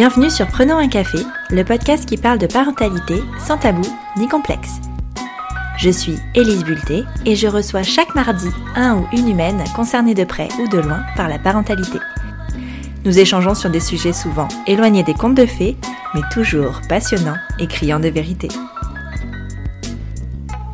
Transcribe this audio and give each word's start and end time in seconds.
Bienvenue 0.00 0.30
sur 0.30 0.46
Prenons 0.46 0.78
un 0.78 0.88
café, 0.88 1.18
le 1.50 1.62
podcast 1.62 2.08
qui 2.08 2.16
parle 2.16 2.38
de 2.38 2.46
parentalité 2.46 3.22
sans 3.38 3.58
tabou 3.58 3.82
ni 4.16 4.28
complexe. 4.28 4.80
Je 5.76 5.90
suis 5.90 6.16
Élise 6.34 6.64
Bulté 6.64 7.04
et 7.26 7.36
je 7.36 7.46
reçois 7.46 7.82
chaque 7.82 8.14
mardi 8.14 8.48
un 8.76 8.96
ou 8.96 9.06
une 9.12 9.28
humaine 9.28 9.62
concernée 9.76 10.14
de 10.14 10.24
près 10.24 10.48
ou 10.58 10.68
de 10.68 10.78
loin 10.78 11.02
par 11.16 11.28
la 11.28 11.38
parentalité. 11.38 11.98
Nous 13.04 13.18
échangeons 13.18 13.54
sur 13.54 13.68
des 13.68 13.78
sujets 13.78 14.14
souvent 14.14 14.48
éloignés 14.66 15.02
des 15.02 15.12
contes 15.12 15.34
de 15.34 15.44
fées, 15.44 15.76
mais 16.14 16.22
toujours 16.32 16.80
passionnants 16.88 17.36
et 17.58 17.66
criants 17.66 18.00
de 18.00 18.08
vérité. 18.08 18.48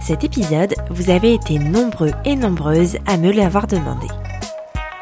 Cet 0.00 0.22
épisode, 0.22 0.76
vous 0.90 1.10
avez 1.10 1.34
été 1.34 1.58
nombreux 1.58 2.12
et 2.24 2.36
nombreuses 2.36 2.98
à 3.06 3.16
me 3.16 3.32
l'avoir 3.32 3.66
demandé. 3.66 4.06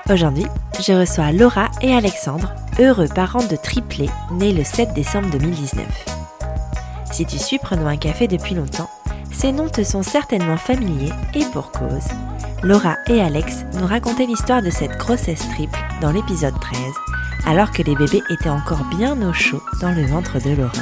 Aujourd'hui, 0.08 0.46
je 0.80 0.94
reçois 0.94 1.30
Laura 1.30 1.68
et 1.82 1.94
Alexandre, 1.94 2.54
heureux 2.80 3.08
parents 3.08 3.46
de 3.46 3.56
triplés 3.56 4.10
nés 4.32 4.52
le 4.52 4.64
7 4.64 4.94
décembre 4.94 5.30
2019. 5.30 5.86
Si 7.12 7.24
tu 7.24 7.38
suis 7.38 7.58
Prenons 7.58 7.86
un 7.86 7.96
café 7.96 8.26
depuis 8.26 8.54
longtemps, 8.54 8.90
ces 9.32 9.52
noms 9.52 9.68
te 9.68 9.84
sont 9.84 10.02
certainement 10.02 10.56
familiers 10.56 11.12
et 11.34 11.44
pour 11.52 11.70
cause. 11.70 12.08
Laura 12.62 12.96
et 13.08 13.20
Alex 13.20 13.64
nous 13.74 13.86
racontaient 13.86 14.26
l'histoire 14.26 14.62
de 14.62 14.70
cette 14.70 14.98
grossesse 14.98 15.48
triple 15.50 15.78
dans 16.00 16.10
l'épisode 16.10 16.58
13, 16.60 16.78
alors 17.46 17.70
que 17.70 17.82
les 17.82 17.94
bébés 17.94 18.22
étaient 18.30 18.48
encore 18.48 18.84
bien 18.96 19.20
au 19.22 19.32
chaud 19.32 19.62
dans 19.80 19.92
le 19.92 20.06
ventre 20.06 20.40
de 20.40 20.56
Laura. 20.56 20.72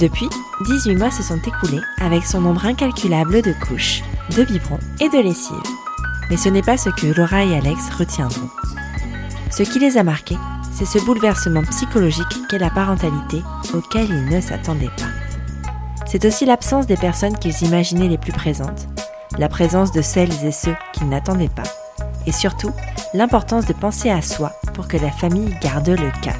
Depuis, 0.00 0.28
18 0.66 0.96
mois 0.96 1.10
se 1.10 1.22
sont 1.22 1.38
écoulés 1.38 1.82
avec 2.00 2.24
son 2.24 2.40
nombre 2.40 2.64
incalculable 2.66 3.42
de 3.42 3.52
couches, 3.66 4.02
de 4.36 4.44
biberons 4.44 4.78
et 5.00 5.08
de 5.08 5.18
lessives. 5.18 5.54
Mais 6.30 6.36
ce 6.36 6.48
n'est 6.48 6.62
pas 6.62 6.76
ce 6.76 6.90
que 6.90 7.06
Laura 7.06 7.44
et 7.44 7.56
Alex 7.56 7.90
retiendront. 7.96 8.48
Ce 9.50 9.62
qui 9.62 9.78
les 9.78 9.96
a 9.96 10.04
marqués, 10.04 10.36
c'est 10.78 10.84
ce 10.84 11.04
bouleversement 11.04 11.64
psychologique 11.64 12.46
qu'est 12.48 12.58
la 12.58 12.70
parentalité 12.70 13.42
auquel 13.74 14.08
ils 14.08 14.26
ne 14.26 14.40
s'attendaient 14.40 14.86
pas. 14.96 16.06
C'est 16.06 16.24
aussi 16.24 16.46
l'absence 16.46 16.86
des 16.86 16.96
personnes 16.96 17.36
qu'ils 17.36 17.64
imaginaient 17.64 18.06
les 18.06 18.16
plus 18.16 18.32
présentes, 18.32 18.86
la 19.38 19.48
présence 19.48 19.90
de 19.90 20.02
celles 20.02 20.44
et 20.44 20.52
ceux 20.52 20.76
qu'ils 20.92 21.08
n'attendaient 21.08 21.48
pas, 21.48 21.64
et 22.26 22.32
surtout 22.32 22.70
l'importance 23.12 23.66
de 23.66 23.72
penser 23.72 24.08
à 24.08 24.22
soi 24.22 24.52
pour 24.72 24.86
que 24.86 24.96
la 24.96 25.10
famille 25.10 25.52
garde 25.60 25.88
le 25.88 26.12
cap. 26.22 26.36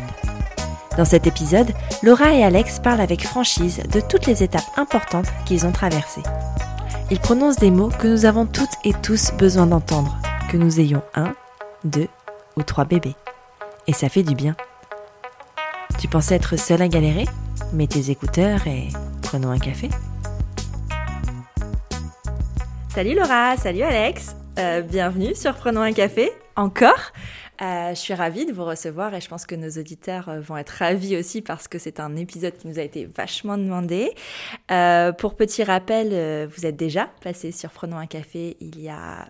Dans 0.96 1.04
cet 1.04 1.26
épisode, 1.26 1.72
Laura 2.04 2.32
et 2.32 2.44
Alex 2.44 2.78
parlent 2.78 3.00
avec 3.00 3.26
franchise 3.26 3.82
de 3.92 4.00
toutes 4.00 4.26
les 4.26 4.44
étapes 4.44 4.70
importantes 4.76 5.32
qu'ils 5.46 5.66
ont 5.66 5.72
traversées. 5.72 6.22
Ils 7.10 7.18
prononcent 7.18 7.58
des 7.58 7.72
mots 7.72 7.90
que 7.90 8.06
nous 8.06 8.24
avons 8.24 8.46
toutes 8.46 8.76
et 8.84 8.92
tous 9.02 9.32
besoin 9.32 9.66
d'entendre, 9.66 10.16
que 10.48 10.56
nous 10.56 10.78
ayons 10.78 11.02
un, 11.16 11.34
deux 11.84 12.08
ou 12.56 12.62
trois 12.62 12.84
bébés. 12.84 13.16
Et 13.88 13.94
ça 13.94 14.10
fait 14.10 14.22
du 14.22 14.34
bien. 14.34 14.54
Tu 15.98 16.08
pensais 16.08 16.34
être 16.34 16.56
seule 16.56 16.82
à 16.82 16.88
galérer 16.88 17.24
Mets 17.72 17.86
tes 17.86 18.10
écouteurs 18.10 18.66
et 18.66 18.88
prenons 19.22 19.50
un 19.50 19.58
café. 19.58 19.88
Salut 22.90 23.14
Laura, 23.14 23.56
salut 23.56 23.82
Alex, 23.82 24.36
euh, 24.58 24.82
bienvenue 24.82 25.34
sur 25.34 25.54
Prenons 25.54 25.80
un 25.80 25.92
café, 25.92 26.30
encore? 26.54 27.12
Euh, 27.60 27.90
je 27.90 27.98
suis 27.98 28.14
ravie 28.14 28.46
de 28.46 28.52
vous 28.52 28.64
recevoir 28.64 29.14
et 29.14 29.20
je 29.20 29.28
pense 29.28 29.44
que 29.44 29.56
nos 29.56 29.68
auditeurs 29.70 30.28
euh, 30.28 30.40
vont 30.40 30.56
être 30.56 30.70
ravis 30.70 31.16
aussi 31.16 31.42
parce 31.42 31.66
que 31.66 31.78
c'est 31.78 31.98
un 31.98 32.14
épisode 32.14 32.56
qui 32.56 32.68
nous 32.68 32.78
a 32.78 32.82
été 32.82 33.04
vachement 33.06 33.58
demandé. 33.58 34.12
Euh, 34.70 35.12
pour 35.12 35.34
petit 35.34 35.64
rappel, 35.64 36.46
vous 36.46 36.66
êtes 36.66 36.76
déjà 36.76 37.10
passé 37.22 37.50
sur 37.50 37.70
Prenons 37.70 37.98
un 37.98 38.06
café 38.06 38.56
il 38.60 38.80
y 38.80 38.88
a... 38.88 39.28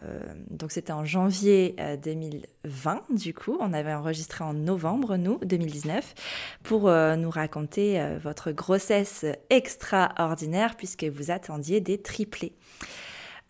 Donc 0.50 0.72
c'était 0.72 0.92
en 0.92 1.04
janvier 1.04 1.76
2020 2.02 3.02
du 3.10 3.34
coup. 3.34 3.56
On 3.61 3.72
avait 3.72 3.92
enregistré 3.92 4.44
en 4.44 4.55
novembre, 4.55 5.17
nous, 5.17 5.38
2019, 5.44 6.14
pour 6.62 6.90
nous 6.90 7.30
raconter 7.30 8.02
votre 8.22 8.52
grossesse 8.52 9.27
extraordinaire 9.50 10.77
puisque 10.77 11.05
vous 11.05 11.30
attendiez 11.30 11.80
des 11.80 12.00
triplés. 12.00 12.52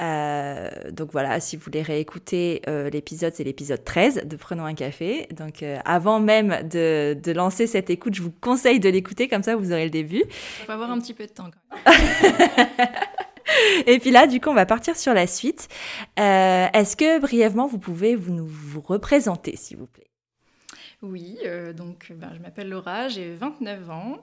Euh, 0.00 0.68
donc 0.92 1.10
voilà, 1.12 1.40
si 1.40 1.56
vous 1.56 1.62
voulez 1.64 1.82
réécouter 1.82 2.62
euh, 2.68 2.88
l'épisode, 2.90 3.32
c'est 3.34 3.44
l'épisode 3.44 3.82
13 3.82 4.22
de 4.26 4.36
Prenons 4.36 4.64
un 4.64 4.74
café. 4.74 5.26
Donc 5.36 5.62
euh, 5.62 5.78
avant 5.84 6.20
même 6.20 6.68
de, 6.68 7.14
de, 7.20 7.32
lancer 7.32 7.66
cette 7.66 7.90
écoute, 7.90 8.14
je 8.14 8.22
vous 8.22 8.30
conseille 8.30 8.78
de 8.78 8.88
l'écouter, 8.88 9.28
comme 9.28 9.42
ça 9.42 9.56
vous 9.56 9.72
aurez 9.72 9.84
le 9.84 9.90
début. 9.90 10.22
On 10.62 10.66
va 10.66 10.74
avoir 10.74 10.90
un 10.90 11.00
petit 11.00 11.14
peu 11.14 11.26
de 11.26 11.32
temps 11.32 11.50
quand 11.50 11.92
même. 11.92 12.66
Et 13.86 13.98
puis 13.98 14.10
là, 14.10 14.26
du 14.26 14.40
coup, 14.40 14.50
on 14.50 14.54
va 14.54 14.66
partir 14.66 14.94
sur 14.94 15.14
la 15.14 15.26
suite. 15.26 15.68
Est-ce 16.16 16.96
que 16.96 17.18
brièvement, 17.18 17.66
vous 17.66 17.78
pouvez 17.78 18.14
vous, 18.14 18.32
nous, 18.32 18.46
vous 18.46 18.82
représenter, 18.82 19.56
s'il 19.56 19.78
vous 19.78 19.86
plaît? 19.86 20.10
Oui, 21.00 21.38
donc 21.74 22.12
ben, 22.14 22.30
je 22.34 22.40
m'appelle 22.40 22.68
Laura, 22.68 23.08
j'ai 23.08 23.34
29 23.34 23.90
ans. 23.90 24.18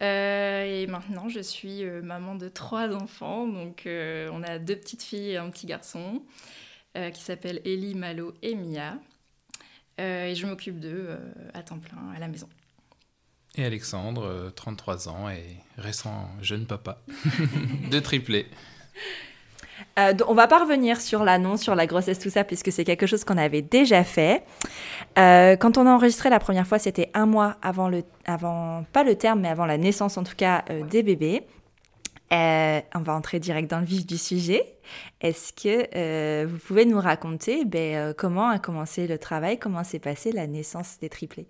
Euh, 0.00 0.64
et 0.64 0.86
maintenant, 0.86 1.28
je 1.28 1.40
suis 1.40 1.84
euh, 1.84 2.02
maman 2.02 2.34
de 2.34 2.48
trois 2.48 2.94
enfants. 2.94 3.46
Donc, 3.46 3.86
euh, 3.86 4.30
on 4.32 4.42
a 4.42 4.58
deux 4.58 4.76
petites 4.76 5.02
filles 5.02 5.30
et 5.30 5.36
un 5.36 5.50
petit 5.50 5.66
garçon 5.66 6.22
qui 7.14 7.22
s'appellent 7.22 7.60
Ellie, 7.64 7.94
Malo 7.94 8.34
et 8.42 8.56
Mia. 8.56 8.98
et 9.98 10.34
je 10.34 10.46
m'occupe 10.46 10.80
d'eux 10.80 11.16
à 11.54 11.62
temps 11.62 11.78
plein 11.78 11.96
à 12.12 12.18
la 12.18 12.26
maison. 12.26 12.48
Et 13.54 13.64
Alexandre, 13.64 14.50
33 14.56 15.08
ans 15.08 15.30
et 15.30 15.44
récent 15.76 16.28
jeune 16.42 16.66
papa 16.66 17.00
de 17.92 18.00
triplé. 18.00 18.48
Euh, 19.98 20.14
on 20.26 20.34
va 20.34 20.46
pas 20.46 20.60
revenir 20.60 21.00
sur 21.00 21.24
l'annonce, 21.24 21.62
sur 21.62 21.74
la 21.74 21.86
grossesse, 21.86 22.18
tout 22.18 22.30
ça, 22.30 22.44
puisque 22.44 22.72
c'est 22.72 22.84
quelque 22.84 23.06
chose 23.06 23.24
qu'on 23.24 23.38
avait 23.38 23.62
déjà 23.62 24.04
fait. 24.04 24.44
Euh, 25.18 25.56
quand 25.56 25.78
on 25.78 25.86
a 25.86 25.90
enregistré 25.90 26.30
la 26.30 26.38
première 26.38 26.66
fois, 26.66 26.78
c'était 26.78 27.10
un 27.14 27.26
mois 27.26 27.56
avant 27.62 27.88
le, 27.88 28.02
avant 28.26 28.84
pas 28.92 29.04
le 29.04 29.16
terme, 29.16 29.40
mais 29.40 29.48
avant 29.48 29.66
la 29.66 29.78
naissance 29.78 30.16
en 30.16 30.24
tout 30.24 30.36
cas 30.36 30.64
euh, 30.70 30.82
des 30.84 31.02
bébés. 31.02 31.42
Euh, 32.30 32.80
on 32.94 33.00
va 33.00 33.14
entrer 33.14 33.40
direct 33.40 33.70
dans 33.70 33.80
le 33.80 33.86
vif 33.86 34.06
du 34.06 34.18
sujet. 34.18 34.74
Est-ce 35.22 35.52
que 35.52 36.44
vous 36.44 36.58
pouvez 36.58 36.84
nous 36.84 37.00
raconter 37.00 37.64
ben, 37.64 38.12
comment 38.14 38.48
a 38.48 38.58
commencé 38.58 39.06
le 39.06 39.18
travail, 39.18 39.58
comment 39.58 39.82
s'est 39.82 39.98
passée 39.98 40.30
la 40.32 40.46
naissance 40.46 40.98
des 41.00 41.08
triplés? 41.08 41.46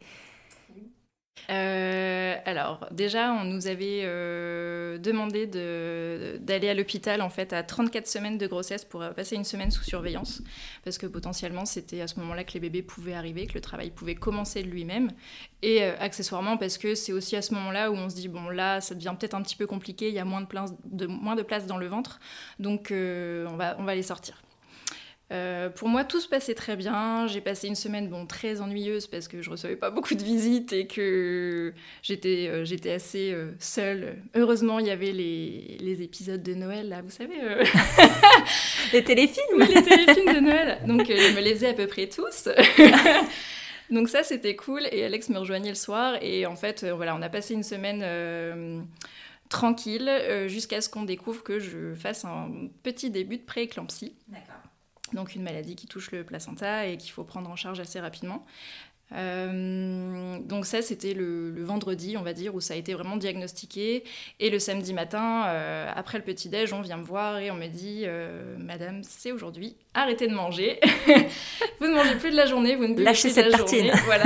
Euh, 1.51 2.37
alors, 2.45 2.87
déjà, 2.91 3.33
on 3.33 3.45
nous 3.45 3.67
avait 3.67 4.03
euh, 4.03 4.99
demandé 4.99 5.47
d'aller 5.47 6.69
à 6.69 6.75
l'hôpital 6.75 7.23
en 7.23 7.31
fait 7.31 7.53
à 7.53 7.63
34 7.63 8.07
semaines 8.07 8.39
de 8.39 8.47
grossesse 8.47 8.85
pour 8.85 9.01
passer 9.15 9.37
une 9.37 9.45
semaine 9.45 9.71
sous 9.71 9.85
surveillance, 9.85 10.43
parce 10.85 10.99
que 10.99 11.07
potentiellement 11.07 11.65
c'était 11.65 12.01
à 12.01 12.07
ce 12.07 12.19
moment-là 12.21 12.45
que 12.45 12.53
les 12.53 12.61
bébés 12.61 12.83
pouvaient 12.83 13.15
arriver, 13.15 13.47
que 13.47 13.55
le 13.55 13.61
travail 13.61 13.91
pouvait 13.91 14.15
commencer 14.15 14.63
de 14.63 14.69
lui-même, 14.69 15.11
et 15.63 15.83
euh, 15.83 15.95
accessoirement 15.99 16.57
parce 16.57 16.79
que 16.79 16.95
c'est 16.95 17.13
aussi 17.13 17.37
à 17.37 17.43
ce 17.43 17.55
moment-là 17.55 17.91
où 17.91 17.95
on 17.95 18.09
se 18.09 18.15
dit 18.15 18.29
bon 18.29 18.49
là 18.49 18.81
ça 18.81 18.95
devient 18.95 19.15
peut-être 19.19 19.35
un 19.35 19.43
petit 19.43 19.57
peu 19.57 19.67
compliqué, 19.67 20.09
il 20.09 20.15
y 20.15 20.19
a 20.19 20.25
moins 20.25 20.41
de 20.41 20.47
place, 21.43 21.67
dans 21.67 21.79
le 21.79 21.87
ventre, 21.87 22.21
donc 22.59 22.91
euh, 22.91 23.47
on 23.49 23.85
va 23.85 23.95
les 23.95 24.03
sortir. 24.03 24.43
Euh, 25.31 25.69
pour 25.69 25.89
moi, 25.89 26.05
tout 26.05 26.21
se 26.21 26.29
passait 26.29 26.55
très 26.55 26.77
bien. 26.77 27.27
J'ai 27.27 27.41
passé 27.41 27.69
une 27.69 27.75
semaine 27.75 28.09
bon, 28.09 28.27
très 28.27 28.61
ennuyeuse 28.61 29.07
parce 29.07 29.29
que 29.29 29.43
je 29.43 29.51
recevais 29.51 29.77
pas 29.77 29.91
beaucoup 29.91 30.15
de 30.15 30.23
visites 30.23 30.73
et 30.73 30.87
que 30.87 31.75
j'étais 32.03 32.49
euh, 32.49 32.65
j'étais 32.65 32.93
assez 32.93 33.33
euh, 33.33 33.53
seule. 33.59 34.17
Heureusement, 34.35 34.79
il 34.79 34.87
y 34.87 34.91
avait 34.91 35.13
les, 35.13 35.77
les, 35.81 36.03
épisodes 36.03 36.43
de 36.43 36.55
Noël, 36.55 36.89
là, 36.89 37.03
vous 37.03 37.11
savez. 37.11 37.35
Les 38.93 39.05
téléfilms 39.05 39.45
Oui, 39.59 39.67
les 39.75 39.83
téléfilms 39.83 40.35
de 40.35 40.41
Noël. 40.41 40.79
Donc, 40.87 41.07
je 41.09 41.37
me 41.37 41.41
les 41.41 41.55
faisais 41.55 41.69
à 41.69 41.75
peu 41.75 41.87
près 41.87 42.07
tous. 42.07 42.49
Donc 43.91 44.09
ça, 44.09 44.23
c'était 44.23 44.57
cool. 44.57 44.89
Et 44.93 45.05
Alex 45.05 45.29
me 45.29 45.39
rejoignait 45.39 45.69
le 45.69 45.75
soir. 45.75 46.17
Et 46.23 46.47
en 46.47 46.57
fait, 46.57 46.85
voilà, 46.85 47.15
on 47.15 47.21
a 47.21 47.29
passé 47.29 47.53
une 47.53 47.63
semaine 47.63 48.87
tranquille 49.51 50.11
jusqu'à 50.47 50.81
ce 50.81 50.89
qu'on 50.89 51.03
découvre 51.03 51.43
que 51.43 51.59
je 51.59 51.95
fasse 51.95 52.25
un 52.25 52.51
petit 52.83 53.11
début 53.11 53.37
de 53.37 53.45
prééclampsie. 53.45 54.15
D'accord 54.29 54.68
donc 55.15 55.35
une 55.35 55.43
maladie 55.43 55.77
qui 55.77 55.87
touche 55.87 56.11
le 56.11 56.25
placenta 56.25 56.87
et 56.87 56.97
qu'il 56.97 57.11
faut 57.13 57.25
prendre 57.25 57.51
en 57.51 57.57
charge 57.57 57.81
assez 57.81 58.01
rapidement. 58.01 58.45
Euh, 59.15 60.39
donc 60.41 60.67
ça, 60.67 60.83
c'était 60.83 61.15
le, 61.15 61.51
le, 61.51 61.65
vendredi, 61.65 62.17
on 62.19 62.23
va 62.23 62.33
dire, 62.33 62.55
où 62.55 62.61
ça 62.61 62.75
a 62.75 62.77
été 62.77 62.93
vraiment 62.95 63.17
diagnostiqué. 63.17 64.05
Et 64.39 64.51
le 64.51 64.59
samedi 64.59 64.93
matin, 64.93 65.47
euh, 65.47 65.91
après 65.95 66.19
le 66.19 66.25
petit-déj, 66.25 66.73
on 66.73 66.83
vient 66.83 66.99
me 66.99 67.05
voir 67.05 67.39
et 67.39 67.51
on 67.51 67.55
me 67.55 67.69
dit 67.69 68.03
euh, 68.05 68.57
«Madame, 68.59 69.03
c'est 69.03 69.33
aujourd'hui, 69.33 69.77
arrêtez 69.95 70.29
de 70.29 70.35
manger. 70.35 70.79
vous 71.81 71.87
ne 71.87 71.95
mangez 71.95 72.17
plus 72.17 72.31
de 72.31 72.37
la 72.37 72.47
journée, 72.47 72.77
vous 72.77 72.87
ne 72.87 72.93
buvez 72.95 73.05
Lâchez 73.05 73.29
plus 73.29 73.35
cette 73.35 73.47
de 73.47 73.53
la 73.53 73.59
tartine. 73.59 73.87
journée.» 73.87 74.03
Voilà. 74.05 74.25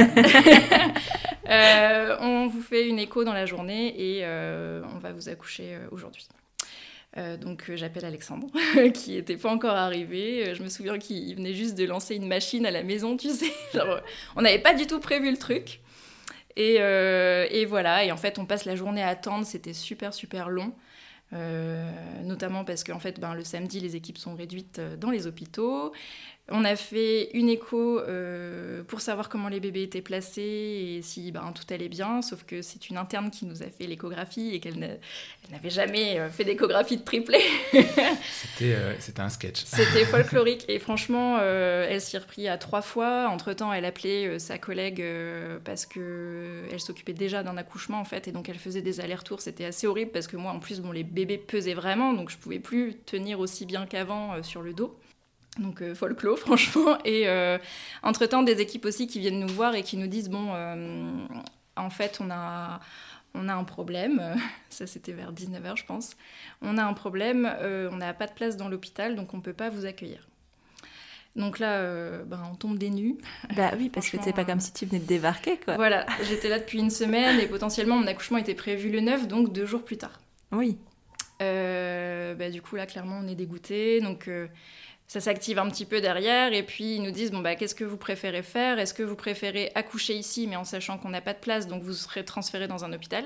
On 2.20 2.46
vous 2.48 2.62
fait 2.62 2.88
une 2.88 2.98
écho 2.98 3.24
dans 3.24 3.32
la 3.34 3.46
journée 3.46 3.94
et 4.00 4.24
on 4.24 4.98
va 4.98 5.12
vous 5.12 5.28
accoucher 5.28 5.76
aujourd'hui. 5.90 6.26
Euh, 7.18 7.36
donc 7.36 7.68
euh, 7.68 7.76
j'appelle 7.76 8.06
Alexandre, 8.06 8.46
qui 8.94 9.12
n'était 9.12 9.36
pas 9.36 9.50
encore 9.50 9.76
arrivé. 9.76 10.48
Euh, 10.48 10.54
je 10.54 10.62
me 10.62 10.68
souviens 10.68 10.98
qu'il 10.98 11.34
venait 11.36 11.52
juste 11.52 11.76
de 11.76 11.84
lancer 11.84 12.14
une 12.14 12.26
machine 12.26 12.64
à 12.64 12.70
la 12.70 12.82
maison, 12.82 13.16
tu 13.16 13.30
sais. 13.30 13.52
On 14.36 14.42
n'avait 14.42 14.60
pas 14.60 14.74
du 14.74 14.86
tout 14.86 15.00
prévu 15.00 15.30
le 15.30 15.36
truc. 15.36 15.80
Et, 16.56 16.78
voilà, 17.66 18.04
et 18.04 18.12
en 18.12 18.16
fait 18.16 18.38
on 18.38 18.44
passe 18.44 18.66
la 18.66 18.76
journée 18.76 19.02
à 19.02 19.08
attendre, 19.08 19.46
c'était 19.46 19.72
super 19.72 20.12
super 20.12 20.50
long. 20.50 20.74
Notamment 22.24 22.62
parce 22.66 22.84
qu'en 22.84 22.98
fait 22.98 23.18
ben, 23.18 23.34
le 23.34 23.42
samedi 23.42 23.80
les 23.80 23.96
équipes 23.96 24.18
sont 24.18 24.34
réduites 24.34 24.78
dans 24.98 25.10
les 25.10 25.26
hôpitaux. 25.26 25.94
On 26.48 26.64
a 26.64 26.74
fait 26.74 27.30
une 27.34 27.48
écho 27.48 28.00
euh, 28.00 28.82
pour 28.82 29.00
savoir 29.00 29.28
comment 29.28 29.48
les 29.48 29.60
bébés 29.60 29.84
étaient 29.84 30.02
placés 30.02 30.96
et 30.96 31.00
si 31.00 31.30
ben, 31.30 31.52
tout 31.54 31.62
allait 31.72 31.88
bien, 31.88 32.20
sauf 32.20 32.42
que 32.42 32.62
c'est 32.62 32.90
une 32.90 32.96
interne 32.96 33.30
qui 33.30 33.46
nous 33.46 33.62
a 33.62 33.66
fait 33.66 33.86
l'échographie 33.86 34.50
et 34.52 34.58
qu'elle 34.58 34.98
n'avait 35.52 35.70
jamais 35.70 36.18
euh, 36.18 36.30
fait 36.30 36.44
d'échographie 36.44 36.96
de 36.96 37.04
triplé. 37.04 37.38
Euh, 38.62 38.94
c'était 39.00 39.20
un 39.20 39.28
sketch. 39.28 39.64
C'était 39.64 40.04
folklorique 40.04 40.64
et 40.68 40.78
franchement, 40.78 41.40
elle 41.40 42.00
s'y 42.00 42.14
est 42.14 42.18
repris 42.20 42.46
à 42.46 42.56
trois 42.58 42.80
fois. 42.80 43.28
Entre-temps, 43.28 43.72
elle 43.72 43.84
appelait 43.84 44.38
sa 44.38 44.56
collègue 44.56 45.04
parce 45.64 45.84
qu'elle 45.84 46.78
s'occupait 46.78 47.12
déjà 47.12 47.42
d'un 47.42 47.56
accouchement 47.56 47.98
en 47.98 48.04
fait 48.04 48.28
et 48.28 48.32
donc 48.32 48.48
elle 48.48 48.58
faisait 48.58 48.82
des 48.82 49.00
allers-retours. 49.00 49.40
C'était 49.40 49.64
assez 49.64 49.88
horrible 49.88 50.12
parce 50.12 50.28
que 50.28 50.36
moi, 50.36 50.52
en 50.52 50.60
plus, 50.60 50.80
bon, 50.80 50.92
les 50.92 51.02
bébés 51.02 51.38
pesaient 51.38 51.74
vraiment, 51.74 52.12
donc 52.12 52.30
je 52.30 52.36
pouvais 52.36 52.60
plus 52.60 52.94
tenir 53.04 53.40
aussi 53.40 53.66
bien 53.66 53.84
qu'avant 53.84 54.40
sur 54.44 54.62
le 54.62 54.72
dos. 54.72 54.96
Donc 55.58 55.82
euh, 55.82 55.94
folklore, 55.94 56.38
franchement. 56.38 56.98
Et 57.04 57.28
euh, 57.28 57.58
entre-temps, 58.02 58.42
des 58.42 58.60
équipes 58.60 58.84
aussi 58.84 59.06
qui 59.06 59.20
viennent 59.20 59.40
nous 59.40 59.52
voir 59.52 59.74
et 59.74 59.82
qui 59.82 59.96
nous 59.96 60.06
disent, 60.06 60.30
bon, 60.30 60.50
euh, 60.54 61.10
en 61.76 61.90
fait, 61.90 62.18
on 62.20 62.30
a, 62.30 62.80
on 63.34 63.48
a 63.48 63.54
un 63.54 63.64
problème. 63.64 64.36
Ça, 64.70 64.86
c'était 64.86 65.12
vers 65.12 65.32
19h, 65.32 65.76
je 65.76 65.84
pense. 65.84 66.16
On 66.62 66.78
a 66.78 66.84
un 66.84 66.94
problème, 66.94 67.50
on 67.90 67.96
n'a 67.96 68.14
pas 68.14 68.26
de 68.26 68.32
place 68.32 68.56
dans 68.56 68.68
l'hôpital, 68.68 69.16
donc 69.16 69.34
on 69.34 69.38
ne 69.38 69.42
peut 69.42 69.52
pas 69.52 69.68
vous 69.68 69.84
accueillir. 69.84 70.28
Donc 71.34 71.58
là, 71.58 71.82
ben, 72.24 72.42
on 72.50 72.54
tombe 72.56 72.76
des 72.76 72.90
nues. 72.90 73.16
Bah 73.56 73.72
oui, 73.78 73.88
parce 73.88 74.10
que 74.10 74.18
c'est 74.22 74.34
pas 74.34 74.44
comme 74.44 74.60
si 74.60 74.72
tu 74.72 74.84
venais 74.84 74.98
de 74.98 75.06
débarquer, 75.06 75.58
quoi. 75.58 75.76
Voilà, 75.76 76.06
j'étais 76.24 76.50
là 76.50 76.58
depuis 76.58 76.78
une 76.78 76.90
semaine 76.90 77.40
et 77.40 77.46
potentiellement 77.46 77.96
mon 77.96 78.06
accouchement 78.06 78.38
était 78.38 78.54
prévu 78.54 78.90
le 78.90 79.00
9, 79.00 79.28
donc 79.28 79.52
deux 79.52 79.64
jours 79.64 79.82
plus 79.82 79.96
tard. 79.96 80.20
Oui. 80.50 80.78
bah, 81.38 82.50
du 82.50 82.60
coup, 82.62 82.76
là, 82.76 82.86
clairement, 82.86 83.20
on 83.22 83.28
est 83.28 83.34
dégoûté. 83.34 84.00
Donc 84.02 84.28
ça 85.12 85.20
s'active 85.20 85.58
un 85.58 85.68
petit 85.68 85.84
peu 85.84 86.00
derrière 86.00 86.54
et 86.54 86.62
puis 86.62 86.94
ils 86.96 87.02
nous 87.02 87.10
disent 87.10 87.32
bon 87.32 87.40
bah 87.40 87.54
qu'est-ce 87.54 87.74
que 87.74 87.84
vous 87.84 87.98
préférez 87.98 88.42
faire? 88.42 88.78
Est-ce 88.78 88.94
que 88.94 89.02
vous 89.02 89.14
préférez 89.14 89.70
accoucher 89.74 90.14
ici 90.14 90.46
mais 90.46 90.56
en 90.56 90.64
sachant 90.64 90.96
qu'on 90.96 91.10
n'a 91.10 91.20
pas 91.20 91.34
de 91.34 91.38
place 91.38 91.66
donc 91.66 91.82
vous 91.82 91.92
serez 91.92 92.24
transféré 92.24 92.66
dans 92.66 92.86
un 92.86 92.94
hôpital? 92.94 93.24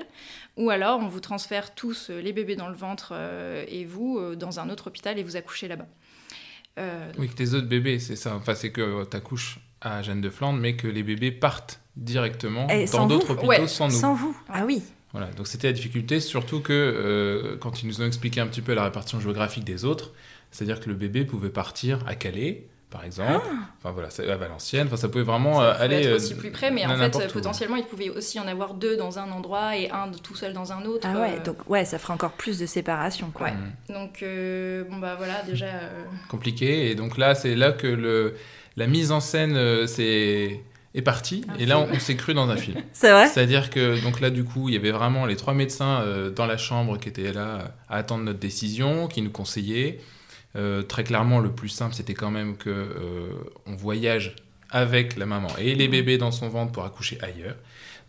Ou 0.57 0.69
alors 0.69 0.99
on 0.99 1.07
vous 1.07 1.21
transfère 1.21 1.73
tous 1.73 2.09
euh, 2.09 2.19
les 2.19 2.33
bébés 2.33 2.57
dans 2.57 2.67
le 2.67 2.75
ventre 2.75 3.11
euh, 3.13 3.63
et 3.69 3.85
vous 3.85 4.19
euh, 4.19 4.35
dans 4.35 4.59
un 4.59 4.69
autre 4.69 4.87
hôpital 4.87 5.17
et 5.17 5.23
vous 5.23 5.37
accouchez 5.37 5.69
là-bas. 5.69 5.87
Oui, 7.17 7.29
que 7.29 7.35
tes 7.35 7.53
autres 7.53 7.67
bébés, 7.67 7.99
c'est 7.99 8.17
ça. 8.17 8.35
Enfin, 8.35 8.53
c'est 8.53 8.71
que 8.71 9.05
tu 9.09 9.17
accouches 9.17 9.59
à 9.79 10.03
Jeanne 10.03 10.21
de 10.21 10.29
Flandre, 10.29 10.59
mais 10.59 10.75
que 10.75 10.87
les 10.87 11.03
bébés 11.03 11.31
partent 11.31 11.79
directement 11.95 12.67
dans 12.67 13.07
d'autres 13.07 13.31
hôpitaux 13.31 13.65
sans 13.65 13.87
nous. 13.87 13.95
Sans 13.95 14.13
vous, 14.13 14.37
ah 14.49 14.63
oui. 14.65 14.83
Voilà, 15.13 15.27
donc 15.27 15.47
c'était 15.47 15.67
la 15.67 15.73
difficulté, 15.73 16.19
surtout 16.19 16.59
que 16.59 17.57
quand 17.61 17.81
ils 17.81 17.87
nous 17.87 18.01
ont 18.01 18.05
expliqué 18.05 18.41
un 18.41 18.45
petit 18.45 18.61
peu 18.61 18.75
la 18.75 18.83
répartition 18.83 19.19
géographique 19.19 19.63
des 19.63 19.85
autres, 19.85 20.11
c'est-à-dire 20.51 20.79
que 20.79 20.89
le 20.89 20.95
bébé 20.95 21.25
pouvait 21.25 21.49
partir 21.49 21.99
à 22.07 22.15
Calais, 22.15 22.67
par 22.89 23.03
exemple, 23.03 23.45
ah. 23.45 23.67
enfin 23.77 23.91
voilà, 23.91 24.07
à 24.33 24.37
Valenciennes, 24.37 24.87
enfin 24.87 24.95
ça 24.95 25.09
pouvait 25.09 25.23
vraiment 25.23 25.59
ça 25.59 25.73
pouvait 25.73 25.83
aller 25.83 26.05
être 26.05 26.15
aussi 26.15 26.35
plus 26.35 26.51
près, 26.51 26.71
mais 26.71 26.85
en 26.85 26.95
fait 26.97 27.33
potentiellement 27.33 27.75
il 27.75 27.83
pouvait 27.83 28.09
aussi 28.09 28.39
en 28.39 28.47
avoir 28.47 28.75
deux 28.75 28.95
dans 28.95 29.19
un 29.19 29.29
endroit 29.29 29.75
et 29.75 29.89
un 29.91 30.09
tout 30.23 30.35
seul 30.35 30.53
dans 30.53 30.71
un 30.71 30.85
autre. 30.85 31.05
Ah 31.05 31.19
ouais, 31.19 31.39
donc 31.43 31.69
ouais, 31.69 31.83
ça 31.83 31.99
ferait 31.99 32.13
encore 32.13 32.31
plus 32.31 32.59
de 32.59 32.65
séparation 32.65 33.29
quoi. 33.33 33.47
Ouais. 33.47 33.53
Mm. 33.53 33.93
Donc 33.93 34.23
euh, 34.23 34.85
bon 34.89 34.97
bah 34.97 35.15
voilà 35.17 35.41
déjà. 35.43 35.65
Euh, 35.65 36.05
Compliqué 36.29 36.89
et 36.89 36.95
donc 36.95 37.17
là 37.17 37.35
c'est 37.35 37.55
là 37.55 37.73
que 37.73 37.87
le 37.87 38.35
la 38.77 38.87
mise 38.87 39.11
en 39.11 39.19
scène 39.19 39.57
euh, 39.57 39.85
c'est 39.85 40.61
est 40.93 41.01
partie 41.01 41.45
et 41.59 41.65
là 41.65 41.79
on, 41.79 41.99
s'est 41.99 42.15
cru 42.15 42.33
dans 42.33 42.49
un 42.49 42.55
film. 42.55 42.81
C'est 42.93 43.11
vrai. 43.11 43.27
C'est-à-dire 43.27 43.69
que 43.69 44.01
donc 44.01 44.21
là 44.21 44.29
du 44.29 44.45
coup 44.45 44.69
il 44.69 44.73
y 44.73 44.77
avait 44.77 44.91
vraiment 44.91 45.25
les 45.25 45.35
trois 45.35 45.53
médecins 45.53 46.03
dans 46.35 46.45
la 46.45 46.57
chambre 46.57 46.97
qui 46.97 47.09
étaient 47.09 47.33
là 47.33 47.73
à 47.89 47.97
attendre 47.97 48.23
notre 48.23 48.39
décision, 48.39 49.07
qui 49.07 49.21
nous 49.21 49.29
conseillaient. 49.29 49.99
Euh, 50.57 50.81
très 50.81 51.03
clairement, 51.03 51.39
le 51.39 51.51
plus 51.51 51.69
simple, 51.69 51.93
c'était 51.93 52.13
quand 52.13 52.31
même 52.31 52.57
que 52.57 52.69
euh, 52.69 53.29
on 53.65 53.75
voyage 53.75 54.35
avec 54.69 55.15
la 55.15 55.25
maman 55.25 55.49
et 55.57 55.75
les 55.75 55.87
bébés 55.87 56.17
dans 56.17 56.31
son 56.31 56.49
ventre 56.49 56.71
pour 56.71 56.83
accoucher 56.83 57.17
ailleurs. 57.21 57.55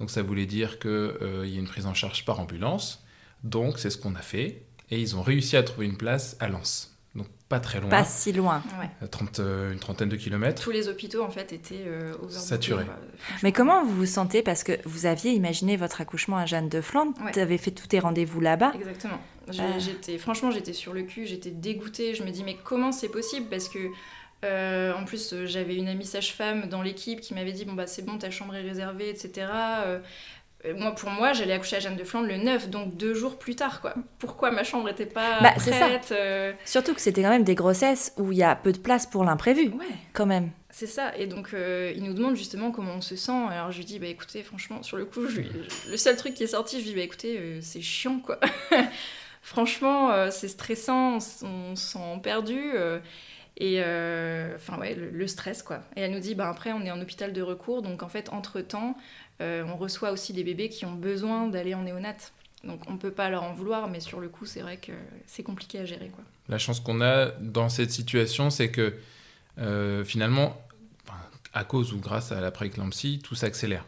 Donc 0.00 0.10
ça 0.10 0.22
voulait 0.22 0.46
dire 0.46 0.78
qu'il 0.78 0.90
euh, 0.90 1.46
y 1.46 1.56
a 1.56 1.58
une 1.58 1.66
prise 1.66 1.86
en 1.86 1.94
charge 1.94 2.24
par 2.24 2.40
ambulance. 2.40 3.04
Donc 3.44 3.78
c'est 3.78 3.90
ce 3.90 3.98
qu'on 3.98 4.14
a 4.14 4.22
fait. 4.22 4.62
Et 4.90 5.00
ils 5.00 5.16
ont 5.16 5.22
réussi 5.22 5.56
à 5.56 5.62
trouver 5.62 5.86
une 5.86 5.98
place 5.98 6.36
à 6.40 6.48
Lens. 6.48 6.87
Donc 7.14 7.26
pas 7.48 7.60
très 7.60 7.80
loin. 7.80 7.88
Pas 7.88 8.04
si 8.04 8.32
loin. 8.32 8.62
30, 9.10 9.40
une 9.72 9.78
trentaine 9.78 10.08
de 10.08 10.16
kilomètres. 10.16 10.62
Tous 10.62 10.70
les 10.70 10.88
hôpitaux 10.88 11.22
en 11.22 11.30
fait 11.30 11.52
étaient 11.52 11.86
saturés. 12.28 12.84
Mais 13.42 13.52
comment 13.52 13.84
vous 13.84 13.94
vous 13.94 14.06
sentez? 14.06 14.42
Parce 14.42 14.62
que 14.62 14.72
vous 14.84 15.06
aviez 15.06 15.32
imaginé 15.32 15.76
votre 15.76 16.00
accouchement 16.00 16.36
à 16.36 16.46
Jeanne 16.46 16.68
de 16.68 16.80
Flandre. 16.80 17.12
Vous 17.32 17.38
avez 17.38 17.58
fait 17.58 17.70
tous 17.70 17.86
tes 17.86 17.98
rendez-vous 17.98 18.40
là-bas. 18.40 18.72
Exactement. 18.74 19.18
Ah. 19.58 19.78
J'étais, 19.78 20.18
franchement, 20.18 20.50
j'étais 20.50 20.72
sur 20.72 20.92
le 20.92 21.02
cul, 21.02 21.26
j'étais 21.26 21.50
dégoûtée. 21.50 22.14
Je 22.14 22.22
me 22.22 22.30
dis, 22.30 22.44
mais 22.44 22.56
comment 22.62 22.92
c'est 22.92 23.08
possible? 23.08 23.46
Parce 23.48 23.68
que, 23.68 23.78
euh, 24.44 24.92
en 24.94 25.04
plus, 25.04 25.34
j'avais 25.46 25.76
une 25.76 25.88
amie 25.88 26.04
sage-femme 26.04 26.68
dans 26.68 26.82
l'équipe 26.82 27.20
qui 27.20 27.34
m'avait 27.34 27.52
dit, 27.52 27.64
bon, 27.64 27.72
bah, 27.72 27.86
c'est 27.86 28.04
bon, 28.04 28.18
ta 28.18 28.30
chambre 28.30 28.54
est 28.54 28.62
réservée, 28.62 29.08
etc. 29.08 29.46
Euh, 29.86 30.00
moi, 30.76 30.94
pour 30.94 31.10
moi, 31.10 31.32
j'allais 31.32 31.52
accoucher 31.52 31.76
à 31.76 31.80
Jeanne 31.80 31.96
de 31.96 32.04
Flandre 32.04 32.26
le 32.26 32.36
9, 32.36 32.68
donc 32.68 32.96
deux 32.96 33.14
jours 33.14 33.38
plus 33.38 33.54
tard, 33.54 33.80
quoi. 33.80 33.94
Pourquoi 34.18 34.50
ma 34.50 34.64
chambre 34.64 34.86
n'était 34.86 35.06
pas 35.06 35.40
bah, 35.40 35.52
prête 35.52 36.04
ça. 36.04 36.14
Euh? 36.14 36.52
Surtout 36.64 36.94
que 36.94 37.00
c'était 37.00 37.22
quand 37.22 37.30
même 37.30 37.44
des 37.44 37.54
grossesses 37.54 38.12
où 38.16 38.32
il 38.32 38.38
y 38.38 38.42
a 38.42 38.56
peu 38.56 38.72
de 38.72 38.78
place 38.78 39.06
pour 39.06 39.24
l'imprévu, 39.24 39.68
ouais. 39.68 39.86
quand 40.12 40.26
même. 40.26 40.50
C'est 40.70 40.86
ça, 40.86 41.16
et 41.16 41.26
donc 41.26 41.50
il 41.54 42.02
nous 42.02 42.12
demande 42.12 42.36
justement 42.36 42.70
comment 42.70 42.94
on 42.94 43.00
se 43.00 43.16
sent. 43.16 43.46
Alors 43.50 43.72
je 43.72 43.78
lui 43.78 43.84
dis, 43.84 43.98
bah 43.98 44.06
écoutez, 44.06 44.42
franchement, 44.42 44.82
sur 44.82 44.96
le 44.96 45.04
coup, 45.04 45.22
le 45.22 45.96
seul 45.96 46.16
truc 46.16 46.34
qui 46.34 46.44
est 46.44 46.48
sorti, 46.48 46.76
je 46.76 46.82
lui 46.82 46.90
dis, 46.90 46.96
bah 46.96 47.02
écoutez, 47.02 47.60
c'est 47.62 47.80
chiant, 47.80 48.18
quoi. 48.18 48.38
franchement, 49.48 50.10
euh, 50.10 50.28
c'est 50.30 50.48
stressant, 50.48 51.18
on, 51.42 51.76
se 51.76 51.92
sent 51.92 52.20
perdu. 52.22 52.58
Euh, 52.74 52.98
et 53.56 53.82
euh, 53.82 54.54
enfin, 54.54 54.78
ouais, 54.78 54.94
le, 54.94 55.26
stress, 55.26 55.62
quoi. 55.62 55.80
Et 55.96 56.02
elle 56.02 56.12
nous 56.12 56.20
dit, 56.20 56.34
bah, 56.34 56.48
après, 56.48 56.72
on 56.72 56.82
est 56.82 56.90
en 56.90 57.00
hôpital 57.00 57.32
de 57.32 57.42
recours, 57.42 57.82
donc 57.82 58.02
en 58.02 58.08
fait, 58.08 58.28
entre-temps, 58.30 58.96
on 59.40 59.76
reçoit 59.76 60.10
aussi 60.10 60.32
des 60.32 60.44
bébés 60.44 60.68
qui 60.68 60.84
ont 60.84 60.94
besoin 60.94 61.48
d'aller 61.48 61.74
en 61.74 61.82
néonat. 61.82 62.16
Donc 62.64 62.82
on 62.88 62.94
ne 62.94 62.98
peut 62.98 63.12
pas 63.12 63.30
leur 63.30 63.44
en 63.44 63.52
vouloir, 63.52 63.88
mais 63.88 64.00
sur 64.00 64.20
le 64.20 64.28
coup, 64.28 64.46
c'est 64.46 64.60
vrai 64.60 64.78
que 64.78 64.92
c'est 65.26 65.44
compliqué 65.44 65.78
à 65.78 65.84
gérer. 65.84 66.08
Quoi. 66.08 66.24
La 66.48 66.58
chance 66.58 66.80
qu'on 66.80 67.00
a 67.00 67.26
dans 67.40 67.68
cette 67.68 67.92
situation, 67.92 68.50
c'est 68.50 68.70
que 68.70 68.94
finalement, 70.04 70.60
à 71.54 71.64
cause 71.64 71.92
ou 71.92 72.00
grâce 72.00 72.32
à 72.32 72.40
la 72.40 72.50
prééclampsie, 72.50 73.20
tout 73.22 73.34
s'accélère. 73.34 73.84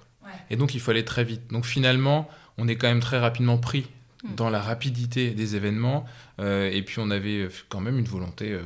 Et 0.50 0.56
donc 0.56 0.74
il 0.74 0.80
faut 0.80 0.92
aller 0.92 1.04
très 1.04 1.24
vite. 1.24 1.50
Donc 1.50 1.66
finalement, 1.66 2.28
on 2.58 2.68
est 2.68 2.76
quand 2.76 2.88
même 2.88 3.00
très 3.00 3.18
rapidement 3.18 3.58
pris 3.58 3.88
Mm. 4.22 4.34
dans 4.34 4.50
la 4.50 4.60
rapidité 4.60 5.30
des 5.30 5.56
événements. 5.56 6.04
Euh, 6.40 6.70
et 6.70 6.82
puis 6.82 6.98
on 6.98 7.10
avait 7.10 7.48
quand 7.68 7.80
même 7.80 7.98
une 7.98 8.06
volonté, 8.06 8.52
euh, 8.52 8.62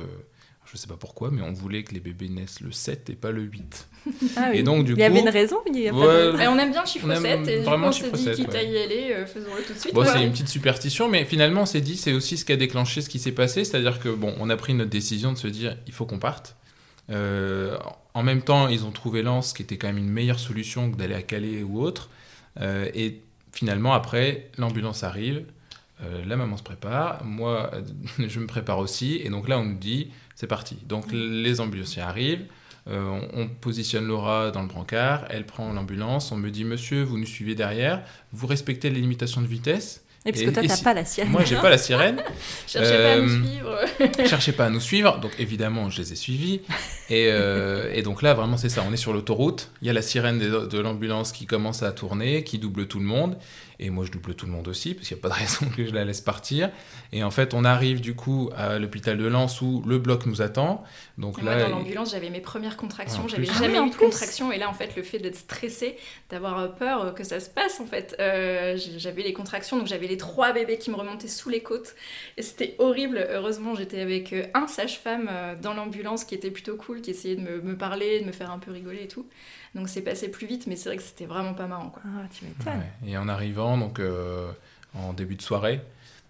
je 0.65 0.71
ne 0.73 0.77
sais 0.77 0.87
pas 0.87 0.97
pourquoi, 0.97 1.29
mais 1.31 1.41
on 1.41 1.53
voulait 1.53 1.83
que 1.83 1.93
les 1.93 1.99
bébés 1.99 2.29
naissent 2.29 2.59
le 2.59 2.71
7 2.71 3.09
et 3.09 3.13
pas 3.13 3.31
le 3.31 3.43
8. 3.43 3.87
Ah 4.35 4.53
et 4.53 4.63
donc, 4.63 4.85
du 4.85 4.93
il 4.93 4.99
y 4.99 5.03
avait 5.03 5.19
une 5.19 5.29
raison 5.29 5.57
il 5.67 5.79
y 5.79 5.87
a 5.87 5.93
On 5.93 6.59
aime 6.59 6.71
bien 6.71 6.81
le 6.81 6.87
chiffre 6.87 7.13
7 7.13 7.47
et 7.47 7.61
vraiment 7.61 7.87
on 7.87 7.91
s'est 7.91 8.11
dit 8.11 8.31
quitte 8.43 8.55
à 8.55 8.61
y 8.61 8.77
aller, 8.77 9.13
euh, 9.13 9.25
faisons-le 9.25 9.63
tout 9.63 9.73
de 9.73 9.79
suite. 9.79 9.93
Bon, 9.93 10.05
c'est 10.05 10.23
une 10.23 10.31
petite 10.31 10.49
superstition, 10.49 11.07
mais 11.07 11.25
finalement 11.25 11.61
on 11.61 11.65
s'est 11.65 11.81
dit 11.81 11.97
c'est 11.97 12.13
aussi 12.13 12.37
ce 12.37 12.45
qui 12.45 12.51
a 12.51 12.57
déclenché 12.57 13.01
ce 13.01 13.09
qui 13.09 13.19
s'est 13.19 13.31
passé, 13.31 13.63
c'est-à-dire 13.63 13.99
que 13.99 14.09
bon, 14.09 14.33
on 14.39 14.49
a 14.49 14.57
pris 14.57 14.73
notre 14.73 14.89
décision 14.89 15.31
de 15.31 15.37
se 15.37 15.47
dire 15.47 15.77
il 15.87 15.93
faut 15.93 16.05
qu'on 16.05 16.19
parte. 16.19 16.55
en 17.09 18.23
même 18.23 18.41
temps, 18.41 18.67
ils 18.67 18.85
ont 18.85 18.91
trouvé 18.91 19.21
Lens, 19.21 19.53
qui 19.53 19.61
était 19.61 19.77
quand 19.77 19.87
même 19.87 19.97
une 19.97 20.09
meilleure 20.09 20.39
solution 20.39 20.91
que 20.91 20.97
d'aller 20.97 21.15
à 21.15 21.21
Calais 21.21 21.63
ou 21.63 21.81
autre. 21.81 22.09
et 22.61 23.21
finalement, 23.55 23.93
après, 23.93 24.49
l'ambulance 24.57 25.03
arrive, 25.03 25.37
euh, 25.37 25.41
la 26.25 26.35
maman 26.35 26.57
se 26.57 26.63
prépare, 26.63 27.23
moi, 27.23 27.71
je 28.19 28.39
me 28.39 28.47
prépare 28.47 28.79
aussi, 28.79 29.21
et 29.23 29.29
donc 29.29 29.47
là, 29.47 29.59
on 29.59 29.65
nous 29.65 29.77
dit, 29.77 30.11
c'est 30.35 30.47
parti. 30.47 30.77
Donc 30.87 31.05
les 31.11 31.61
ambulanciers 31.61 32.01
arrivent, 32.01 32.45
euh, 32.87 33.19
on, 33.33 33.47
positionne 33.47 34.05
Laura 34.05 34.51
dans 34.51 34.61
le 34.61 34.67
brancard, 34.67 35.25
elle 35.29 35.45
prend 35.45 35.73
l'ambulance, 35.73 36.31
on 36.31 36.37
me 36.37 36.51
dit, 36.51 36.63
monsieur, 36.63 37.03
vous 37.03 37.17
nous 37.17 37.25
suivez 37.25 37.55
derrière, 37.55 38.03
vous 38.31 38.45
respectez 38.45 38.89
les 38.89 39.01
limitations 39.01 39.41
de 39.41 39.47
vitesse, 39.47 40.05
et 40.27 40.31
parce 40.31 40.43
que 40.43 40.49
toi, 40.49 40.63
t'as 40.65 40.83
pas 40.83 40.93
la 40.95 41.05
sirène. 41.05 41.31
Moi, 41.31 41.43
j'ai 41.43 41.55
pas 41.55 41.69
la 41.69 41.77
sirène. 41.77 42.23
cherchez 42.67 42.97
pas 42.97 43.13
à 43.13 43.17
nous 43.17 43.29
euh, 43.29 43.43
suivre. 43.43 43.79
cherchez 44.27 44.51
pas 44.53 44.65
à 44.65 44.69
nous 44.71 44.79
suivre. 44.79 45.19
Donc, 45.19 45.31
évidemment, 45.37 45.91
je 45.91 46.01
les 46.01 46.13
ai 46.13 46.15
suivis. 46.15 46.61
Et, 47.11 47.27
euh, 47.29 47.91
et 47.93 48.01
donc 48.01 48.23
là, 48.23 48.33
vraiment, 48.33 48.57
c'est 48.57 48.69
ça. 48.69 48.83
On 48.89 48.91
est 48.91 48.97
sur 48.97 49.13
l'autoroute. 49.13 49.69
Il 49.83 49.87
y 49.87 49.91
a 49.91 49.93
la 49.93 50.01
sirène 50.01 50.39
de, 50.39 50.65
de 50.65 50.79
l'ambulance 50.79 51.31
qui 51.31 51.45
commence 51.45 51.83
à 51.83 51.91
tourner, 51.91 52.43
qui 52.43 52.57
double 52.57 52.87
tout 52.87 52.97
le 52.97 53.05
monde. 53.05 53.37
Et 53.79 53.89
moi, 53.89 54.05
je 54.05 54.11
double 54.11 54.35
tout 54.35 54.45
le 54.45 54.51
monde 54.51 54.67
aussi, 54.67 54.93
parce 54.93 55.07
qu'il 55.07 55.17
n'y 55.17 55.21
a 55.21 55.23
pas 55.23 55.29
de 55.29 55.39
raison 55.39 55.65
que 55.75 55.85
je 55.85 55.93
la 55.93 56.05
laisse 56.05 56.21
partir. 56.21 56.71
Et 57.11 57.23
en 57.23 57.31
fait, 57.31 57.53
on 57.53 57.63
arrive 57.65 58.01
du 58.01 58.15
coup 58.15 58.49
à 58.55 58.79
l'hôpital 58.79 59.17
de 59.17 59.25
Lens 59.25 59.61
où 59.61 59.83
le 59.85 59.99
bloc 59.99 60.25
nous 60.25 60.41
attend. 60.41 60.83
Donc 61.17 61.41
là, 61.41 61.57
moi, 61.57 61.69
dans 61.69 61.77
l'ambulance, 61.77 62.11
j'avais 62.11 62.29
mes 62.29 62.41
premières 62.41 62.77
contractions. 62.77 63.27
J'avais 63.27 63.45
jamais 63.45 63.79
eu 63.79 63.89
de 63.89 63.95
contractions. 63.95 64.51
Et 64.51 64.57
là, 64.57 64.69
en 64.69 64.73
fait, 64.73 64.95
le 64.95 65.03
fait 65.03 65.19
d'être 65.19 65.37
stressé, 65.37 65.97
d'avoir 66.29 66.75
peur 66.75 67.13
que 67.13 67.23
ça 67.23 67.39
se 67.39 67.49
passe, 67.49 67.79
en 67.79 67.85
fait, 67.85 68.15
euh, 68.19 68.77
j'avais 68.97 69.23
les 69.23 69.33
contractions. 69.33 69.77
Donc 69.77 69.87
j'avais 69.87 70.07
les 70.07 70.17
trois 70.17 70.53
bébés 70.53 70.77
qui 70.77 70.91
me 70.91 70.95
remontaient 70.95 71.27
sous 71.27 71.49
les 71.49 71.61
côtes. 71.61 71.95
Et 72.37 72.41
c'était 72.41 72.75
horrible. 72.79 73.27
Heureusement, 73.31 73.75
j'étais 73.75 74.01
avec 74.01 74.33
euh, 74.33 74.45
un 74.53 74.67
sage-femme 74.67 75.29
euh, 75.31 75.55
dans 75.61 75.73
l'ambulance 75.73 76.23
qui 76.23 76.35
était 76.35 76.51
plutôt 76.51 76.75
cool, 76.75 77.01
qui 77.01 77.11
essayait 77.11 77.35
de 77.35 77.41
me, 77.41 77.61
me 77.61 77.77
parler, 77.77 78.21
de 78.21 78.25
me 78.25 78.31
faire 78.31 78.51
un 78.51 78.59
peu 78.59 78.71
rigoler 78.71 79.03
et 79.03 79.07
tout. 79.07 79.25
Donc 79.75 79.89
c'est 79.89 80.01
passé 80.01 80.29
plus 80.29 80.47
vite, 80.47 80.67
mais 80.67 80.75
c'est 80.75 80.89
vrai 80.89 80.97
que 80.97 81.03
c'était 81.03 81.25
vraiment 81.25 81.53
pas 81.53 81.67
marrant. 81.67 81.89
Quoi. 81.89 82.01
Ah, 82.05 82.25
tu 82.33 82.45
m'étonnes. 82.45 82.83
Et 83.05 83.17
en 83.17 83.27
arrivant, 83.27 83.77
donc 83.77 83.99
euh, 83.99 84.49
en 84.93 85.13
début 85.13 85.35
de 85.35 85.41
soirée, 85.41 85.81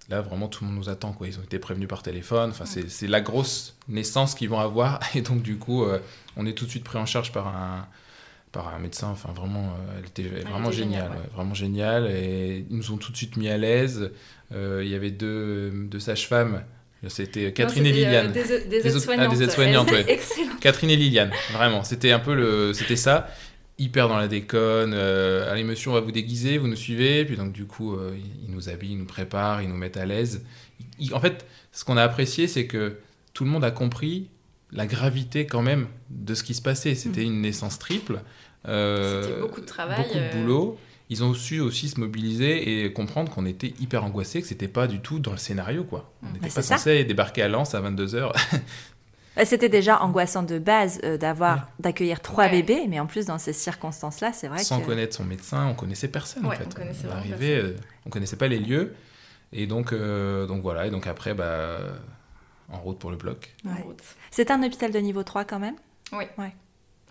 là, 0.09 0.21
vraiment, 0.21 0.47
tout 0.47 0.63
le 0.63 0.69
monde 0.69 0.79
nous 0.79 0.89
attend. 0.89 1.13
Quoi. 1.13 1.27
Ils 1.27 1.39
ont 1.39 1.43
été 1.43 1.59
prévenus 1.59 1.87
par 1.87 2.03
téléphone. 2.03 2.51
Enfin, 2.51 2.65
c'est 2.65 3.07
la 3.07 3.21
grosse 3.21 3.75
naissance 3.87 4.35
qu'ils 4.35 4.49
vont 4.49 4.59
avoir. 4.59 4.99
Et 5.15 5.21
donc, 5.21 5.41
du 5.41 5.57
coup, 5.57 5.83
euh, 5.83 5.99
on 6.37 6.45
est 6.45 6.53
tout 6.53 6.65
de 6.65 6.69
suite 6.69 6.83
pris 6.83 6.97
en 6.97 7.05
charge 7.05 7.31
par 7.31 7.47
un, 7.47 7.87
par 8.51 8.73
un 8.73 8.79
médecin. 8.79 9.09
Enfin, 9.09 9.31
vraiment, 9.33 9.69
euh, 9.69 9.99
elle 9.99 10.05
était 10.05 10.41
vraiment 10.41 10.71
géniale. 10.71 11.11
vraiment 11.33 11.53
géniale. 11.53 12.07
Et 12.07 12.65
ils 12.69 12.77
nous 12.77 12.91
ont 12.91 12.97
tout 12.97 13.11
de 13.11 13.17
suite 13.17 13.37
mis 13.37 13.49
à 13.49 13.57
l'aise. 13.57 14.11
Euh, 14.51 14.81
il 14.83 14.89
y 14.89 14.95
avait 14.95 15.11
deux, 15.11 15.71
deux 15.71 15.99
sages-femmes. 15.99 16.63
C'était 17.09 17.51
Catherine 17.51 17.85
et 17.85 17.91
Liliane. 17.91 18.31
des, 18.31 18.43
des 18.67 18.87
aides-soignantes. 18.87 19.91
Aides 19.91 20.19
Catherine 20.61 20.89
et 20.89 20.95
Liliane, 20.95 21.31
vraiment. 21.53 21.83
C'était 21.83 22.11
un 22.11 22.19
peu 22.19 22.33
le, 22.33 22.73
c'était 22.73 22.95
ça 22.95 23.27
hyper 23.77 24.07
dans 24.07 24.17
la 24.17 24.27
déconne. 24.27 24.93
Euh, 24.93 25.51
allez, 25.51 25.63
monsieur, 25.63 25.89
on 25.91 25.93
va 25.93 25.99
vous 25.99 26.11
déguiser, 26.11 26.57
vous 26.57 26.67
nous 26.67 26.75
suivez. 26.75 27.25
Puis 27.25 27.37
donc, 27.37 27.51
du 27.51 27.65
coup, 27.65 27.95
euh, 27.95 28.15
ils 28.43 28.51
nous 28.53 28.69
habillent, 28.69 28.93
ils 28.93 28.97
nous 28.97 29.05
préparent, 29.05 29.61
ils 29.61 29.69
nous 29.69 29.75
mettent 29.75 29.97
à 29.97 30.05
l'aise. 30.05 30.45
En 31.11 31.19
fait, 31.19 31.45
ce 31.71 31.83
qu'on 31.83 31.97
a 31.97 32.03
apprécié, 32.03 32.47
c'est 32.47 32.67
que 32.67 32.97
tout 33.33 33.43
le 33.43 33.49
monde 33.49 33.63
a 33.63 33.71
compris 33.71 34.29
la 34.71 34.87
gravité 34.87 35.45
quand 35.45 35.61
même 35.61 35.87
de 36.09 36.33
ce 36.33 36.43
qui 36.43 36.53
se 36.53 36.61
passait. 36.61 36.95
C'était 36.95 37.21
mm. 37.21 37.27
une 37.27 37.41
naissance 37.41 37.79
triple. 37.79 38.21
Euh, 38.67 39.23
C'était 39.23 39.39
beaucoup 39.39 39.61
de 39.61 39.65
travail. 39.65 39.97
Beaucoup 39.97 40.17
de 40.17 40.23
euh. 40.23 40.41
boulot. 40.41 40.79
Ils 41.09 41.23
ont 41.23 41.33
su 41.33 41.59
aussi 41.59 41.89
se 41.89 41.99
mobiliser 41.99 42.83
et 42.83 42.91
comprendre 42.91 43.31
qu'on 43.31 43.45
était 43.45 43.73
hyper 43.79 44.03
angoissés, 44.03 44.41
que 44.41 44.47
c'était 44.47 44.67
pas 44.67 44.87
du 44.87 44.99
tout 44.99 45.19
dans 45.19 45.31
le 45.31 45.37
scénario, 45.37 45.83
quoi. 45.83 46.11
On 46.23 46.27
n'était 46.27 46.47
bah, 46.47 46.55
pas 46.55 46.61
censé 46.63 47.03
débarquer 47.03 47.43
à 47.43 47.47
Lens 47.47 47.75
à 47.75 47.81
22h. 47.81 48.31
Bah, 49.35 49.43
c'était 49.43 49.67
déjà 49.67 50.01
angoissant 50.01 50.43
de 50.43 50.59
base 50.59 51.01
euh, 51.03 51.17
d'avoir 51.17 51.67
d'accueillir 51.79 52.21
trois 52.21 52.47
bébés, 52.47 52.85
mais 52.87 53.01
en 53.01 53.05
plus 53.05 53.25
dans 53.25 53.37
ces 53.37 53.51
circonstances-là, 53.51 54.31
c'est 54.31 54.47
vrai 54.47 54.59
Sans 54.59 54.79
connaître 54.79 55.13
son 55.13 55.25
médecin, 55.25 55.67
on 55.67 55.73
connaissait 55.73 56.07
personne 56.07 56.45
en 56.45 56.51
fait. 56.51 56.65
On 56.65 56.73
connaissait, 56.73 57.07
on, 57.09 57.41
euh, 57.41 57.75
on 58.05 58.09
connaissait 58.09 58.37
pas 58.37 58.47
les 58.47 58.59
lieux, 58.59 58.95
et 59.51 59.67
donc 59.67 59.91
euh, 59.91 60.47
donc 60.47 60.61
voilà, 60.61 60.87
et 60.87 60.89
donc 60.89 61.05
après 61.05 61.33
bah 61.33 61.79
en 62.71 62.79
route 62.79 62.97
pour 62.97 63.11
le 63.11 63.17
bloc. 63.17 63.53
C'est 64.31 64.51
un 64.51 64.63
hôpital 64.63 64.91
de 64.91 64.99
niveau 64.99 65.23
3 65.23 65.43
quand 65.43 65.59
même? 65.59 65.75
Oui. 66.13 66.25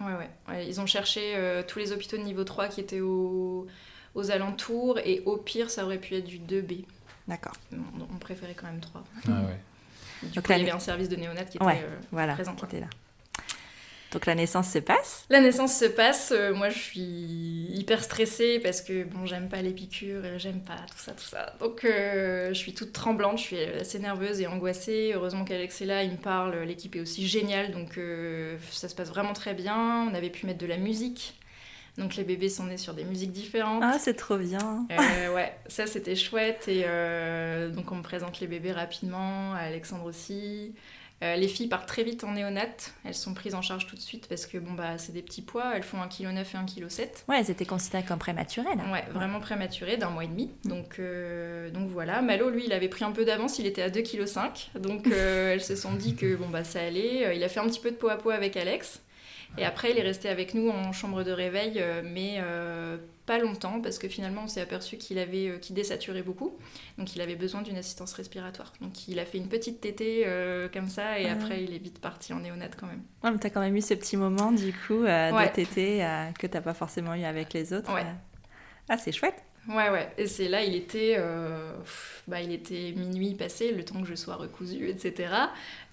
Ouais. 0.01 0.07
Ouais, 0.07 0.31
ouais. 0.49 0.67
Ils 0.67 0.81
ont 0.81 0.87
cherché 0.87 1.35
tous 1.69 1.79
les 1.79 1.93
hôpitaux 1.93 2.17
de 2.17 2.23
niveau 2.23 2.45
3 2.45 2.69
qui 2.69 2.81
étaient 2.81 3.01
aux 3.01 3.67
alentours, 4.31 4.99
et 4.99 5.23
au 5.27 5.37
pire, 5.37 5.71
ça 5.71 5.85
aurait 5.85 5.99
pu 5.99 6.15
être 6.15 6.27
du 6.27 6.39
2B. 6.39 6.85
D'accord. 7.27 7.55
On, 7.73 8.19
préférait 8.19 8.55
quand 8.55 8.67
même 8.67 8.81
3. 8.81 9.05
Ah 9.27 9.31
ouais. 9.31 9.59
Donc, 10.35 10.45
il 10.49 10.59
y 10.59 10.61
avait 10.63 10.71
un 10.71 10.79
service 10.79 11.09
de 11.09 11.17
néonat 11.17 11.45
qui 11.45 11.57
était 11.57 11.67
euh, 11.67 11.99
voilà, 12.13 12.35
présent. 12.35 12.55
Qui 12.55 12.65
était 12.67 12.81
là. 12.81 12.87
Donc 14.14 14.26
la 14.26 14.35
naissance 14.35 14.71
se 14.71 14.78
passe 14.78 15.26
La 15.28 15.40
naissance 15.40 15.76
se 15.76 15.85
passe. 15.85 16.33
Euh, 16.35 16.54
moi, 16.54 16.71
je 16.71 16.78
suis 16.78 17.00
hyper 17.00 18.02
stressée 18.02 18.61
parce 18.61 18.80
que 18.80 19.04
bon, 19.04 19.26
j'aime 19.26 19.49
pas 19.49 19.61
les 19.61 19.73
piqûres, 19.73 20.38
j'aime 20.38 20.61
pas 20.61 20.76
tout 20.88 20.99
ça, 20.99 21.12
tout 21.12 21.25
ça. 21.25 21.52
Donc 21.61 21.85
euh, 21.85 22.49
je 22.49 22.54
suis 22.54 22.73
toute 22.73 22.92
tremblante, 22.92 23.38
je 23.38 23.42
suis 23.42 23.59
assez 23.59 23.99
nerveuse 23.99 24.40
et 24.40 24.47
angoissée. 24.47 25.12
Heureusement 25.14 25.44
qu'Alex 25.44 25.83
est 25.83 25.87
là, 25.87 26.02
il 26.02 26.12
me 26.12 26.16
parle. 26.16 26.56
L'équipe 26.61 26.97
est 26.97 27.00
aussi 27.00 27.26
géniale, 27.26 27.73
donc 27.73 27.99
ça 28.71 28.88
se 28.88 28.94
passe 28.94 29.09
vraiment 29.09 29.35
très 29.35 29.52
bien. 29.52 30.09
On 30.11 30.14
avait 30.14 30.30
pu 30.30 30.47
mettre 30.47 30.61
de 30.61 30.66
la 30.66 30.78
musique. 30.78 31.35
Donc 31.97 32.16
les 32.16 32.25
bébés 32.25 32.49
sont 32.49 32.64
nés 32.64 32.76
sur 32.76 32.92
des 32.92 33.04
musiques 33.04 33.30
différentes. 33.30 33.83
Ah, 33.85 33.99
c'est 34.00 34.14
trop 34.14 34.37
bien. 34.37 34.87
Euh, 34.90 35.33
ouais, 35.33 35.56
ça 35.68 35.87
c'était 35.87 36.16
chouette. 36.16 36.66
Et 36.66 36.83
euh, 36.87 37.71
donc 37.71 37.92
on 37.92 37.97
me 37.97 38.02
présente 38.02 38.40
les 38.40 38.49
bébés 38.49 38.73
rapidement, 38.73 39.54
Alexandre 39.54 40.04
aussi. 40.04 40.75
Euh, 41.25 41.37
les 41.37 41.49
filles 41.49 41.69
partent 41.69 41.88
très 41.88 42.04
vite 42.04 42.23
en 42.23 42.33
néonate. 42.33 42.93
Elles 43.04 43.14
sont 43.14 43.35
prises 43.35 43.54
en 43.54 43.62
charge 43.62 43.87
tout 43.87 43.97
de 43.97 44.00
suite 44.00 44.26
parce 44.28 44.47
que 44.47 44.59
bon 44.59 44.73
bah 44.73 44.99
c'est 44.99 45.12
des 45.12 45.23
petits 45.23 45.43
poids. 45.43 45.73
Elles 45.75 45.83
font 45.83 45.99
1,9 45.99 46.09
kg 46.09 46.25
et 46.25 46.43
1,7 46.43 46.75
kg. 46.75 47.09
Ouais, 47.28 47.40
elles 47.40 47.50
étaient 47.50 47.64
considérées 47.64 48.04
comme 48.04 48.19
prématurées 48.19 48.76
là. 48.76 48.93
Ouais, 48.93 49.04
vraiment 49.12 49.40
prématurées 49.40 49.97
d'un 49.97 50.11
mois 50.11 50.25
et 50.25 50.28
demi. 50.28 50.50
Donc, 50.64 51.00
donc 51.73 51.88
voilà. 51.88 52.21
Malo, 52.21 52.50
lui, 52.50 52.64
il 52.66 52.73
avait 52.73 52.88
pris 52.88 53.04
un 53.04 53.12
peu 53.12 53.25
d'avance. 53.25 53.59
Il 53.59 53.66
était 53.66 53.83
à 53.83 53.88
2,5 53.88 54.73
kg. 54.75 54.81
Donc 54.81 55.07
elles 55.12 55.62
se 55.62 55.76
sont 55.76 55.95
dit 55.95 56.14
que 56.14 56.37
bon 56.37 56.49
bah 56.49 56.64
ça 56.64 56.81
allait. 56.81 57.37
Il 57.37 57.43
a 57.43 57.49
fait 57.49 57.61
un 57.61 57.66
petit 57.66 57.81
peu 57.81 57.90
de 57.90 57.97
peau 57.97 58.09
à 58.09 58.19
peau 58.19 58.31
avec 58.31 58.57
Alex. 58.57 59.00
Et 59.56 59.64
après, 59.64 59.92
il 59.92 59.99
est 59.99 60.02
resté 60.02 60.28
avec 60.28 60.54
nous 60.54 60.68
en 60.68 60.92
chambre 60.92 61.23
de 61.23 61.30
réveil, 61.30 61.75
euh, 61.76 62.02
mais 62.04 62.37
euh, 62.38 62.96
pas 63.25 63.38
longtemps, 63.38 63.80
parce 63.80 63.99
que 63.99 64.08
finalement, 64.08 64.42
on 64.44 64.49
s'est 64.49 64.61
aperçu 64.61 64.96
qu'il 64.96 65.18
avait, 65.18 65.49
euh, 65.49 65.58
désaturait 65.70 66.23
beaucoup. 66.23 66.56
Donc, 66.99 67.14
il 67.14 67.20
avait 67.20 67.37
besoin 67.37 67.62
d'une 67.62 67.76
assistance 67.76 68.12
respiratoire. 68.14 68.73
Donc, 68.80 69.06
il 69.06 69.18
a 69.18 69.25
fait 69.25 69.38
une 69.38 69.49
petite 69.49 69.80
tétée 69.80 70.26
comme 70.73 70.88
ça, 70.88 71.18
et 71.18 71.28
après, 71.28 71.62
il 71.62 71.75
est 71.75 71.78
vite 71.78 72.00
parti 72.00 72.32
en 72.32 72.40
néonat 72.40 72.68
quand 72.68 72.87
même. 72.87 73.02
Ouais, 73.23 73.30
mais 73.30 73.38
t'as 73.38 73.50
quand 73.50 73.61
même 73.61 73.76
eu 73.76 73.82
ce 73.82 73.94
petit 73.94 74.16
moment, 74.16 74.52
du 74.52 74.73
coup, 74.73 75.02
de 75.04 75.52
tétée 75.52 76.06
que 76.38 76.46
t'as 76.46 76.61
pas 76.61 76.75
forcément 76.75 77.14
eu 77.14 77.25
avec 77.25 77.52
les 77.52 77.73
autres. 77.73 77.92
Ouais. 77.94 78.04
Ah, 78.88 78.99
c'est 78.99 79.12
chouette. 79.12 79.42
Ouais, 79.68 79.88
ouais. 79.90 80.12
Et 80.18 80.26
c'est 80.26 80.49
là, 80.49 80.62
il 80.62 80.75
était, 80.75 81.16
euh, 81.18 81.73
bah, 82.28 82.40
il 82.40 82.52
était 82.52 82.92
minuit 82.97 83.35
passé, 83.35 83.73
le 83.73 83.85
temps 83.85 84.00
que 84.00 84.06
je 84.06 84.14
sois 84.14 84.37
recousue, 84.37 84.88
etc. 84.88 85.28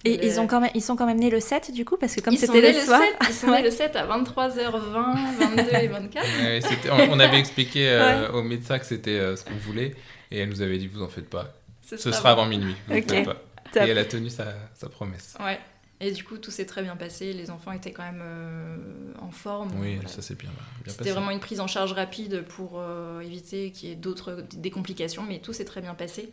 Et 0.04 0.26
ils, 0.26 0.40
ont 0.40 0.48
quand 0.48 0.60
même, 0.60 0.72
ils 0.76 0.82
sont 0.82 0.96
quand 0.96 1.06
même 1.06 1.20
nés 1.20 1.30
le 1.30 1.40
7, 1.40 1.72
du 1.72 1.86
coup, 1.86 1.96
parce 1.96 2.16
que 2.16 2.22
comme 2.22 2.36
c'était 2.36 2.74
le 2.74 2.80
soir... 2.80 3.02
ils 3.30 3.34
sont 3.34 3.52
nés 3.52 3.62
le 3.64 3.72
7 3.72 3.96
à 3.96 4.08
23h20, 4.08 5.38
22 5.40 5.76
et 5.76 5.88
24. 5.88 7.10
on, 7.12 7.20
avait 7.20 7.40
expliqué 7.40 7.90
euh, 7.90 8.32
au 8.32 8.42
médecin 8.42 8.80
que 8.80 8.86
c'était 8.86 9.12
euh, 9.12 9.36
ce 9.36 9.46
qu'on 9.46 9.56
voulait, 9.56 9.96
et 10.32 10.40
elle 10.40 10.50
nous 10.50 10.62
avait 10.62 10.78
dit, 10.78 10.88
vous 10.88 11.04
en 11.04 11.10
faites 11.10 11.30
pas. 11.30 11.54
Ce, 11.86 11.98
sera, 11.98 12.32
avant 12.32 12.46
minuit. 12.46 12.76
Vous 12.88 13.02
pas. 13.24 13.38
Et 13.76 13.90
elle 13.90 13.98
a 13.98 14.06
tenu 14.06 14.30
sa, 14.30 14.54
sa 14.74 14.90
promesse. 14.90 15.36
Ouais. 15.40 15.60
Et 16.04 16.12
du 16.12 16.24
coup, 16.24 16.40
tout 16.40 16.50
s'est 16.50 16.66
très 16.66 16.82
bien 16.82 16.96
passé. 16.96 17.32
Les 17.32 17.52
enfants 17.52 17.72
étaient 17.72 17.92
quand 17.92 18.04
même 18.04 18.24
euh, 18.24 18.76
en 19.22 19.30
forme. 19.30 19.70
Oui, 19.80 20.00
ça 20.08 20.24
s'est 20.24 20.34
bien, 20.34 20.50
bien 20.84 20.92
C'était 20.92 21.12
vraiment 21.12 21.30
une 21.30 21.40
prise 21.40 21.60
en 21.60 21.68
charge 21.68 21.94
rapide 21.94 22.44
pour 22.44 22.80
euh, 22.80 23.22
éviter 23.22 23.70
qu'il 23.70 23.90
y 23.90 23.92
ait 23.92 23.96
d'autres 23.96 24.44
des 24.56 24.72
complications, 24.72 25.24
mais 25.28 25.38
tout 25.38 25.54
s'est 25.54 25.64
très 25.64 25.80
bien 25.80 25.94
passé. 25.94 26.32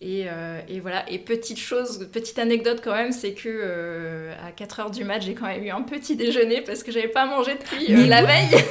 Et, 0.00 0.26
euh, 0.28 0.60
et, 0.68 0.78
voilà. 0.78 1.10
Et 1.10 1.18
petite 1.18 1.58
chose, 1.58 2.08
petite 2.12 2.38
anecdote 2.38 2.82
quand 2.84 2.94
même, 2.94 3.10
c'est 3.10 3.34
que 3.34 4.30
à 4.44 4.52
4 4.52 4.80
heures 4.80 4.90
du 4.92 5.02
match, 5.02 5.24
j'ai 5.24 5.34
quand 5.34 5.46
même 5.46 5.64
eu 5.64 5.70
un 5.70 5.82
petit 5.82 6.14
déjeuner 6.14 6.60
parce 6.60 6.84
que 6.84 6.92
j'avais 6.92 7.08
pas 7.08 7.26
mangé 7.26 7.56
depuis 7.56 8.06
la 8.06 8.24
veille. 8.24 8.64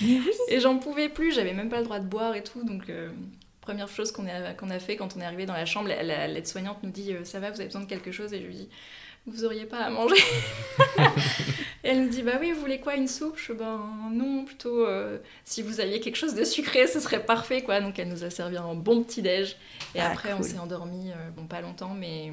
Et 0.48 0.60
j'en 0.60 0.78
pouvais 0.78 1.08
plus. 1.08 1.34
J'avais 1.34 1.54
même 1.54 1.70
pas 1.70 1.78
le 1.78 1.84
droit 1.84 1.98
de 1.98 2.06
boire 2.06 2.36
et 2.36 2.44
tout. 2.44 2.62
Donc 2.62 2.84
première 3.60 3.88
chose 3.88 4.12
qu'on 4.12 4.26
a, 4.26 4.52
qu'on 4.52 4.70
a 4.70 4.78
fait 4.78 4.96
quand 4.96 5.16
on 5.16 5.20
est 5.20 5.24
arrivé 5.24 5.46
dans 5.46 5.54
la 5.54 5.66
chambre, 5.66 5.88
l'aide-soignante 5.88 6.78
nous 6.84 6.90
dit 6.90 7.14
Ça 7.24 7.40
va, 7.40 7.50
vous 7.50 7.56
avez 7.56 7.66
besoin 7.66 7.82
de 7.82 7.88
quelque 7.88 8.12
chose? 8.12 8.32
Et 8.32 8.40
je 8.40 8.46
lui 8.46 8.54
dis 8.54 8.68
vous 9.26 9.44
auriez 9.44 9.66
pas 9.66 9.78
à 9.78 9.90
manger 9.90 10.22
Elle 11.82 12.06
me 12.06 12.08
dit, 12.08 12.22
bah 12.22 12.32
oui, 12.40 12.50
vous 12.52 12.60
voulez 12.60 12.80
quoi, 12.80 12.94
une 12.94 13.08
soupe? 13.08 13.36
Je 13.36 13.52
ben 13.52 13.78
non, 14.10 14.46
plutôt, 14.46 14.86
euh, 14.86 15.18
si 15.44 15.60
vous 15.60 15.80
aviez 15.80 16.00
quelque 16.00 16.16
chose 16.16 16.34
de 16.34 16.42
sucré, 16.42 16.86
ce 16.86 16.98
serait 16.98 17.22
parfait, 17.22 17.62
quoi. 17.62 17.82
Donc 17.82 17.98
elle 17.98 18.08
nous 18.08 18.24
a 18.24 18.30
servi 18.30 18.56
un 18.56 18.74
bon 18.74 19.02
petit 19.02 19.20
déj. 19.20 19.56
Et 19.94 20.00
ah, 20.00 20.10
après, 20.10 20.32
on 20.32 20.42
s'est 20.42 20.58
endormi, 20.58 21.10
euh, 21.10 21.30
bon, 21.36 21.44
pas 21.44 21.60
longtemps, 21.60 21.92
mais, 21.94 22.32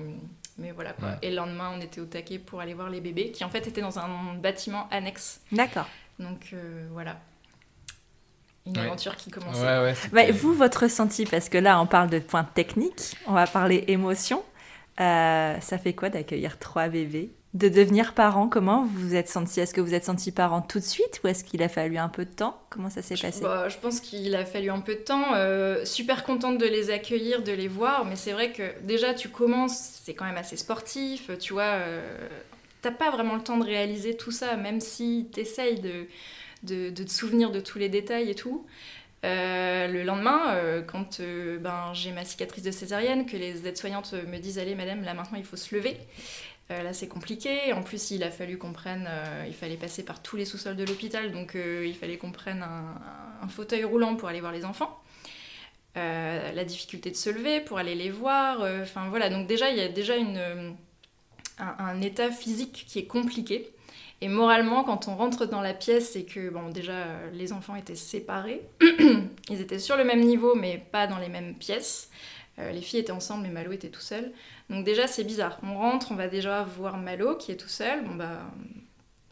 mais 0.58 0.72
voilà, 0.72 0.94
quoi. 0.94 1.18
Et 1.22 1.32
le 1.32 1.36
lendemain, 1.36 1.74
on 1.78 1.82
était 1.82 2.00
au 2.00 2.06
taquet 2.06 2.40
pour 2.40 2.62
aller 2.62 2.74
voir 2.74 2.90
les 2.90 3.02
bébés, 3.02 3.32
qui 3.32 3.44
en 3.44 3.50
fait 3.50 3.68
étaient 3.68 3.82
dans 3.82 4.00
un 4.00 4.36
bâtiment 4.36 4.88
annexe. 4.90 5.42
D'accord. 5.52 5.88
Donc 6.18 6.52
euh, 6.54 6.88
voilà. 6.92 7.20
Une 8.66 8.78
aventure 8.78 9.18
qui 9.18 9.32
commençait. 9.32 9.62
Ouais, 9.62 9.96
bah, 10.14 10.32
vous, 10.32 10.54
votre 10.54 10.84
ressenti, 10.84 11.26
parce 11.26 11.50
que 11.50 11.58
là, 11.58 11.82
on 11.82 11.88
parle 11.88 12.10
de 12.10 12.20
points 12.20 12.44
techniques, 12.44 13.18
on 13.28 13.34
va 13.34 13.48
parler 13.48 13.84
émotion. 13.88 14.44
Euh, 15.00 15.60
ça 15.60 15.78
fait 15.78 15.94
quoi 15.94 16.10
d'accueillir 16.10 16.60
trois 16.60 16.88
bébés? 16.90 17.32
De 17.54 17.68
devenir 17.70 18.14
parent, 18.14 18.48
comment 18.48 18.86
vous 18.86 19.00
vous 19.10 19.16
êtes 19.16 19.28
senti? 19.28 19.60
Est-ce 19.60 19.74
que 19.74 19.82
vous 19.82 19.94
êtes 19.94 20.06
senti 20.06 20.32
parent 20.32 20.62
tout 20.62 20.80
de 20.80 20.86
suite 20.86 21.20
ou 21.24 21.28
est-ce 21.28 21.44
qu'il 21.44 21.62
a 21.64 21.70
fallu 21.70 21.98
un 21.98 22.10
peu 22.10 22.24
de 22.26 22.32
temps? 22.32 22.62
Comment 22.70 22.90
ça 22.90 23.02
s'est 23.02 23.18
passé? 23.18 23.42
bah, 23.42 23.68
Je 23.70 23.78
pense 23.78 24.00
qu'il 24.00 24.36
a 24.36 24.46
fallu 24.46 24.70
un 24.70 24.80
peu 24.80 24.96
de 24.96 25.00
temps. 25.02 25.34
Euh, 25.36 25.84
super 25.86 26.24
contente 26.24 26.58
de 26.58 26.66
les 26.66 26.90
accueillir, 26.92 27.44
de 27.44 27.52
les 27.52 27.68
voir, 27.68 28.06
mais 28.06 28.16
c'est 28.16 28.32
vrai 28.32 28.52
que 28.52 28.64
déjà 28.84 29.14
tu 29.14 29.30
commences, 29.30 29.78
c'est 30.04 30.14
quand 30.14 30.26
même 30.26 30.38
assez 30.38 30.58
sportif, 30.58 31.30
tu 31.40 31.54
vois. 31.54 31.64
Euh, 31.64 32.28
t'as 32.82 32.92
pas 32.92 33.12
vraiment 33.12 33.36
le 33.36 33.42
temps 33.44 33.58
de 33.58 33.66
réaliser 33.66 34.16
tout 34.18 34.32
ça, 34.32 34.56
même 34.58 34.80
si 34.80 35.28
t'essayes 35.34 35.80
de, 35.82 36.08
de, 36.64 36.90
de 36.92 37.04
te 37.04 37.12
souvenir 37.12 37.52
de 37.52 37.60
tous 37.60 37.80
les 37.80 37.90
détails 37.90 38.30
et 38.30 38.36
tout. 38.36 38.66
Euh, 39.24 39.88
le 39.88 40.04
lendemain, 40.04 40.56
euh, 40.56 40.82
quand 40.82 41.20
euh, 41.20 41.60
ben, 41.60 41.94
j'ai 41.94 42.12
ma 42.12 42.26
cicatrice 42.26 42.64
de 42.64 42.72
césarienne, 42.72 43.26
que 43.26 43.38
les 43.38 43.68
aides-soignantes 43.68 44.14
me 44.14 44.38
disent 44.40 44.58
Allez, 44.58 44.76
madame, 44.76 45.04
là 45.04 45.14
maintenant 45.14 45.38
il 45.38 45.46
faut 45.46 45.58
se 45.58 45.76
lever. 45.76 45.98
là 46.70 46.94
c'est 46.94 47.08
compliqué. 47.08 47.74
En 47.74 47.84
plus, 47.84 48.12
il 48.12 48.24
a 48.24 48.32
fallu 48.32 48.58
qu'on 48.58 48.74
prenne. 48.74 49.08
il 49.48 49.54
fallait 49.54 49.78
passer 49.78 50.04
par 50.04 50.22
tous 50.22 50.38
les 50.38 50.46
sous-sols 50.46 50.76
de 50.76 50.86
l'hôpital, 50.86 51.32
donc 51.32 51.56
il 51.56 51.96
fallait 51.96 52.18
qu'on 52.18 52.32
prenne 52.32 52.64
un, 52.64 53.48
fauteuil 53.50 53.84
roulant 53.84 54.16
pour 54.16 54.30
aller 54.30 54.40
voir 54.40 54.54
les 54.54 54.66
enfants. 54.66 55.02
la 55.96 56.64
difficulté 56.64 57.12
de 57.12 57.16
se 57.16 57.30
lever 57.30 57.60
pour 57.62 57.78
aller 57.78 57.96
les 57.96 58.10
voir. 58.10 58.62
Enfin 58.82 59.10
voilà, 59.10 59.30
donc 59.30 59.48
déjà 59.48 59.70
il 59.70 59.78
y 59.78 59.82
a 59.82 59.90
déjà 59.90 60.16
une, 60.16 60.76
un, 61.60 62.02
état 62.02 62.32
physique 62.32 62.86
qui 62.88 63.00
est 63.00 63.06
compliqué. 63.06 63.70
Et 64.24 64.28
moralement, 64.28 64.84
quand 64.84 65.08
on 65.08 65.16
rentre 65.16 65.46
dans 65.48 65.62
la 65.62 65.74
pièce 65.74 66.16
et 66.16 66.26
que, 66.26 66.50
bon, 66.50 66.70
déjà, 66.70 66.94
les 67.34 67.54
enfants 67.54 67.76
étaient 67.76 67.96
séparés, 67.96 68.62
ils 69.50 69.62
étaient 69.62 69.80
sur 69.80 69.98
le 69.98 70.04
même 70.04 70.22
niveau, 70.22 70.54
mais 70.56 70.78
pas 70.92 71.08
dans 71.08 71.18
les 71.18 71.30
mêmes 71.30 71.56
pièces. 71.56 72.10
Euh, 72.60 72.72
les 72.72 72.82
filles 72.82 73.00
étaient 73.00 73.12
ensemble, 73.12 73.44
mais 73.44 73.50
Malo 73.50 73.72
était 73.72 73.90
tout 73.90 74.02
seul. 74.02 74.32
Donc 74.70 74.86
déjà, 74.86 75.08
c'est 75.08 75.24
bizarre. 75.24 75.58
On 75.64 75.74
rentre, 75.76 76.12
on 76.12 76.16
va 76.16 76.28
déjà 76.28 76.62
voir 76.64 76.98
Malo 76.98 77.36
qui 77.36 77.52
est 77.52 77.56
tout 77.56 77.68
seul. 77.70 78.04
Bon, 78.04 78.14
bah, 78.16 78.42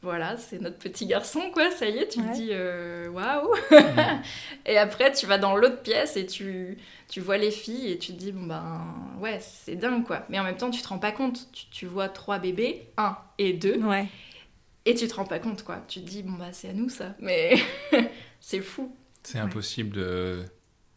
voilà, 0.01 0.37
c'est 0.37 0.59
notre 0.61 0.77
petit 0.77 1.05
garçon, 1.05 1.41
quoi, 1.53 1.69
ça 1.71 1.85
y 1.85 1.97
est, 1.97 2.07
tu 2.07 2.19
Ouais. 2.21 2.29
te 2.29 2.33
dis, 2.33 2.49
euh, 2.51 3.09
waouh 3.09 3.53
Et 4.65 4.77
après, 4.77 5.11
tu 5.11 5.25
vas 5.25 5.37
dans 5.37 5.55
l'autre 5.55 5.81
pièce 5.81 6.15
et 6.17 6.25
tu, 6.25 6.77
tu 7.09 7.19
vois 7.19 7.37
les 7.37 7.51
filles 7.51 7.91
et 7.91 7.97
tu 7.99 8.13
te 8.13 8.17
dis, 8.17 8.31
bon 8.31 8.47
ben, 8.47 8.81
ouais, 9.19 9.39
c'est 9.41 9.75
dingue, 9.75 10.05
quoi. 10.05 10.23
Mais 10.29 10.39
en 10.39 10.43
même 10.45 10.55
temps, 10.57 10.69
tu 10.71 10.81
te 10.81 10.87
rends 10.87 10.99
pas 10.99 11.11
compte. 11.11 11.47
Tu, 11.51 11.65
tu 11.69 11.85
vois 11.85 12.07
trois 12.09 12.39
bébés, 12.39 12.87
un 12.97 13.17
et 13.37 13.51
deux, 13.53 13.77
Ouais. 13.83 14.07
Et 14.85 14.95
tu 14.95 15.07
te 15.07 15.13
rends 15.15 15.25
pas 15.25 15.39
compte, 15.39 15.63
quoi. 15.63 15.83
Tu 15.87 16.01
te 16.01 16.09
dis, 16.09 16.23
bon 16.23 16.33
bah, 16.33 16.49
c'est 16.51 16.69
à 16.69 16.73
nous, 16.73 16.89
ça. 16.89 17.15
Mais 17.19 17.55
c'est 18.39 18.61
fou. 18.61 18.95
C'est 19.23 19.39
impossible 19.39 19.91
de. 19.95 20.43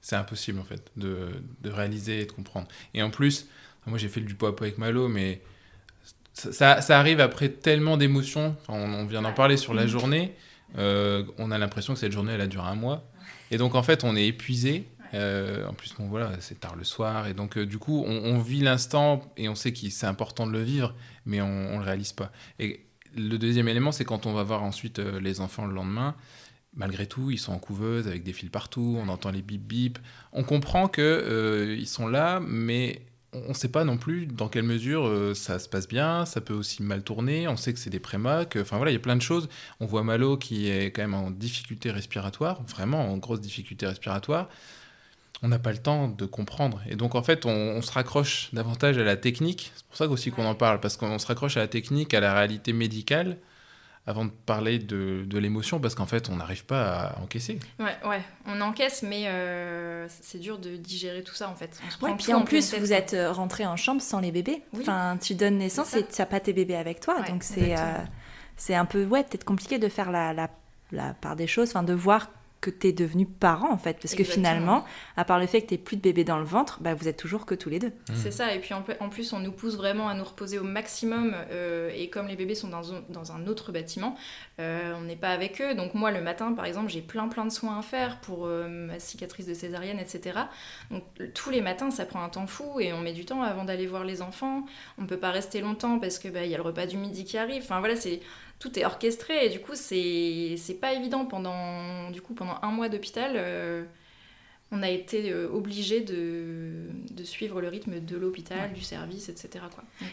C'est 0.01 0.17
impossible 0.17 0.59
en 0.59 0.65
fait 0.65 0.91
de, 0.97 1.29
de 1.61 1.71
réaliser 1.71 2.21
et 2.23 2.27
de 2.27 2.33
comprendre. 2.33 2.67
Et 2.95 3.03
en 3.03 3.11
plus, 3.11 3.47
moi 3.87 3.99
j'ai 3.99 4.09
fait 4.09 4.21
du 4.21 4.35
poids 4.35 4.49
à 4.49 4.53
poids 4.53 4.67
avec 4.67 4.79
Malo, 4.79 5.07
mais 5.09 5.43
ça, 6.33 6.53
ça- 6.53 6.81
ça 6.81 6.99
arrive 6.99 7.21
après 7.21 7.49
tellement 7.51 7.97
d'émotions. 7.97 8.57
Enfin, 8.61 8.73
on, 8.79 8.93
on 8.95 9.05
vient 9.07 9.23
d'en 9.23 9.33
parler 9.33 9.57
sur 9.57 9.75
la 9.75 9.87
journée. 9.87 10.35
Euh, 10.79 11.25
on 11.39 11.51
a 11.51 11.59
l'impression 11.59 11.95
que 11.95 12.01
cette 12.01 12.13
journée 12.13 12.33
elle 12.33 12.41
a 12.41 12.47
duré 12.47 12.67
un 12.67 12.75
mois. 12.75 13.05
Et 13.51 13.59
donc 13.59 13.75
en 13.75 13.83
fait 13.83 14.05
on 14.05 14.17
est 14.17 14.27
épuisé. 14.27 14.89
Euh, 15.15 15.67
en 15.69 15.75
plus, 15.75 15.93
bon 15.99 16.07
voilà, 16.09 16.33
c'est 16.41 16.59
tard 16.59 16.75
le 16.75 16.85
soir. 16.85 17.27
Et 17.29 17.35
donc 17.35 17.57
euh, 17.59 17.67
du 17.67 17.79
coup 17.79 18.03
on, 18.07 18.11
on 18.25 18.39
vit 18.39 18.61
l'instant 18.61 19.31
et 19.37 19.49
on 19.49 19.55
sait 19.55 19.73
que 19.73 19.89
c'est 19.91 20.07
important 20.07 20.47
de 20.47 20.53
le 20.53 20.63
vivre, 20.63 20.95
mais 21.27 21.41
on, 21.43 21.75
on 21.75 21.79
le 21.79 21.85
réalise 21.85 22.13
pas. 22.13 22.33
Et 22.59 22.87
le 23.17 23.37
deuxième 23.39 23.69
élément, 23.69 23.93
c'est 23.93 24.05
quand 24.05 24.27
on 24.27 24.33
va 24.33 24.43
voir 24.43 24.63
ensuite 24.63 24.99
euh, 24.99 25.21
les 25.21 25.41
enfants 25.41 25.67
le 25.67 25.75
lendemain 25.75 26.15
malgré 26.75 27.07
tout, 27.07 27.31
ils 27.31 27.39
sont 27.39 27.53
en 27.53 27.59
couveuse 27.59 28.07
avec 28.09 28.23
des 28.23 28.33
fils 28.33 28.51
partout, 28.51 28.97
on 28.99 29.09
entend 29.09 29.31
les 29.31 29.43
bip 29.43 29.63
bip. 29.63 29.99
On 30.33 30.43
comprend 30.43 30.89
que 30.89 31.03
euh, 31.03 31.77
ils 31.79 31.87
sont 31.87 32.07
là, 32.09 32.41
mais 32.41 33.03
on 33.35 33.49
ne 33.49 33.55
sait 33.55 33.69
pas 33.69 33.85
non 33.85 33.97
plus 33.97 34.27
dans 34.27 34.49
quelle 34.49 34.65
mesure 34.65 35.07
euh, 35.07 35.35
ça 35.35 35.59
se 35.59 35.69
passe 35.69 35.89
bien, 35.89 36.27
ça 36.27 36.41
peut 36.41 36.55
aussi 36.55 36.83
mal 36.83 37.03
tourner, 37.03 37.49
on 37.49 37.57
sait 37.57 37.73
que 37.73 37.79
c'est 37.79 37.91
des 37.91 38.01
prémas, 38.01 38.45
que- 38.45 38.59
enfin 38.61 38.77
voilà, 38.77 38.91
il 38.91 38.95
y 38.95 38.97
a 38.97 39.01
plein 39.01 39.17
de 39.17 39.23
choses. 39.23 39.49
On 39.81 39.87
voit 39.87 40.03
Malo 40.03 40.37
qui 40.37 40.69
est 40.69 40.87
quand 40.93 41.03
même 41.03 41.15
en 41.15 41.31
difficulté 41.31 41.91
respiratoire, 41.91 42.63
vraiment 42.65 43.11
en 43.11 43.17
grosse 43.19 43.41
difficulté 43.41 43.87
respiratoire. 43.87 44.49
On 45.43 45.49
n'a 45.49 45.59
pas 45.59 45.73
le 45.73 45.79
temps 45.79 46.09
de 46.09 46.25
comprendre. 46.25 46.81
Et 46.89 46.95
donc, 46.95 47.15
en 47.15 47.23
fait, 47.23 47.47
on, 47.47 47.51
on 47.51 47.83
se 47.83 47.91
raccroche 47.91 48.51
davantage 48.53 48.97
à 48.99 49.03
la 49.03 49.17
technique. 49.17 49.73
C'est 49.75 49.87
pour 49.87 49.97
ça 49.97 50.07
aussi 50.07 50.31
qu'on 50.31 50.45
en 50.47 50.55
parle, 50.55 50.81
parce 50.81 50.97
qu'on 50.97 51.19
se 51.19 51.27
raccroche 51.27 51.57
à 51.57 51.61
la 51.61 51.69
technique, 51.69 52.15
à 52.15 52.21
la 52.21 52.33
réalité 52.35 52.73
médicale, 52.73 53.39
avant 54.07 54.25
de 54.25 54.31
parler 54.31 54.79
de, 54.79 55.25
de 55.27 55.39
l'émotion, 55.39 55.81
parce 55.81 55.95
qu'en 55.95 56.07
fait, 56.07 56.29
on 56.29 56.37
n'arrive 56.37 56.65
pas 56.65 56.93
à 56.93 57.19
encaisser. 57.21 57.59
Ouais, 57.79 57.97
ouais, 58.09 58.23
on 58.47 58.61
encaisse, 58.61 59.03
mais 59.03 59.25
euh, 59.27 60.07
c'est 60.09 60.39
dur 60.39 60.59
de 60.59 60.77
digérer 60.77 61.23
tout 61.23 61.35
ça, 61.35 61.49
en 61.49 61.55
fait. 61.57 61.81
On 62.01 62.07
Ouais, 62.07 62.15
puis 62.17 62.33
en 62.35 62.43
plus, 62.43 62.75
vous 62.75 62.93
êtes 62.93 63.15
euh, 63.15 63.33
rentré 63.33 63.67
en 63.67 63.77
chambre 63.77 64.03
sans 64.03 64.21
les 64.21 64.33
bébés. 64.33 64.63
Oui. 64.73 64.81
Enfin, 64.83 65.19
tu 65.21 65.35
donnes 65.35 65.59
naissance 65.59 65.95
et 65.95 66.05
tu 66.07 66.21
n'as 66.21 66.27
pas 66.27 66.41
tes 66.41 66.53
bébés 66.53 66.77
avec 66.77 67.01
toi. 67.01 67.21
Ouais, 67.21 67.29
donc, 67.29 67.43
c'est 67.43 67.77
euh, 67.77 67.99
c'est 68.57 68.75
un 68.75 68.85
peu, 68.85 69.05
ouais, 69.05 69.25
peut-être 69.25 69.45
compliqué 69.45 69.79
de 69.79 69.89
faire 69.89 70.11
la, 70.13 70.33
la, 70.33 70.51
la 70.93 71.15
part 71.15 71.35
des 71.35 71.47
choses, 71.49 71.71
enfin, 71.71 71.83
de 71.83 71.95
voir 71.95 72.29
que 72.63 72.71
tu 72.71 72.87
es 72.87 72.93
devenu 72.93 73.27
parent, 73.27 73.71
en 73.71 73.77
fait. 73.77 73.99
Parce 74.01 74.15
que 74.15 74.23
finalement, 74.37 74.85
à 75.19 75.25
part 75.27 75.39
le 75.39 75.47
fait 75.47 75.61
que 75.61 75.67
tu 75.75 75.79
plus 75.79 75.97
de 75.97 76.01
bébé 76.03 76.25
dans 76.25 76.39
le 76.39 76.45
ventre, 76.45 76.79
bah, 76.81 76.95
vous 76.95 77.09
êtes 77.09 77.19
toujours 77.19 77.45
que 77.45 77.55
tous 77.55 77.69
les 77.69 77.79
deux. 77.79 77.93
C'est 78.15 78.31
ça, 78.31 78.55
et 78.55 78.59
puis 78.61 78.73
en, 78.73 78.83
en 79.01 79.09
plus 79.11 79.35
on 79.35 79.41
nous 79.41 79.53
pousse 79.53 79.77
vraiment 79.77 80.09
à 80.09 80.15
nous 80.15 80.25
reposer 80.25 80.59
au 80.59 80.65
maximum, 80.65 81.35
euh, 81.51 81.91
et 81.95 82.09
comme 82.09 82.29
les 82.29 82.37
bébés 82.37 82.55
sont 82.55 82.69
dans, 82.69 82.95
un- 82.95 83.03
dans 83.11 83.33
un 83.33 83.47
autre 83.47 83.73
bâtiment, 83.73 84.15
euh, 84.61 84.95
on 84.97 85.03
n'est 85.03 85.17
pas 85.17 85.31
avec 85.31 85.61
eux, 85.61 85.75
donc 85.75 85.93
moi 85.95 86.11
le 86.13 86.23
matin 86.23 86.53
par 86.53 86.65
exemple 86.65 86.89
j'ai 86.91 87.03
plein 87.03 87.29
plein 87.29 87.45
de 87.45 87.51
soins 87.53 87.79
à 87.79 87.83
faire 87.83 88.21
pour 88.21 88.47
euh, 88.47 88.69
ma 88.69 88.99
cicatrice 88.99 89.47
de 89.47 89.55
césarienne, 89.55 89.99
etc. 89.99 90.39
Donc 90.91 91.03
tous 91.35 91.51
les 91.51 91.61
matins 91.61 91.91
ça 91.91 92.07
prend 92.07 92.23
un 92.23 92.29
temps 92.29 92.47
fou, 92.47 92.79
et 92.81 92.93
on 92.93 93.01
met 93.01 93.13
du 93.13 93.25
temps 93.25 93.43
avant 93.43 93.65
d'aller 93.65 93.87
voir 93.89 94.05
les 94.05 94.23
enfants, 94.23 94.65
on 94.99 95.07
peut 95.07 95.19
pas 95.19 95.31
rester 95.33 95.61
longtemps 95.61 95.99
parce 95.99 96.19
que 96.19 96.29
bah, 96.29 96.45
il 96.45 96.51
y 96.51 96.55
a 96.55 96.59
le 96.59 96.63
repas 96.63 96.87
du 96.87 96.97
midi 96.97 97.25
qui 97.25 97.37
arrive, 97.39 97.63
enfin 97.65 97.81
voilà, 97.81 97.97
c'est... 97.97 98.21
Tout 98.63 98.79
est 98.79 98.85
orchestré 98.85 99.47
et 99.47 99.49
du 99.49 99.59
coup 99.59 99.73
c'est 99.75 100.55
c'est 100.57 100.75
pas 100.75 100.93
évident 100.93 101.25
pendant 101.27 102.11
du 102.11 102.23
coup 102.23 102.33
pendant 102.33 102.57
un 102.63 102.71
mois 102.71 102.89
d'hôpital 102.89 103.33
euh, 103.35 103.83
on 104.73 104.83
a 104.83 104.89
été 104.89 105.31
euh, 105.31 105.49
obligé 105.53 106.01
de, 106.01 106.87
de 107.11 107.25
suivre 107.25 107.61
le 107.61 107.69
rythme 107.69 108.01
de 108.01 108.17
l'hôpital, 108.17 108.73
du 108.73 108.81
service, 108.81 109.29
etc. 109.29 109.65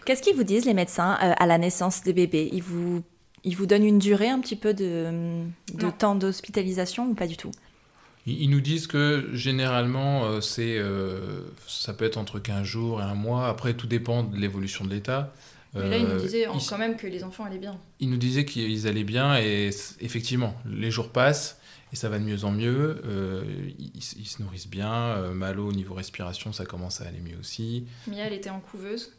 Qu'est-ce 0.06 0.22
qu'ils 0.22 0.36
vous 0.36 0.44
disent, 0.44 0.66
les 0.66 0.74
médecins, 0.74 1.18
euh, 1.24 1.34
à 1.38 1.48
la 1.48 1.58
naissance 1.58 2.04
des 2.04 2.12
bébés? 2.12 2.50
Ils 2.52 2.62
vous, 2.62 3.02
ils 3.46 3.56
vous 3.56 3.66
donnent 3.66 3.86
une 3.86 4.00
durée 4.00 4.28
un 4.28 4.40
petit 4.40 4.58
peu 4.58 4.74
de, 4.74 5.44
de 5.74 5.90
temps 5.90 6.16
d'hospitalisation 6.16 7.08
ou 7.08 7.14
pas 7.14 7.26
du 7.26 7.38
tout? 7.38 7.52
Ils 8.26 8.50
nous 8.50 8.60
disent 8.60 8.86
que 8.86 9.30
généralement, 9.32 10.26
euh, 10.26 10.42
c'est, 10.42 10.78
ça 11.66 11.94
peut 11.94 12.04
être 12.04 12.18
entre 12.18 12.40
15 12.40 12.64
jours 12.64 13.00
et 13.00 13.06
un 13.06 13.16
mois. 13.16 13.48
Après, 13.48 13.74
tout 13.76 13.88
dépend 13.88 14.24
de 14.24 14.36
l'évolution 14.36 14.84
de 14.84 14.90
l'état. 14.90 15.34
Mais 15.74 15.90
là, 15.90 15.98
il 15.98 16.04
nous 16.06 16.12
Euh, 16.12 16.20
disait 16.20 16.48
ils- 16.54 16.68
quand 16.68 16.78
même 16.78 16.98
que 16.98 17.08
les 17.08 17.24
enfants 17.24 17.46
allaient 17.46 17.58
bien. 17.60 17.78
Ils 18.00 18.10
nous 18.10 18.18
disaient 18.18 18.46
qu'ils 18.46 18.88
allaient 18.88 19.04
bien 19.04 19.38
et 19.40 19.70
effectivement, 20.02 20.56
les 20.66 20.92
jours 20.92 21.10
passent 21.10 21.60
et 21.92 21.96
ça 21.96 22.10
va 22.10 22.20
de 22.20 22.24
mieux 22.24 22.44
en 22.44 22.52
mieux. 22.52 23.02
Euh, 23.06 23.44
ils, 23.80 23.92
ils 24.18 24.28
se 24.28 24.42
nourrissent 24.42 24.68
bien. 24.68 24.92
Euh, 24.94 25.34
Malo, 25.34 25.68
au 25.68 25.72
niveau 25.74 25.94
respiration, 25.96 26.54
ça 26.54 26.66
commence 26.66 27.02
à 27.02 27.06
aller 27.08 27.20
mieux 27.20 27.38
aussi. 27.40 27.86
Mia, 28.08 28.26
elle 28.26 28.34
était 28.34 28.50
en 28.50 28.60
couveuse. 28.60 29.12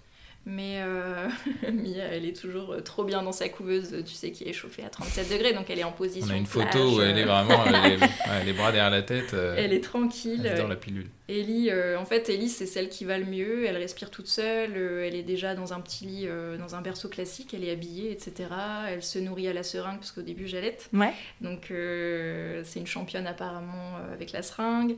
Mais 0.47 0.81
euh, 0.83 1.29
Mia, 1.71 2.05
elle 2.11 2.25
est 2.25 2.35
toujours 2.35 2.73
euh, 2.73 2.81
trop 2.81 3.05
bien 3.05 3.23
dans 3.23 3.31
sa 3.33 3.49
couveuse, 3.51 3.95
tu 4.07 4.15
sais, 4.15 4.33
qui 4.33 4.45
est 4.45 4.55
chauffée 4.55 4.83
à 4.83 4.89
37 4.89 5.31
degrés, 5.31 5.53
donc 5.53 5.69
elle 5.69 5.79
est 5.79 5.85
en 5.85 5.93
position. 5.93 6.29
On 6.31 6.35
a 6.35 6.37
une 6.39 6.47
plage, 6.47 6.73
photo 6.73 6.97
où 6.97 7.03
elle 7.03 7.19
est 7.19 7.23
euh, 7.23 7.27
vraiment 7.27 7.63
elle 7.67 7.93
est- 7.93 8.01
ouais, 8.01 8.45
les 8.47 8.53
bras 8.55 8.73
derrière 8.73 8.91
la 8.91 9.03
tête. 9.03 9.35
euh, 9.35 9.55
Elle 9.59 9.73
est 9.75 9.85
tranquille. 9.85 10.41
elle 10.47 10.53
adore 10.55 10.69
la 10.69 10.77
pilule. 10.77 11.09
Ellie, 11.29 11.69
euh, 11.71 11.99
en 11.99 12.07
fait, 12.07 12.29
Ellie, 12.31 12.49
c'est 12.49 12.67
celle 12.67 12.89
qui 12.89 13.05
va 13.05 13.19
le 13.19 13.27
mieux. 13.27 13.67
Elle 13.67 13.77
respire 13.77 14.11
toute 14.11 14.27
seule. 14.29 14.73
elle 15.05 15.15
est 15.15 15.23
déjà 15.23 15.55
dans 15.55 15.73
un 15.75 15.81
petit 15.81 16.07
lit, 16.07 16.25
euh, 16.27 16.57
dans 16.57 16.75
un 16.75 16.81
berceau 16.81 17.09
classique. 17.09 17.53
Elle 17.55 17.63
est 17.63 17.71
habillée, 17.71 18.11
etc. 18.11 18.49
Elle 18.89 19.03
se 19.03 19.19
nourrit 19.19 19.47
à 19.47 19.53
la 19.53 19.63
seringue, 19.63 19.99
parce 19.99 20.11
qu'au 20.11 20.23
début, 20.23 20.49
j'allaite. 20.49 20.89
Ouais. 20.95 21.13
Donc, 21.43 21.71
euh, 21.71 22.63
c'est 22.65 22.81
une 22.81 22.87
championne 22.87 23.27
apparemment 23.27 23.99
euh, 23.99 24.15
avec 24.15 24.33
la 24.33 24.43
seringue. 24.43 24.97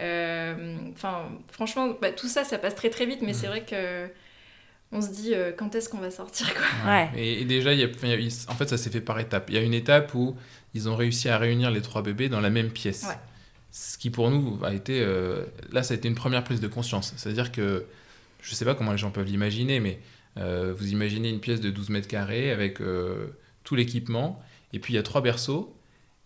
Euh, 0.00 0.76
Enfin, 0.94 1.28
franchement, 1.50 1.90
bah, 2.00 2.10
tout 2.12 2.28
ça, 2.28 2.44
ça 2.44 2.58
passe 2.58 2.74
très 2.76 2.90
très 2.90 3.06
vite. 3.06 3.20
Mais 3.22 3.32
Mm. 3.32 3.34
c'est 3.34 3.46
vrai 3.48 3.62
que 3.64 4.06
on 4.94 5.02
se 5.02 5.10
dit 5.10 5.34
euh, 5.34 5.52
quand 5.56 5.74
est-ce 5.74 5.88
qu'on 5.90 5.98
va 5.98 6.10
sortir, 6.10 6.54
quoi. 6.54 6.64
Ouais. 6.90 7.10
Et, 7.16 7.42
et 7.42 7.44
déjà, 7.44 7.72
il 7.74 7.80
y 7.80 7.84
a- 7.84 7.88
il 8.04 8.24
y 8.24 8.28
a- 8.28 8.50
en 8.50 8.54
fait, 8.54 8.68
ça 8.68 8.78
s'est 8.78 8.90
fait 8.90 9.00
par 9.02 9.18
étapes. 9.20 9.46
Il 9.50 9.54
y 9.54 9.58
a 9.58 9.60
une 9.62 9.74
étape 9.74 10.14
où 10.14 10.36
ils 10.72 10.88
ont 10.88 10.96
réussi 10.96 11.28
à 11.28 11.36
réunir 11.36 11.70
les 11.70 11.82
trois 11.82 12.02
bébés 12.02 12.28
dans 12.28 12.40
la 12.40 12.50
même 12.50 12.70
pièce. 12.70 13.04
Ouais. 13.08 13.16
Ce 13.70 13.98
qui 13.98 14.10
pour 14.10 14.30
nous 14.30 14.58
a 14.64 14.72
été... 14.72 15.00
euh, 15.02 15.44
là, 15.72 15.82
ça 15.82 15.94
a 15.94 15.96
été 15.96 16.08
une 16.08 16.14
première 16.14 16.44
prise 16.44 16.60
de 16.60 16.68
conscience. 16.68 17.12
C'est-à-dire 17.16 17.50
que, 17.52 17.84
je 18.40 18.50
ne 18.52 18.54
sais 18.54 18.64
pas 18.64 18.74
comment 18.74 18.92
les 18.92 18.98
gens 18.98 19.10
peuvent 19.10 19.26
l'imaginer, 19.26 19.80
mais 19.80 19.98
euh, 20.38 20.72
vous 20.76 20.88
imaginez 20.92 21.28
une 21.28 21.40
pièce 21.40 21.60
de 21.60 21.70
12 21.70 21.90
mètres 21.90 22.08
carrés 22.08 22.50
avec 22.52 22.80
euh, 22.80 23.26
tout 23.64 23.74
l'équipement, 23.74 24.40
et 24.72 24.78
puis 24.78 24.92
il 24.92 24.96
y 24.96 24.98
a 24.98 25.02
trois 25.02 25.20
berceaux, 25.22 25.76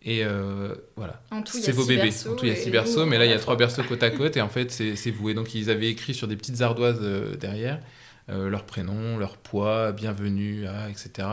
et 0.02 0.24
euh, 0.24 0.74
voilà. 0.96 1.22
En 1.30 1.42
tout, 1.42 1.56
il 1.56 1.60
y 1.60 1.62
a 1.62 1.66
C'est 1.66 1.72
vos 1.72 1.84
bébés. 1.86 2.10
En 2.28 2.34
tout, 2.36 2.44
il 2.44 2.48
y 2.48 2.52
a 2.52 2.56
six 2.56 2.70
berceaux, 2.70 3.02
on 3.02 3.06
mais 3.06 3.18
là, 3.18 3.24
il 3.24 3.30
y 3.30 3.34
a 3.34 3.38
trois 3.38 3.56
berceaux 3.56 3.82
côte 3.82 4.02
à 4.02 4.10
côte, 4.10 4.36
et 4.36 4.40
en 4.40 4.48
fait, 4.48 4.70
c'est. 4.70 4.94
Et 5.06 5.34
donc, 5.34 5.54
ils 5.54 5.70
avaient 5.70 5.88
écrit 5.88 6.14
sur 6.14 6.28
des 6.28 6.36
petites 6.36 6.60
ardoises 6.62 7.00
euh, 7.02 7.34
derrière 7.36 7.80
euh, 8.30 8.48
leur 8.50 8.64
prénom, 8.64 9.16
leur 9.18 9.36
poids, 9.36 9.92
bienvenue, 9.92 10.66
à, 10.66 10.88
etc. 10.90 11.26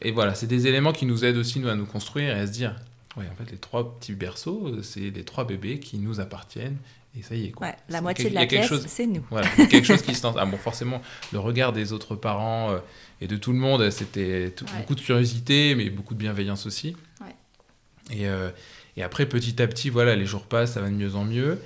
Et 0.00 0.10
voilà, 0.10 0.34
c'est 0.34 0.46
des 0.46 0.66
éléments 0.66 0.92
qui 0.92 1.06
nous 1.06 1.24
aident 1.24 1.36
aussi, 1.36 1.60
nous, 1.60 1.68
à 1.68 1.74
nous 1.74 1.86
construire 1.86 2.36
et 2.36 2.40
à 2.40 2.46
se 2.46 2.52
dire, 2.52 2.74
ouais, 3.16 3.24
en 3.30 3.34
fait, 3.44 3.50
les 3.50 3.58
trois 3.58 3.96
petits 3.98 4.14
berceaux, 4.14 4.82
c'est 4.82 5.10
les 5.10 5.24
trois 5.24 5.46
bébés 5.46 5.78
qui 5.78 5.98
nous 5.98 6.18
appartiennent, 6.20 6.76
et 7.18 7.22
ça 7.22 7.34
y 7.36 7.46
est, 7.46 7.50
quoi. 7.50 7.66
Ouais, 7.68 7.76
la 7.90 8.00
moitié 8.00 8.30
de 8.30 8.34
la 8.34 8.46
pièce, 8.46 8.66
chose- 8.66 8.86
c'est 8.88 9.06
nous. 9.06 9.24
Voilà, 9.30 9.46
il 9.58 9.60
y 9.60 9.64
a 9.64 9.66
quelque 9.68 9.86
chose 9.86 10.02
qui 10.02 10.14
se 10.16 10.22
lance. 10.22 10.34
Ah 10.38 10.46
bon, 10.46 10.56
forcément, 10.56 11.00
le 11.32 11.38
regard 11.38 11.72
des 11.72 11.92
autres 11.92 12.16
parents 12.16 12.72
euh, 12.72 12.78
et 13.20 13.26
de 13.28 13.36
tout 13.36 13.52
le 13.52 13.58
monde, 13.58 13.88
c'était 13.90 14.50
tout- 14.50 14.64
Ouais. 14.64 14.70
beaucoup 14.80 14.94
de 14.94 15.00
curiosité, 15.02 15.74
mais 15.74 15.90
beaucoup 15.90 16.14
de 16.14 16.18
bienveillance 16.18 16.66
aussi. 16.66 16.96
Ouais. 17.20 18.16
Et, 18.16 18.26
euh, 18.28 18.50
et 18.96 19.02
après, 19.02 19.26
petit 19.26 19.60
à 19.62 19.66
petit, 19.68 19.90
voilà, 19.90 20.16
les 20.16 20.26
jours 20.26 20.44
passent, 20.46 20.72
ça 20.72 20.80
va 20.80 20.88
de 20.88 20.94
mieux 20.94 21.14
en 21.14 21.24
mieux. 21.24 21.58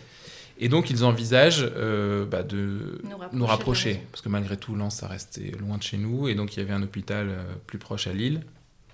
Et 0.58 0.68
donc, 0.68 0.90
ils 0.90 1.04
envisagent 1.04 1.70
euh, 1.76 2.24
bah, 2.24 2.42
de 2.42 3.00
Nous 3.32 3.46
rapprocher 3.46 3.94
nous 3.94 4.00
parce 4.10 4.22
que 4.22 4.28
malgré 4.28 4.56
tout, 4.56 4.74
Lens, 4.74 4.96
ça 4.96 5.08
restait 5.08 5.52
loin 5.58 5.76
de 5.76 5.82
chez 5.82 5.98
nous, 5.98 6.28
et 6.28 6.34
donc 6.34 6.56
il 6.56 6.60
y 6.60 6.62
avait 6.62 6.72
un 6.72 6.82
hôpital 6.82 7.28
euh, 7.28 7.42
plus 7.66 7.78
proche 7.78 8.06
à 8.06 8.12
Lille. 8.12 8.42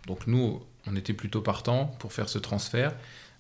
Donc 0.07 0.27
nous, 0.27 0.61
on 0.87 0.96
était 0.96 1.12
plutôt 1.12 1.40
partants 1.40 1.87
pour 1.98 2.12
faire 2.12 2.29
ce 2.29 2.38
transfert, 2.38 2.94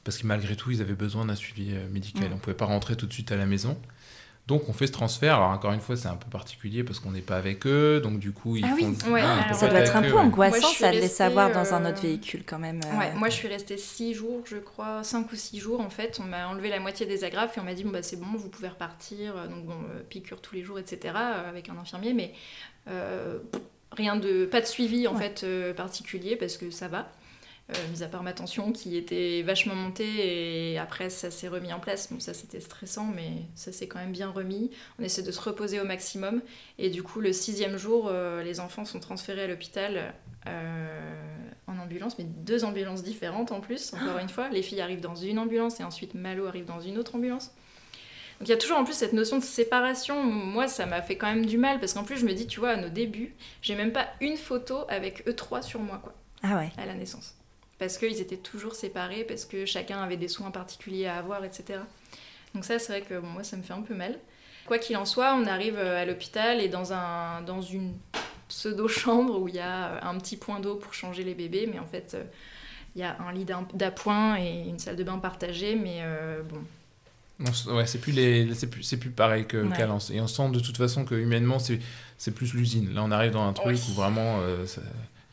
parce 0.04 0.18
que 0.18 0.26
malgré 0.26 0.54
tout, 0.54 0.70
ils 0.70 0.80
avaient 0.80 0.94
besoin 0.94 1.24
d'un 1.24 1.34
suivi 1.34 1.72
euh, 1.72 1.88
médical. 1.90 2.28
Mm. 2.28 2.32
On 2.32 2.36
ne 2.36 2.40
pouvait 2.40 2.56
pas 2.56 2.66
rentrer 2.66 2.96
tout 2.96 3.06
de 3.06 3.12
suite 3.12 3.32
à 3.32 3.36
la 3.36 3.46
maison. 3.46 3.76
Donc 4.48 4.68
on 4.68 4.72
fait 4.72 4.88
ce 4.88 4.92
transfert. 4.92 5.36
Alors 5.36 5.50
encore 5.50 5.72
une 5.72 5.80
fois, 5.80 5.96
c'est 5.96 6.08
un 6.08 6.16
peu 6.16 6.28
particulier 6.28 6.82
parce 6.82 6.98
qu'on 6.98 7.12
n'est 7.12 7.20
pas 7.20 7.36
avec 7.36 7.64
eux, 7.66 8.00
donc 8.02 8.18
du 8.18 8.32
coup 8.32 8.56
ils 8.56 8.64
Ah 8.64 8.72
oui. 8.74 8.82
font. 9.00 9.12
Ouais, 9.12 9.22
Ah, 9.24 9.54
Ça 9.54 9.68
doit 9.68 9.78
être 9.78 9.94
un 9.94 10.02
peu 10.02 10.08
eux, 10.08 10.18
angoissant, 10.18 10.60
Moi, 10.66 10.70
ça, 10.76 10.90
de 10.90 10.96
les 10.98 11.06
savoir 11.08 11.52
dans 11.52 11.72
un 11.74 11.84
euh, 11.84 11.90
autre 11.90 12.02
véhicule 12.02 12.42
quand 12.44 12.58
même. 12.58 12.80
euh. 12.84 12.98
Ouais, 12.98 13.14
moi 13.14 13.28
je 13.28 13.34
suis 13.36 13.46
restée 13.46 13.78
6 13.78 14.14
jours, 14.14 14.42
je 14.44 14.56
crois, 14.56 15.04
5 15.04 15.30
ou 15.32 15.36
6 15.36 15.60
jours 15.60 15.80
en 15.80 15.90
fait. 15.90 16.18
On 16.20 16.26
m'a 16.26 16.48
enlevé 16.48 16.70
la 16.70 16.80
moitié 16.80 17.06
des 17.06 17.22
agrafes 17.22 17.56
et 17.56 17.60
on 17.60 17.64
m'a 17.64 17.74
dit 17.74 17.84
bon 17.84 17.90
bah 17.90 18.02
c'est 18.02 18.18
bon, 18.18 18.26
vous 18.36 18.48
pouvez 18.48 18.68
repartir. 18.68 19.34
Donc 19.48 19.64
bon, 19.64 19.74
euh, 19.94 20.02
piqûre 20.08 20.40
tous 20.40 20.56
les 20.56 20.62
jours, 20.64 20.78
etc. 20.80 21.14
euh, 21.16 21.48
avec 21.48 21.68
un 21.68 21.78
infirmier, 21.78 22.12
mais 22.12 22.32
euh, 22.88 23.38
rien 23.92 24.16
de. 24.16 24.44
pas 24.46 24.60
de 24.60 24.66
suivi 24.66 25.06
en 25.06 25.14
Ouais. 25.14 25.20
fait 25.22 25.44
euh, 25.44 25.72
particulier 25.72 26.34
parce 26.34 26.56
que 26.56 26.70
ça 26.72 26.88
va. 26.88 27.12
Euh, 27.72 27.88
mis 27.90 28.02
à 28.02 28.08
part 28.08 28.22
ma 28.22 28.32
tension 28.32 28.72
qui 28.72 28.96
était 28.96 29.42
vachement 29.42 29.74
montée 29.74 30.72
et 30.72 30.78
après 30.78 31.10
ça 31.10 31.30
s'est 31.30 31.48
remis 31.48 31.72
en 31.72 31.80
place. 31.80 32.12
Bon, 32.12 32.20
ça 32.20 32.34
c'était 32.34 32.60
stressant, 32.60 33.06
mais 33.14 33.30
ça 33.54 33.72
s'est 33.72 33.86
quand 33.86 33.98
même 33.98 34.12
bien 34.12 34.30
remis. 34.30 34.70
On 34.98 35.02
essaie 35.02 35.22
de 35.22 35.30
se 35.30 35.40
reposer 35.40 35.80
au 35.80 35.84
maximum 35.84 36.42
et 36.78 36.90
du 36.90 37.02
coup, 37.02 37.20
le 37.20 37.32
sixième 37.32 37.76
jour, 37.76 38.08
euh, 38.08 38.42
les 38.42 38.60
enfants 38.60 38.84
sont 38.84 39.00
transférés 39.00 39.44
à 39.44 39.46
l'hôpital 39.46 40.14
euh, 40.46 41.14
en 41.66 41.78
ambulance, 41.78 42.18
mais 42.18 42.24
deux 42.24 42.64
ambulances 42.64 43.02
différentes 43.02 43.52
en 43.52 43.60
plus, 43.60 43.92
encore 43.94 44.18
une 44.18 44.28
fois. 44.28 44.48
Les 44.48 44.62
filles 44.62 44.80
arrivent 44.80 45.00
dans 45.00 45.14
une 45.14 45.38
ambulance 45.38 45.80
et 45.80 45.84
ensuite 45.84 46.14
Malo 46.14 46.46
arrive 46.46 46.64
dans 46.64 46.80
une 46.80 46.98
autre 46.98 47.14
ambulance. 47.14 47.52
Donc 48.38 48.48
il 48.48 48.50
y 48.50 48.54
a 48.54 48.58
toujours 48.58 48.78
en 48.78 48.84
plus 48.84 48.94
cette 48.94 49.12
notion 49.12 49.38
de 49.38 49.44
séparation. 49.44 50.24
Moi, 50.24 50.66
ça 50.66 50.84
m'a 50.86 51.00
fait 51.00 51.16
quand 51.16 51.28
même 51.28 51.46
du 51.46 51.58
mal 51.58 51.78
parce 51.78 51.94
qu'en 51.94 52.04
plus, 52.04 52.16
je 52.16 52.26
me 52.26 52.32
dis, 52.32 52.46
tu 52.46 52.60
vois, 52.60 52.70
à 52.70 52.76
nos 52.76 52.88
débuts, 52.88 53.34
j'ai 53.60 53.76
même 53.76 53.92
pas 53.92 54.08
une 54.20 54.36
photo 54.36 54.78
avec 54.88 55.26
eux 55.28 55.34
trois 55.34 55.62
sur 55.62 55.80
moi, 55.80 56.00
quoi. 56.02 56.12
Ah 56.42 56.56
ouais. 56.56 56.72
À 56.76 56.86
la 56.86 56.94
naissance. 56.94 57.36
Parce 57.82 57.98
qu'ils 57.98 58.20
étaient 58.20 58.36
toujours 58.36 58.76
séparés, 58.76 59.24
parce 59.24 59.44
que 59.44 59.66
chacun 59.66 60.00
avait 60.00 60.16
des 60.16 60.28
soins 60.28 60.52
particuliers 60.52 61.06
à 61.06 61.16
avoir, 61.16 61.44
etc. 61.44 61.80
Donc 62.54 62.64
ça, 62.64 62.78
c'est 62.78 62.92
vrai 62.92 63.02
que 63.02 63.18
moi, 63.18 63.42
ça 63.42 63.56
me 63.56 63.62
fait 63.62 63.72
un 63.72 63.82
peu 63.82 63.92
mal. 63.96 64.20
Quoi 64.66 64.78
qu'il 64.78 64.96
en 64.96 65.04
soit, 65.04 65.34
on 65.34 65.46
arrive 65.46 65.76
à 65.80 66.04
l'hôpital 66.04 66.60
et 66.60 66.68
dans, 66.68 66.92
un, 66.92 67.42
dans 67.42 67.60
une 67.60 67.94
pseudo-chambre 68.48 69.36
où 69.40 69.48
il 69.48 69.56
y 69.56 69.58
a 69.58 70.06
un 70.06 70.16
petit 70.18 70.36
point 70.36 70.60
d'eau 70.60 70.76
pour 70.76 70.94
changer 70.94 71.24
les 71.24 71.34
bébés, 71.34 71.68
mais 71.72 71.80
en 71.80 71.86
fait, 71.86 72.16
il 72.94 73.00
y 73.00 73.04
a 73.04 73.16
un 73.20 73.32
lit 73.32 73.46
d'appoint 73.74 74.36
et 74.38 74.68
une 74.68 74.78
salle 74.78 74.94
de 74.94 75.02
bain 75.02 75.18
partagée, 75.18 75.74
mais 75.74 76.02
euh, 76.02 76.42
bon. 76.44 76.60
Ouais, 77.74 77.86
c'est 77.86 77.98
plus, 77.98 78.12
les, 78.12 78.54
c'est 78.54 78.68
plus, 78.70 78.84
c'est 78.84 78.98
plus 78.98 79.10
pareil 79.10 79.44
que 79.46 79.56
Ouais. 79.56 79.86
Lens. 79.88 80.10
Et 80.10 80.20
on 80.20 80.28
sent 80.28 80.50
de 80.50 80.60
toute 80.60 80.76
façon 80.76 81.04
que 81.04 81.16
humainement, 81.16 81.58
c'est, 81.58 81.80
c'est 82.16 82.30
plus 82.32 82.54
l'usine. 82.54 82.94
Là, 82.94 83.02
on 83.02 83.10
arrive 83.10 83.32
dans 83.32 83.42
un 83.42 83.52
truc 83.52 83.74
Oui. 83.74 83.82
où 83.90 83.94
vraiment 83.94 84.38
euh, 84.42 84.66
ça, 84.66 84.82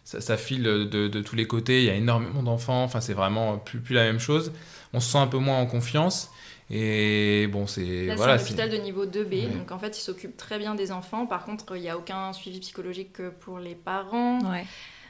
ça, 0.09 0.21
ça 0.21 0.37
file 0.37 0.63
de, 0.63 1.07
de 1.07 1.21
tous 1.21 1.35
les 1.35 1.45
côtés. 1.45 1.81
Il 1.81 1.85
y 1.85 1.89
a 1.91 1.93
énormément 1.93 2.41
d'enfants. 2.41 2.83
Enfin, 2.83 2.99
c'est 2.99 3.13
vraiment 3.13 3.59
plus, 3.59 3.79
plus 3.79 3.93
la 3.93 4.05
même 4.05 4.19
chose. 4.19 4.51
On 4.91 4.99
se 4.99 5.11
sent 5.11 5.19
un 5.19 5.27
peu 5.27 5.37
moins 5.37 5.59
en 5.59 5.67
confiance. 5.67 6.31
Et 6.71 7.47
bon, 7.51 7.67
c'est. 7.67 8.07
Là, 8.07 8.15
voilà, 8.15 8.39
c'est 8.39 8.45
un 8.45 8.47
hôpital 8.47 8.69
de 8.71 8.77
niveau 8.77 9.05
2B, 9.05 9.29
Ouais. 9.29 9.45
donc 9.47 9.71
en 9.71 9.77
fait, 9.77 9.95
il 9.99 10.01
s'occupe 10.01 10.35
très 10.35 10.57
bien 10.57 10.73
des 10.73 10.91
enfants. 10.91 11.27
Par 11.27 11.45
contre, 11.45 11.75
il 11.75 11.83
n'y 11.83 11.89
a 11.89 11.95
aucun 11.95 12.33
suivi 12.33 12.59
psychologique 12.59 13.21
pour 13.41 13.59
les 13.59 13.75
parents. 13.75 14.39
Ouais. 14.51 14.65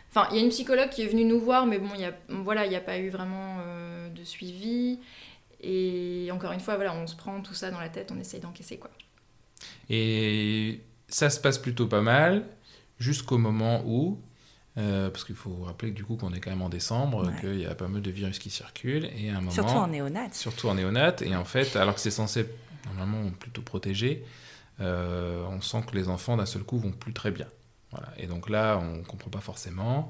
Enfin, 0.09 0.27
il 0.31 0.38
y 0.38 0.41
a 0.41 0.43
une 0.43 0.49
psychologue 0.49 0.89
qui 0.89 1.03
est 1.03 1.07
venue 1.07 1.23
nous 1.23 1.39
voir, 1.39 1.65
mais 1.65 1.79
bon, 1.79 1.89
il 1.95 2.01
y 2.01 2.05
a, 2.05 2.13
voilà, 2.27 2.65
il 2.65 2.69
n'y 2.69 2.75
a 2.75 2.81
pas 2.81 2.97
eu 2.97 3.09
vraiment 3.09 3.59
euh, 3.65 4.09
de 4.09 4.23
suivi. 4.25 4.99
Et 5.62 6.29
encore 6.33 6.51
une 6.51 6.59
fois, 6.59 6.75
voilà, 6.75 6.93
on 6.93 7.07
se 7.07 7.15
prend 7.15 7.39
tout 7.41 7.53
ça 7.53 7.71
dans 7.71 7.79
la 7.79 7.88
tête, 7.89 8.12
on 8.13 8.19
essaye 8.19 8.41
d'encaisser, 8.41 8.77
quoi. 8.77 8.89
Et 9.89 10.81
ça 11.07 11.29
se 11.29 11.39
passe 11.39 11.57
plutôt 11.57 11.88
pas 11.88 12.01
mal 12.01 12.45
jusqu'au 12.99 13.38
moment 13.38 13.81
où, 13.85 14.19
euh, 14.79 15.09
parce 15.11 15.23
qu'il 15.25 15.35
faut 15.35 15.55
rappeler 15.65 15.91
que 15.91 15.95
du 15.95 16.03
coup 16.05 16.15
qu'on 16.15 16.33
est 16.33 16.39
quand 16.39 16.49
même 16.49 16.61
en 16.63 16.69
décembre, 16.69 17.27
Ouais. 17.27 17.39
qu'il 17.41 17.59
y 17.59 17.65
a 17.67 17.75
pas 17.75 17.87
mal 17.87 18.01
de 18.01 18.09
virus 18.11 18.39
qui 18.39 18.49
circulent, 18.49 19.05
et 19.15 19.29
à 19.29 19.33
un 19.33 19.39
moment, 19.41 19.51
Surtout 19.51 19.73
en 19.73 19.87
néonat. 19.87 20.31
surtout 20.31 20.67
en 20.69 20.73
néonat, 20.75 21.15
et 21.21 21.35
en 21.35 21.45
fait, 21.45 21.75
alors 21.75 21.93
que 21.95 22.01
c'est 22.01 22.09
censé 22.11 22.45
normalement 22.95 23.29
plutôt 23.31 23.61
protéger, 23.61 24.23
euh, 24.81 25.43
on 25.49 25.61
sent 25.61 25.83
que 25.91 25.95
les 25.95 26.07
enfants 26.09 26.37
d'un 26.37 26.45
seul 26.45 26.63
coup 26.63 26.79
vont 26.79 26.91
plus 26.91 27.13
très 27.13 27.31
bien. 27.31 27.47
Voilà. 27.91 28.07
Et 28.17 28.25
donc 28.27 28.49
là, 28.49 28.79
on 28.81 29.03
comprend 29.03 29.29
pas 29.29 29.41
forcément. 29.41 30.09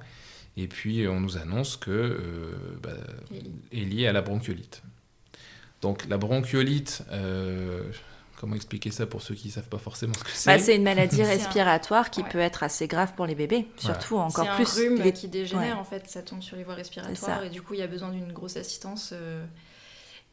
Et 0.57 0.67
puis 0.67 1.07
on 1.07 1.19
nous 1.21 1.37
annonce 1.37 1.77
que 1.77 1.89
euh, 1.91 2.51
bah, 2.83 2.89
Ellie. 3.31 3.53
Ellie 3.71 4.07
a 4.07 4.11
la 4.13 4.21
bronchiolite. 4.21 4.83
Donc 5.81 6.05
la 6.09 6.17
bronchiolite, 6.17 7.03
euh, 7.11 7.83
comment 8.39 8.55
expliquer 8.55 8.89
ça 8.91 9.05
pour 9.05 9.21
ceux 9.21 9.35
qui 9.35 9.47
ne 9.49 9.53
savent 9.53 9.67
pas 9.69 9.77
forcément 9.77 10.13
ce 10.13 10.23
que 10.23 10.29
c'est 10.31 10.49
Bah, 10.49 10.57
c'est 10.59 10.75
une 10.75 10.83
maladie 10.83 11.17
C'est 11.17 11.23
un- 11.23 11.27
respiratoire 11.27 12.09
qui 12.09 12.21
ouais. 12.21 12.29
peut 12.29 12.39
être 12.39 12.63
assez 12.63 12.87
grave 12.87 13.13
pour 13.15 13.25
les 13.25 13.35
bébés, 13.35 13.67
surtout 13.77 14.17
encore 14.17 14.45
C'est 14.45 14.51
un 14.51 14.55
plus. 14.55 14.73
rhume 14.77 15.01
les- 15.01 15.13
qui 15.13 15.27
dégénère, 15.27 15.75
ouais. 15.75 15.81
en 15.81 15.83
fait, 15.83 16.07
ça 16.07 16.21
tombe 16.21 16.41
sur 16.41 16.55
les 16.55 16.63
voies 16.63 16.73
C'est 16.75 16.79
respiratoires, 17.01 17.43
et 17.43 17.49
du 17.49 17.61
coup, 17.61 17.73
il 17.73 17.79
y 17.81 17.83
a 17.83 17.87
besoin 17.87 18.09
d'une 18.11 18.31
grosse 18.31 18.55
assistance 18.57 19.11
euh, 19.13 19.45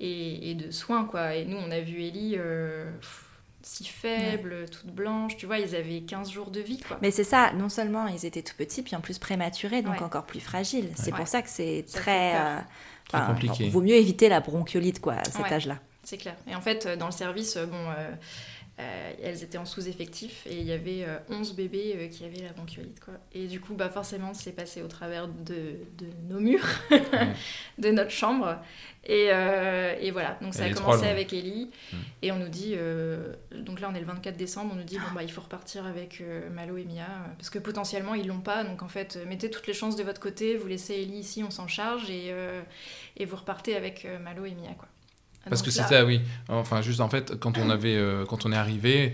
et, 0.00 0.50
et 0.50 0.54
de 0.54 0.70
soins, 0.70 1.04
quoi. 1.04 1.34
Et 1.34 1.44
nous, 1.44 1.56
on 1.56 1.70
a 1.70 1.80
vu 1.80 2.02
Ellie 2.02 2.36
euh, 2.38 2.90
pff, 3.00 3.22
si 3.62 3.84
faible, 3.84 4.66
toute 4.70 4.86
blanche, 4.94 5.36
tu 5.36 5.46
vois, 5.46 5.58
ils 5.58 5.74
avaient 5.74 6.00
15 6.02 6.30
jours 6.30 6.50
de 6.52 6.60
vie, 6.60 6.78
quoi. 6.78 6.98
Mais 7.02 7.10
c'est 7.10 7.24
ça, 7.24 7.52
non 7.54 7.68
seulement 7.68 8.06
ils 8.06 8.24
étaient 8.24 8.42
tout 8.42 8.54
petits, 8.56 8.82
puis 8.82 8.94
en 8.94 9.00
plus 9.00 9.18
prématurés, 9.18 9.82
donc 9.82 9.94
Ouais. 9.96 10.02
encore 10.04 10.26
plus 10.26 10.38
fragiles. 10.40 10.90
C'est 10.94 11.10
Ouais. 11.10 11.18
pour 11.18 11.26
ça 11.26 11.42
que 11.42 11.48
c'est 11.48 11.84
très. 11.92 12.36
euh, 12.36 12.58
Très 13.08 13.18
enfin, 13.18 13.26
compliqué. 13.34 13.68
Vaut 13.68 13.82
mieux 13.82 13.94
éviter 13.94 14.28
la 14.28 14.40
bronchiolite, 14.40 15.00
quoi, 15.00 15.14
à 15.14 15.24
cet 15.24 15.38
Ouais. 15.42 15.52
âge-là. 15.52 15.78
C'est 16.06 16.18
clair. 16.18 16.36
Et 16.46 16.54
en 16.54 16.60
fait, 16.60 16.86
euh, 16.86 16.96
dans 16.96 17.06
le 17.06 17.12
service, 17.12 17.56
euh, 17.56 17.66
bon, 17.66 17.90
euh, 18.78 19.12
elles 19.22 19.42
étaient 19.42 19.56
en 19.56 19.64
sous-effectif 19.64 20.46
et 20.46 20.58
il 20.58 20.64
y 20.66 20.72
avait 20.72 21.04
euh, 21.04 21.16
11 21.30 21.54
bébés 21.54 21.94
euh, 21.96 22.08
qui 22.08 22.26
avaient 22.26 22.42
la 22.42 22.52
bronchiolite. 22.52 23.00
Quoi. 23.00 23.14
Et 23.32 23.46
du 23.46 23.58
coup, 23.58 23.72
bah, 23.72 23.88
forcément, 23.88 24.34
c'est 24.34 24.52
passé 24.52 24.82
au 24.82 24.86
travers 24.86 25.28
de, 25.28 25.78
de 25.96 26.06
nos 26.28 26.40
murs, 26.40 26.66
de 27.78 27.90
notre 27.90 28.10
chambre. 28.10 28.58
Et, 29.08 29.28
et 29.28 30.10
voilà, 30.10 30.36
donc 30.42 30.52
ça 30.52 30.64
a 30.64 30.70
commencé 30.72 30.98
trois, 30.98 31.06
avec 31.06 31.32
Ellie. 31.32 31.70
Mm. 31.92 31.96
Et 32.22 32.32
on 32.32 32.36
nous 32.38 32.48
dit, 32.48 32.74
donc 33.54 33.78
là 33.78 33.88
on 33.88 33.94
est 33.94 34.00
le 34.00 34.06
24 34.06 34.36
décembre, 34.36 34.72
on 34.74 34.76
nous 34.76 34.82
dit, 34.82 34.98
bon 34.98 35.14
bah 35.14 35.22
il 35.22 35.30
faut 35.30 35.42
repartir 35.42 35.86
avec 35.86 36.24
Malo 36.52 36.76
et 36.76 36.84
Mia, 36.84 37.06
parce 37.38 37.48
que 37.48 37.60
potentiellement 37.60 38.16
ils 38.16 38.26
l'ont 38.26 38.40
pas. 38.40 38.64
Donc 38.64 38.82
en 38.82 38.88
fait, 38.88 39.16
mettez 39.28 39.48
toutes 39.48 39.68
les 39.68 39.74
chances 39.74 39.94
de 39.94 40.02
votre 40.02 40.20
côté, 40.20 40.56
vous 40.56 40.66
laissez 40.66 40.94
Ellie 40.94 41.20
ici, 41.20 41.44
on 41.44 41.52
s'en 41.52 41.68
charge, 41.68 42.10
et, 42.10 42.34
et 43.16 43.24
vous 43.24 43.36
repartez 43.36 43.76
avec 43.76 44.08
Malo 44.24 44.44
et 44.44 44.54
Mia. 44.54 44.74
Quoi. 44.76 44.88
Parce 45.48 45.60
Donc 45.62 45.66
que 45.66 45.70
c'est 45.70 45.82
ça, 45.88 46.04
oui. 46.04 46.20
Enfin, 46.48 46.82
juste 46.82 47.00
en 47.00 47.08
fait, 47.08 47.38
quand 47.38 47.56
on 47.58 47.70
avait, 47.70 47.96
euh, 47.96 48.24
quand 48.26 48.46
on 48.46 48.52
est 48.52 48.56
arrivé, 48.56 49.12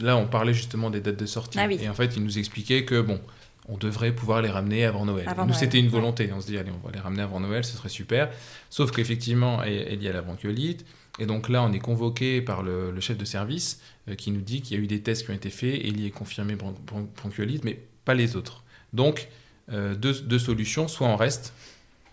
là, 0.00 0.16
on 0.16 0.26
parlait 0.26 0.54
justement 0.54 0.90
des 0.90 1.00
dates 1.00 1.18
de 1.18 1.26
sortie. 1.26 1.58
Ah 1.60 1.66
oui. 1.68 1.78
Et 1.80 1.88
en 1.88 1.94
fait, 1.94 2.16
il 2.16 2.22
nous 2.24 2.38
expliquait 2.38 2.84
que 2.84 3.00
bon, 3.00 3.20
on 3.68 3.76
devrait 3.76 4.12
pouvoir 4.12 4.42
les 4.42 4.48
ramener 4.50 4.84
avant 4.84 5.04
Noël. 5.04 5.28
Avant 5.28 5.42
nous, 5.42 5.48
Noël, 5.50 5.60
c'était 5.60 5.78
une 5.78 5.88
volonté. 5.88 6.30
On 6.34 6.40
se 6.40 6.46
dit, 6.46 6.56
allez, 6.58 6.70
on 6.70 6.86
va 6.86 6.92
les 6.92 7.00
ramener 7.00 7.22
avant 7.22 7.40
Noël, 7.40 7.64
ce 7.64 7.76
serait 7.76 7.88
super. 7.88 8.30
Sauf 8.70 8.90
qu'effectivement, 8.92 9.62
elle 9.62 10.02
y 10.02 10.08
a 10.08 10.12
la 10.12 10.22
bronchiolite. 10.22 10.84
Et 11.20 11.26
donc 11.26 11.48
là, 11.48 11.62
on 11.62 11.72
est 11.72 11.78
convoqué 11.78 12.40
par 12.42 12.62
le, 12.62 12.90
le 12.90 13.00
chef 13.00 13.16
de 13.16 13.24
service 13.24 13.80
euh, 14.08 14.16
qui 14.16 14.32
nous 14.32 14.40
dit 14.40 14.62
qu'il 14.62 14.76
y 14.76 14.80
a 14.80 14.82
eu 14.82 14.88
des 14.88 15.00
tests 15.00 15.24
qui 15.24 15.30
ont 15.30 15.34
été 15.34 15.48
faits 15.48 15.74
et 15.74 15.86
il 15.86 16.00
y 16.00 16.06
est 16.06 16.10
confirmé 16.10 16.56
bron- 16.56 16.74
bron- 16.86 17.08
bronchiolite, 17.16 17.62
mais 17.62 17.78
pas 18.04 18.14
les 18.14 18.34
autres. 18.36 18.64
Donc, 18.92 19.28
euh, 19.72 19.94
deux, 19.94 20.12
deux 20.22 20.38
solutions. 20.40 20.88
Soit 20.88 21.06
on 21.06 21.14
reste 21.16 21.52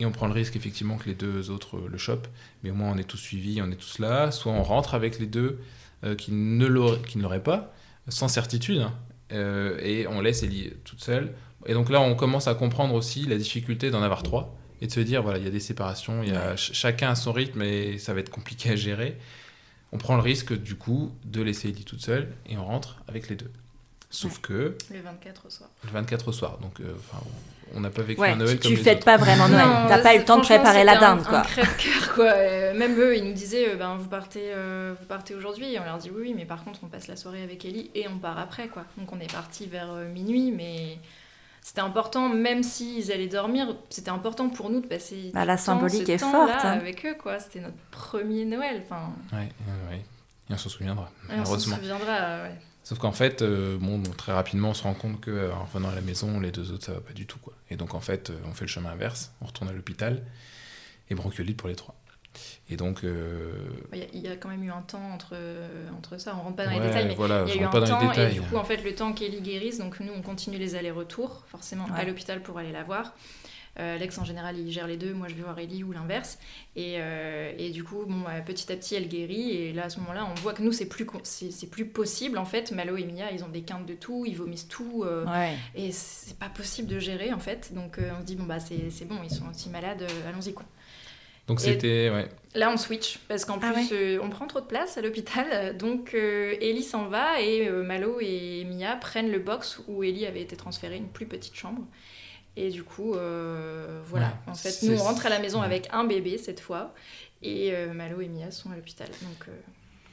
et 0.02 0.06
on 0.06 0.12
prend 0.12 0.28
le 0.28 0.34
risque 0.34 0.56
effectivement 0.56 0.98
que 0.98 1.08
les 1.08 1.16
deux 1.16 1.50
autres 1.52 1.78
euh, 1.78 1.88
le 1.90 1.98
chopent, 1.98 2.28
mais 2.64 2.72
au 2.72 2.76
moins 2.76 2.92
on 2.92 2.98
est 2.98 3.04
tous 3.04 3.18
suivis, 3.18 3.62
on 3.62 3.72
est 3.72 3.76
tous 3.76 4.00
là. 4.00 4.32
Soit 4.32 4.52
on 4.52 4.64
rentre 4.64 4.94
avec 4.96 5.20
les 5.20 5.28
deux 5.28 5.60
euh, 6.04 6.16
qui 6.16 6.32
ne 6.32 6.66
l'auraient 6.66 7.44
pas, 7.44 7.74
sans 8.08 8.28
certitude, 8.28 8.80
hein, 8.80 8.94
euh, 9.32 9.80
et 9.82 10.08
on 10.08 10.20
laisse 10.22 10.44
Ellie 10.44 10.74
toute 10.84 11.02
seule. 11.04 11.34
Et 11.68 11.74
donc 11.74 11.90
là, 11.92 12.02
on 12.02 12.16
commence 12.16 12.48
à 12.48 12.56
comprendre 12.56 12.96
aussi 12.96 13.26
la 13.28 13.38
difficulté 13.38 13.92
d'en 13.92 14.02
avoir 14.02 14.24
trois 14.24 14.58
et 14.82 14.88
de 14.88 14.92
se 14.92 15.00
dire 15.00 15.22
voilà, 15.22 15.38
il 15.38 15.44
y 15.46 15.48
a 15.48 15.52
des 15.52 15.60
séparations, 15.60 16.24
il 16.24 16.30
y 16.30 16.36
a 16.36 16.58
ch- 16.58 16.72
chacun 16.74 17.12
a 17.12 17.16
son 17.16 17.32
rythme 17.32 17.62
et 17.62 18.00
ça 18.00 18.14
va 18.16 18.20
être 18.20 18.32
compliqué 18.32 18.72
à 18.72 18.76
gérer. 18.76 19.18
On 19.92 19.98
prend 20.00 20.16
le 20.16 20.22
risque 20.24 20.54
du 20.60 20.74
coup 20.76 21.12
de 21.26 21.42
laisser 21.42 21.70
Ellie 21.70 21.84
toute 21.86 22.02
seule 22.02 22.34
et 22.50 22.58
on 22.58 22.66
rentre 22.66 22.98
avec 23.08 23.30
les 23.30 23.36
deux. 23.36 23.52
Sauf 24.10 24.40
que 24.42 24.76
Le 24.92 25.02
24 25.02 25.46
au 25.46 25.50
soir. 25.52 25.70
le 25.86 25.92
24 25.92 26.28
au 26.28 26.32
soir, 26.32 26.58
donc 26.58 26.80
euh, 26.82 26.92
enfin, 26.98 27.24
on 27.76 27.80
n'a 27.80 27.90
pas 27.90 28.02
vécu 28.02 28.20
Ouais, 28.22 28.30
un 28.32 28.36
Noël 28.36 28.60
tu, 28.60 28.68
comme 28.70 28.78
tu 28.78 28.84
fêtes 28.84 29.04
pas 29.06 29.18
vraiment 29.18 29.48
Noël. 29.48 29.66
T'as 29.88 30.00
pas 30.00 30.16
eu 30.16 30.20
le 30.20 30.26
temps 30.26 30.38
de 30.38 30.42
préparer 30.44 30.84
la 30.84 30.94
c'était 30.94 31.06
un- 31.06 31.16
dinde, 31.16 31.26
quoi. 31.26 31.40
Un 31.40 31.44
crève-cœur, 31.44 32.14
quoi. 32.16 32.26
Euh, 32.26 32.74
même 32.78 33.00
eux, 33.00 33.16
ils 33.18 33.24
nous 33.24 33.34
disaient, 33.34 33.70
euh, 33.70 33.76
ben, 33.76 33.96
vous 33.96 34.08
partez, 34.10 34.52
euh, 34.54 34.94
vous 35.00 35.06
partez 35.06 35.36
aujourd'hui. 35.36 35.74
Et 35.74 35.80
on 35.80 35.84
leur 35.84 35.98
dit 35.98 36.10
oui, 36.14 36.22
oui, 36.24 36.34
mais 36.36 36.46
par 36.46 36.64
contre, 36.64 36.80
on 36.84 36.88
passe 36.88 37.08
la 37.08 37.16
soirée 37.16 37.44
avec 37.44 37.64
Ellie 37.66 37.90
et 37.96 38.08
on 38.08 38.18
part 38.18 38.38
après, 38.40 38.68
quoi. 38.68 38.84
Donc 38.98 39.12
on 39.14 39.20
est 39.20 39.32
parti 39.32 39.66
vers 39.68 39.92
euh, 39.92 40.08
minuit, 40.12 40.52
mais 40.52 40.98
c'était 41.62 41.82
important, 41.82 42.28
même 42.30 42.64
s'ils 42.64 43.12
allaient 43.12 43.28
dormir, 43.28 43.76
c'était 43.90 44.10
important 44.10 44.50
pour 44.50 44.70
nous 44.70 44.82
de 44.82 44.88
passer. 44.88 45.32
Bah, 45.34 45.46
la 45.46 45.58
temps, 45.58 45.64
symbolique 45.64 46.08
ce 46.08 46.12
est 46.14 46.18
forte, 46.18 46.50
hein. 46.64 46.72
avec 46.72 47.06
eux, 47.06 47.16
quoi. 47.22 47.40
C'était 47.40 47.60
notre 47.60 47.78
premier 47.92 48.46
Noël. 48.46 48.82
Enfin, 48.86 49.12
Ouais, 49.32 49.40
ouais, 49.40 49.90
ouais. 49.92 50.02
Et 50.50 50.54
on 50.54 50.58
s'en 50.58 50.70
souviendra, 50.70 51.10
et 51.30 51.40
on 51.40 51.46
s'en 51.46 51.58
souviendra. 51.60 52.44
ouais. 52.44 52.56
Sauf 52.84 52.98
qu'en 53.00 53.12
fait, 53.12 53.42
euh, 53.42 53.78
bon, 53.80 54.00
bon, 54.00 54.12
très 54.12 54.34
rapidement, 54.34 54.70
on 54.70 54.74
se 54.74 54.84
rend 54.84 54.94
compte 54.96 55.22
que 55.22 55.30
euh, 55.32 55.54
en 55.54 55.66
revenant 55.66 55.90
à 55.90 55.96
la 55.96 56.02
maison, 56.02 56.40
les 56.40 56.52
deux 56.52 56.72
autres, 56.72 56.86
ça 56.86 56.94
va 56.94 57.00
pas 57.02 57.14
du 57.14 57.26
tout. 57.28 57.38
Quoi. 57.40 57.54
Et 57.70 57.76
donc, 57.76 57.94
en 57.94 58.00
fait, 58.02 58.30
euh, 58.32 58.38
on 58.50 58.54
fait 58.54 58.66
le 58.66 58.70
chemin 58.70 58.90
inverse, 58.90 59.32
on 59.42 59.46
retourne 59.46 59.70
à 59.70 59.74
l'hôpital, 59.74 60.24
et 61.10 61.16
bronchiolite 61.16 61.58
pour 61.58 61.70
les 61.70 61.76
trois. 61.76 61.96
Et 62.70 62.78
donc, 62.78 63.04
euh, 63.04 63.54
Il 63.94 64.00
y, 64.00 64.02
a- 64.04 64.06
il 64.14 64.22
y 64.22 64.28
a 64.30 64.36
quand 64.38 64.48
même 64.50 64.64
eu 64.64 64.72
un 64.72 64.82
temps 64.82 65.12
entre, 65.14 65.36
entre 65.98 66.18
ça. 66.18 66.34
On 66.40 66.44
rentre 66.44 66.56
pas 66.56 66.66
dans 66.66 66.72
ouais, 66.72 66.80
les 66.80 66.88
détails, 66.88 67.08
mais 67.10 67.16
voilà, 67.16 67.44
Il 67.46 67.50
y 67.50 67.52
a 67.52 67.56
eu 67.56 67.60
un 67.60 67.70
rentre 67.70 67.82
pas 67.82 67.86
dans 67.88 68.00
les 68.00 68.16
temps, 68.16 68.22
et 68.22 68.32
du 68.32 68.42
coup, 68.42 68.56
en 68.56 68.64
fait, 68.64 68.78
le 68.78 68.96
temps 68.96 69.12
qu'Ellie 69.14 69.42
guérisse, 69.42 69.78
donc 69.78 70.00
nous, 70.00 70.14
on 70.14 70.22
continue 70.22 70.58
les 70.58 70.76
allers-retours, 70.76 71.44
forcément, 71.48 71.86
à 71.94 72.04
l'hôpital 72.06 72.42
pour 72.42 72.58
aller 72.58 72.72
la 72.72 72.84
voir. 72.84 73.14
Euh, 73.80 73.96
Alex, 73.96 74.18
en 74.18 74.26
général, 74.26 74.58
il 74.58 74.70
gère 74.70 74.86
les 74.86 74.98
deux, 74.98 75.14
moi, 75.14 75.28
je 75.30 75.34
vais 75.36 75.44
voir 75.44 75.58
Ellie 75.58 75.84
ou 75.84 75.94
l'inverse. 75.94 76.40
Et, 76.76 76.96
euh, 76.98 77.54
et 77.58 77.70
du 77.70 77.84
coup, 77.86 78.04
bon, 78.06 78.20
bah, 78.22 78.42
petit 78.46 78.70
à 78.72 78.76
petit, 78.76 78.96
elle 78.96 79.08
guérit, 79.08 79.52
et 79.52 79.72
là, 79.74 79.86
à 79.86 79.90
ce 79.90 80.00
moment-là, 80.02 80.28
on 80.30 80.34
voit 80.42 80.54
que 80.54 80.62
nous, 80.62 80.74
c'est 80.74 80.88
plus, 80.90 81.06
con- 81.06 81.22
c'est 81.24 81.52
c'est 81.52 81.68
plus 81.70 81.86
possible, 81.86 82.38
en 82.38 82.44
fait. 82.46 82.72
Malo 82.72 82.98
et 82.98 83.06
Mia, 83.06 83.32
ils 83.32 83.44
ont 83.46 83.50
des 83.50 83.62
quintes 83.62 83.86
de 83.86 83.94
tout, 83.94 84.26
ils 84.28 84.36
vomissent 84.36 84.68
tout, 84.68 85.04
euh, 85.06 85.26
Ouais. 85.26 85.56
et 85.74 85.92
c'est 85.94 86.38
pas 86.38 86.50
possible 86.50 86.90
de 86.90 87.00
gérer, 87.00 87.32
en 87.32 87.40
fait. 87.40 87.74
Donc, 87.74 87.98
euh, 87.98 88.12
on 88.18 88.20
se 88.22 88.26
dit, 88.26 88.36
bon, 88.36 88.44
bah, 88.44 88.60
c'est 88.60 88.90
c'est 88.90 89.06
bon, 89.06 89.16
ils 89.24 89.32
sont 89.34 89.48
aussi 89.50 89.70
malades, 89.70 90.02
euh, 90.02 90.30
allons-y, 90.30 90.54
quoi. 90.54 90.66
Donc, 91.48 91.60
et- 91.62 91.64
c'était. 91.64 92.10
Ouais. 92.14 92.28
Là, 92.56 92.70
on 92.74 92.78
switch 92.78 93.20
parce 93.30 93.46
qu'en 93.46 93.58
Ah 93.62 93.72
plus, 93.72 93.90
euh, 93.94 94.20
on 94.22 94.30
prend 94.30 94.48
trop 94.48 94.60
de 94.60 94.66
place 94.66 94.98
à 94.98 95.02
l'hôpital. 95.02 95.76
Donc, 95.78 96.14
euh, 96.14 96.56
Ellie 96.62 96.84
s'en 96.84 97.06
va 97.08 97.40
et 97.42 97.68
euh, 97.70 97.84
Malo 97.84 98.18
et 98.22 98.66
Mia 98.66 98.96
prennent 98.98 99.32
le 99.32 99.40
box 99.40 99.80
où 99.88 100.04
Ellie 100.04 100.26
avait 100.26 100.42
été 100.42 100.56
transférée, 100.58 100.98
une 100.98 101.08
plus 101.08 101.26
petite 101.26 101.56
chambre. 101.56 101.82
Et 102.58 102.70
du 102.70 102.84
coup, 102.84 103.16
euh, 103.16 104.02
voilà. 104.08 104.28
Ouais, 104.28 104.52
en 104.52 104.56
fait, 104.56 104.86
nous, 104.86 105.00
on 105.00 105.04
rentre 105.04 105.26
à 105.26 105.30
la 105.30 105.40
maison 105.40 105.60
ouais. 105.60 105.66
avec 105.66 105.88
un 105.92 106.04
bébé 106.04 106.38
cette 106.38 106.60
fois. 106.60 106.94
Et 107.42 107.74
euh, 107.74 107.94
Malo 107.94 108.22
et 108.22 108.28
Mia 108.28 108.52
sont 108.52 108.72
à 108.72 108.76
l'hôpital. 108.76 109.08
Donc, 109.08 109.48
euh, 109.48 109.52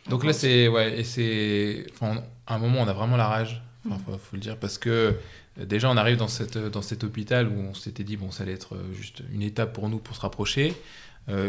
on 0.06 0.10
Donc 0.10 0.24
là, 0.24 0.32
c'est. 0.32 0.68
Ouais, 0.68 1.00
et 1.00 1.04
c'est. 1.04 1.86
Enfin, 1.92 2.22
à 2.46 2.54
un 2.54 2.58
moment, 2.58 2.80
on 2.80 2.88
a 2.88 2.92
vraiment 2.92 3.16
la 3.16 3.26
rage. 3.26 3.62
Enfin, 3.86 4.00
faut, 4.04 4.18
faut 4.18 4.36
le 4.36 4.40
dire 4.40 4.56
parce 4.56 4.76
que 4.76 5.16
euh, 5.58 5.64
déjà 5.64 5.88
on 5.88 5.96
arrive 5.96 6.16
dans, 6.16 6.28
cette, 6.28 6.58
dans 6.58 6.82
cet 6.82 7.04
hôpital 7.04 7.48
où 7.48 7.58
on 7.60 7.74
s'était 7.74 8.02
dit 8.02 8.16
bon 8.16 8.30
ça 8.32 8.42
allait 8.42 8.52
être 8.52 8.76
juste 8.92 9.22
une 9.32 9.40
étape 9.40 9.72
pour 9.72 9.88
nous 9.88 9.98
pour 9.98 10.16
se 10.16 10.20
rapprocher. 10.20 10.74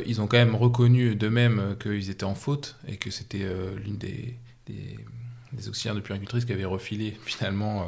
Ils 0.05 0.19
ont 0.19 0.27
quand 0.27 0.37
même 0.37 0.55
reconnu 0.55 1.15
d'eux-mêmes 1.15 1.77
qu'ils 1.81 2.09
étaient 2.09 2.25
en 2.25 2.35
faute 2.35 2.75
et 2.85 2.97
que 2.97 3.09
c'était 3.11 3.47
l'une 3.77 3.97
des, 3.97 4.35
des, 4.65 4.99
des 5.53 5.69
auxiliaires 5.69 5.95
de 5.95 6.01
puéricultrice 6.01 6.43
qui 6.43 6.51
avait 6.51 6.65
refilé 6.65 7.17
finalement 7.25 7.87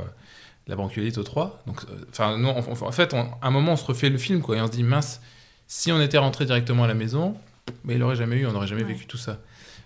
la 0.76 1.18
aux 1.18 1.24
trois. 1.24 1.62
Donc, 1.68 1.82
euh, 1.90 1.94
enfin, 2.10 2.38
nous, 2.38 2.48
en, 2.50 2.58
en 2.60 2.92
fait, 2.92 3.14
on- 3.14 3.22
à 3.42 3.48
un 3.48 3.52
moment, 3.52 3.74
on 3.74 3.78
se 3.78 3.86
refait 3.86 4.10
le 4.10 4.18
film 4.18 4.42
quoi, 4.42 4.58
et 4.58 4.62
on 4.62 4.68
se 4.68 4.72
dit 4.72 4.84
mince, 4.84 5.22
si 5.68 5.92
on 5.92 6.02
était 6.02 6.18
rentré 6.18 6.46
directement 6.46 6.84
à 6.84 6.88
la 6.88 6.94
maison, 6.94 7.36
mais 7.84 7.94
il 7.94 8.00
l'aurait 8.00 8.16
jamais 8.16 8.38
eu, 8.38 8.46
on 8.48 8.52
n'aurait 8.54 8.68
jamais 8.68 8.84
Ouais. 8.84 8.94
vécu 8.94 9.06
tout 9.06 9.18
ça. 9.18 9.40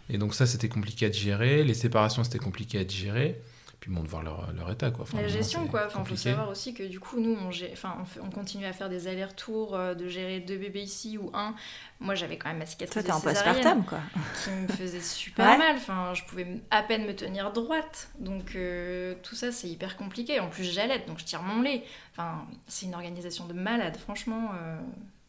Et 0.10 0.18
donc 0.18 0.34
ça, 0.36 0.46
c'était 0.46 0.70
compliqué 0.70 1.06
à 1.08 1.10
digérer. 1.10 1.64
Les 1.64 1.74
séparations, 1.74 2.24
c'était 2.24 2.40
compliqué 2.40 2.80
à 2.80 2.84
digérer. 2.84 3.42
Puis 3.86 3.94
bon, 3.94 4.02
de 4.02 4.08
voir 4.08 4.24
leur, 4.24 4.52
leur 4.54 4.72
état 4.72 4.90
quoi. 4.90 5.04
Enfin, 5.04 5.22
la 5.22 5.28
gestion, 5.28 5.68
quoi. 5.68 5.84
Enfin, 5.86 6.04
faut 6.04 6.16
savoir 6.16 6.50
aussi 6.50 6.74
que 6.74 6.82
du 6.82 7.00
coup, 7.00 7.20
nous, 7.20 7.36
on, 7.40 7.52
gé- 7.52 7.70
enfin, 7.72 7.96
on, 8.02 8.06
fait- 8.06 8.20
on 8.20 8.32
continue 8.32 8.66
à 8.66 8.74
faire 8.74 8.90
des 8.90 9.08
allers-retours, 9.08 9.76
euh, 9.76 9.94
de 9.94 10.08
gérer 10.08 10.40
deux 10.40 10.58
bébés 10.58 10.82
ici 10.82 11.20
ou 11.20 11.30
un. 11.36 11.54
Moi, 12.00 12.16
j'avais 12.16 12.36
quand 12.40 12.50
même 12.50 12.58
ma 12.58 12.66
cicatrice 12.66 12.94
Toi, 12.94 13.04
t'es 13.04 13.12
en 13.12 13.22
postpartum, 13.22 13.86
quoi. 13.86 14.00
qui 14.44 14.50
me 14.50 14.68
faisait 14.76 15.02
super 15.02 15.46
Ouais. 15.46 15.58
mal. 15.60 15.76
Enfin, 15.76 16.16
je 16.16 16.24
pouvais 16.24 16.48
à 16.72 16.82
peine 16.82 17.06
me 17.06 17.14
tenir 17.16 17.54
droite. 17.54 18.10
Donc, 18.18 18.56
euh, 18.56 19.14
tout 19.22 19.36
ça, 19.36 19.52
c'est 19.52 19.68
hyper 19.70 19.98
compliqué. 19.98 20.40
En 20.40 20.50
plus, 20.50 20.64
j'allaite, 20.64 21.08
donc 21.08 21.20
je 21.20 21.26
tire 21.26 21.44
mon 21.44 21.62
lait. 21.62 21.84
Enfin, 22.14 22.44
c'est 22.68 22.88
une 22.88 22.96
organisation 22.96 23.46
de 23.46 23.54
malade. 23.54 23.98
Franchement, 23.98 24.50
euh, 24.60 24.80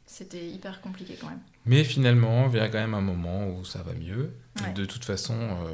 c'était 0.07 0.47
hyper 0.47 0.81
compliqué 0.81 1.19
quand 1.21 1.29
même. 1.29 1.41
Mais 1.67 1.85
finalement, 1.85 2.49
il 2.51 2.57
y 2.57 2.61
a 2.61 2.69
quand 2.71 2.79
même 2.79 2.95
un 2.95 3.03
moment 3.03 3.49
où 3.49 3.67
ça 3.67 3.83
va 3.83 3.93
mieux. 3.93 4.33
Ouais. 4.63 4.73
De 4.73 4.87
toute 4.87 5.05
façon, 5.05 5.35
euh, 5.35 5.73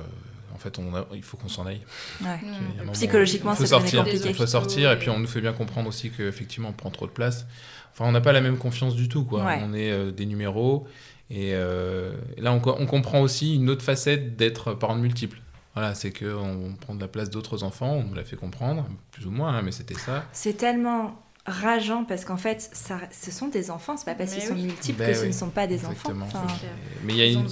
en 0.55 0.59
fait, 0.59 0.79
on 0.79 0.95
a- 0.95 1.07
il 1.15 1.23
faut 1.23 1.37
qu'on 1.37 1.49
s'en 1.49 1.67
aille. 1.67 1.81
Ouais. 2.23 2.38
Moment 2.79 2.93
Psychologiquement, 2.93 3.53
devenait 3.53 3.67
sortir, 3.67 4.05
compliqué. 4.05 4.29
il 4.29 4.35
faut 4.35 4.47
sortir, 4.47 4.91
et 4.93 4.99
puis 4.99 5.11
on 5.11 5.19
nous 5.19 5.27
fait 5.27 5.41
bien 5.41 5.53
comprendre 5.53 5.88
aussi 5.88 6.11
qu'effectivement, 6.11 6.69
on 6.71 6.73
prend 6.73 6.91
trop 6.91 7.07
de 7.07 7.12
place. 7.12 7.47
Enfin, 7.93 8.07
on 8.07 8.12
n'a 8.12 8.21
pas 8.21 8.33
la 8.33 8.41
même 8.41 8.57
confiance 8.59 8.95
du 8.95 9.09
tout, 9.09 9.25
quoi. 9.25 9.45
Ouais. 9.45 9.61
On 9.62 9.75
est 9.75 9.91
euh, 9.91 10.11
des 10.12 10.27
numéros, 10.27 10.87
et 11.31 11.51
euh, 11.55 12.12
là, 12.38 12.53
on, 12.53 12.62
on 12.67 12.87
comprend 12.87 13.21
aussi 13.21 13.55
une 13.57 13.69
autre 13.71 13.83
facette 13.85 14.37
d'être 14.37 14.73
parent 14.75 14.97
de 14.97 15.01
multiple. 15.03 15.41
Voilà, 15.75 15.95
c'est 15.95 16.12
qu'on 16.12 16.75
prend 16.81 16.95
de 16.95 17.01
la 17.01 17.09
place 17.09 17.31
d'autres 17.31 17.62
enfants, 17.62 17.93
on 17.95 18.05
nous 18.05 18.15
l'a 18.15 18.25
fait 18.25 18.37
comprendre, 18.37 18.87
plus 19.11 19.27
ou 19.27 19.31
moins, 19.31 19.55
hein, 19.57 19.62
mais 19.62 19.73
c'était 19.73 19.95
ça. 19.95 20.25
C'est 20.33 20.57
tellement 20.59 21.19
rageant 21.46 22.05
parce 22.05 22.24
qu'en 22.24 22.37
fait, 22.37 22.70
ça, 22.72 23.00
ce 23.11 23.31
sont 23.33 23.48
des 23.48 23.70
enfants, 23.70 23.96
c'est 23.96 24.05
pas 24.05 24.14
parce 24.14 24.33
qu'ils 24.33 24.42
sont 24.42 24.55
multiples 24.55 24.98
Ben 25.00 25.12
que 25.12 25.18
ce 25.18 25.24
ne 25.26 25.33
sont 25.33 25.50
pas 25.50 25.66
des 25.66 25.74
Exactement. 25.74 26.26
enfants. 26.26 26.42
Enfin. 26.44 26.57
Mais 27.05 27.14
il 27.14 27.18
y 27.18 27.22
a 27.22 27.26
une... 27.26 27.46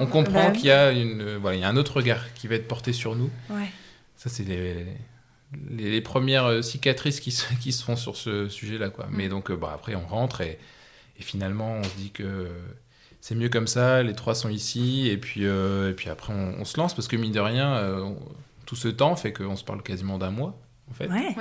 on 0.00 0.06
comprend 0.06 0.46
Bah 0.46 0.50
qu'il 0.50 0.66
y 0.66 0.70
a 0.72 0.90
une, 0.92 1.20
euh, 1.20 1.38
voilà, 1.40 1.56
il 1.56 1.60
y 1.60 1.64
a 1.64 1.68
un 1.68 1.76
autre 1.76 1.96
regard 1.96 2.32
qui 2.34 2.48
va 2.48 2.56
être 2.56 2.66
porté 2.68 2.92
sur 2.92 3.14
nous. 3.14 3.30
ouais. 3.50 3.70
Ça, 4.16 4.30
c'est 4.30 4.44
les, 4.44 4.86
les, 5.70 5.90
les 5.90 6.00
premières 6.00 6.46
euh, 6.46 6.62
cicatrices 6.62 7.20
qui 7.20 7.30
se, 7.30 7.44
qui 7.60 7.70
se 7.72 7.84
font 7.84 7.96
sur 7.96 8.16
ce 8.16 8.48
sujet-là. 8.48 8.90
Quoi. 8.90 9.06
Mais 9.10 9.26
Mm. 9.26 9.30
donc, 9.30 9.50
euh, 9.50 9.56
bah, 9.56 9.72
après, 9.74 9.94
on 9.94 10.06
rentre 10.06 10.40
et, 10.40 10.58
et 11.18 11.22
finalement, 11.22 11.70
on 11.74 11.82
se 11.84 11.94
dit 11.96 12.10
que 12.10 12.48
c'est 13.20 13.34
mieux 13.34 13.48
comme 13.48 13.66
ça, 13.68 14.02
les 14.02 14.14
trois 14.14 14.34
sont 14.34 14.48
ici, 14.48 15.08
et 15.08 15.16
puis, 15.18 15.46
euh, 15.46 15.90
et 15.90 15.92
puis 15.94 16.08
après, 16.10 16.32
on, 16.32 16.56
on 16.60 16.64
se 16.64 16.76
lance 16.78 16.94
parce 16.94 17.06
que, 17.08 17.16
mine 17.16 17.32
de 17.32 17.40
rien, 17.40 17.74
euh, 17.76 18.00
on- 18.02 18.18
tout 18.66 18.76
ce 18.76 18.88
temps 18.88 19.14
fait 19.16 19.32
qu'on 19.32 19.54
se 19.56 19.62
parle 19.64 19.82
quasiment 19.82 20.18
d'un 20.18 20.30
mois, 20.30 20.58
en 20.90 20.94
fait. 20.94 21.08
Ouais. 21.08 21.34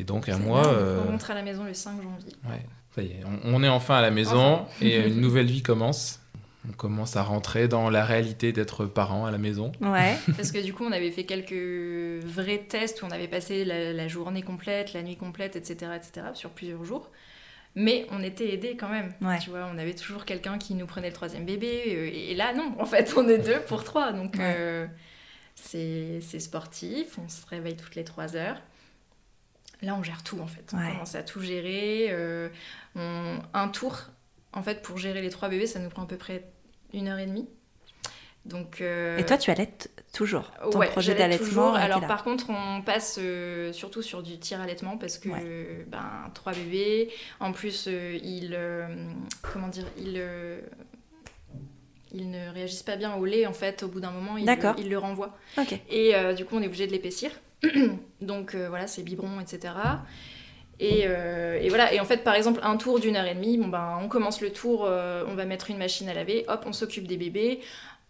Et 0.00 0.04
donc, 0.04 0.28
mois, 0.28 0.62
énorme. 0.62 0.74
euh, 0.78 1.02
On 1.06 1.10
rentre 1.12 1.30
à 1.30 1.34
la 1.34 1.42
maison 1.42 1.64
le 1.64 1.74
5 1.74 2.02
janvier. 2.02 2.32
ouais, 2.48 2.62
ça 2.94 3.02
y 3.02 3.06
est, 3.06 3.20
on, 3.44 3.54
on 3.56 3.62
est 3.62 3.68
enfin 3.68 3.96
à 3.98 4.02
la 4.02 4.10
maison 4.10 4.62
Enfin. 4.62 4.66
et 4.80 5.06
une 5.06 5.20
nouvelle 5.20 5.46
vie 5.46 5.62
commence. 5.62 6.16
On 6.68 6.72
commence 6.72 7.16
à 7.16 7.22
rentrer 7.22 7.68
dans 7.68 7.88
la 7.88 8.04
réalité 8.04 8.52
d'être 8.52 8.84
parent 8.84 9.24
à 9.24 9.30
la 9.30 9.38
maison. 9.38 9.72
Ouais. 9.80 10.16
Parce 10.36 10.52
que 10.52 10.62
du 10.62 10.74
coup, 10.74 10.84
on 10.84 10.92
avait 10.92 11.10
fait 11.10 11.24
quelques 11.24 12.22
vrais 12.24 12.58
tests 12.58 13.00
où 13.02 13.06
on 13.06 13.10
avait 13.10 13.28
passé 13.28 13.64
la, 13.64 13.94
la 13.94 14.08
journée 14.08 14.42
complète, 14.42 14.92
la 14.92 15.02
nuit 15.02 15.16
complète, 15.16 15.56
etc., 15.56 15.92
etc., 15.96 16.26
sur 16.34 16.50
plusieurs 16.50 16.84
jours. 16.84 17.10
Mais 17.76 18.06
on 18.10 18.22
était 18.22 18.52
aidés 18.52 18.76
quand 18.78 18.88
même. 18.90 19.14
Ouais. 19.22 19.38
Tu 19.38 19.48
vois, 19.50 19.70
on 19.72 19.78
avait 19.78 19.94
toujours 19.94 20.24
quelqu'un 20.26 20.58
qui 20.58 20.74
nous 20.74 20.86
prenait 20.86 21.06
le 21.08 21.14
troisième 21.14 21.46
bébé. 21.46 21.82
euh, 21.88 22.10
Et 22.12 22.34
là, 22.34 22.52
non, 22.52 22.74
en 22.78 22.84
fait, 22.84 23.14
on 23.16 23.26
est 23.28 23.38
deux 23.38 23.60
pour 23.68 23.82
trois. 23.84 24.12
Donc, 24.12 24.34
Ouais. 24.34 24.54
euh, 24.58 24.86
c'est 25.54 26.20
c'est 26.20 26.40
sportif. 26.40 27.18
On 27.24 27.28
se 27.28 27.46
réveille 27.46 27.76
toutes 27.76 27.94
les 27.94 28.04
trois 28.04 28.36
heures. 28.36 28.60
Là, 29.82 29.94
on 29.98 30.02
gère 30.02 30.22
tout, 30.22 30.38
en 30.40 30.46
fait. 30.46 30.70
On 30.74 30.76
commence 30.92 31.14
à 31.14 31.22
tout 31.22 31.40
gérer. 31.40 32.08
euh, 32.10 32.48
on- 32.96 33.38
un 33.54 33.68
tour, 33.68 33.98
en 34.52 34.62
fait, 34.62 34.82
pour 34.82 34.98
gérer 34.98 35.22
les 35.22 35.30
trois 35.30 35.48
bébés, 35.48 35.66
ça 35.66 35.78
nous 35.78 35.88
prend 35.88 36.02
à 36.02 36.06
peu 36.06 36.16
près 36.18 36.44
une 36.92 37.08
heure 37.08 37.18
et 37.18 37.26
demie. 37.26 37.48
Donc, 38.46 38.80
euh, 38.80 39.18
Et 39.18 39.26
toi, 39.26 39.36
tu 39.36 39.50
allaites 39.50 39.90
toujours? 40.14 40.50
Ton 40.70 40.78
Ouais, 40.78 40.86
projet 40.88 41.14
d'allaitement 41.14 41.74
Alors 41.74 42.00
par 42.08 42.24
contre, 42.24 42.48
on 42.48 42.80
passe 42.80 43.18
euh, 43.20 43.70
surtout 43.72 44.00
sur 44.00 44.22
du 44.22 44.38
tir 44.38 44.60
allaitement 44.62 44.96
parce 44.96 45.18
que 45.18 45.84
ben 45.86 46.30
trois 46.34 46.52
bébés. 46.52 47.10
En 47.38 47.52
plus, 47.52 47.86
ils 47.86 48.58
comment 49.42 49.68
dire, 49.68 49.84
ils 49.98 50.22
ils 52.12 52.30
ne 52.30 52.48
réagissent 52.50 52.82
pas 52.82 52.96
bien 52.96 53.14
au 53.14 53.24
lait 53.24 53.46
en 53.46 53.52
fait. 53.52 53.82
Au 53.82 53.88
bout 53.88 54.00
d'un 54.00 54.10
moment, 54.10 54.36
ils, 54.36 54.46
ils 54.78 54.88
le 54.88 54.98
renvoient. 54.98 55.36
Et 55.90 56.14
du 56.34 56.44
coup, 56.44 56.56
on 56.56 56.62
est 56.62 56.66
obligé 56.66 56.86
de 56.86 56.92
l'épaissir. 56.92 57.30
Donc 58.20 58.54
euh, 58.54 58.68
voilà, 58.68 58.86
c'est 58.86 59.02
biberon, 59.02 59.40
etc. 59.40 59.72
Et, 60.80 61.02
euh, 61.04 61.58
et 61.60 61.68
voilà, 61.68 61.92
et 61.92 62.00
en 62.00 62.06
fait, 62.06 62.24
par 62.24 62.34
exemple, 62.34 62.60
un 62.62 62.78
tour 62.78 63.00
d'une 63.00 63.14
heure 63.14 63.26
et 63.26 63.34
demie, 63.34 63.58
bon 63.58 63.68
ben, 63.68 63.98
on 64.02 64.08
commence 64.08 64.40
le 64.40 64.50
tour, 64.50 64.86
euh, 64.86 65.24
on 65.28 65.34
va 65.34 65.44
mettre 65.44 65.70
une 65.70 65.76
machine 65.76 66.08
à 66.08 66.14
laver, 66.14 66.46
hop, 66.48 66.64
on 66.66 66.72
s'occupe 66.72 67.06
des 67.06 67.18
bébés. 67.18 67.60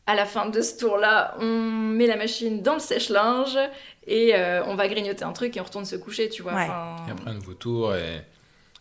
À 0.07 0.15
la 0.15 0.25
fin 0.25 0.47
de 0.49 0.61
ce 0.61 0.79
tour-là, 0.79 1.35
on 1.41 1.47
met 1.47 2.07
la 2.07 2.17
machine 2.17 2.63
dans 2.63 2.75
le 2.75 2.81
sèche-linge 2.81 3.59
et 4.07 4.35
euh, 4.35 4.65
on 4.67 4.77
va 4.77 4.89
grignoter 4.89 5.25
un 5.25 5.33
truc 5.33 5.57
et 5.57 5.61
on 5.61 5.65
retourne 5.65 5.85
se 5.85 5.97
coucher, 5.97 6.29
tu 6.29 6.43
vois. 6.43 6.55
Ouais. 6.55 6.63
enfin, 6.63 6.97
Et 7.09 7.11
après 7.11 7.31
un 7.31 7.35
nouveau 7.35 7.55
tour. 7.55 7.95
Et... 7.95 8.23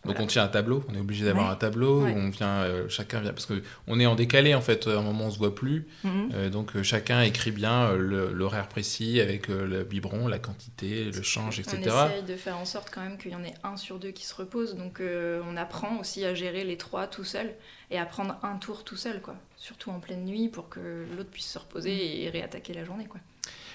Donc 0.02 0.14
Voilà. 0.14 0.24
on 0.24 0.26
tient 0.28 0.44
un 0.44 0.48
tableau, 0.48 0.82
on 0.88 0.94
est 0.94 0.98
obligé 1.00 1.26
d'avoir 1.26 1.48
Ouais. 1.48 1.52
un 1.52 1.56
tableau 1.56 2.04
Ouais. 2.04 2.14
on 2.16 2.30
vient, 2.30 2.62
euh, 2.62 2.88
chacun 2.88 3.20
vient, 3.20 3.34
parce 3.34 3.44
que 3.44 3.62
on 3.86 4.00
est 4.00 4.06
en 4.06 4.14
décalé 4.14 4.54
en 4.54 4.62
fait, 4.62 4.86
à 4.86 4.96
un 4.98 5.02
moment 5.02 5.26
on 5.26 5.30
se 5.30 5.36
voit 5.36 5.54
plus, 5.54 5.86
Mhm. 6.04 6.30
Euh, 6.32 6.48
donc 6.48 6.74
euh, 6.74 6.82
chacun 6.82 7.20
écrit 7.20 7.50
bien 7.50 7.92
l'horaire 7.92 8.68
précis 8.68 9.20
avec 9.20 9.48
le 9.48 9.84
biberon, 9.84 10.26
la 10.26 10.38
quantité, 10.38 11.04
le 11.04 11.22
change, 11.22 11.58
On 11.58 11.60
etc. 11.74 11.82
essaye 12.08 12.22
de 12.22 12.36
faire 12.36 12.56
en 12.56 12.64
sorte 12.64 12.88
quand 12.90 13.02
même 13.02 13.18
qu'il 13.18 13.32
y 13.32 13.34
en 13.34 13.44
ait 13.44 13.52
un 13.62 13.76
sur 13.76 13.98
deux 13.98 14.10
qui 14.10 14.24
se 14.24 14.34
repose. 14.34 14.74
Donc 14.74 15.02
on 15.02 15.56
apprend 15.58 15.98
aussi 15.98 16.24
à 16.24 16.34
gérer 16.34 16.64
les 16.64 16.78
trois 16.78 17.06
tout 17.06 17.24
seul 17.24 17.52
et 17.90 17.98
à 17.98 18.06
prendre 18.06 18.38
un 18.42 18.56
tour 18.56 18.84
tout 18.84 18.96
seul, 18.96 19.20
quoi. 19.20 19.34
Surtout 19.58 19.90
en 19.90 20.00
pleine 20.00 20.24
nuit 20.24 20.48
pour 20.48 20.70
que 20.70 21.04
l'autre 21.14 21.28
puisse 21.30 21.46
se 21.50 21.58
reposer 21.58 22.22
et 22.22 22.30
réattaquer 22.30 22.72
la 22.72 22.84
journée, 22.86 23.04
quoi. 23.04 23.20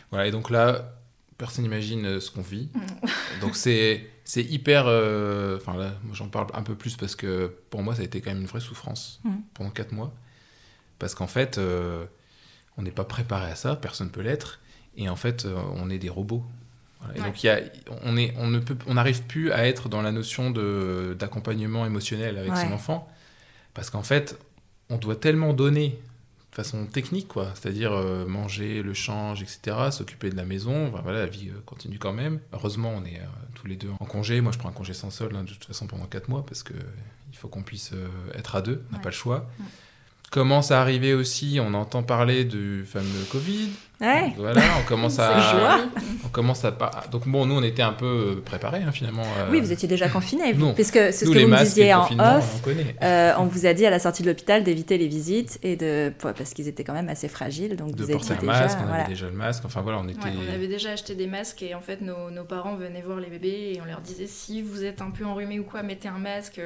Voilà, 0.09 0.25
et 0.27 0.31
donc 0.31 0.49
là, 0.49 0.91
personne 1.37 1.63
n'imagine 1.65 2.19
ce 2.19 2.31
qu'on 2.31 2.41
vit. 2.41 2.69
Mm. 2.73 3.41
donc 3.41 3.55
c'est 3.55 4.07
c'est 4.27 4.43
hyper, 4.43 4.85
euh, 4.87 5.55
enfin 5.57 5.77
là, 5.77 5.93
j'en 6.11 6.27
parle 6.27 6.47
un 6.53 6.63
peu 6.63 6.75
plus 6.75 6.97
parce 6.97 7.15
que 7.15 7.55
pour 7.69 7.81
moi 7.83 7.95
ça 7.95 8.01
a 8.01 8.05
été 8.05 8.19
quand 8.21 8.31
même 8.31 8.41
une 8.41 8.47
vraie 8.47 8.59
souffrance 8.59 9.19
Mhm. 9.23 9.41
pendant 9.53 9.69
quatre 9.69 9.91
mois, 9.93 10.13
parce 10.99 11.15
qu'en 11.15 11.27
fait 11.27 11.57
euh, 11.57 12.05
on 12.77 12.81
n'est 12.81 12.91
pas 12.91 13.05
préparé 13.05 13.49
à 13.51 13.55
ça, 13.55 13.75
personne 13.75 14.09
peut 14.09 14.21
l'être, 14.21 14.59
et 14.97 15.07
en 15.09 15.15
fait 15.15 15.45
euh, 15.45 15.55
on 15.75 15.89
est 15.89 15.99
des 15.99 16.09
robots. 16.09 16.43
Voilà. 16.99 17.15
Et 17.15 17.19
Ouais. 17.21 17.25
donc 17.27 17.43
il 17.43 17.47
y 17.47 17.49
a, 17.49 17.59
on 18.03 18.17
est, 18.17 18.33
on 18.37 18.47
ne 18.47 18.59
peut, 18.59 18.75
on 18.87 18.95
n'arrive 18.95 19.23
plus 19.23 19.51
à 19.51 19.65
être 19.67 19.89
dans 19.89 20.01
la 20.01 20.11
notion 20.11 20.49
de 20.51 21.15
d'accompagnement 21.19 21.85
émotionnel 21.85 22.37
avec 22.37 22.51
son 22.57 22.71
enfant, 22.73 23.07
parce 23.73 23.89
qu'en 23.89 24.03
fait 24.03 24.37
on 24.89 24.97
doit 24.97 25.15
tellement 25.15 25.53
donner 25.53 25.99
façon 26.55 26.85
technique, 26.85 27.27
quoi. 27.27 27.51
C'est-à-dire 27.55 27.91
euh, 27.93 28.25
manger, 28.25 28.81
le 28.81 28.93
change, 28.93 29.41
etc., 29.41 29.77
s'occuper 29.91 30.29
de 30.29 30.35
la 30.35 30.45
maison. 30.45 30.87
Enfin, 30.87 31.01
voilà, 31.03 31.19
la 31.19 31.25
vie 31.27 31.49
euh, 31.49 31.61
continue 31.65 31.99
quand 31.99 32.13
même. 32.13 32.39
Heureusement, 32.53 32.93
on 32.95 33.03
est 33.05 33.19
euh, 33.19 33.25
tous 33.53 33.67
les 33.67 33.75
deux 33.75 33.89
en 33.99 34.05
congé. 34.05 34.41
Moi, 34.41 34.51
je 34.51 34.57
prends 34.57 34.69
un 34.69 34.73
congé 34.73 34.93
sans 34.93 35.09
solde, 35.09 35.35
hein, 35.35 35.43
de 35.43 35.49
toute 35.49 35.65
façon, 35.65 35.85
pendant 35.87 36.05
4 36.05 36.29
mois, 36.29 36.45
parce 36.45 36.63
que 36.63 36.73
il 37.31 37.37
faut 37.37 37.47
qu'on 37.49 37.63
puisse 37.63 37.91
être 38.33 38.55
à 38.55 38.61
deux. 38.61 38.83
On 38.87 38.91
n'a 38.93 38.97
Ouais. 38.97 39.03
pas 39.03 39.09
le 39.09 39.15
choix. 39.15 39.49
Commence 40.31 40.71
à 40.71 40.81
arriver 40.81 41.13
aussi, 41.13 41.59
on 41.61 41.73
entend 41.75 42.03
parler 42.03 42.43
du 42.43 42.83
fameux 42.85 43.23
Covid. 43.31 43.69
Ouais. 44.01 44.33
Voilà, 44.35 44.61
on 44.81 44.85
commence 44.85 45.13
C'est 45.15 45.21
à... 45.21 45.39
joie. 45.39 45.79
On 46.25 46.27
commence 46.27 46.65
à... 46.65 46.73
par- 46.73 47.07
Donc 47.09 47.25
bon, 47.25 47.45
nous, 47.45 47.55
on 47.55 47.63
était 47.63 47.83
un 47.83 47.93
peu 47.93 48.41
préparés, 48.43 48.81
hein, 48.85 48.91
finalement. 48.91 49.23
euh, 49.39 49.47
Oui, 49.49 49.61
vous 49.61 49.71
étiez 49.71 49.87
déjà 49.87 50.09
confinés, 50.09 50.51
vous. 50.51 50.65
non. 50.65 50.73
Puisque 50.73 50.95
c'est 50.95 51.11
ce 51.13 51.25
nous, 51.25 51.33
que 51.33 51.39
vous 51.39 51.47
me 51.47 51.57
disiez 51.59 51.93
en 51.93 52.01
off. 52.19 52.55
on 52.57 52.59
connaît. 52.59 52.95
Euh, 53.01 53.31
on 53.37 53.45
vous 53.45 53.65
a 53.65 53.73
dit 53.73 53.85
à 53.85 53.89
la 53.89 53.99
sortie 53.99 54.23
de 54.23 54.27
l'hôpital 54.27 54.65
d'éviter 54.65 54.97
les 54.97 55.07
visites 55.07 55.57
et 55.63 55.77
de 55.77 56.11
parce 56.19 56.53
qu'ils 56.53 56.67
étaient 56.67 56.83
quand 56.83 56.91
même 56.93 57.07
assez 57.07 57.29
fragiles, 57.29 57.77
donc 57.77 57.95
De 57.95 58.03
vous 58.03 58.11
porter 58.11 58.33
étiez 58.33 58.35
un 58.49 58.51
déjà, 58.51 58.59
masque, 58.63 58.77
on 58.81 58.85
voilà. 58.87 59.03
avait 59.03 59.13
déjà 59.13 59.25
le 59.27 59.31
masque. 59.31 59.63
Enfin 59.65 59.81
voilà, 59.81 59.99
on 59.99 60.07
était... 60.09 60.19
Ouais, 60.25 60.33
on 60.49 60.53
avait 60.53 60.67
déjà 60.67 60.89
acheté 60.91 61.15
des 61.15 61.27
masques 61.27 61.61
et 61.63 61.73
en 61.75 61.81
fait 61.81 62.01
nos, 62.01 62.29
nos 62.29 62.43
parents 62.43 62.75
venaient 62.75 63.03
voir 63.03 63.21
les 63.21 63.29
bébés 63.29 63.73
et 63.75 63.79
on 63.81 63.85
leur 63.85 64.01
disait 64.01 64.27
si 64.27 64.61
vous 64.61 64.83
êtes 64.83 65.01
un 65.01 65.11
peu 65.11 65.23
enrhumé 65.23 65.59
ou 65.59 65.63
quoi, 65.63 65.83
mettez 65.83 66.09
un 66.09 66.17
masque. 66.17 66.59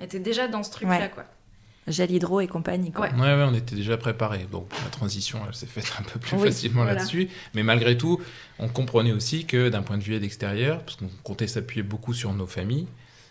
On 0.00 0.04
était 0.04 0.20
déjà 0.20 0.48
dans 0.48 0.62
ce 0.62 0.70
truc-là, 0.70 0.98
Ouais. 0.98 1.10
quoi. 1.14 1.24
Gel 1.86 2.10
hydro 2.10 2.40
et 2.40 2.46
compagnie. 2.46 2.92
Quoi. 2.92 3.06
Ouais. 3.08 3.14
Ouais, 3.14 3.34
ouais, 3.34 3.46
on 3.48 3.54
était 3.54 3.74
déjà 3.74 3.96
préparés. 3.96 4.46
Donc 4.50 4.70
la 4.84 4.90
transition, 4.90 5.40
elle 5.46 5.54
s'est 5.54 5.66
faite 5.66 5.92
un 5.98 6.02
peu 6.02 6.18
plus 6.20 6.36
Oui, 6.36 6.44
facilement 6.48 6.82
voilà. 6.82 6.98
là-dessus. 6.98 7.28
Mais 7.54 7.62
malgré 7.62 7.96
tout, 7.96 8.20
on 8.58 8.68
comprenait 8.68 9.12
aussi 9.12 9.46
que 9.46 9.68
d'un 9.68 9.82
point 9.82 9.98
de 9.98 10.02
vue 10.02 10.14
aide 10.14 10.24
extérieur, 10.24 10.82
parce 10.84 10.96
qu'on 10.96 11.08
comptait 11.22 11.46
s'appuyer 11.46 11.82
beaucoup 11.82 12.14
sur 12.14 12.32
nos 12.32 12.46
familles, 12.46 12.86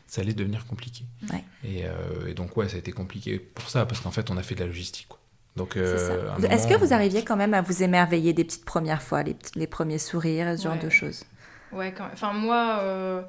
ça 0.07 0.21
allait 0.21 0.33
devenir 0.33 0.65
compliqué. 0.65 1.03
Ouais. 1.31 1.43
Et, 1.63 1.85
euh, 1.85 2.27
et 2.27 2.33
donc 2.33 2.57
ouais, 2.57 2.67
ça 2.67 2.75
a 2.75 2.79
été 2.79 2.91
compliqué 2.91 3.37
pour 3.39 3.69
ça, 3.69 3.85
parce 3.85 4.01
qu'en 4.01 4.11
fait, 4.11 4.31
on 4.31 4.37
a 4.37 4.43
fait 4.43 4.55
de 4.55 4.61
la 4.61 4.65
logistique. 4.67 5.07
quoi. 5.07 5.19
Donc, 5.55 5.71
C'est 5.73 5.79
euh, 5.81 6.31
à 6.31 6.37
Est-ce 6.37 6.67
moment, 6.67 6.79
que 6.79 6.85
vous 6.85 6.93
arriviez 6.93 7.23
quand 7.23 7.35
même 7.35 7.53
à 7.53 7.61
vous 7.61 7.83
émerveiller 7.83 8.33
des 8.33 8.43
petites 8.45 8.65
premières 8.65 9.01
fois, 9.01 9.23
les, 9.23 9.67
premiers 9.67 9.97
sourires, 9.97 10.57
ce 10.57 10.63
genre 10.63 10.73
Ouais. 10.73 10.79
de 10.79 10.89
choses? 10.89 11.23
Ouais, 11.71 11.93
quand 11.95 12.03
même. 12.05 12.13
Enfin, 12.13 12.33
moi, 12.33 12.79
euh, 12.81 13.21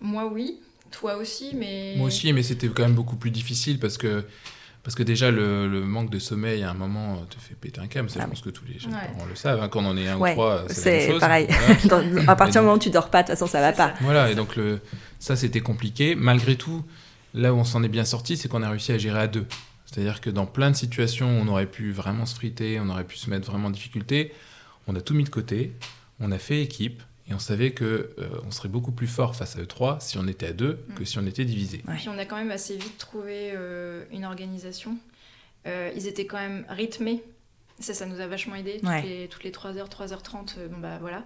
moi, 0.00 0.26
oui. 0.32 0.60
Toi 0.90 1.16
aussi, 1.16 1.52
mais. 1.54 1.94
Moi 1.96 2.06
aussi, 2.08 2.32
mais 2.32 2.42
c'était 2.42 2.68
quand 2.68 2.82
même 2.82 2.94
beaucoup 2.94 3.16
plus 3.16 3.30
difficile 3.30 3.78
parce 3.78 3.98
que, 3.98 4.24
parce 4.82 4.94
que 4.94 5.02
déjà, 5.02 5.30
le, 5.30 5.68
le 5.68 5.80
manque 5.82 6.10
de 6.10 6.18
sommeil, 6.18 6.62
à 6.62 6.70
un 6.70 6.74
moment, 6.74 7.24
te 7.28 7.36
fait 7.38 7.54
péter 7.54 7.80
un 7.80 7.86
câble. 7.86 8.08
Ça, 8.10 8.20
Ah 8.20 8.24
je 8.24 8.30
pense 8.30 8.40
que 8.40 8.50
tous 8.50 8.64
les 8.66 8.78
jeunes 8.78 8.94
Ouais. 8.94 9.00
parents 9.12 9.26
le 9.28 9.34
savent. 9.34 9.60
hein. 9.62 9.68
Quand 9.68 9.80
on 9.84 9.86
en 9.88 9.96
est 9.96 10.08
un 10.08 10.16
Ouais, 10.16 10.30
ou 10.30 10.34
trois, 10.34 10.64
c'est 10.68 11.18
pareil. 11.20 11.46
Voilà. 11.48 11.74
Dans- 11.84 12.28
à 12.28 12.36
partir 12.36 12.60
du 12.62 12.64
moment 12.66 12.76
où 12.76 12.80
tu 12.80 12.90
dors 12.90 13.10
pas, 13.10 13.22
de 13.22 13.28
toute 13.28 13.38
façon, 13.38 13.46
ça 13.46 13.60
va 13.60 13.72
pas. 13.72 13.88
ça. 13.88 13.94
Voilà, 14.00 14.30
et 14.30 14.34
donc 14.34 14.56
le, 14.56 14.80
ça 15.18 15.36
c'était 15.36 15.60
compliqué. 15.60 16.14
Malgré 16.14 16.56
tout, 16.56 16.84
là 17.34 17.52
où 17.52 17.56
on 17.58 17.64
s'en 17.64 17.82
est 17.82 17.88
bien 17.88 18.04
sorti, 18.04 18.36
c'est 18.36 18.48
qu'on 18.48 18.62
a 18.62 18.70
réussi 18.70 18.92
à 18.92 18.98
gérer 18.98 19.20
à 19.20 19.26
deux. 19.26 19.46
C'est-à-dire 19.84 20.20
que 20.20 20.30
dans 20.30 20.46
plein 20.46 20.70
de 20.70 20.76
situations 20.76 21.38
où 21.38 21.42
on 21.42 21.48
aurait 21.48 21.66
pu 21.66 21.92
vraiment 21.92 22.26
se 22.26 22.34
friter, 22.34 22.78
on 22.80 22.88
aurait 22.90 23.04
pu 23.04 23.16
se 23.16 23.28
mettre 23.30 23.50
vraiment 23.50 23.68
en 23.68 23.70
difficulté, 23.70 24.32
on 24.86 24.94
a 24.96 25.00
tout 25.00 25.14
mis 25.14 25.24
de 25.24 25.30
côté, 25.30 25.72
on 26.20 26.30
a 26.32 26.38
fait 26.38 26.60
équipe, 26.62 27.02
et 27.28 27.34
on 27.34 27.38
savait 27.38 27.72
que 27.72 28.10
euh, 28.18 28.28
on 28.46 28.50
serait 28.50 28.68
beaucoup 28.68 28.92
plus 28.92 29.06
fort 29.06 29.36
face 29.36 29.56
à 29.56 29.60
eux 29.60 29.66
trois 29.66 30.00
si 30.00 30.16
on 30.18 30.26
était 30.26 30.46
à 30.46 30.52
deux 30.52 30.78
que 30.96 31.02
Mm. 31.02 31.06
si 31.06 31.18
on 31.18 31.26
était 31.26 31.44
divisé. 31.44 31.82
Ouais. 31.86 31.94
Puis 31.96 32.08
on 32.08 32.18
a 32.18 32.24
quand 32.24 32.36
même 32.36 32.50
assez 32.50 32.76
vite 32.76 32.98
trouvé 32.98 33.52
euh, 33.54 34.04
une 34.12 34.24
organisation. 34.24 34.96
Euh, 35.66 35.90
ils 35.94 36.06
étaient 36.06 36.26
quand 36.26 36.38
même 36.38 36.64
rythmés. 36.68 37.22
Ça, 37.80 37.94
ça 37.94 38.06
nous 38.06 38.18
a 38.20 38.26
vachement 38.26 38.56
aidé. 38.56 38.78
Toutes, 38.80 38.88
Ouais. 38.88 39.02
les, 39.02 39.28
toutes 39.28 39.44
les 39.44 39.52
3h, 39.52 39.88
3h30, 39.88 40.54
euh, 40.58 40.66
bon 40.68 40.78
bah 40.78 40.98
voilà. 41.00 41.22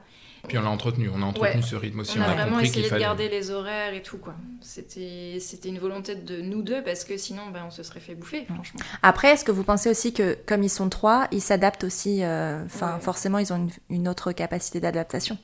Puis 0.48 0.58
on 0.58 0.62
l'a 0.62 0.68
entretenu, 0.70 1.08
on 1.08 1.22
a 1.22 1.24
entretenu 1.24 1.60
Ouais. 1.60 1.62
ce 1.62 1.76
rythme 1.76 2.00
aussi, 2.00 2.18
on, 2.18 2.20
on, 2.20 2.24
a, 2.24 2.28
a, 2.30 2.34
vraiment 2.34 2.50
compris 2.56 2.66
essayé 2.66 2.82
de 2.82 2.88
fallait. 2.88 3.00
garder 3.00 3.28
les 3.30 3.50
horaires 3.52 3.94
et 3.94 4.02
tout, 4.02 4.18
quoi. 4.18 4.34
C'était 4.60 5.38
c'était 5.40 5.68
une 5.70 5.78
volonté 5.78 6.14
de 6.16 6.40
nous 6.42 6.62
deux, 6.62 6.82
parce 6.82 7.04
que 7.04 7.16
sinon, 7.16 7.42
bah, 7.52 7.62
on 7.66 7.70
se 7.70 7.82
serait 7.84 8.00
fait 8.00 8.14
bouffer, 8.16 8.44
franchement. 8.52 8.80
Après, 9.02 9.28
est-ce 9.28 9.44
que 9.44 9.52
vous 9.52 9.62
pensez 9.64 9.88
aussi 9.88 10.12
que, 10.12 10.36
comme 10.46 10.62
ils 10.64 10.68
sont 10.68 10.88
trois, 10.90 11.28
ils 11.30 11.40
s'adaptent 11.40 11.84
aussi 11.84 12.22
euh, 12.24 12.64
Enfin, 12.66 12.96
Ouais. 12.96 13.00
forcément, 13.00 13.38
ils 13.38 13.52
ont 13.52 13.56
une, 13.56 13.70
une 13.88 14.08
autre 14.08 14.32
capacité 14.32 14.80
d'adaptation? 14.80 15.38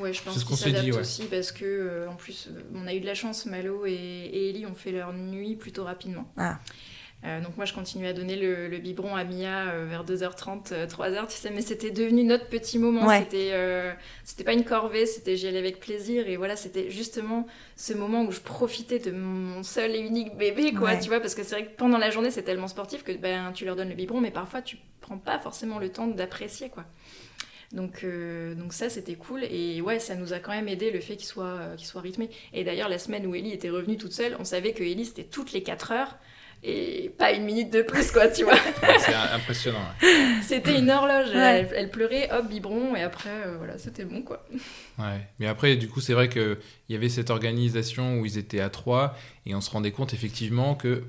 Ouais, 0.00 0.12
je 0.12 0.22
pense 0.22 0.34
C'est 0.34 0.40
ce 0.40 0.44
qu'on 0.44 0.54
dit, 0.54 0.60
s'adaptent 0.60 0.86
ouais. 0.86 0.98
aussi, 1.00 1.24
parce 1.24 1.52
que, 1.52 1.64
euh, 1.64 2.08
en 2.08 2.14
plus, 2.14 2.48
euh, 2.48 2.60
on 2.74 2.86
a 2.86 2.94
eu 2.94 3.00
de 3.00 3.06
la 3.06 3.14
chance, 3.14 3.46
Malo 3.46 3.84
et, 3.86 3.92
et 3.92 4.50
Ellie 4.50 4.66
ont 4.66 4.74
fait 4.74 4.92
leur 4.92 5.12
nuit 5.12 5.56
plutôt 5.56 5.84
rapidement. 5.84 6.30
Ah. 6.36 6.58
Euh, 7.24 7.40
donc 7.40 7.56
moi, 7.56 7.64
je 7.66 7.72
continue 7.74 8.06
à 8.06 8.12
donner 8.12 8.36
le, 8.36 8.68
le 8.68 8.78
biberon 8.78 9.16
à 9.16 9.24
Mia 9.24 9.70
euh, 9.70 9.86
vers 9.90 10.04
2h30, 10.04 10.72
euh, 10.72 10.86
3h, 10.86 11.26
tu 11.26 11.32
sais, 11.36 11.50
mais 11.50 11.62
c'était 11.62 11.90
devenu 11.90 12.22
notre 12.22 12.46
petit 12.46 12.78
moment. 12.78 13.04
Ouais. 13.08 13.18
C'était, 13.18 13.50
euh, 13.54 13.92
c'était 14.22 14.44
pas 14.44 14.52
une 14.52 14.62
corvée, 14.64 15.04
c'était 15.04 15.36
j'y 15.36 15.48
allais 15.48 15.58
avec 15.58 15.80
plaisir. 15.80 16.28
Et 16.28 16.36
voilà, 16.36 16.54
c'était 16.54 16.90
justement 16.90 17.48
ce 17.74 17.92
moment 17.92 18.22
où 18.22 18.30
je 18.30 18.38
profitais 18.38 19.00
de 19.00 19.10
mon 19.10 19.64
seul 19.64 19.96
et 19.96 19.98
unique 19.98 20.36
bébé, 20.36 20.72
quoi, 20.72 20.90
Ouais. 20.90 21.00
tu 21.00 21.08
vois, 21.08 21.18
parce 21.18 21.34
que 21.34 21.42
c'est 21.42 21.56
vrai 21.56 21.64
que 21.66 21.76
pendant 21.76 21.98
la 21.98 22.10
journée, 22.10 22.30
c'est 22.30 22.44
tellement 22.44 22.68
sportif 22.68 23.02
que 23.02 23.10
ben, 23.10 23.50
tu 23.52 23.64
leur 23.64 23.74
donnes 23.74 23.88
le 23.88 23.96
biberon, 23.96 24.20
mais 24.20 24.30
parfois, 24.30 24.62
tu 24.62 24.76
prends 25.00 25.18
pas 25.18 25.40
forcément 25.40 25.80
le 25.80 25.88
temps 25.88 26.06
d'apprécier, 26.06 26.68
quoi. 26.68 26.84
Donc, 27.72 28.00
euh, 28.02 28.54
donc 28.54 28.72
ça, 28.72 28.88
c'était 28.88 29.14
cool. 29.14 29.44
Et 29.44 29.80
ouais, 29.82 29.98
ça 29.98 30.14
nous 30.14 30.32
a 30.32 30.38
quand 30.38 30.52
même 30.52 30.68
aidé 30.68 30.90
le 30.90 31.00
fait 31.00 31.16
qu'il 31.16 31.26
soit, 31.26 31.44
euh, 31.44 31.76
qu'il 31.76 31.86
soit 31.86 32.00
rythmé. 32.00 32.30
Et 32.52 32.64
d'ailleurs, 32.64 32.88
la 32.88 32.98
semaine 32.98 33.26
où 33.26 33.34
Ellie 33.34 33.52
était 33.52 33.70
revenue 33.70 33.96
toute 33.96 34.12
seule, 34.12 34.36
on 34.38 34.44
savait 34.44 34.72
que 34.72 34.82
Ellie, 34.82 35.04
c'était 35.04 35.24
toutes 35.24 35.52
les 35.52 35.62
4 35.62 35.92
heures 35.92 36.18
et 36.64 37.12
pas 37.18 37.32
une 37.32 37.44
minute 37.44 37.70
de 37.72 37.82
plus, 37.82 38.10
quoi, 38.10 38.26
tu 38.28 38.42
vois. 38.42 38.56
C'est 38.98 39.14
impressionnant. 39.14 39.78
ouais. 40.02 40.08
C'était 40.42 40.78
une 40.78 40.90
horloge. 40.90 41.28
Ouais. 41.28 41.68
Elle, 41.70 41.72
elle 41.74 41.90
pleurait, 41.90 42.30
hop, 42.32 42.48
biberon, 42.48 42.96
et 42.96 43.02
après, 43.02 43.30
euh, 43.46 43.56
voilà, 43.58 43.78
c'était 43.78 44.04
bon, 44.04 44.22
quoi. 44.22 44.44
Ouais. 44.98 45.20
Mais 45.38 45.46
après, 45.46 45.76
du 45.76 45.88
coup, 45.88 46.00
c'est 46.00 46.14
vrai 46.14 46.28
qu'il 46.28 46.56
y 46.88 46.94
avait 46.96 47.08
cette 47.08 47.30
organisation 47.30 48.18
où 48.18 48.26
ils 48.26 48.38
étaient 48.38 48.60
à 48.60 48.70
trois 48.70 49.14
et 49.46 49.54
on 49.54 49.60
se 49.60 49.70
rendait 49.70 49.92
compte 49.92 50.14
effectivement 50.14 50.74
que 50.74 51.04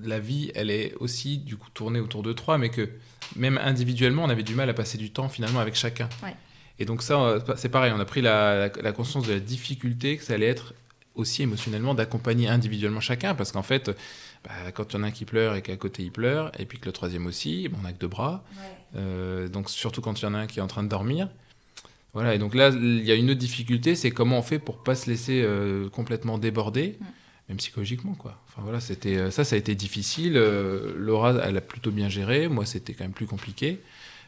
la 0.00 0.18
vie, 0.18 0.50
elle 0.54 0.70
est 0.70 0.94
aussi 0.96 1.38
du 1.38 1.56
coup 1.56 1.70
tournée 1.70 2.00
autour 2.00 2.22
de 2.22 2.32
trois, 2.32 2.58
mais 2.58 2.68
que 2.68 2.88
même 3.36 3.58
individuellement, 3.62 4.24
on 4.24 4.30
avait 4.30 4.42
du 4.42 4.54
mal 4.54 4.68
à 4.70 4.74
passer 4.74 4.98
du 4.98 5.10
temps 5.10 5.28
finalement 5.28 5.60
avec 5.60 5.74
chacun. 5.74 6.08
Ouais. 6.22 6.34
Et 6.78 6.84
donc 6.84 7.02
ça, 7.02 7.20
euh, 7.20 7.40
c'est 7.56 7.68
pareil, 7.68 7.92
on 7.94 8.00
a 8.00 8.04
pris 8.04 8.20
la, 8.22 8.66
la- 8.68 8.82
la 8.82 8.92
conscience 8.92 9.26
de 9.26 9.32
la 9.34 9.40
difficulté 9.40 10.16
que 10.16 10.24
ça 10.24 10.34
allait 10.34 10.46
être 10.46 10.74
aussi 11.14 11.42
émotionnellement 11.42 11.94
d'accompagner 11.94 12.48
individuellement 12.48 13.00
chacun, 13.00 13.34
parce 13.36 13.52
qu'en 13.52 13.62
fait, 13.62 13.90
bah, 14.42 14.50
quand 14.74 14.92
il 14.92 14.96
y 14.96 15.00
en 15.00 15.04
a 15.04 15.06
un 15.06 15.10
qui 15.12 15.24
pleure 15.24 15.54
et 15.54 15.62
qu'à 15.62 15.76
côté 15.76 16.02
il 16.02 16.10
pleure, 16.10 16.50
et 16.58 16.64
puis 16.66 16.78
que 16.78 16.86
le 16.86 16.92
troisième 16.92 17.26
aussi, 17.26 17.68
bon, 17.68 17.76
on 17.80 17.82
n'a 17.84 17.92
que 17.92 17.98
deux 18.00 18.08
bras, 18.08 18.42
euh, 18.96 19.46
donc 19.48 19.70
surtout 19.70 20.00
quand 20.00 20.20
il 20.20 20.24
y 20.24 20.26
en 20.26 20.34
a 20.34 20.38
un 20.38 20.46
qui 20.48 20.58
est 20.58 20.62
en 20.62 20.66
train 20.66 20.82
de 20.82 20.88
dormir. 20.88 21.28
Voilà, 22.14 22.34
et 22.34 22.38
donc 22.38 22.54
là, 22.54 22.70
il 22.70 23.04
y 23.04 23.10
a 23.10 23.14
une 23.14 23.30
autre 23.30 23.38
difficulté, 23.40 23.94
c'est 23.96 24.10
comment 24.10 24.38
on 24.38 24.42
fait 24.42 24.58
pour 24.60 24.82
pas 24.84 24.94
se 24.94 25.08
laisser 25.10 25.42
euh, 25.44 25.88
complètement 25.88 26.38
déborder, 26.38 26.96
Mm. 27.00 27.04
Même 27.48 27.58
psychologiquement, 27.58 28.14
quoi. 28.14 28.40
Enfin 28.48 28.62
voilà, 28.62 28.80
c'était 28.80 29.16
euh, 29.16 29.30
ça, 29.30 29.44
ça 29.44 29.56
a 29.56 29.58
été 29.58 29.74
difficile. 29.74 30.36
euh, 30.36 30.94
Laura, 30.96 31.34
elle 31.44 31.56
a 31.56 31.60
plutôt 31.60 31.90
bien 31.90 32.08
géré. 32.08 32.48
Moi, 32.48 32.64
c'était 32.66 32.94
quand 32.94 33.04
même 33.04 33.12
plus 33.12 33.26
compliqué 33.26 33.80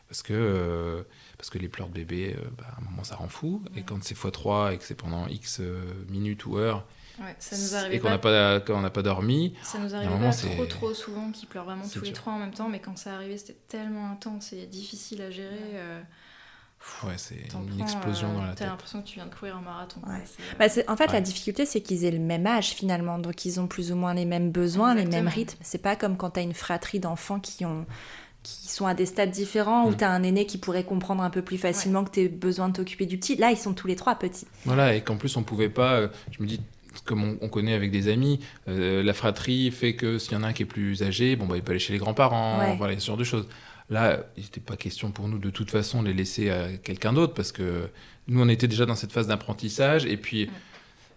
parce 0.09 0.23
que 0.23 0.33
euh, 0.35 1.03
parce 1.39 1.51
que 1.51 1.59
les 1.59 1.69
pleurs 1.69 1.89
de 1.89 1.95
bébé, 1.95 2.37
euh, 2.39 2.45
bah, 2.57 2.65
à 2.77 2.81
un 2.81 2.85
moment, 2.85 3.05
ça 3.05 3.17
rend 3.17 3.29
fou. 3.29 3.63
Et 3.77 3.83
quand 3.83 4.03
c'est 4.05 4.17
x3 4.17 4.75
et 4.75 4.79
que 4.79 4.85
c'est 4.85 4.95
pendant 4.95 5.27
X 5.29 5.61
minutes 6.09 6.47
ou 6.47 6.59
heures, 6.59 6.87
Ouais, 7.19 7.35
ça 7.39 7.57
nous 7.57 7.93
et 7.95 7.99
qu'on 7.99 8.11
n'a 8.11 8.19
pas 8.19 8.61
pas 8.61 9.03
dormi, 9.03 9.55
ça 9.63 9.79
nous 9.79 9.89
moment, 10.11 10.31
pas 10.31 10.37
trop, 10.37 10.67
trop 10.67 10.93
souvent 10.95 11.33
qu'ils 11.33 11.49
pleurent 11.49 11.65
vraiment 11.65 11.89
tous 11.89 12.03
les 12.03 12.13
trois 12.13 12.35
en 12.35 12.39
même 12.39 12.53
temps, 12.53 12.69
mais 12.69 12.79
quand 12.79 12.99
ça 12.99 13.15
arrivait, 13.15 13.39
c'était 13.39 13.57
tellement 13.69 14.11
intense 14.11 14.53
et 14.53 14.67
difficile 14.67 15.23
à 15.23 15.31
gérer. 15.31 15.81
Ouais, 17.05 17.15
c'est 17.17 17.35
une 17.35 17.49
prends, 17.49 17.83
explosion 17.83 18.31
euh, 18.31 18.35
dans 18.35 18.43
la 18.43 18.49
T'as 18.49 18.55
tête. 18.55 18.69
l'impression 18.69 19.03
que 19.03 19.07
tu 19.07 19.15
viens 19.17 19.27
de 19.27 19.35
courir 19.35 19.57
un 19.57 19.61
marathon. 19.61 20.01
Ouais. 20.07 20.23
C'est- 20.69 20.85
Bah, 20.87 20.93
en 20.93 20.97
fait, 20.97 21.13
la 21.13 21.21
difficulté, 21.21 21.67
c'est 21.67 21.81
qu'ils 21.81 22.05
aient 22.05 22.11
le 22.11 22.19
même 22.19 22.47
âge 22.47 22.71
finalement, 22.71 23.19
donc 23.19 23.45
ils 23.45 23.61
ont 23.61 23.67
plus 23.67 23.93
ou 23.93 23.97
moins 23.97 24.15
les 24.15 24.25
mêmes 24.25 24.51
besoins, 24.51 24.95
les 24.95 25.03
mêmes 25.03 25.09
Exactement. 25.27 25.31
rythmes. 25.35 25.59
C'est 25.63 25.83
pas 25.83 25.97
comme 25.97 26.17
quand 26.17 26.31
tu 26.31 26.41
as 26.41 26.43
une 26.43 26.55
fratrie 26.55 27.01
d'enfants 27.01 27.41
qui 27.41 27.65
ont 27.65 27.87
qui 28.43 28.69
sont 28.69 28.87
à 28.87 28.95
des 28.95 29.07
stades 29.07 29.33
différents, 29.33 29.87
où 29.87 29.91
Mm. 29.91 29.97
tu 29.97 30.05
as 30.05 30.11
un 30.13 30.23
aîné 30.23 30.47
qui 30.47 30.57
pourrait 30.57 30.85
comprendre 30.85 31.21
un 31.25 31.31
peu 31.31 31.43
plus 31.43 31.59
facilement 31.59 32.05
que 32.05 32.13
tu 32.13 32.27
as 32.27 32.29
besoin 32.29 32.69
de 32.69 32.75
t'occuper 32.75 33.05
du 33.05 33.19
petit. 33.19 33.35
Là, 33.35 33.51
ils 33.51 33.57
sont 33.57 33.75
tous 33.75 33.89
les 33.89 33.97
trois 33.97 34.15
petits. 34.15 34.47
Voilà, 34.65 34.95
et 34.95 35.01
qu'en 35.03 35.17
plus 35.17 35.37
on 35.37 35.43
pouvait 35.43 35.69
pas. 35.69 35.95
euh, 35.95 36.09
je 36.31 36.41
me 36.41 36.47
dis, 36.47 36.61
comme 37.05 37.25
on, 37.25 37.39
on 37.41 37.49
connaît 37.49 37.75
avec 37.75 37.91
des 37.91 38.07
amis, 38.07 38.39
euh, 38.69 39.03
la 39.03 39.13
fratrie 39.15 39.73
fait 39.73 39.97
que 39.97 40.19
s'il 40.19 40.35
y 40.35 40.37
en 40.37 40.45
a 40.45 40.47
un 40.47 40.53
qui 40.53 40.63
est 40.63 40.67
plus 40.67 41.03
âgé, 41.03 41.35
bon 41.35 41.47
bah 41.47 41.57
il 41.57 41.63
peut 41.65 41.73
aller 41.73 41.81
chez 41.81 41.93
les 41.93 41.99
grands-parents, 41.99 42.61
Ouais. 42.61 42.77
voilà 42.77 42.97
ce 42.97 43.05
genre 43.05 43.17
de 43.17 43.25
choses. 43.25 43.49
Là, 43.91 44.25
il 44.37 44.43
n'était 44.43 44.61
pas 44.61 44.77
question 44.77 45.13
pour 45.13 45.29
nous 45.29 45.39
de 45.39 45.51
toute 45.51 45.71
façon 45.71 46.03
de 46.03 46.09
les 46.09 46.15
laisser 46.15 46.51
à 46.51 46.69
quelqu'un 46.77 47.13
d'autre 47.13 47.35
parce 47.35 47.53
que 47.53 47.89
nous 48.27 48.41
on 48.43 48.49
était 48.49 48.67
déjà 48.67 48.85
dans 48.85 48.97
cette 48.97 49.13
phase 49.13 49.29
d'apprentissage 49.29 50.05
et 50.07 50.17
puis. 50.17 50.47
Mm. 50.47 50.51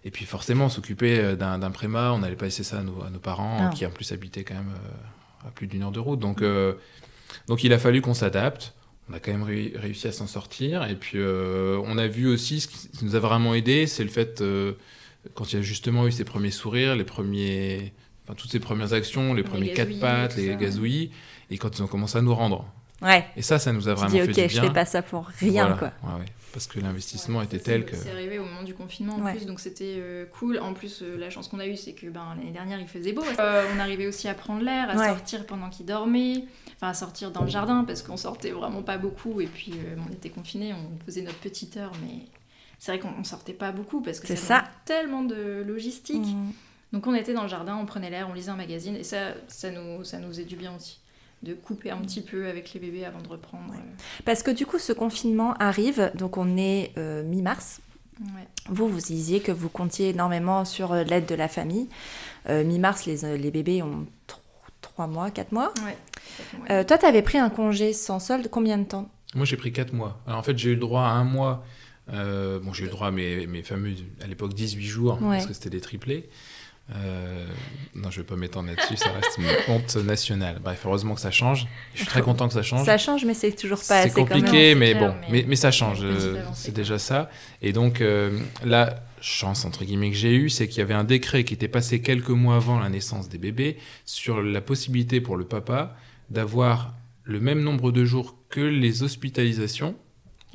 Et 0.02 0.10
puis 0.10 0.24
forcément, 0.24 0.70
s'occuper 0.70 1.18
euh, 1.18 1.36
d'un 1.36 1.70
préma, 1.70 2.12
on 2.12 2.20
n'allait 2.20 2.34
pas 2.34 2.46
laisser 2.46 2.64
ça 2.64 2.78
à 2.78 2.82
nos, 2.82 3.02
à 3.02 3.10
nos 3.10 3.18
parents, 3.18 3.64
Non. 3.64 3.68
qui 3.68 3.84
en 3.84 3.90
plus 3.90 4.12
habitaient 4.12 4.44
quand 4.44 4.54
même 4.54 4.72
euh, 4.72 5.46
à 5.48 5.50
plus 5.50 5.66
d'une 5.66 5.82
heure 5.82 5.90
de 5.92 5.98
route. 6.00 6.18
Donc, 6.18 6.40
euh, 6.40 6.72
donc 7.48 7.64
il 7.64 7.72
a 7.74 7.78
fallu 7.78 8.00
qu'on 8.00 8.14
s'adapte. 8.14 8.72
On 9.10 9.12
a 9.12 9.20
quand 9.20 9.30
même 9.30 9.44
réu- 9.44 9.76
réussi 9.76 10.08
à 10.08 10.12
s'en 10.12 10.26
sortir. 10.26 10.84
Et 10.88 10.94
puis 10.96 11.18
euh, 11.18 11.78
on 11.84 11.98
a 11.98 12.06
vu 12.06 12.26
aussi, 12.28 12.60
ce 12.62 12.68
qui 12.68 13.04
nous 13.04 13.14
a 13.14 13.18
vraiment 13.18 13.52
aidé, 13.54 13.86
c'est 13.86 14.02
le 14.02 14.08
fait, 14.08 14.40
euh, 14.40 14.72
quand 15.34 15.52
il 15.52 15.56
y 15.56 15.58
a 15.58 15.62
justement 15.62 16.06
eu 16.06 16.12
ces 16.12 16.24
premiers 16.24 16.50
sourires, 16.50 16.96
les 16.96 17.04
premiers, 17.04 17.92
enfin, 18.30 18.36
toutes 18.36 18.50
ces 18.50 18.60
premières 18.60 18.92
actions, 18.92 19.34
les 19.34 19.42
Les 19.42 19.48
premiers 19.48 19.72
quatre 19.72 19.98
pattes, 20.00 20.36
les 20.36 20.56
gazouillis, 20.56 21.10
et 21.50 21.58
quand 21.58 21.76
ils 21.78 21.82
ont 21.82 21.86
commencé 21.88 22.18
à 22.18 22.22
nous 22.22 22.34
rendre. 22.34 22.64
Ouais. 23.02 23.24
Et 23.36 23.42
ça, 23.42 23.58
ça 23.58 23.72
nous 23.72 23.88
a 23.88 23.94
Tu 23.94 24.00
vraiment 24.00 24.12
dis, 24.12 24.20
fait 24.20 24.42
ok, 24.42 24.48
du 24.48 24.54
je 24.54 24.60
bien. 24.60 24.68
fais 24.68 24.74
pas 24.74 24.84
ça 24.84 25.02
pour 25.02 25.26
rien, 25.26 25.66
Voilà. 25.74 25.76
quoi. 25.76 25.92
Ouais, 26.14 26.20
ouais. 26.20 26.26
Parce 26.52 26.66
que 26.66 26.80
l'investissement 26.80 27.38
Ouais, 27.38 27.44
était 27.44 27.58
ça, 27.58 27.64
tel 27.64 27.84
que... 27.86 27.96
C'est 27.96 28.10
arrivé 28.10 28.38
au 28.38 28.44
moment 28.44 28.62
du 28.62 28.74
confinement 28.74 29.14
en 29.16 29.22
Ouais. 29.22 29.32
plus, 29.34 29.46
donc 29.46 29.58
c'était 29.60 29.94
euh, 29.98 30.26
cool. 30.38 30.58
En 30.58 30.74
plus, 30.74 31.00
euh, 31.02 31.16
la 31.16 31.30
chance 31.30 31.48
qu'on 31.48 31.60
a 31.60 31.66
eue, 31.66 31.76
c'est 31.76 31.92
que 31.92 32.08
ben, 32.08 32.34
l'année 32.36 32.50
dernière, 32.50 32.78
il 32.80 32.88
faisait 32.88 33.12
beau. 33.12 33.22
Euh, 33.38 33.64
on 33.74 33.78
arrivait 33.78 34.06
aussi 34.08 34.28
à 34.28 34.34
prendre 34.34 34.62
l'air, 34.62 34.90
à 34.90 34.96
Ouais. 34.96 35.06
sortir 35.08 35.46
pendant 35.46 35.70
qu'il 35.70 35.86
dormait, 35.86 36.44
enfin 36.76 36.88
à 36.88 36.94
sortir 36.94 37.30
dans 37.30 37.42
le 37.44 37.48
jardin, 37.50 37.84
parce 37.84 38.02
qu'on 38.02 38.16
sortait 38.16 38.50
vraiment 38.50 38.82
pas 38.82 38.98
beaucoup. 38.98 39.40
Et 39.40 39.46
puis, 39.46 39.72
euh, 39.76 39.96
on 40.08 40.12
était 40.12 40.28
confinés, 40.30 40.74
on 40.74 41.04
faisait 41.06 41.22
notre 41.22 41.38
petite 41.38 41.76
heure, 41.76 41.92
mais 42.02 42.24
c'est 42.78 42.92
vrai 42.92 42.98
qu'on 42.98 43.14
on 43.18 43.24
sortait 43.24 43.52
pas 43.54 43.70
beaucoup 43.72 44.02
parce 44.02 44.18
que 44.20 44.26
C'est 44.26 44.36
ça, 44.36 44.64
tellement 44.84 45.22
de 45.22 45.62
logistique. 45.66 46.26
Mm. 46.26 46.50
Donc 46.92 47.06
on 47.06 47.14
était 47.14 47.32
dans 47.34 47.42
le 47.42 47.48
jardin, 47.48 47.76
on 47.76 47.86
prenait 47.86 48.10
l'air, 48.10 48.28
on 48.28 48.34
lisait 48.34 48.50
un 48.50 48.56
magazine, 48.56 48.96
et 48.96 49.04
ça, 49.04 49.34
ça 49.48 49.70
nous, 49.70 50.02
ça 50.04 50.18
nous 50.18 50.28
faisait 50.28 50.44
du 50.44 50.56
bien 50.56 50.74
aussi. 50.76 50.98
De 51.42 51.54
couper 51.54 51.90
un 51.90 51.98
petit 51.98 52.20
peu 52.20 52.46
avec 52.48 52.74
les 52.74 52.80
bébés 52.80 53.04
avant 53.06 53.22
de 53.22 53.28
reprendre. 53.28 53.70
Ouais. 53.70 53.78
euh, 53.78 54.22
Parce 54.26 54.42
que 54.42 54.50
du 54.50 54.66
coup, 54.66 54.78
ce 54.78 54.92
confinement 54.92 55.54
arrive, 55.54 56.10
donc 56.14 56.36
on 56.36 56.58
est 56.58 56.92
euh, 56.98 57.22
mi-mars. 57.22 57.80
ouais. 58.20 58.46
Vous, 58.68 58.86
vous 58.88 58.98
disiez 59.00 59.40
que 59.40 59.50
vous 59.52 59.70
comptiez 59.70 60.10
énormément 60.10 60.66
sur 60.66 60.92
euh, 60.92 61.02
l'aide 61.04 61.24
de 61.24 61.34
la 61.34 61.48
famille. 61.48 61.88
Euh, 62.50 62.62
mi-mars, 62.64 63.06
les, 63.06 63.38
les 63.38 63.50
bébés 63.50 63.82
ont 63.82 64.06
3 64.82 65.06
mois, 65.06 65.30
4 65.30 65.52
mois. 65.52 65.72
Ouais. 65.86 65.96
Euh, 66.70 66.84
toi, 66.84 66.98
tu 66.98 67.06
avais 67.06 67.22
pris 67.22 67.38
un 67.38 67.48
congé 67.48 67.94
sans 67.94 68.18
solde, 68.18 68.48
combien 68.50 68.76
de 68.76 68.84
temps? 68.84 69.08
Moi, 69.34 69.46
j'ai 69.46 69.56
pris 69.56 69.72
4 69.72 69.94
mois. 69.94 70.20
Alors, 70.26 70.40
en 70.40 70.42
fait, 70.42 70.58
j'ai 70.58 70.70
eu 70.70 70.74
le 70.74 70.80
droit 70.80 71.02
à 71.04 71.10
un 71.12 71.24
mois. 71.24 71.64
euh, 72.12 72.58
bon, 72.60 72.74
j'ai 72.74 72.82
eu 72.82 72.86
le 72.86 72.92
droit 72.92 73.06
à 73.08 73.10
mes, 73.12 73.46
mes 73.46 73.62
fameux, 73.62 73.94
à 74.22 74.26
l'époque, 74.26 74.52
18 74.52 74.84
jours, 74.84 75.14
Ouais. 75.22 75.36
parce 75.36 75.46
que 75.46 75.54
c'était 75.54 75.70
des 75.70 75.80
triplés. 75.80 76.28
Euh, 76.96 77.46
non, 77.94 78.10
je 78.10 78.20
vais 78.20 78.26
pas 78.26 78.36
m'étendre 78.36 78.68
là-dessus, 78.68 78.96
ça 78.96 79.10
reste 79.12 79.38
une 79.38 79.46
honte 79.74 79.96
nationale. 79.96 80.58
Bref, 80.62 80.82
heureusement 80.84 81.14
que 81.14 81.20
ça 81.20 81.30
change. 81.30 81.66
Je 81.94 81.98
suis 82.00 82.06
très 82.08 82.22
content 82.22 82.48
que 82.48 82.54
ça 82.54 82.62
change. 82.62 82.84
Ça 82.84 82.98
change, 82.98 83.24
mais 83.24 83.34
c'est 83.34 83.52
toujours 83.52 83.78
pas 83.78 83.84
C'est 83.84 83.94
assez 84.10 84.20
même. 84.20 84.28
compliqué, 84.28 84.74
mais 84.74 84.88
c'est 84.92 84.98
clair, 84.98 85.12
bon, 85.12 85.16
mais- 85.22 85.28
mais, 85.42 85.44
mais 85.48 85.56
ça 85.56 85.70
change. 85.70 86.00
Euh, 86.02 86.42
C'est 86.54 86.74
déjà 86.74 86.98
ça. 86.98 87.30
Et 87.62 87.72
donc, 87.72 88.00
euh, 88.00 88.38
la 88.64 89.02
chance, 89.20 89.64
entre 89.64 89.84
guillemets, 89.84 90.10
que 90.10 90.16
j'ai 90.16 90.34
eue, 90.34 90.48
c'est 90.50 90.66
qu'il 90.66 90.78
y 90.78 90.82
avait 90.82 90.94
un 90.94 91.04
décret 91.04 91.44
qui 91.44 91.54
était 91.54 91.68
passé 91.68 92.00
quelques 92.00 92.30
mois 92.30 92.56
avant 92.56 92.78
la 92.80 92.88
naissance 92.88 93.28
des 93.28 93.38
bébés 93.38 93.76
sur 94.04 94.42
la 94.42 94.60
possibilité 94.60 95.20
pour 95.20 95.36
le 95.36 95.44
papa 95.44 95.96
d'avoir 96.30 96.94
le 97.24 97.38
même 97.40 97.60
nombre 97.62 97.92
de 97.92 98.04
jours 98.04 98.34
que 98.48 98.60
les 98.60 99.02
hospitalisations 99.02 99.94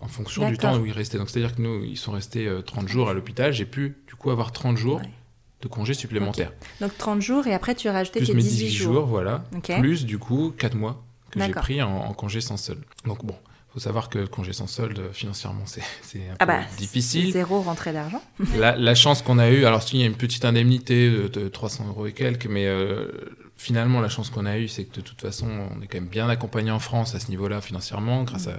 en 0.02 0.08
fonction 0.08 0.50
du 0.50 0.58
temps 0.58 0.78
où 0.80 0.86
ils 0.86 0.92
restaient. 0.92 1.18
Donc 1.18 1.30
c'est-à-dire 1.30 1.56
que 1.56 1.62
nous, 1.62 1.84
ils 1.86 1.96
sont 1.98 2.12
restés 2.12 2.50
30 2.66 2.88
jours 2.90 3.10
à 3.10 3.14
l'hôpital. 3.14 3.54
J'ai 3.54 3.66
pu 3.66 3.96
du 4.08 4.16
coup 4.16 4.32
avoir 4.32 4.52
30 4.52 4.76
jours 4.78 5.02
de 5.66 5.70
congés 5.70 5.96
supplémentaires. 5.96 6.54
Donc 6.80 6.98
30 6.98 7.22
jours 7.22 7.48
et 7.48 7.54
après 7.54 7.76
tu 7.76 7.88
as 7.90 7.94
rajouté 7.94 8.20
plus 8.20 8.28
tes 8.28 8.34
18, 8.34 8.70
jours. 8.70 9.06
voilà. 9.06 9.44
Plus 9.80 10.06
du 10.06 10.18
coup 10.18 10.54
4 10.58 10.76
mois 10.76 11.04
que 11.32 11.42
j'ai 11.42 11.52
pris 11.52 11.82
en, 11.82 11.90
en, 11.90 12.14
congé 12.14 12.40
sans 12.40 12.56
solde. 12.56 12.84
Donc 13.06 13.26
bon, 13.26 13.36
faut 13.76 13.82
savoir 13.82 14.08
que 14.08 14.20
le 14.20 14.28
congé 14.28 14.54
sans 14.54 14.68
solde, 14.68 15.12
financièrement, 15.12 15.64
c'est 15.66 15.82
un 15.82 16.36
ah 16.40 16.46
peu 16.46 16.54
bah, 16.54 16.62
difficile. 16.78 17.34
Zéro 17.34 17.62
rentrée 17.62 17.92
d'argent. 17.92 18.24
La, 18.58 18.76
la, 18.78 18.96
chance 18.96 19.22
qu'on 19.22 19.38
a 19.38 19.50
eue, 19.50 19.66
alors 19.66 19.84
il 19.92 20.00
y 20.00 20.04
a 20.04 20.06
une 20.06 20.16
petite 20.16 20.46
indemnité 20.46 21.10
de, 21.10 21.50
300 21.50 21.88
euros 21.90 22.06
et 22.06 22.14
quelques, 22.14 22.46
mais 22.46 22.68
euh, 22.68 23.12
finalement, 23.58 24.00
la 24.00 24.08
chance 24.08 24.30
qu'on 24.30 24.46
a 24.46 24.58
eue, 24.58 24.70
c'est 24.70 24.86
que 24.86 24.96
de 24.96 25.02
toute 25.02 25.20
façon, 25.20 25.48
on 25.48 25.82
est 25.82 25.88
quand 25.88 25.98
même 25.98 26.08
bien 26.08 26.30
accompagné 26.30 26.72
en 26.72 26.80
France 26.80 27.16
à 27.16 27.20
ce 27.20 27.30
niveau-là 27.30 27.60
financièrement, 27.60 28.24
grâce 28.24 28.48
à, 28.48 28.58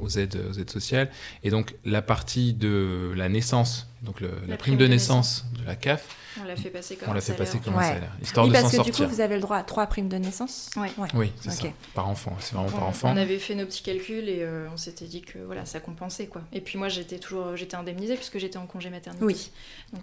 aux, 0.00 0.08
aides, 0.08 0.40
aux 0.50 0.54
aides 0.54 0.70
sociales. 0.70 1.08
Et 1.44 1.50
donc, 1.50 1.76
la 1.84 2.02
partie 2.02 2.52
de 2.52 3.12
la 3.14 3.28
naissance, 3.28 3.88
donc 4.02 4.20
la, 4.20 4.56
prime, 4.56 4.76
de 4.76 4.86
naissance 4.86 5.44
de 5.58 5.66
la 5.66 5.74
CAF, 5.74 6.16
on 6.40 6.44
l'a 6.44 6.56
fait 6.56 6.70
passer 6.70 6.96
comme 6.96 7.08
on 7.08 7.16
un 7.16 7.20
fait 7.20 7.32
passer 7.32 7.58
comme 7.58 7.76
un 7.76 7.82
salaire, 7.82 8.12
histoire 8.22 8.46
oui, 8.46 8.52
de 8.52 8.56
s'en 8.56 8.62
sortir. 8.62 8.78
Parce 8.78 8.90
que 8.90 9.02
du 9.02 9.08
coup, 9.08 9.14
vous 9.14 9.20
avez 9.20 9.34
le 9.34 9.40
droit 9.40 9.56
à 9.56 9.62
trois 9.62 9.86
primes 9.86 10.08
de 10.08 10.16
naissance. 10.16 10.70
Ouais. 10.76 10.90
Oui, 11.14 11.32
c'est 11.40 11.50
ça. 11.50 11.68
Par 11.94 12.08
enfant, 12.08 12.36
c'est 12.40 12.54
vraiment 12.54 12.70
par 12.70 12.86
enfant. 12.86 13.12
On 13.12 13.16
avait 13.16 13.38
fait 13.38 13.54
nos 13.54 13.66
petits 13.66 13.82
calculs 13.82 14.28
et 14.28 14.42
euh, 14.42 14.68
on 14.72 14.76
s'était 14.76 15.06
dit 15.06 15.22
que 15.22 15.38
voilà, 15.38 15.64
ça 15.64 15.80
compensait 15.80 16.26
quoi. 16.26 16.42
Et 16.52 16.60
puis 16.60 16.78
moi, 16.78 16.88
j'étais 16.88 17.18
toujours, 17.18 17.56
j'étais 17.56 17.76
indemnisée 17.76 18.14
puisque 18.14 18.38
j'étais 18.38 18.58
en 18.58 18.66
congé 18.66 18.90
maternité. 18.90 19.24
Oui. 19.24 19.50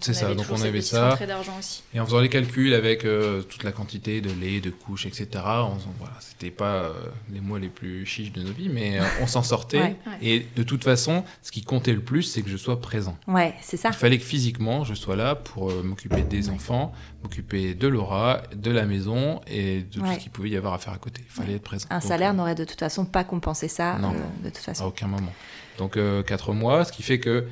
C'est 0.01 0.13
ça. 0.13 0.33
Donc 0.33 0.45
on 0.51 0.61
avait 0.61 0.81
ça. 0.81 1.15
d'argent 1.25 1.57
aussi. 1.57 1.83
Et 1.93 1.99
en 1.99 2.05
faisant 2.05 2.19
les 2.19 2.29
calculs 2.29 2.73
avec 2.73 3.05
euh, 3.05 3.41
toute 3.43 3.63
la 3.63 3.71
quantité 3.71 4.21
de 4.21 4.31
lait, 4.31 4.59
de 4.59 4.71
couches, 4.71 5.05
etc. 5.05 5.27
On, 5.45 5.77
voilà, 5.99 6.15
c'était 6.19 6.51
pas 6.51 6.75
euh, 6.75 6.93
les 7.31 7.39
mois 7.39 7.59
les 7.59 7.69
plus 7.69 8.05
chiches 8.05 8.31
de 8.31 8.41
nos 8.41 8.51
vies, 8.51 8.69
mais 8.69 8.99
on 9.21 9.27
s'en 9.27 9.43
sortait. 9.43 9.95
Et 10.21 10.45
de 10.55 10.63
toute 10.63 10.83
façon, 10.83 11.23
ce 11.41 11.51
qui 11.51 11.63
comptait 11.63 11.93
le 11.93 12.01
plus, 12.01 12.23
c'est 12.23 12.41
que 12.41 12.49
je 12.49 12.57
sois 12.57 12.81
présent. 12.81 13.17
Ouais, 13.27 13.53
c'est 13.61 13.77
ça. 13.77 13.84
Il 13.89 13.95
fallait 13.95 14.17
que 14.17 14.25
physiquement, 14.25 14.83
je 14.83 14.93
sois 14.93 15.15
là 15.15 15.35
pour 15.35 15.71
m'occuper 15.83 16.21
des 16.21 16.49
enfants 16.49 16.93
m'occuper 17.25 17.73
de 17.73 17.87
Laura, 17.87 18.43
de 18.55 18.69
la 18.69 18.85
maison 18.85 19.41
et 19.47 19.81
de 19.81 19.99
tout 19.99 20.05
ce 20.05 20.19
qu'il 20.19 20.31
pouvait 20.31 20.49
y 20.49 20.57
avoir 20.57 20.73
à 20.73 20.77
faire 20.77 20.93
à 20.93 20.97
côté. 20.97 21.23
Il 21.25 21.31
fallait 21.31 21.55
être 21.55 21.63
présent. 21.63 21.87
Un 21.89 21.99
salaire 21.99 22.31
euh, 22.31 22.33
n'aurait 22.33 22.55
de 22.55 22.63
toute 22.63 22.79
façon 22.79 23.05
pas 23.05 23.23
compensé 23.23 23.67
ça, 23.67 23.97
non, 23.97 24.11
euh, 24.11 24.43
de 24.43 24.49
toute 24.49 24.63
façon. 24.63 24.83
À 24.83 24.87
aucun 24.87 25.07
moment. 25.07 25.33
Donc 25.79 25.97
euh, 25.97 26.21
quatre 26.21 26.53
mois, 26.53 26.85
ce 26.85 26.91
qui 26.91 27.01
fait 27.01 27.19
que 27.19 27.47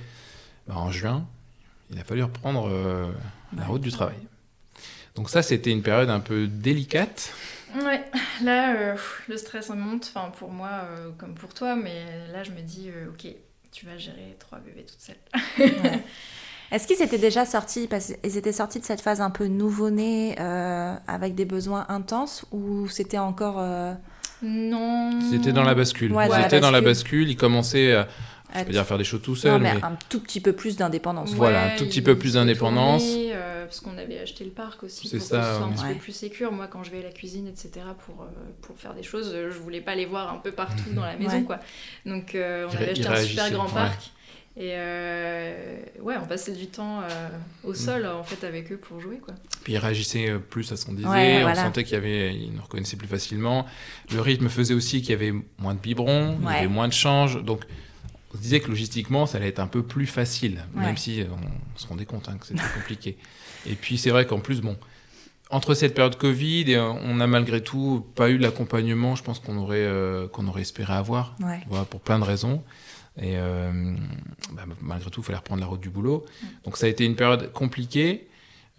bah, 0.68 0.76
en 0.78 0.92
juin, 0.92 1.26
il 1.92 2.00
a 2.00 2.04
fallu 2.04 2.24
reprendre 2.24 2.70
la 3.56 3.66
route 3.66 3.82
du 3.82 3.92
travail. 3.92 4.16
Donc 5.16 5.30
ça, 5.30 5.42
c'était 5.42 5.72
une 5.72 5.84
période 5.84 6.10
un 6.10 6.20
peu 6.20 6.48
délicate. 6.48 7.34
Ouais, 7.84 8.04
là, 8.44 8.96
le 9.28 9.38
stress 9.38 9.70
monte, 9.70 10.12
enfin 10.14 10.32
pour 10.38 10.52
moi 10.52 10.88
comme 11.18 11.34
pour 11.34 11.54
toi, 11.54 11.76
mais 11.76 12.28
là 12.32 12.44
je 12.44 12.52
me 12.52 12.62
dis, 12.62 12.90
ok, 13.10 13.28
tu 13.74 13.86
vas 13.88 13.98
gérer 13.98 14.38
trois 14.40 14.60
bébés 14.60 14.86
toute 14.86 15.02
seule. 15.02 15.18
Est-ce 16.72 16.88
qu'ils 16.88 17.02
étaient 17.02 17.18
déjà 17.18 17.46
sortis, 17.46 17.88
parce 17.88 18.14
qu'ils 18.14 18.38
étaient 18.38 18.52
sortis 18.52 18.80
de 18.80 18.86
cette 18.86 19.02
phase 19.02 19.20
un 19.20 19.30
peu 19.30 19.46
nouveau-né 19.46 20.36
euh, 20.40 20.96
avec 21.08 21.36
des 21.36 21.46
besoins 21.46 21.86
intenses 21.90 22.46
ou 22.52 22.88
c'était 22.88 23.18
encore... 23.18 23.58
Euh, 23.60 23.94
non. 24.42 25.20
C'était 25.32 25.52
dans 25.52 25.64
la 25.64 25.76
bascule. 25.76 26.12
ils 26.12 26.46
étaient 26.46 26.60
dans 26.60 26.72
la 26.72 26.82
bascule, 26.82 27.30
ils 27.30 27.38
commençaient 27.38 27.94
à... 27.94 28.08
Je 28.56 28.64
peux 28.64 28.72
dire 28.72 28.86
faire 28.86 28.98
des 28.98 29.04
choses 29.04 29.22
tout 29.22 29.36
seul. 29.36 29.62
mais, 29.62 29.72
un 29.82 29.98
tout 30.10 30.20
petit 30.20 30.40
peu 30.40 30.54
plus 30.54 30.76
d'indépendance. 30.78 31.34
voilà, 31.34 31.74
un 31.74 31.76
tout 31.76 31.86
petit 31.86 32.02
peu 32.02 32.18
plus 32.18 32.34
d'indépendance. 32.34 33.04
Euh, 33.06 33.66
parce 33.66 33.80
qu'on 33.80 33.98
avait 33.98 34.20
acheté 34.20 34.44
le 34.44 34.52
parc 34.52 34.84
aussi 34.84 35.10
pour 35.10 35.22
ça, 35.22 35.44
ce 35.44 35.58
soit 35.58 35.66
un 35.66 35.72
petit 35.72 35.94
peu 35.94 36.00
plus 36.00 36.12
sécure. 36.12 36.52
Moi, 36.52 36.68
quand 36.68 36.84
je 36.84 36.92
vais 36.92 37.00
à 37.00 37.04
la 37.04 37.12
cuisine, 37.12 37.48
etc., 37.48 37.86
pour, 38.06 38.28
pour 38.62 38.78
faire 38.78 38.94
des 38.94 39.04
choses, 39.04 39.34
je 39.34 39.58
voulais 39.58 39.82
pas 39.82 39.96
les 39.96 40.06
voir 40.06 40.32
un 40.34 40.38
peu 40.38 40.52
partout 40.52 40.90
dans 40.94 41.06
la 41.06 41.18
maison. 41.18 41.44
quoi. 41.44 41.60
Donc, 42.06 42.32
on 42.36 42.76
avait 42.76 42.92
acheté 42.92 43.08
un 43.08 43.16
super 43.22 43.52
grand 43.52 43.70
parc. 43.70 44.12
Et 44.56 44.74
euh, 44.74 45.78
ouais, 46.00 46.14
on 46.22 46.28
passait 46.28 46.52
du 46.52 46.68
temps 46.68 47.02
euh, 47.02 47.30
au 47.64 47.72
mm. 47.72 47.76
sol 47.76 48.06
en 48.06 48.24
fait 48.24 48.46
avec 48.46 48.72
eux 48.72 48.78
pour 48.78 49.00
jouer 49.00 49.18
quoi. 49.18 49.34
Puis 49.64 49.74
ils 49.74 49.80
réagissaient 49.80 50.30
euh, 50.30 50.38
plus 50.38 50.72
à 50.72 50.78
ce 50.78 50.86
qu'on 50.86 50.94
disait, 50.94 51.44
on 51.44 51.56
sentait 51.56 51.84
qu'il 51.84 51.94
y 51.94 51.98
avait, 51.98 52.36
ils 52.36 52.54
nous 52.54 52.62
reconnaissaient 52.62 52.98
plus 52.98 53.08
facilement. 53.08 53.66
Le 54.14 54.22
rythme 54.22 54.50
faisait 54.50 54.76
aussi 54.76 55.02
qu'il 55.02 55.10
y 55.10 55.14
avait 55.14 55.34
moins 55.58 55.74
de 55.74 55.80
biberons, 55.80 56.38
il 56.40 56.46
y 56.46 56.56
avait 56.56 56.68
moins 56.68 56.88
de 56.88 56.94
change, 56.94 57.44
donc 57.44 57.62
on 58.34 58.38
se 58.38 58.42
disait 58.42 58.60
que 58.60 58.70
logistiquement 58.70 59.26
ça 59.26 59.38
allait 59.38 59.50
être 59.50 59.60
un 59.60 59.68
peu 59.68 59.84
plus 59.84 60.08
facile, 60.08 60.64
même 60.74 60.98
si 60.98 61.24
on, 61.30 61.80
se 61.80 61.88
rendait 61.88 62.06
compte 62.06 62.30
hein, 62.30 62.38
que 62.40 62.48
c'était 62.48 62.62
compliqué. 62.76 63.18
Et 63.66 63.76
puis 63.76 63.98
c'est 63.98 64.10
vrai 64.10 64.26
qu'en 64.26 64.40
plus 64.40 64.62
bon, 64.62 64.78
entre 65.50 65.74
cette 65.76 65.94
période 65.94 66.18
Covid 66.18 66.72
et 66.72 66.80
on 66.80 67.20
a 67.20 67.28
malgré 67.28 67.62
tout 67.62 68.06
pas 68.16 68.30
eu 68.30 68.38
l'accompagnement, 68.38 69.16
je 69.16 69.24
pense 69.24 69.40
qu'on 69.40 69.58
aurait 69.58 69.88
qu'on 70.32 70.48
aurait 70.48 70.62
espéré 70.62 70.94
avoir, 70.94 71.36
pour 71.90 72.02
plein 72.02 72.20
de 72.20 72.24
raisons. 72.24 72.64
Et 73.18 73.38
euh, 73.38 73.96
bah, 74.52 74.64
malgré 74.82 75.10
tout, 75.12 75.22
il 75.22 75.24
fallait 75.24 75.38
reprendre 75.38 75.62
la 75.62 75.68
route 75.68 75.82
du 75.82 75.90
boulot. 75.90 76.26
Donc 76.66 76.78
ça 76.78 76.88
a 76.88 76.90
été 76.90 77.06
une 77.06 77.16
période 77.16 77.52
compliquée, 77.52 78.28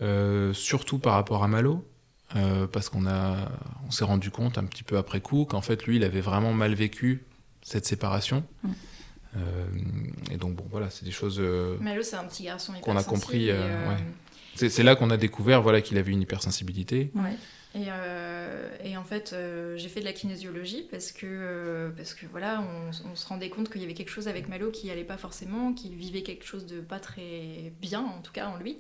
euh, 0.03 0.53
surtout 0.53 0.99
par 0.99 1.15
rapport 1.15 1.45
à 1.45 1.49
Malo. 1.49 1.87
Euh, 2.37 2.67
parce 2.67 2.89
qu'on 2.89 3.07
a, 3.07 3.49
on 3.87 3.93
s'est 3.93 4.05
rendu 4.05 4.31
compte 4.31 4.59
un 4.59 4.65
petit 4.65 4.83
peu 4.83 4.97
après 4.97 5.21
coup 5.21 5.45
qu'en 5.45 5.61
fait 5.61 5.85
lui, 5.85 5.97
il 5.97 6.05
avait 6.05 6.23
vraiment 6.23 6.53
mal 6.53 6.75
vécu 6.75 7.23
cette 7.63 7.87
séparation. 7.87 8.43
Et 10.31 10.37
donc 10.37 10.55
bon, 10.55 10.65
voilà, 10.71 10.91
c'est 10.91 11.05
des 11.05 11.11
choses. 11.11 11.41
Malo, 11.81 12.03
c'est 12.03 12.17
un 12.17 12.25
petit 12.25 12.45
garçon 12.45 12.73
qu'on 12.81 12.97
a 12.97 13.05
compris. 13.05 13.51
C'est 14.55 14.83
là 14.83 14.95
qu'on 14.95 15.11
a 15.11 15.17
découvert 15.17 15.63
voilà 15.63 15.81
qu'il 15.81 15.99
avait 15.99 16.13
une 16.13 16.23
hypersensibilité. 16.23 17.11
Ouais. 17.15 17.37
Et, 17.77 17.87
euh, 17.89 18.69
et, 18.85 18.97
en 18.97 19.03
fait, 19.03 19.33
euh, 19.33 19.77
j'ai 19.77 19.89
fait 19.89 19.99
de 19.99 20.05
la 20.05 20.13
kinésiologie 20.13 20.87
parce 20.89 21.11
que, 21.11 21.27
euh, 21.27 21.91
parce 21.91 22.15
que 22.15 22.25
voilà, 22.27 22.63
on, 22.63 23.17
se 23.17 23.27
rendait 23.27 23.51
compte 23.51 23.69
qu'il 23.69 23.81
y 23.81 23.85
avait 23.85 23.95
quelque 23.95 24.13
chose 24.13 24.29
avec 24.29 24.49
Malo 24.49 24.71
qui 24.71 24.93
allait 24.93 25.03
pas 25.03 25.17
forcément, 25.17 25.73
qu'il 25.73 25.97
vivait 25.97 26.23
quelque 26.23 26.47
chose 26.47 26.67
de 26.67 26.81
pas 26.81 27.01
très 27.01 27.73
bien, 27.81 28.01
en 28.01 28.23
tout 28.23 28.31
cas 28.31 28.47
en 28.47 28.59
lui. 28.59 28.79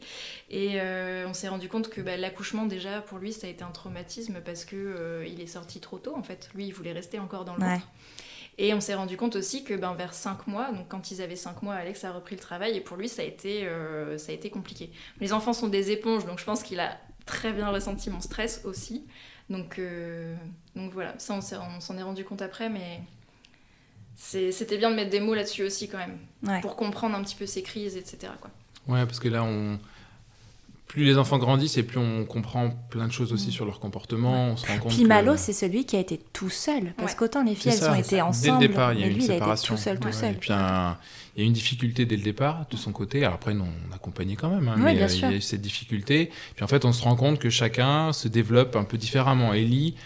Et 0.49 0.79
on 1.27 1.35
s'est 1.35 1.49
rendu 1.49 1.69
compte 1.69 1.91
que 1.91 2.01
bah, 2.01 2.17
l'accouchement, 2.17 2.67
déjà, 2.67 3.01
pour 3.01 3.19
lui, 3.19 3.33
ça 3.33 3.49
a 3.49 3.51
été 3.51 3.65
un 3.65 3.73
traumatisme 3.73 4.41
parce 4.45 4.65
que 4.65 5.25
il 5.27 5.41
est 5.41 5.49
sorti 5.49 5.81
trop 5.81 5.99
tôt, 5.99 6.15
en 6.17 6.23
fait. 6.23 6.51
Lui, 6.55 6.67
il 6.69 6.73
voulait 6.73 6.93
rester 6.93 7.19
encore 7.19 7.45
dans 7.45 7.57
le 7.57 7.63
ventre. 7.63 7.89
Et 8.57 8.73
on 8.73 8.81
s'est 8.81 8.95
rendu 8.95 9.17
compte 9.17 9.37
aussi 9.37 9.65
que 9.65 9.75
ben, 9.75 9.95
vers 9.95 10.15
5 10.15 10.47
mois, 10.47 10.71
donc 10.73 10.89
quand 10.89 11.11
ils 11.11 11.21
avaient 11.21 11.37
5 11.37 11.63
mois, 11.63 11.75
Alex 11.75 12.05
a 12.05 12.13
repris 12.13 12.37
le 12.37 12.41
travail 12.41 12.77
et 12.77 12.81
pour 12.81 12.97
lui, 12.97 13.09
ça 13.09 13.23
a 13.23 13.25
été, 13.25 13.69
ça 14.17 14.31
a 14.31 14.35
été 14.35 14.49
compliqué. 14.49 14.91
Les 15.21 15.33
enfants 15.33 15.53
sont 15.53 15.69
des 15.69 15.91
éponges, 15.91 16.25
donc 16.25 16.39
je 16.39 16.45
pense 16.45 16.63
qu'il 16.63 16.79
a 16.79 16.97
très 17.27 17.53
bien 17.53 17.69
ressenti 17.71 18.11
mon 18.11 18.21
stress 18.21 18.61
aussi. 18.65 19.05
Donc, 19.51 19.79
euh, 19.79 20.35
donc 20.75 20.93
voilà, 20.93 21.15
ça 21.19 21.35
on 21.35 21.41
s'en 21.81 21.99
est, 21.99 22.03
rendu 22.03 22.25
compte 22.25 22.43
après, 22.43 22.69
mais 22.69 23.03
c'était 24.17 24.79
bien 24.79 24.91
de 24.91 24.97
mettre 24.97 25.11
des 25.11 25.21
mots 25.21 25.35
là-dessus 25.35 25.65
aussi 25.65 25.89
quand 25.89 25.99
même, 25.99 26.61
pour 26.63 26.77
comprendre 26.77 27.15
un 27.17 27.23
petit 27.23 27.37
peu 27.37 27.47
ces 27.47 27.63
crises, 27.63 27.97
etc. 27.97 28.33
Quoi. 28.41 28.51
Ouais, 28.89 29.05
parce 29.07 29.21
que 29.21 29.29
là, 29.29 29.43
on, 29.45 29.79
plus 30.95 31.03
les 31.03 31.19
enfants 31.19 31.39
grandissent 31.39 31.77
et 31.77 31.83
plus 31.83 31.99
on 31.99 32.25
comprend 32.25 32.71
plein 32.89 33.09
de 33.09 33.13
choses 33.13 33.33
aussi 33.33 33.51
sur 33.51 33.65
leur 33.65 33.81
comportement. 33.81 34.51
On 34.51 34.57
se 34.57 34.65
rend 34.65 34.79
compte 34.79 34.93
Puis 34.93 35.05
Malo, 35.05 35.37
c'est 35.37 35.53
celui 35.53 35.87
qui 35.87 35.97
a 35.97 35.99
été 35.99 36.21
tout 36.33 36.51
seul. 36.51 36.95
Parce 36.97 37.17
qu'autant 37.17 37.43
les 37.43 37.57
filles, 37.57 37.73
elles 37.77 37.91
ont 37.91 37.95
été 37.95 38.23
ensemble. 38.23 38.61
Dès 38.61 38.67
le 38.67 38.69
départ, 38.69 38.93
il 38.93 39.01
y 39.01 39.03
a 39.03 39.09
une 39.09 39.15
lui, 39.15 39.23
séparation. 39.23 39.75
Il 39.75 39.89
a 39.89 39.93
été 39.93 40.01
tout 40.01 40.13
seul, 40.13 40.13
tout 40.13 40.17
seul. 40.17 40.35
Et 40.35 40.39
puis, 40.39 40.51
il 40.53 41.41
y 41.41 41.43
a 41.43 41.47
une 41.49 41.53
difficulté 41.53 42.07
dès 42.07 42.17
le 42.17 42.23
départ 42.23 42.67
de 42.71 42.77
son 42.77 42.93
côté. 42.93 43.25
Alors 43.25 43.35
après, 43.35 43.55
nous, 43.55 43.65
on 43.65 43.93
accompagnait 43.93 44.37
quand 44.37 44.51
même. 44.51 44.69
Hein, 44.69 44.77
mais 44.79 44.91
euh, 45.03 45.09
il 45.13 45.21
y 45.21 45.25
a 45.25 45.33
eu 45.33 45.41
cette 45.41 45.63
difficulté. 45.63 46.31
Puis 46.55 46.63
en 46.63 46.69
fait, 46.69 46.85
on 46.85 46.93
se 46.93 47.03
rend 47.03 47.17
compte 47.17 47.41
que 47.41 47.51
chacun 47.51 48.13
se 48.13 48.29
développe 48.29 48.77
un 48.77 48.85
peu 48.85 48.97
différemment. 48.97 49.53
Ellie 49.53 49.97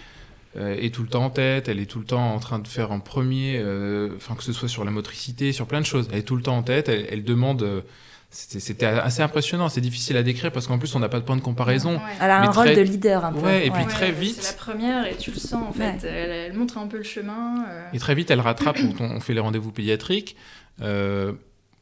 euh, 0.57 0.74
est 0.74 0.95
tout 0.95 1.03
le 1.03 1.11
temps 1.11 1.26
en 1.26 1.30
tête, 1.30 1.68
elle 1.68 1.80
est 1.80 1.86
tout 1.86 1.99
le 1.99 2.07
temps 2.07 2.32
en 2.34 2.39
train 2.39 2.61
de 2.61 2.66
faire 2.66 2.93
en 2.93 3.01
premier, 3.01 3.59
euh, 3.59 4.16
enfin 4.16 4.36
que 4.36 4.43
ce 4.43 4.55
soit 4.55 4.70
sur 4.70 4.86
la 4.86 4.91
motricité, 4.91 5.53
sur 5.53 5.66
plein 5.66 5.82
de 5.82 5.86
choses. 5.86 6.09
Elle 6.12 6.20
est 6.20 6.22
tout 6.22 6.36
le 6.36 6.43
temps 6.43 6.57
en 6.57 6.62
tête, 6.62 6.89
elle, 6.89 7.24
demande 7.24 7.84
c'était 8.30 8.84
assez 8.84 9.22
impressionnant, 9.22 9.70
c'est 9.70 9.80
difficile 9.80 10.18
à 10.18 10.22
décrire 10.22 10.52
parce 10.52 10.66
qu'en 10.66 10.78
plus 10.78 10.94
on 10.94 10.98
n'a 10.98 11.08
pas 11.08 11.18
de 11.18 11.24
point 11.24 11.36
de 11.36 11.40
comparaison. 11.40 11.98
Elle 12.20 12.30
a 12.30 12.42
un 12.42 12.50
rôle 12.50 12.74
de 12.74 12.80
leader 12.82 13.24
un 13.24 13.32
peu. 13.32 13.40
Ouais, 13.40 13.66
et 13.66 13.70
puis 13.70 13.86
très 13.86 14.12
vite. 14.12 14.42
C'est 14.42 14.52
la 14.52 14.58
première 14.58 15.06
et 15.06 15.16
tu 15.16 15.30
le 15.30 15.38
sens 15.38 15.66
en 15.66 15.72
fait, 15.72 16.04
elle, 16.04 16.52
montre 16.52 16.76
un 16.76 16.86
peu 16.88 16.98
le 16.98 17.04
chemin. 17.04 17.64
Euh. 17.66 17.88
Et 17.94 17.98
très 17.98 18.14
vite 18.14 18.30
elle 18.30 18.40
rattrape 18.40 18.78
on, 19.00 19.20
fait 19.20 19.32
les 19.32 19.40
rendez-vous 19.40 19.72
pédiatriques. 19.72 20.36
Euh, 20.82 21.32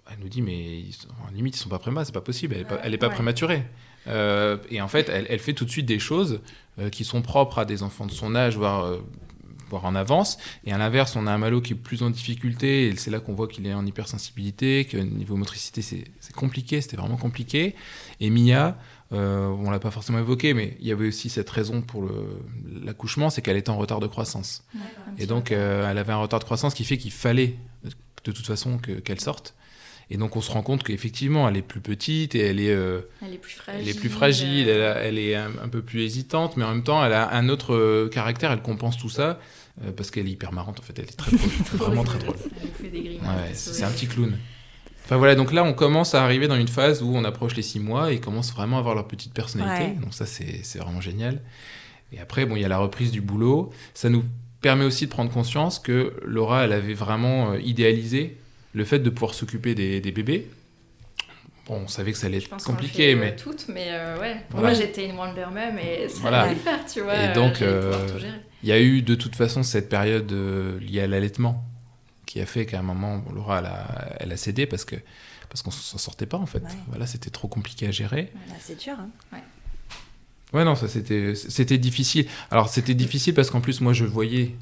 elle 0.09 0.21
nous 0.21 0.29
dit 0.29 0.41
mais 0.41 0.85
en 1.27 1.33
limite 1.35 1.57
ils 1.57 1.61
sont 1.61 1.69
pas 1.69 1.81
prémas, 1.81 2.05
c'est 2.05 2.15
pas 2.15 2.21
possible, 2.21 2.55
elle 2.55 2.61
est 2.61 2.65
pas, 2.65 2.79
elle 2.85 2.95
est 2.95 2.99
pas 2.99 3.11
prématurée. 3.11 3.65
Euh, 4.07 4.57
et 4.71 4.81
en 4.81 4.89
fait 4.89 5.09
elle, 5.09 5.27
elle, 5.29 5.41
fait 5.41 5.53
tout 5.53 5.65
de 5.65 5.71
suite 5.71 5.87
des 5.87 5.99
choses 5.99 6.41
qui 6.93 7.05
sont 7.05 7.23
propres 7.23 7.59
à 7.59 7.65
des 7.65 7.83
enfants 7.83 8.07
de 8.07 8.13
son 8.13 8.37
âge, 8.37 8.57
voire 8.57 8.93
voire 9.69 9.85
en 9.85 9.95
avance. 9.95 10.39
Et 10.65 10.73
à 10.73 10.79
l'inverse, 10.79 11.17
on 11.17 11.27
a 11.27 11.33
un 11.33 11.39
Malo 11.39 11.61
qui 11.61 11.73
est 11.73 11.77
plus 11.77 12.03
en 12.03 12.11
difficulté, 12.11 12.89
et 12.89 12.97
c'est 12.97 13.11
là 13.11 13.21
qu'on 13.21 13.35
voit 13.35 13.49
qu'il 13.49 13.67
est 13.67 13.75
en 13.75 13.85
hypersensibilité, 13.87 14.85
que 14.85 14.97
niveau 14.97 15.37
motricité, 15.37 15.83
c'est 15.83 16.35
compliqué, 16.35 16.81
c'était 16.81 16.97
vraiment 16.97 17.17
compliqué. 17.17 17.75
Et 18.21 18.31
Mia, 18.31 18.77
euh, 19.13 19.49
on 19.49 19.71
l'a 19.71 19.79
pas 19.79 19.91
forcément 19.91 20.19
évoqué, 20.19 20.55
mais 20.55 20.77
il 20.81 20.87
y 20.87 20.93
avait 20.93 21.09
aussi 21.09 21.29
cette 21.29 21.51
raison 21.51 21.83
pour 21.83 22.09
l'accouchement, 22.83 23.31
c'est 23.31 23.43
qu'elle 23.43 23.57
était 23.57 23.71
en 23.71 23.79
retard 23.79 24.01
de 24.01 24.07
croissance. 24.07 24.65
Et 25.19 25.27
donc, 25.27 25.53
euh, 25.53 25.91
elle 25.91 25.99
avait 25.99 26.13
un 26.13 26.19
retard 26.19 26.41
de 26.41 26.45
croissance 26.45 26.75
qui 26.75 26.85
fait 26.85 26.99
qu'il 26.99 27.13
fallait 27.13 27.57
de 27.85 28.33
toute 28.33 28.47
façon 28.47 28.79
qu'elle 28.79 29.21
sorte. 29.21 29.55
Et 30.09 30.19
donc 30.19 30.37
on 30.37 30.41
se 30.41 30.53
rend 30.53 30.63
compte 30.63 30.85
qu'effectivement 30.85 31.49
elle 31.49 31.57
est 31.57 31.63
plus 31.63 31.81
petite 31.81 32.37
et 32.37 32.41
elle 32.41 32.61
est, 32.61 32.71
euh, 32.71 33.01
elle 33.25 33.35
est 33.35 33.39
plus 33.39 33.55
fragile, 33.55 33.83
elle 33.83 33.89
est, 33.89 33.99
plus 33.99 34.09
fragile 34.09 34.69
elle, 34.69 34.99
elle, 35.03 35.19
est 35.19 35.35
un, 35.35 35.69
peu 35.69 35.83
plus 35.83 36.03
hésitante, 36.03 36.57
mais 36.57 36.65
en 36.65 36.71
même 36.71 36.85
temps 36.85 37.05
elle 37.05 37.13
a 37.13 37.35
un 37.35 37.49
autre 37.49 37.75
euh, 37.75 38.09
caractère, 38.09 38.53
elle 38.53 38.63
compense 38.63 38.97
tout 38.97 39.09
ça 39.09 39.41
euh, 39.85 39.93
parce 39.93 40.11
qu'elle 40.11 40.27
est 40.27 40.31
hyper 40.31 40.53
marrante 40.53 40.81
en 40.81 40.83
fait, 40.83 40.99
elle 40.99 41.05
est 41.05 41.17
très 41.17 41.31
drôle, 41.37 41.51
vraiment 41.75 42.05
très 42.05 42.19
drôle. 42.19 42.37
Ouais, 42.83 43.53
c'est 43.55 43.83
un 43.83 43.91
petit 43.91 44.07
clown. 44.07 44.37
Enfin 45.05 45.17
voilà, 45.17 45.35
donc 45.35 45.53
là 45.53 45.65
on 45.65 45.75
commence 45.75 46.15
à 46.15 46.25
arriver 46.25 46.49
dans 46.49 46.57
une 46.57 46.69
phase 46.69 47.03
où 47.03 47.15
on 47.15 47.25
approche 47.25 47.55
les 47.57 47.63
six 47.63 47.81
mois 47.81 48.11
et 48.13 48.17
ils 48.17 48.21
commencent 48.21 48.53
vraiment 48.53 48.77
à 48.77 48.79
avoir 48.81 48.95
leur 48.95 49.07
petite 49.07 49.33
personnalité. 49.35 49.93
Ouais. 49.93 50.01
Donc 50.01 50.15
ça 50.15 50.27
c'est 50.27 50.79
vraiment 50.79 51.01
génial. 51.01 51.43
Et 52.13 52.21
après, 52.21 52.47
bon, 52.47 52.57
il 52.57 52.63
y 52.63 52.65
a 52.65 52.69
la 52.69 52.79
reprise 52.79 53.11
du 53.11 53.21
boulot. 53.21 53.71
Ça 53.95 54.09
nous 54.09 54.25
permet 54.61 54.85
aussi 54.85 55.07
de 55.07 55.11
prendre 55.11 55.31
conscience 55.31 55.79
que 55.79 56.15
Laura, 56.25 56.65
elle 56.65 56.73
avait 56.73 56.95
vraiment 56.95 57.53
euh, 57.53 57.61
idéalisé 57.61 58.37
le 58.73 58.85
fait 58.85 58.99
de 58.99 59.11
pouvoir 59.11 59.35
s'occuper 59.35 59.75
des, 59.75 60.01
des 60.01 60.13
bébés. 60.13 60.49
Bon, 61.67 61.81
on 61.85 61.89
savait 61.89 62.13
que 62.13 62.19
ça 62.19 62.29
allait 62.29 62.39
être 62.39 62.65
compliqué, 62.65 63.15
euh, 63.15 63.19
mais 63.19 63.35
toutes, 63.35 63.67
mais 63.69 63.89
euh, 63.91 64.21
ouais. 64.21 64.37
Pour 64.49 64.61
Voilà. 64.61 64.75
Moi, 64.77 64.85
j'étais 64.85 65.07
une 65.09 65.17
Wonder 65.19 65.47
Mum 65.47 65.79
et 65.79 66.09
ça 66.09 66.21
Voilà. 66.21 66.43
allait 66.43 66.55
le 66.55 66.61
faire, 66.61 66.87
tu 66.87 67.01
vois. 67.01 67.17
Et 67.25 67.33
donc, 67.33 67.61
euh, 67.61 67.93
il 68.63 68.69
y 68.69 68.73
a 68.73 68.81
eu 68.81 69.03
de 69.03 69.15
toute 69.17 69.35
façon 69.35 69.63
cette 69.65 69.89
période 69.89 70.31
liée 70.81 71.01
à 71.01 71.07
l'allaitement 71.09 71.65
qui 72.25 72.41
a 72.41 72.47
fait 72.47 72.67
qu'à 72.67 72.79
un 72.79 72.83
moment, 72.83 73.19
bon, 73.19 73.33
Laura, 73.33 73.59
elle 73.59 73.67
a, 73.67 74.17
elle 74.21 74.33
a 74.33 74.37
cédé 74.37 74.67
parce 74.67 74.85
que 74.85 74.97
parce 75.49 75.63
qu'on 75.63 75.71
s'en 75.71 75.99
sortait 75.99 76.27
pas 76.27 76.39
en 76.39 76.47
fait. 76.47 76.59
Ouais. 76.59 76.69
Voilà, 76.89 77.07
c'était 77.07 77.31
trop 77.31 77.47
compliqué 77.49 77.87
à 77.87 77.91
gérer. 77.93 78.33
C'est 78.61 78.79
dur. 78.81 78.95
hein. 78.99 79.39
Ouais, 80.53 80.65
non, 80.65 80.75
ça 80.77 80.89
c'était 80.89 81.35
c'était 81.35 81.79
difficile. 81.79 82.27
Alors 82.51 82.69
c'était 82.69 82.95
difficile 82.95 83.35
parce 83.35 83.51
qu'en 83.51 83.61
plus 83.61 83.81
moi 83.81 83.93
je 83.93 84.05
voyais 84.05 84.55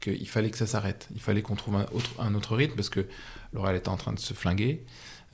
qu'il 0.00 0.28
fallait 0.28 0.50
que 0.50 0.58
ça 0.58 0.66
s'arrête. 0.66 1.08
Il 1.14 1.20
fallait 1.20 1.42
qu'on 1.42 1.54
trouve 1.56 1.76
un 1.76 1.86
autre, 1.92 2.10
un 2.18 2.34
autre 2.34 2.56
rythme 2.56 2.74
parce 2.74 2.88
que 2.90 3.06
Laura 3.52 3.70
elle 3.70 3.76
était 3.78 3.88
en 3.88 3.96
train 3.96 4.12
de 4.12 4.18
se 4.18 4.34
flinguer. 4.34 4.84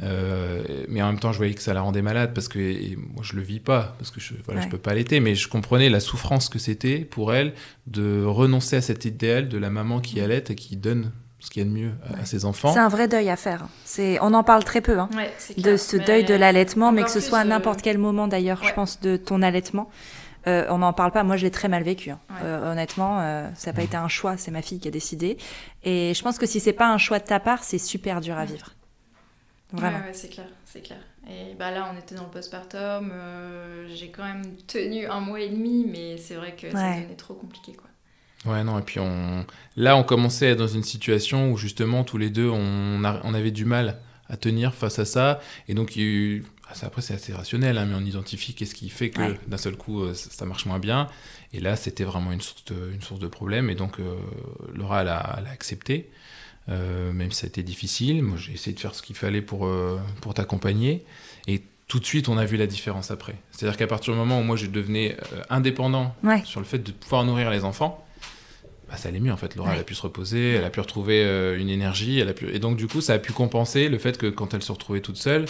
Euh, 0.03 0.63
mais 0.89 1.01
en 1.03 1.07
même 1.07 1.21
temps 1.21 1.31
je 1.31 1.39
voyais 1.39 1.55
que 1.55 1.63
ça 1.63 1.73
la 1.73 1.81
rendait 1.81 2.03
malade 2.03 2.33
parce 2.35 2.49
que 2.49 2.59
et 2.59 2.97
moi 2.97 3.23
je 3.23 3.35
le 3.37 3.43
vis 3.43 3.61
pas 3.61 3.95
parce 3.99 4.11
que 4.11 4.19
je 4.21 4.35
voilà 4.45 4.61
Ouais. 4.61 4.67
je 4.67 4.71
peux 4.71 4.79
pas 4.79 4.91
allaiter 4.91 5.21
mais 5.21 5.37
je 5.37 5.47
comprenais 5.49 5.89
la 5.89 6.01
souffrance 6.01 6.49
que 6.49 6.59
c'était 6.59 6.99
pour 6.99 7.33
elle 7.33 7.55
de 7.87 8.25
renoncer 8.25 8.75
à 8.75 8.81
cet 8.81 9.05
idéal 9.05 9.49
de 9.49 9.57
la 9.57 9.71
maman 9.71 10.01
qui 10.01 10.21
allait 10.21 10.43
et 10.49 10.55
qui 10.57 10.77
donne 10.77 11.13
ce 11.39 11.49
qu'il 11.51 11.63
y 11.63 11.67
a 11.67 11.69
de 11.69 11.75
mieux 11.75 11.93
à, 12.13 12.23
à 12.23 12.25
ses 12.25 12.45
enfants. 12.45 12.73
C'est 12.73 12.81
un 12.81 12.89
vrai 12.89 13.07
deuil 13.07 13.29
à 13.31 13.37
faire. 13.37 13.67
C'est, 13.85 14.19
on 14.21 14.33
en 14.35 14.43
parle 14.43 14.65
très 14.65 14.81
peu. 14.81 14.99
hein. 14.99 15.11
Ouais, 15.15 15.31
de 15.59 15.77
ce 15.77 15.97
Mais 15.99 16.05
deuil 16.05 16.25
de 16.25 16.33
l'allaitement, 16.35 16.91
mais 16.91 17.03
que 17.05 17.11
ce 17.11 17.21
soit 17.21 17.39
à 17.41 17.43
euh, 17.45 17.49
n'importe 17.49 17.83
quel 17.83 17.99
moment 17.99 18.27
d'ailleurs, 18.29 18.65
je 18.65 18.73
pense, 18.73 18.99
de 19.01 19.17
ton 19.19 19.43
allaitement. 19.43 19.91
Euh, 20.47 20.67
on 20.71 20.79
n'en 20.79 20.95
parle 20.95 21.13
pas. 21.13 21.23
Moi, 21.23 21.37
je 21.37 21.45
l'ai 21.45 21.51
très 21.51 21.69
mal 21.69 21.83
vécu. 21.83 22.09
hein. 22.11 22.19
Ouais. 22.31 22.37
Euh, 22.45 22.73
honnêtement, 22.73 23.19
euh, 23.21 23.47
ça 23.57 23.71
n'a 23.71 23.77
pas 23.77 23.83
été 23.83 23.97
un 23.97 24.09
choix. 24.09 24.39
C'est 24.39 24.51
ma 24.53 24.63
fille 24.63 24.79
qui 24.81 24.89
a 24.89 24.91
décidé. 24.91 25.37
Et 25.85 26.15
je 26.15 26.23
pense 26.23 26.39
que 26.39 26.47
si 26.47 26.61
c'est 26.61 26.73
pas 26.73 26.89
un 26.91 26.97
choix 26.99 27.19
de 27.19 27.25
ta 27.25 27.41
part, 27.41 27.63
c'est 27.63 27.77
super 27.79 28.23
dur 28.23 28.39
à 28.39 28.47
vivre. 28.47 28.71
Vraiment. 29.75 29.99
Ouais, 30.01 30.09
ouais, 30.09 30.15
c'est 30.15 30.29
clair, 30.29 30.47
c'est 30.65 30.83
clair. 30.83 31.01
Et 31.29 31.55
bah 31.55 31.71
là, 31.71 31.91
on 31.93 31.99
était 31.99 32.15
dans 32.15 32.25
le 32.25 32.31
postpartum. 32.31 33.11
euh, 33.13 33.89
j'ai 33.95 34.11
quand 34.11 34.25
même 34.25 34.57
tenu 34.67 35.07
un 35.07 35.21
mois 35.21 35.41
et 35.41 35.49
demi, 35.51 35.85
mais 35.87 36.17
c'est 36.19 36.35
vrai 36.37 36.55
que 36.57 36.75
ça 36.77 36.77
Ouais. 36.79 36.95
devenait 36.95 37.17
trop 37.17 37.35
compliqué, 37.35 37.75
quoi. 37.75 37.91
Ouais, 38.45 38.63
non, 38.63 38.79
et 38.79 38.83
puis 38.83 39.01
on... 39.01 39.47
là, 39.77 39.97
on 39.97 40.05
commençait 40.05 40.49
à 40.49 40.51
être 40.51 40.59
dans 40.59 40.67
une 40.69 40.83
situation 40.83 41.51
où 41.51 41.57
justement, 41.57 42.05
tous 42.05 42.19
les 42.19 42.29
deux, 42.29 42.49
on, 42.51 43.03
a- 43.05 43.21
on 43.25 43.33
avait 43.33 43.51
du 43.51 43.65
mal 43.65 44.01
à 44.29 44.37
tenir 44.37 44.75
face 44.75 44.99
à 44.99 45.07
ça. 45.07 45.41
Et 45.67 45.75
donc, 45.75 45.97
il 45.97 46.03
y 46.03 46.05
a 46.05 46.09
eu... 46.09 46.45
ah, 46.69 46.75
ça, 46.75 46.89
Après, 46.89 47.01
c'est 47.01 47.15
assez 47.15 47.33
rationnel, 47.33 47.79
hein, 47.79 47.87
mais 47.87 47.95
on 47.95 48.05
identifie 48.05 48.55
qu'est-ce 48.55 48.75
qui 48.75 48.91
fait 48.91 49.09
que 49.11 49.23
Ouais. 49.23 49.41
d'un 49.47 49.57
seul 49.57 49.77
coup, 49.77 50.03
euh, 50.03 50.13
ça, 50.13 50.29
ça 50.31 50.45
marche 50.45 50.67
moins 50.67 50.79
bien. 50.79 51.09
Et 51.55 51.61
là, 51.61 51.75
c'était 51.77 52.05
vraiment 52.05 52.33
une 52.33 52.43
source 52.43 52.65
de, 52.67 52.91
une 52.93 53.01
source 53.01 53.21
de 53.21 53.29
problème. 53.29 53.71
Et 53.71 53.75
donc, 53.75 53.99
euh, 53.99 54.15
Laura, 54.75 55.03
elle 55.03 55.09
a, 55.09 55.37
elle 55.39 55.47
a 55.47 55.51
accepté, 55.51 56.11
euh, 56.69 57.13
même 57.13 57.31
si 57.31 57.41
ça 57.41 57.47
a 57.47 57.49
été 57.49 57.63
difficile. 57.63 58.23
Moi, 58.23 58.37
j'ai 58.39 58.53
essayé 58.53 58.75
de 58.75 58.81
faire 58.81 58.95
ce 58.95 59.03
qu'il 59.03 59.17
fallait 59.17 59.43
pour, 59.43 59.67
euh, 59.67 59.99
pour 60.21 60.35
t'accompagner. 60.35 61.05
Et 61.47 61.63
tout 61.89 62.01
de 62.01 62.05
suite, 62.07 62.29
on 62.29 62.39
a 62.39 62.45
vu 62.45 62.57
la 62.57 62.67
différence 62.67 63.11
après. 63.11 63.35
C'est-à-dire 63.51 63.77
qu'à 63.77 63.87
partir 63.87 64.13
du 64.15 64.19
moment 64.19 64.41
où 64.41 64.43
moi, 64.43 64.57
je 64.57 64.67
devenais 64.67 65.17
euh, 65.35 65.43
indépendant 65.51 66.15
Ouais. 66.23 66.43
sur 66.45 66.61
le 66.61 66.67
fait 66.67 66.79
de 66.79 66.91
pouvoir 66.93 67.25
nourrir 67.25 67.51
les 67.51 67.65
enfants, 67.65 68.05
bah, 68.89 68.97
ça 68.97 69.09
allait 69.11 69.21
mieux 69.21 69.33
en 69.33 69.37
fait. 69.37 69.55
Laura, 69.57 69.71
Ouais. 69.71 69.75
elle 69.77 69.81
a 69.83 69.85
pu 69.85 69.95
se 69.95 70.03
reposer, 70.03 70.53
elle 70.55 70.65
a 70.65 70.71
pu 70.71 70.81
retrouver 70.81 71.23
euh, 71.25 71.59
une 71.59 71.69
énergie, 71.69 72.19
elle 72.19 72.29
a 72.29 72.35
pu... 72.35 72.49
et 72.51 72.59
donc 72.59 72.77
du 72.77 72.87
coup, 72.87 73.01
ça 73.01 73.15
a 73.15 73.19
pu 73.19 73.33
compenser 73.33 73.89
le 73.89 73.99
fait 73.99 74.17
que 74.19 74.27
quand 74.27 74.55
elle 74.55 74.63
se 74.63 74.73
retrouvait 74.73 75.01
toute 75.01 75.17
seule, 75.17 75.45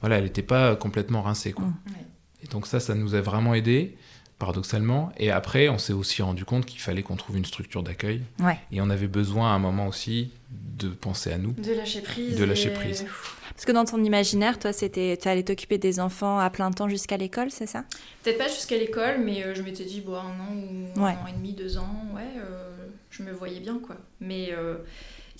voilà, 0.00 0.16
elle 0.18 0.24
n'était 0.24 0.42
pas 0.42 0.76
complètement 0.76 1.22
rincée 1.22 1.52
quoi. 1.52 1.66
Mm. 1.66 1.74
Ouais. 1.88 2.04
Et 2.44 2.46
donc 2.48 2.66
ça, 2.66 2.78
ça 2.80 2.94
nous 2.94 3.14
a 3.14 3.20
vraiment 3.20 3.52
aidé, 3.54 3.96
paradoxalement. 4.38 5.12
Et 5.18 5.30
après, 5.30 5.68
on 5.68 5.78
s'est 5.78 5.92
aussi 5.92 6.22
rendu 6.22 6.44
compte 6.44 6.64
qu'il 6.66 6.80
fallait 6.80 7.02
qu'on 7.02 7.16
trouve 7.16 7.36
une 7.36 7.44
structure 7.44 7.82
d'accueil, 7.82 8.22
Ouais. 8.40 8.58
et 8.72 8.80
on 8.80 8.90
avait 8.90 9.08
besoin 9.08 9.50
à 9.50 9.54
un 9.54 9.58
moment 9.58 9.86
aussi 9.86 10.30
de 10.50 10.88
penser 10.88 11.32
à 11.32 11.38
nous. 11.38 11.52
De 11.52 11.72
lâcher 11.72 12.00
prise. 12.00 12.36
De 12.38 12.44
lâcher 12.44 12.68
et- 12.70 12.74
prise. 12.74 13.04
Parce 13.52 13.64
que 13.64 13.72
dans 13.72 13.84
ton 13.84 14.02
imaginaire, 14.04 14.58
toi, 14.60 14.72
c'était, 14.72 15.18
tu 15.20 15.26
allais 15.28 15.42
t'occuper 15.42 15.78
des 15.78 15.98
enfants 15.98 16.38
à 16.38 16.48
plein 16.50 16.70
temps 16.70 16.88
jusqu'à 16.88 17.16
l'école, 17.16 17.50
c'est 17.50 17.66
ça? 17.66 17.84
Peut-être 18.22 18.38
pas 18.38 18.46
jusqu'à 18.48 18.76
l'école, 18.76 19.18
mais 19.24 19.42
euh, 19.42 19.54
je 19.54 19.62
m'étais 19.62 19.84
dit, 19.84 20.00
bon, 20.00 20.14
un 20.14 20.18
an 20.20 20.54
ou 20.54 21.00
Ouais. 21.02 21.10
un 21.10 21.24
an 21.24 21.26
et 21.28 21.32
demi, 21.32 21.52
deux 21.54 21.76
ans, 21.76 21.96
ouais, 22.14 22.22
euh, 22.36 22.70
je 23.10 23.24
me 23.24 23.32
voyais 23.32 23.58
bien, 23.58 23.80
quoi. 23.84 23.96
Mais 24.20 24.50
euh, 24.52 24.76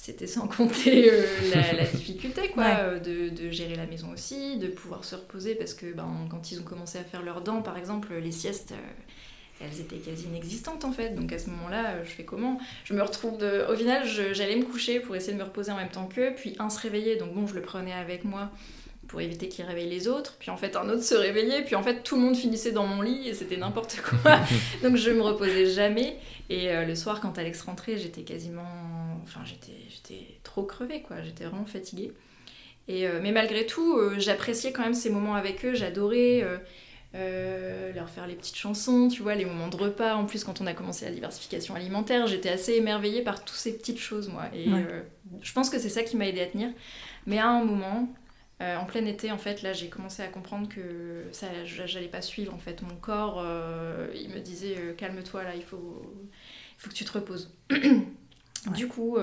c'était 0.09 0.27
sans 0.27 0.49
compter 0.49 1.11
euh, 1.13 1.25
la, 1.55 1.73
la 1.75 1.85
difficulté, 1.99 2.49
quoi, 2.55 2.65
Ouais. 2.65 2.77
euh, 2.81 2.99
de, 2.99 3.29
de 3.29 3.51
gérer 3.51 3.75
la 3.77 3.87
maison 3.87 4.11
aussi, 4.13 4.57
de 4.59 4.69
pouvoir 4.69 5.05
se 5.05 5.15
reposer, 5.15 5.55
parce 5.55 5.75
que 5.75 5.93
ben, 5.93 6.27
quand 6.31 6.51
ils 6.51 6.59
ont 6.61 6.65
commencé 6.65 6.99
à 6.99 7.05
faire 7.05 7.23
leurs 7.23 7.43
dents, 7.43 7.63
par 7.63 7.77
exemple, 7.77 8.15
les 8.15 8.33
siestes, 8.33 8.73
euh, 8.73 9.65
elles 9.65 9.81
étaient 9.81 9.97
quasi 9.97 10.25
inexistantes, 10.27 10.85
en 10.85 10.93
fait. 10.93 11.11
Donc 11.15 11.33
à 11.33 11.39
ce 11.39 11.51
moment-là, 11.51 12.03
je 12.05 12.11
fais 12.11 12.25
comment? 12.25 12.59
Je 12.85 12.95
me 12.95 13.03
retrouve 13.03 13.39
de... 13.39 13.67
Au 13.71 13.77
final, 13.77 14.07
j'allais 14.07 14.57
me 14.57 14.65
coucher 14.65 15.01
pour 15.01 15.15
essayer 15.17 15.33
de 15.35 15.39
me 15.39 15.45
reposer 15.45 15.73
en 15.73 15.77
même 15.77 15.89
temps 15.91 16.07
qu'eux, 16.07 16.33
puis 16.37 16.55
un 16.59 16.71
se 16.71 16.81
réveillait, 16.81 17.17
donc 17.17 17.35
bon, 17.35 17.47
je 17.47 17.55
le 17.55 17.63
prenais 17.63 17.93
avec 17.93 18.25
moi 18.25 18.51
pour 19.09 19.21
éviter 19.23 19.49
qu'il 19.49 19.65
réveille 19.65 19.89
les 19.89 20.07
autres. 20.07 20.37
Puis 20.39 20.51
en 20.51 20.57
fait, 20.57 20.77
un 20.77 20.89
autre 20.91 21.03
se 21.03 21.15
réveillait. 21.15 21.63
Puis 21.65 21.75
en 21.75 21.83
fait, 21.83 22.03
tout 22.03 22.15
le 22.17 22.23
monde 22.23 22.37
finissait 22.37 22.73
dans 22.73 22.87
mon 22.87 23.01
lit 23.03 23.27
et 23.29 23.35
c'était 23.35 23.57
n'importe 23.57 24.01
quoi. 24.03 24.39
Donc 24.83 24.97
je 24.97 25.11
me 25.11 25.23
reposais 25.23 25.67
jamais. 25.67 26.19
Et 26.51 26.71
euh, 26.71 26.85
le 26.85 26.95
soir, 26.95 27.21
quand 27.21 27.37
Alex 27.39 27.63
rentrait, 27.63 27.97
j'étais 27.97 28.23
quasiment. 28.23 28.63
Enfin, 29.25 29.41
j'étais, 29.45 30.25
trop 30.45 30.63
crevée, 30.63 31.03
quoi. 31.03 31.21
J'étais 31.23 31.45
vraiment 31.45 31.65
fatiguée. 31.67 32.13
Et, 32.87 33.07
euh, 33.07 33.19
mais 33.23 33.33
malgré 33.33 33.67
tout, 33.67 33.97
euh, 33.97 34.15
j'appréciais 34.19 34.73
quand 34.73 34.83
même 34.83 34.95
ces 34.95 35.11
moments 35.11 35.35
avec 35.35 35.65
eux. 35.65 35.75
J'adorais. 35.75 36.45
leur 37.15 38.11
faire 38.11 38.27
les 38.27 38.35
petites 38.35 38.57
chansons, 38.57 39.09
tu 39.09 39.23
vois, 39.23 39.35
les 39.35 39.47
moments 39.47 39.69
de 39.69 39.77
repas. 39.77 40.15
En 40.17 40.27
plus, 40.27 40.45
quand 40.45 40.61
on 40.61 40.67
a 40.67 40.75
commencé 40.75 41.07
la 41.07 41.11
diversification 41.11 41.75
alimentaire, 41.75 42.27
j'étais 42.27 42.51
assez 42.51 42.75
émerveillée 42.75 43.23
par 43.23 43.43
toutes 43.45 43.57
ces 43.57 43.77
petites 43.77 43.99
choses, 43.99 44.29
moi. 44.29 44.45
Et 44.55 44.71
Ouais. 44.71 44.87
je 45.41 45.53
pense 45.55 45.71
que 45.71 45.79
c'est 45.79 45.89
ça 45.89 46.03
qui 46.03 46.17
m'a 46.17 46.27
aidé 46.29 46.43
à 46.43 46.47
tenir. 46.47 46.69
Mais 47.27 47.39
à 47.39 47.49
un 47.49 47.65
moment, 47.65 48.09
euh, 48.61 48.77
en 48.77 48.85
plein 48.87 49.05
été, 49.07 49.31
en 49.33 49.39
fait, 49.39 49.63
là, 49.63 49.73
j'ai 49.73 49.89
commencé 49.89 50.23
à 50.23 50.29
comprendre 50.29 50.69
que 50.69 51.25
ça, 51.33 51.47
j'allais 51.65 52.09
pas 52.09 52.23
suivre. 52.23 52.53
En 52.55 52.59
fait, 52.59 52.83
mon 52.83 52.97
corps, 52.97 53.41
euh, 53.45 54.09
il 54.15 54.31
me 54.31 54.41
disait 54.41 54.77
euh, 54.79 54.95
calme-toi 54.95 55.45
là, 55.45 55.55
il 55.55 55.63
faut, 55.63 56.03
il 56.79 56.83
faut 56.83 56.91
que 56.91 56.95
tu 56.95 57.05
te 57.05 57.13
reposes. 57.13 57.55
Du 58.75 58.89
coup, 58.89 59.17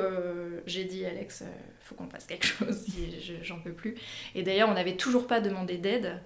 j'ai 0.65 0.85
dit 0.85 1.05
Alex, 1.05 1.43
faut 1.81 1.93
qu'on 1.95 2.07
fasse 2.09 2.25
quelque 2.25 2.45
chose. 2.47 2.85
je- 3.21 3.43
J'en 3.43 3.59
peux 3.59 3.73
plus. 3.73 3.95
Et 4.33 4.43
d'ailleurs, 4.43 4.69
on 4.69 4.73
n'avait 4.73 4.95
toujours 4.95 5.27
pas 5.27 5.41
demandé 5.41 5.77
d'aide. 5.77 6.21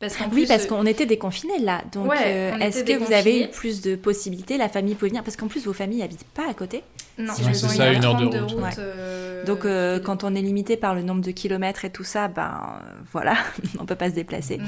Parce 0.00 0.16
qu'en 0.16 0.26
Oui, 0.26 0.30
plus, 0.42 0.46
parce 0.46 0.64
euh, 0.64 0.68
qu'on 0.68 0.86
était 0.86 1.06
déconfinés 1.06 1.58
là. 1.58 1.82
Donc, 1.92 2.08
Ouais, 2.08 2.16
euh, 2.26 2.58
est-ce 2.58 2.84
que 2.84 2.96
vous 2.96 3.12
avez 3.12 3.44
eu 3.44 3.48
plus 3.48 3.80
de 3.80 3.96
possibilités 3.96 4.56
La 4.56 4.68
famille 4.68 4.94
pouvait 4.94 5.08
venir 5.08 5.24
Parce 5.24 5.36
qu'en 5.36 5.48
plus, 5.48 5.64
vos 5.66 5.72
familles 5.72 6.02
habitent 6.02 6.24
pas 6.24 6.48
à 6.48 6.54
côté. 6.54 6.84
non, 7.18 7.34
si. 7.34 7.42
C'est 7.44 7.54
ça, 7.54 7.92
une 7.92 8.04
heure 8.04 8.14
de 8.16 8.26
1h30 8.26 8.40
route, 8.54 8.62
ouais. 8.62 8.70
euh, 8.78 9.44
Donc, 9.44 9.64
euh, 9.64 9.98
quand 9.98 10.22
on 10.22 10.34
est 10.36 10.40
limité 10.42 10.76
par 10.76 10.94
le 10.94 11.02
nombre 11.02 11.22
de 11.22 11.32
kilomètres 11.32 11.84
et 11.84 11.90
tout 11.90 12.04
ça, 12.04 12.28
ben 12.28 12.80
voilà, 13.12 13.36
on 13.80 13.86
peut 13.86 13.96
pas 13.96 14.10
se 14.10 14.14
déplacer. 14.14 14.58
Non. 14.58 14.64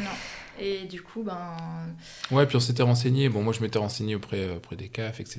Et 0.58 0.84
du 0.84 1.00
coup, 1.00 1.22
ben, 1.22 1.38
Ouais, 2.32 2.44
puis 2.46 2.56
on 2.56 2.60
s'était 2.60 2.82
renseigné. 2.82 3.28
Bon, 3.28 3.42
moi, 3.42 3.52
je 3.52 3.60
m'étais 3.60 3.78
renseigné 3.78 4.16
auprès, 4.16 4.50
auprès 4.50 4.74
des 4.76 4.88
CAF, 4.88 5.20
etc. 5.20 5.38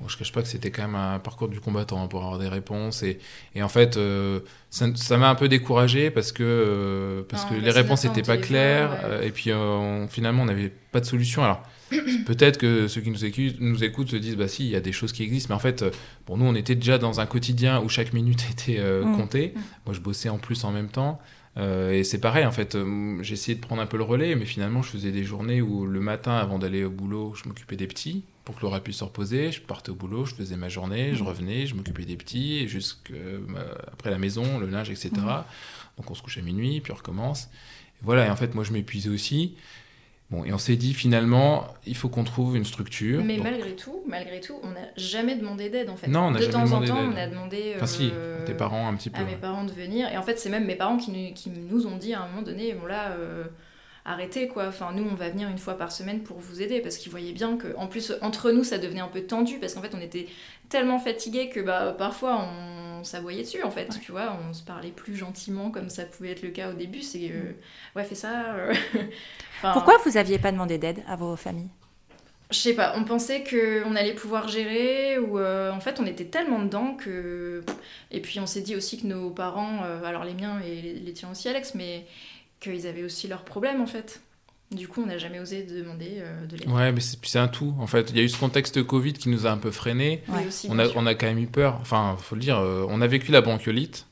Bon, 0.00 0.06
je 0.08 0.16
cache 0.16 0.30
pas 0.32 0.42
que 0.42 0.48
c'était 0.48 0.70
quand 0.70 0.82
même 0.82 0.94
un 0.94 1.18
parcours 1.18 1.48
du 1.48 1.58
combattant 1.60 2.02
hein, 2.04 2.06
pour 2.06 2.22
avoir 2.22 2.38
des 2.38 2.46
réponses. 2.48 3.02
Et, 3.02 3.18
et 3.56 3.62
en 3.64 3.68
fait, 3.68 3.96
euh, 3.96 4.40
ça 4.70 5.16
m'a 5.16 5.28
un 5.28 5.34
peu 5.34 5.48
découragé 5.48 6.10
parce 6.10 6.30
que, 6.30 6.42
euh, 6.44 7.22
parce 7.28 7.50
Non, 7.50 7.56
que 7.58 7.64
les 7.64 7.70
réponses 7.72 8.04
n'étaient 8.04 8.22
pas 8.22 8.36
claires. 8.36 8.90
ouais. 8.92 8.98
euh, 9.04 9.22
et 9.22 9.30
puis, 9.30 9.52
on- 9.52 10.06
finalement, 10.08 10.42
on 10.42 10.46
n'avait 10.46 10.72
pas 10.92 11.00
de 11.00 11.04
solution. 11.04 11.42
Alors, 11.42 11.62
peut-être 12.26 12.58
que 12.58 12.86
ceux 12.86 13.00
qui 13.00 13.10
nous 13.10 13.24
écoutent, 13.24 13.60
nous 13.60 13.82
écoutent 13.82 14.10
se 14.10 14.16
disent, 14.16 14.36
bah 14.36 14.46
si, 14.46 14.64
il 14.66 14.70
y 14.70 14.76
a 14.76 14.80
des 14.80 14.92
choses 14.92 15.12
qui 15.12 15.24
existent. 15.24 15.48
Mais 15.52 15.56
en 15.56 15.60
fait, 15.60 15.84
pour 16.26 16.38
nous, 16.38 16.44
on 16.44 16.54
était 16.54 16.76
déjà 16.76 16.98
dans 16.98 17.18
un 17.18 17.26
quotidien 17.26 17.80
où 17.80 17.88
chaque 17.88 18.12
minute 18.12 18.44
était 18.52 18.78
euh, 18.78 19.04
Mm. 19.04 19.16
comptée. 19.16 19.52
Mm. 19.56 19.60
Moi, 19.86 19.94
je 19.94 20.00
bossais 20.00 20.28
en 20.28 20.38
plus 20.38 20.62
en 20.64 20.70
même 20.70 20.88
temps. 20.90 21.18
Euh, 21.56 21.90
et 21.90 22.04
c'est 22.04 22.20
pareil, 22.20 22.46
en 22.46 22.52
fait, 22.52 22.76
euh, 22.76 23.18
j'ai 23.22 23.32
essayé 23.34 23.56
de 23.56 23.60
prendre 23.60 23.82
un 23.82 23.86
peu 23.86 23.96
le 23.96 24.04
relais, 24.04 24.36
mais 24.36 24.44
finalement, 24.44 24.80
je 24.82 24.90
faisais 24.90 25.10
des 25.10 25.24
journées 25.24 25.60
où 25.60 25.86
le 25.86 25.98
matin, 25.98 26.36
avant 26.36 26.58
d'aller 26.60 26.84
au 26.84 26.90
boulot, 26.90 27.34
je 27.34 27.48
m'occupais 27.48 27.74
des 27.74 27.88
petits 27.88 28.22
pour 28.48 28.56
que 28.56 28.62
Laura 28.62 28.80
puisse 28.80 28.96
se 28.96 29.04
reposer. 29.04 29.52
Je 29.52 29.60
partais 29.60 29.90
au 29.90 29.94
boulot, 29.94 30.24
je 30.24 30.34
faisais 30.34 30.56
ma 30.56 30.70
journée, 30.70 31.14
je 31.14 31.22
revenais, 31.22 31.66
je 31.66 31.74
m'occupais 31.74 32.06
des 32.06 32.16
petits, 32.16 32.60
et 32.60 32.66
jusqu'après 32.66 34.10
la 34.10 34.16
maison, 34.16 34.58
le 34.58 34.66
linge, 34.66 34.88
etc. 34.88 35.10
Donc 35.98 36.10
on 36.10 36.14
se 36.14 36.22
couche 36.22 36.38
à 36.38 36.40
minuit, 36.40 36.80
puis 36.80 36.90
on 36.90 36.94
recommence. 36.94 37.50
Et 38.00 38.04
voilà, 38.04 38.24
et 38.24 38.30
en 38.30 38.36
fait, 38.36 38.54
moi, 38.54 38.64
je 38.64 38.72
m'épuisais 38.72 39.10
aussi. 39.10 39.56
Bon, 40.30 40.46
et 40.46 40.52
on 40.54 40.56
s'est 40.56 40.76
dit 40.76 40.94
finalement, 40.94 41.68
il 41.84 41.94
faut 41.94 42.08
qu'on 42.08 42.24
trouve 42.24 42.56
une 42.56 42.64
structure. 42.64 43.22
Mais 43.22 43.36
Donc, 43.36 43.44
malgré 43.44 43.76
tout, 43.76 44.02
malgré 44.06 44.40
tout, 44.40 44.58
on 44.62 44.70
n'a 44.70 44.88
jamais 44.96 45.36
demandé 45.36 45.68
d'aide 45.68 45.90
en 45.90 45.96
fait. 45.96 46.08
Non, 46.08 46.28
on 46.28 46.30
n'a 46.30 46.38
de 46.38 46.44
jamais 46.50 46.54
temps 46.70 46.72
en 46.72 46.82
temps, 46.82 47.00
on 47.00 47.16
a 47.16 47.26
demandé 47.26 47.74
Enfin, 47.76 47.86
si, 47.86 48.10
euh, 48.14 48.46
tes 48.46 48.54
parents 48.54 48.88
un 48.88 48.94
petit 48.94 49.10
peu. 49.10 49.20
à 49.20 49.24
mes 49.24 49.36
parents 49.36 49.64
de 49.64 49.72
venir. 49.72 50.10
Et 50.10 50.16
en 50.16 50.22
fait, 50.22 50.38
c'est 50.38 50.48
même 50.48 50.64
mes 50.64 50.76
parents 50.76 50.96
qui 50.96 51.10
nous, 51.10 51.34
qui 51.34 51.50
nous 51.50 51.86
ont 51.86 51.98
dit 51.98 52.14
à 52.14 52.22
un 52.22 52.28
moment 52.28 52.40
donné, 52.40 52.72
bon 52.72 52.86
là, 52.86 53.10
euh, 53.10 53.44
arrêtez 54.08 54.48
quoi. 54.48 54.66
Enfin, 54.68 54.92
nous, 54.92 55.04
on 55.08 55.14
va 55.14 55.28
venir 55.30 55.48
une 55.48 55.58
fois 55.58 55.74
par 55.74 55.92
semaine 55.92 56.22
pour 56.22 56.38
vous 56.38 56.62
aider 56.62 56.80
parce 56.80 56.96
qu'ils 56.98 57.10
voyaient 57.10 57.32
bien 57.32 57.56
que, 57.56 57.74
en 57.76 57.86
plus, 57.86 58.12
entre 58.22 58.50
nous, 58.52 58.64
ça 58.64 58.78
devenait 58.78 59.00
un 59.00 59.08
peu 59.08 59.22
tendu 59.22 59.58
parce 59.58 59.74
qu'en 59.74 59.82
fait, 59.82 59.94
on 59.94 60.00
était 60.00 60.26
tellement 60.68 60.98
fatigués 60.98 61.48
que 61.48 61.60
bah, 61.60 61.94
parfois 61.96 62.46
on 63.00 63.04
s'aboyait 63.04 63.42
dessus 63.42 63.62
en 63.62 63.70
fait, 63.70 63.88
tu 64.00 64.12
vois, 64.12 64.36
on 64.48 64.52
se 64.52 64.62
parlait 64.62 64.90
plus 64.90 65.16
gentiment 65.16 65.70
comme 65.70 65.88
ça 65.88 66.04
pouvait 66.04 66.30
être 66.32 66.42
le 66.42 66.50
cas 66.50 66.70
au 66.70 66.74
début. 66.74 67.02
C'est 67.02 67.30
euh, 67.30 67.52
ouais, 67.96 68.04
fais 68.04 68.14
ça. 68.14 68.54
euh. 68.54 68.74
Enfin, 69.62 69.72
Pourquoi 69.72 69.96
vous 70.04 70.16
aviez 70.18 70.38
pas 70.38 70.52
demandé 70.52 70.76
d'aide 70.78 71.02
à 71.06 71.16
vos 71.16 71.34
familles? 71.36 71.70
Je 72.50 72.56
sais 72.56 72.74
pas, 72.74 72.94
on 72.96 73.04
pensait 73.04 73.44
qu'on 73.44 73.94
allait 73.94 74.14
pouvoir 74.14 74.48
gérer 74.48 75.18
ou 75.18 75.38
euh, 75.38 75.70
en 75.70 75.80
fait 75.80 76.00
on 76.00 76.06
était 76.06 76.24
tellement 76.24 76.58
dedans 76.60 76.94
que. 76.94 77.62
Et 78.10 78.22
puis 78.22 78.40
on 78.40 78.46
s'est 78.46 78.62
dit 78.62 78.74
aussi 78.74 78.98
que 79.00 79.06
nos 79.06 79.28
parents, 79.30 79.84
euh, 79.84 80.02
alors 80.02 80.24
les 80.24 80.32
miens 80.32 80.58
et 80.60 80.80
les, 80.80 80.94
les 80.94 81.12
tiens 81.12 81.30
aussi 81.30 81.46
Alex, 81.50 81.74
mais 81.74 82.06
qu'ils 82.60 82.86
avaient 82.86 83.04
aussi 83.04 83.28
leurs 83.28 83.44
problèmes 83.44 83.80
en 83.80 83.86
fait. 83.86 84.20
Du 84.70 84.86
coup, 84.86 85.02
on 85.02 85.06
n'a 85.06 85.16
jamais 85.16 85.40
osé 85.40 85.62
demander 85.62 86.16
euh, 86.18 86.44
de 86.46 86.56
l'aide. 86.56 86.68
Ouais, 86.70 86.92
mais 86.92 87.00
c'est 87.00 87.18
puis 87.18 87.30
c'est 87.30 87.38
un 87.38 87.48
tout. 87.48 87.74
En 87.78 87.86
fait, 87.86 88.10
il 88.10 88.16
y 88.18 88.20
a 88.20 88.22
eu 88.22 88.28
ce 88.28 88.36
contexte 88.36 88.82
Covid 88.82 89.14
qui 89.14 89.30
nous 89.30 89.46
a 89.46 89.50
un 89.50 89.56
peu 89.56 89.70
freinés. 89.70 90.22
Ouais. 90.28 90.46
aussi, 90.46 90.66
On 90.70 90.78
a, 90.78 90.86
on 90.94 91.06
a 91.06 91.14
quand 91.14 91.26
même 91.26 91.38
eu 91.38 91.46
peur. 91.46 91.78
Enfin, 91.80 92.16
faut 92.20 92.34
le 92.34 92.42
dire, 92.42 92.58
euh, 92.58 92.84
on 92.90 93.00
a 93.00 93.06
vécu 93.06 93.32
la 93.32 93.40
bronchiolite. 93.40 94.04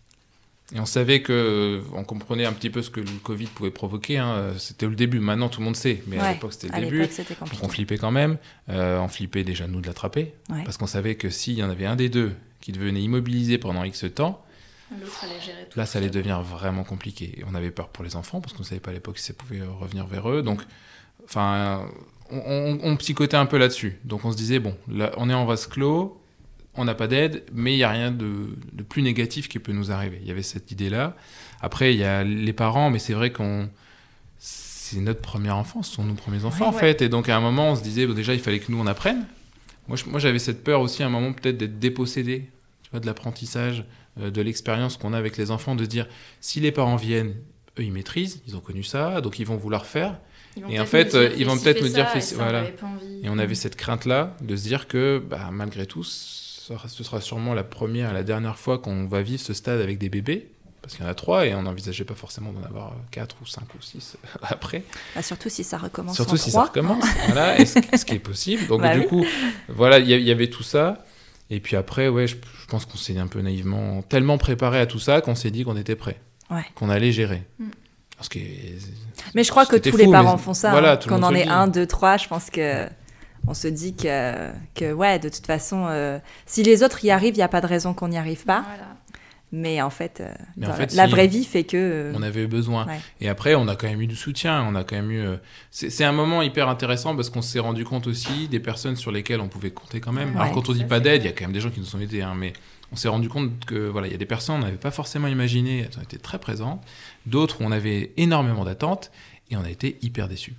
Et 0.74 0.80
on 0.80 0.86
savait 0.86 1.20
que, 1.22 1.32
euh, 1.32 1.80
on 1.92 2.02
comprenait 2.04 2.44
un 2.46 2.52
petit 2.54 2.70
peu 2.70 2.80
ce 2.82 2.88
que 2.90 3.00
le 3.00 3.06
Covid 3.22 3.46
pouvait 3.48 3.70
provoquer. 3.70 4.16
hein. 4.18 4.52
C'était 4.58 4.86
le 4.86 4.96
début. 4.96 5.20
Maintenant, 5.20 5.48
tout 5.50 5.60
le 5.60 5.66
monde 5.66 5.76
sait. 5.76 6.02
Mais 6.06 6.18
à 6.18 6.22
Ouais, 6.22 6.32
l'époque, 6.32 6.54
c'était 6.54 6.72
À 6.72 6.80
le 6.80 6.86
début. 6.86 6.98
l'époque, 7.00 7.12
c'était 7.12 7.34
Donc, 7.34 7.38
compliqué. 7.40 7.64
on 7.64 7.68
flippait 7.68 7.98
quand 7.98 8.10
même. 8.10 8.38
Euh, 8.70 8.98
on 8.98 9.08
flippait 9.08 9.44
déjà, 9.44 9.68
nous, 9.68 9.80
de 9.82 9.86
l'attraper. 9.86 10.32
Ouais. 10.50 10.64
Parce 10.64 10.76
qu'on 10.78 10.86
savait 10.88 11.14
que 11.16 11.28
s'il 11.30 11.54
y 11.54 11.62
en 11.62 11.68
avait 11.70 11.86
un 11.86 11.94
des 11.96 12.08
deux 12.08 12.32
qui 12.62 12.72
devenait 12.72 13.02
immobilisé 13.02 13.58
pendant 13.58 13.84
X 13.84 14.06
temps, 14.14 14.42
L'autre 14.90 15.24
allait 15.24 15.40
gérer 15.40 15.66
tout. 15.68 15.78
là, 15.78 15.84
ça 15.86 15.98
allait 15.98 16.10
devenir 16.10 16.40
vraiment 16.42 16.84
compliqué. 16.84 17.38
Et 17.40 17.44
on 17.50 17.54
avait 17.54 17.70
peur 17.72 17.88
pour 17.88 18.04
les 18.04 18.14
enfants 18.16 18.40
parce 18.40 18.52
qu'on 18.52 18.60
ne 18.60 18.66
savait 18.66 18.80
pas 18.80 18.90
à 18.90 18.94
l'époque 18.94 19.18
si 19.18 19.24
ça 19.24 19.34
pouvait 19.34 19.60
revenir 19.62 20.06
vers 20.06 20.28
eux. 20.30 20.42
Donc, 20.42 20.62
enfin, 21.24 21.88
on, 22.30 22.38
on, 22.38 22.78
on 22.82 22.96
psychotait 22.96 23.36
un 23.36 23.46
peu 23.46 23.58
là-dessus. 23.58 23.98
Donc, 24.04 24.24
on 24.24 24.30
se 24.32 24.36
disait, 24.36 24.58
bon, 24.60 24.76
là, 24.88 25.10
on 25.16 25.28
est 25.28 25.34
en 25.34 25.44
vase 25.44 25.66
clos, 25.66 26.20
on 26.74 26.84
n'a 26.84 26.94
pas 26.94 27.08
d'aide, 27.08 27.42
mais 27.52 27.72
il 27.72 27.76
n'y 27.78 27.82
a 27.84 27.90
rien 27.90 28.10
de, 28.12 28.56
de 28.72 28.82
plus 28.82 29.02
négatif 29.02 29.48
qui 29.48 29.58
peut 29.58 29.72
nous 29.72 29.90
arriver. 29.90 30.18
Il 30.22 30.28
y 30.28 30.30
avait 30.30 30.42
cette 30.42 30.70
idée-là. 30.70 31.16
Après, 31.60 31.92
il 31.94 31.98
y 31.98 32.04
a 32.04 32.22
les 32.22 32.52
parents, 32.52 32.90
mais 32.90 32.98
c'est 32.98 33.14
vrai 33.14 33.32
qu'on. 33.32 33.68
C'est 34.38 35.00
notre 35.00 35.20
première 35.20 35.56
enfance, 35.56 35.88
ce 35.88 35.94
sont 35.96 36.04
nos 36.04 36.14
premiers 36.14 36.44
enfants, 36.44 36.68
en 36.68 36.72
Ouais. 36.72 36.78
fait. 36.78 37.02
Et 37.02 37.08
donc, 37.08 37.28
à 37.28 37.36
un 37.36 37.40
moment, 37.40 37.70
on 37.72 37.76
se 37.76 37.82
disait, 37.82 38.06
bon, 38.06 38.14
déjà, 38.14 38.34
il 38.34 38.40
fallait 38.40 38.60
que 38.60 38.70
nous, 38.70 38.78
on 38.78 38.86
apprenne. 38.86 39.26
Moi, 39.88 39.96
j'avais 40.20 40.38
cette 40.38 40.62
peur 40.62 40.80
aussi, 40.80 41.02
à 41.02 41.06
un 41.06 41.08
moment, 41.08 41.32
peut-être 41.32 41.56
d'être 41.56 41.78
dépossédé 41.80 42.48
tu 42.82 42.90
vois, 42.90 43.00
de 43.00 43.06
l'apprentissage, 43.06 43.84
de 44.18 44.42
l'expérience 44.42 44.96
qu'on 44.96 45.12
a 45.12 45.18
avec 45.18 45.36
les 45.36 45.50
enfants, 45.50 45.74
de 45.74 45.84
se 45.84 45.88
dire, 45.88 46.06
si 46.40 46.60
les 46.60 46.72
parents 46.72 46.96
viennent, 46.96 47.34
eux, 47.78 47.82
ils 47.84 47.92
maîtrisent, 47.92 48.40
ils 48.46 48.56
ont 48.56 48.60
connu 48.60 48.82
ça, 48.82 49.20
donc 49.20 49.38
ils 49.38 49.46
vont 49.46 49.56
vouloir 49.56 49.86
faire. 49.86 50.18
Et 50.70 50.80
en 50.80 50.86
fait, 50.86 51.14
euh, 51.14 51.28
dire, 51.28 51.38
ils 51.38 51.46
vont 51.46 51.58
peut-être 51.58 51.82
nous 51.82 51.88
dire, 51.88 52.06
ça, 52.06 52.12
fais 52.12 52.18
et 52.18 52.22
ça, 52.22 52.36
on 52.36 52.42
voilà. 52.42 52.60
avait 52.60 52.70
pas 52.72 52.86
envie. 52.86 53.20
Et 53.22 53.28
on 53.28 53.38
avait 53.38 53.54
cette 53.54 53.76
crainte-là 53.76 54.34
de 54.40 54.56
se 54.56 54.62
dire 54.62 54.88
que, 54.88 55.22
bah, 55.24 55.50
malgré 55.52 55.84
tout, 55.84 56.02
ce 56.02 56.74
sera, 57.02 57.20
sûrement 57.20 57.52
la 57.52 57.62
première 57.64 58.10
et 58.10 58.14
la 58.14 58.22
dernière 58.22 58.58
fois 58.58 58.78
qu'on 58.78 59.06
va 59.06 59.20
vivre 59.22 59.42
ce 59.42 59.52
stade 59.52 59.80
avec 59.80 59.98
des 59.98 60.08
bébés. 60.08 60.50
Parce 60.80 60.94
qu'il 60.94 61.04
y 61.04 61.08
en 61.08 61.10
a 61.10 61.14
trois 61.14 61.46
et 61.46 61.54
on 61.54 61.62
n'envisageait 61.62 62.04
pas 62.04 62.14
forcément 62.14 62.52
d'en 62.52 62.62
avoir 62.62 62.94
quatre 63.10 63.36
ou 63.42 63.46
cinq 63.46 63.74
ou 63.74 63.82
six 63.82 64.16
après. 64.42 64.84
Bah, 65.14 65.22
surtout 65.22 65.48
si 65.48 65.64
ça 65.64 65.78
recommence 65.78 66.14
Surtout 66.14 66.34
en 66.34 66.38
si 66.38 66.50
ça 66.52 66.62
recommence. 66.62 67.04
voilà, 67.26 67.58
et 67.58 67.66
ce, 67.66 67.80
ce 67.96 68.04
qui 68.04 68.14
est 68.14 68.18
possible. 68.20 68.66
Donc, 68.68 68.82
Bah 68.82 68.94
du 68.94 69.00
oui. 69.00 69.06
coup, 69.08 69.26
voilà, 69.68 69.98
il 69.98 70.08
y, 70.08 70.14
y 70.22 70.30
avait 70.30 70.48
tout 70.48 70.62
ça. 70.62 71.04
Et 71.50 71.60
puis 71.60 71.76
après, 71.76 72.08
ouais, 72.08 72.26
je, 72.26 72.36
je 72.36 72.66
pense 72.66 72.86
qu'on 72.86 72.96
s'est 72.96 73.18
un 73.18 73.28
peu 73.28 73.40
naïvement, 73.40 74.02
tellement 74.02 74.38
préparé 74.38 74.80
à 74.80 74.86
tout 74.86 74.98
ça 74.98 75.20
qu'on 75.20 75.34
s'est 75.34 75.50
dit 75.50 75.64
qu'on 75.64 75.76
était 75.76 75.96
prêt. 75.96 76.18
Ouais. 76.50 76.64
Qu'on 76.74 76.90
allait 76.90 77.12
gérer. 77.12 77.42
Mm. 77.58 77.68
Parce 78.16 78.28
que. 78.28 78.38
Mais 79.34 79.44
je 79.44 79.50
crois 79.50 79.66
que 79.66 79.76
tous 79.76 79.96
les 79.96 80.10
parents 80.10 80.36
mais 80.36 80.42
font 80.42 80.54
ça. 80.54 80.70
voilà, 80.70 80.92
hein. 80.92 81.10
monde 81.10 81.24
en 81.24 81.32
dit. 81.32 81.42
un, 81.42 81.66
deux, 81.68 81.86
trois, 81.86 82.16
je 82.16 82.26
pense 82.28 82.50
que 82.50 82.86
on 83.46 83.54
se 83.54 83.68
dit 83.68 83.94
que, 83.94 84.50
que 84.74 84.92
ouais, 84.92 85.18
de 85.18 85.28
toute 85.28 85.46
façon, 85.46 85.86
euh, 85.88 86.18
si 86.46 86.62
les 86.62 86.82
autres 86.82 87.04
y 87.04 87.10
arrivent, 87.10 87.34
il 87.34 87.38
n'y 87.38 87.42
a 87.42 87.48
pas 87.48 87.60
de 87.60 87.66
raison 87.66 87.94
qu'on 87.94 88.08
n'y 88.08 88.18
arrive 88.18 88.44
pas. 88.44 88.64
Voilà. 88.66 88.95
Mais 89.52 89.80
en 89.80 89.90
fait, 89.90 90.20
euh, 90.20 90.32
Mais 90.56 90.66
en 90.66 90.70
dans 90.70 90.74
fait, 90.76 90.92
la 90.94 91.04
si. 91.06 91.10
vraie 91.12 91.28
vie 91.28 91.44
fait 91.44 91.64
que. 91.64 91.76
euh, 91.76 92.12
On 92.16 92.22
avait 92.22 92.42
eu 92.42 92.46
besoin. 92.48 92.84
Ouais. 92.86 92.98
Et 93.20 93.28
après, 93.28 93.54
on 93.54 93.68
a 93.68 93.76
quand 93.76 93.86
même 93.86 94.00
eu 94.02 94.06
du 94.08 94.16
soutien. 94.16 94.62
On 94.68 94.74
a 94.74 94.82
quand 94.84 94.96
même 94.96 95.10
eu. 95.10 95.20
euh, 95.20 95.36
C'est 95.70 96.04
un 96.04 96.12
moment 96.12 96.42
hyper 96.42 96.68
intéressant 96.68 97.14
parce 97.14 97.30
qu'on 97.30 97.42
s'est 97.42 97.60
rendu 97.60 97.84
compte 97.84 98.06
aussi 98.08 98.48
des 98.48 98.58
personnes 98.60 98.96
sur 98.96 99.12
lesquelles 99.12 99.40
on 99.40 99.48
pouvait 99.48 99.70
compter 99.70 100.00
quand 100.00 100.12
même. 100.12 100.34
Ouais, 100.34 100.40
Alors 100.42 100.52
quand 100.52 100.68
on 100.68 100.72
dit 100.72 100.84
pas 100.84 100.98
d'aide, 101.00 101.22
il 101.22 101.26
y 101.26 101.28
a 101.28 101.32
quand 101.32 101.44
même 101.44 101.52
des 101.52 101.60
gens 101.60 101.70
qui 101.70 101.80
nous 101.80 101.94
ont 101.96 102.00
aidés, 102.00 102.22
hein, 102.22 102.34
mais 102.36 102.52
on 102.92 102.96
s'est 102.96 103.08
rendu 103.08 103.28
compte 103.28 103.64
que 103.66 103.88
voilà, 103.88 104.08
il 104.08 104.12
y 104.12 104.14
a 104.14 104.18
des 104.18 104.26
personnes 104.26 104.56
on 104.56 104.64
n'avait 104.64 104.76
pas 104.76 104.90
forcément 104.90 105.28
imaginé, 105.28 105.80
elles 105.90 105.98
ont 105.98 106.02
été 106.02 106.18
très 106.18 106.38
présentes. 106.38 106.82
D'autres, 107.26 107.58
on 107.60 107.70
avait 107.72 108.12
énormément 108.16 108.64
d'attentes 108.64 109.10
et 109.50 109.56
on 109.56 109.62
a 109.64 109.70
été 109.70 109.96
hyper 110.02 110.28
déçus. 110.28 110.54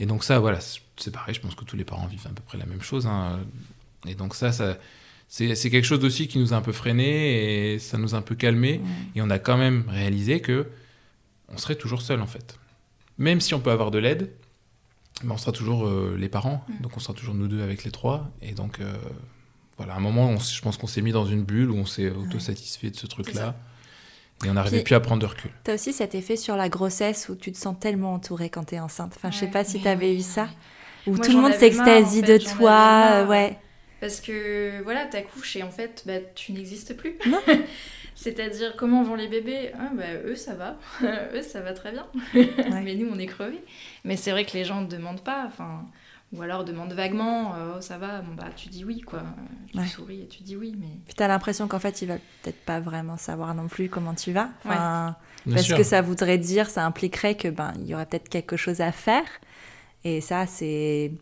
Et 0.00 0.06
donc 0.06 0.22
ça, 0.22 0.38
voilà, 0.38 0.60
c'est- 0.60 0.80
c'est 0.96 1.12
pareil. 1.12 1.34
Je 1.34 1.40
pense 1.40 1.54
que 1.54 1.64
tous 1.64 1.76
les 1.76 1.84
parents 1.84 2.06
vivent 2.06 2.26
à 2.26 2.30
peu 2.30 2.42
près 2.46 2.58
la 2.58 2.66
même 2.66 2.82
chose. 2.82 3.06
hein. 3.06 3.40
Et 4.06 4.14
donc 4.14 4.34
ça, 4.34 4.52
ça. 4.52 4.76
C'est 5.28 5.70
quelque 5.70 5.84
chose 5.84 6.04
aussi 6.04 6.26
qui 6.26 6.38
nous 6.38 6.54
a 6.54 6.56
un 6.56 6.62
peu 6.62 6.72
freiné 6.72 7.74
et 7.74 7.78
ça 7.78 7.98
nous 7.98 8.14
a 8.14 8.18
un 8.18 8.22
peu 8.22 8.34
calmé. 8.34 8.80
Et 9.14 9.22
on 9.22 9.30
a 9.30 9.38
quand 9.38 9.58
même 9.58 9.84
réalisé 9.88 10.40
que 10.40 10.66
on 11.48 11.58
serait 11.58 11.76
toujours 11.76 12.02
seul 12.02 12.20
en 12.20 12.26
fait. 12.26 12.58
Même 13.18 13.40
si 13.40 13.54
on 13.54 13.60
peut 13.60 13.70
avoir 13.70 13.90
de 13.90 13.98
l'aide, 13.98 14.30
ben, 15.24 15.32
on 15.34 15.38
sera 15.38 15.52
toujours 15.52 15.86
euh, 15.86 16.16
les 16.18 16.28
parents. 16.28 16.64
Mm. 16.68 16.82
Donc 16.82 16.96
on 16.96 17.00
sera 17.00 17.14
toujours 17.14 17.34
nous 17.34 17.48
deux 17.48 17.62
avec 17.62 17.84
les 17.84 17.90
trois. 17.90 18.30
Et 18.42 18.52
donc 18.52 18.80
euh, 18.80 18.96
voilà, 19.76 19.94
à 19.94 19.96
un 19.96 20.00
moment, 20.00 20.28
on 20.28 20.38
je 20.38 20.60
pense 20.62 20.76
qu'on 20.76 20.86
s'est 20.86 21.02
mis 21.02 21.12
dans 21.12 21.26
une 21.26 21.42
bulle 21.42 21.70
où 21.70 21.76
on 21.76 21.86
s'est 21.86 22.10
autosatisfait 22.10 22.90
de 22.90 22.96
ce 22.96 23.06
truc-là. 23.06 23.54
Et 24.44 24.50
on 24.50 24.54
n'arrivait 24.54 24.84
plus 24.84 24.94
à 24.94 25.00
prendre 25.00 25.20
de 25.20 25.26
recul. 25.26 25.50
T'as 25.64 25.74
aussi 25.74 25.92
cet 25.92 26.14
effet 26.14 26.36
sur 26.36 26.54
la 26.54 26.68
grossesse 26.68 27.28
où 27.28 27.34
tu 27.34 27.50
te 27.50 27.58
sens 27.58 27.74
tellement 27.78 28.14
entouré 28.14 28.50
quand 28.50 28.64
t'es 28.64 28.78
enceinte. 28.78 29.14
Enfin, 29.16 29.32
je 29.32 29.38
sais 29.38 29.48
pas 29.48 29.64
si 29.64 29.80
t'avais 29.82 30.10
oui, 30.10 30.18
eu 30.18 30.22
ça. 30.22 30.48
Où 31.08 31.16
Moi, 31.16 31.24
tout 31.24 31.32
le 31.32 31.42
monde 31.42 31.52
en 31.52 31.58
s'extasie 31.58 32.20
fait, 32.20 32.38
de 32.38 32.44
toi. 32.44 33.10
euh, 33.12 33.26
ouais. 33.26 33.58
Parce 34.00 34.20
que 34.20 34.80
voilà, 34.82 35.06
t'accouches 35.06 35.56
et 35.56 35.62
en 35.62 35.70
fait, 35.70 36.04
bah, 36.06 36.18
tu 36.34 36.52
n'existes 36.52 36.96
plus. 36.96 37.16
Non. 37.26 37.40
C'est-à-dire, 38.14 38.74
comment 38.76 39.02
vont 39.04 39.14
les 39.14 39.28
bébés? 39.28 39.70
Ah, 39.78 39.90
bah, 39.94 40.04
Eux, 40.24 40.34
ça 40.36 40.54
va. 40.54 40.76
eux, 41.34 41.42
ça 41.42 41.60
va 41.60 41.72
très 41.72 41.92
bien. 41.92 42.06
Mais 42.82 42.94
nous, 42.94 43.08
on 43.12 43.18
est 43.18 43.26
crevés. 43.26 43.62
Mais 44.04 44.16
c'est 44.16 44.30
vrai 44.32 44.44
que 44.44 44.52
les 44.54 44.64
gens 44.64 44.80
ne 44.80 44.86
demandent 44.88 45.22
pas. 45.22 45.44
Enfin, 45.46 45.84
ou 46.32 46.42
alors 46.42 46.64
demandent 46.64 46.92
vaguement 46.92 47.54
euh, 47.54 47.74
Oh, 47.76 47.80
ça 47.80 47.96
va? 47.98 48.20
Bon, 48.20 48.34
bah, 48.34 48.48
tu 48.56 48.68
dis 48.68 48.84
oui, 48.84 49.00
quoi. 49.02 49.22
Tu 49.72 49.78
Ouais. 49.78 49.86
souris 49.86 50.22
et 50.22 50.26
tu 50.26 50.42
dis 50.42 50.56
oui. 50.56 50.74
Mais 50.78 50.88
Puis 51.06 51.14
t'as 51.14 51.28
l'impression 51.28 51.68
qu'en 51.68 51.78
fait, 51.78 52.02
ils 52.02 52.08
veulent 52.08 52.20
peut-être 52.42 52.60
pas 52.64 52.80
vraiment 52.80 53.16
savoir 53.18 53.54
non 53.54 53.68
plus 53.68 53.88
comment 53.88 54.14
tu 54.14 54.32
vas. 54.32 54.48
Enfin, 54.64 55.16
parce 55.48 55.62
sûr. 55.62 55.76
que 55.76 55.82
ça 55.84 56.02
voudrait 56.02 56.38
dire, 56.38 56.68
ça 56.70 56.84
impliquerait 56.84 57.36
que 57.36 57.48
ben 57.48 57.72
il 57.78 57.86
y 57.86 57.94
aurait 57.94 58.06
peut-être 58.06 58.28
quelque 58.28 58.56
chose 58.56 58.80
à 58.80 58.90
faire. 58.92 59.24
Et 60.04 60.20
ça, 60.20 60.46
c'est, 60.46 61.12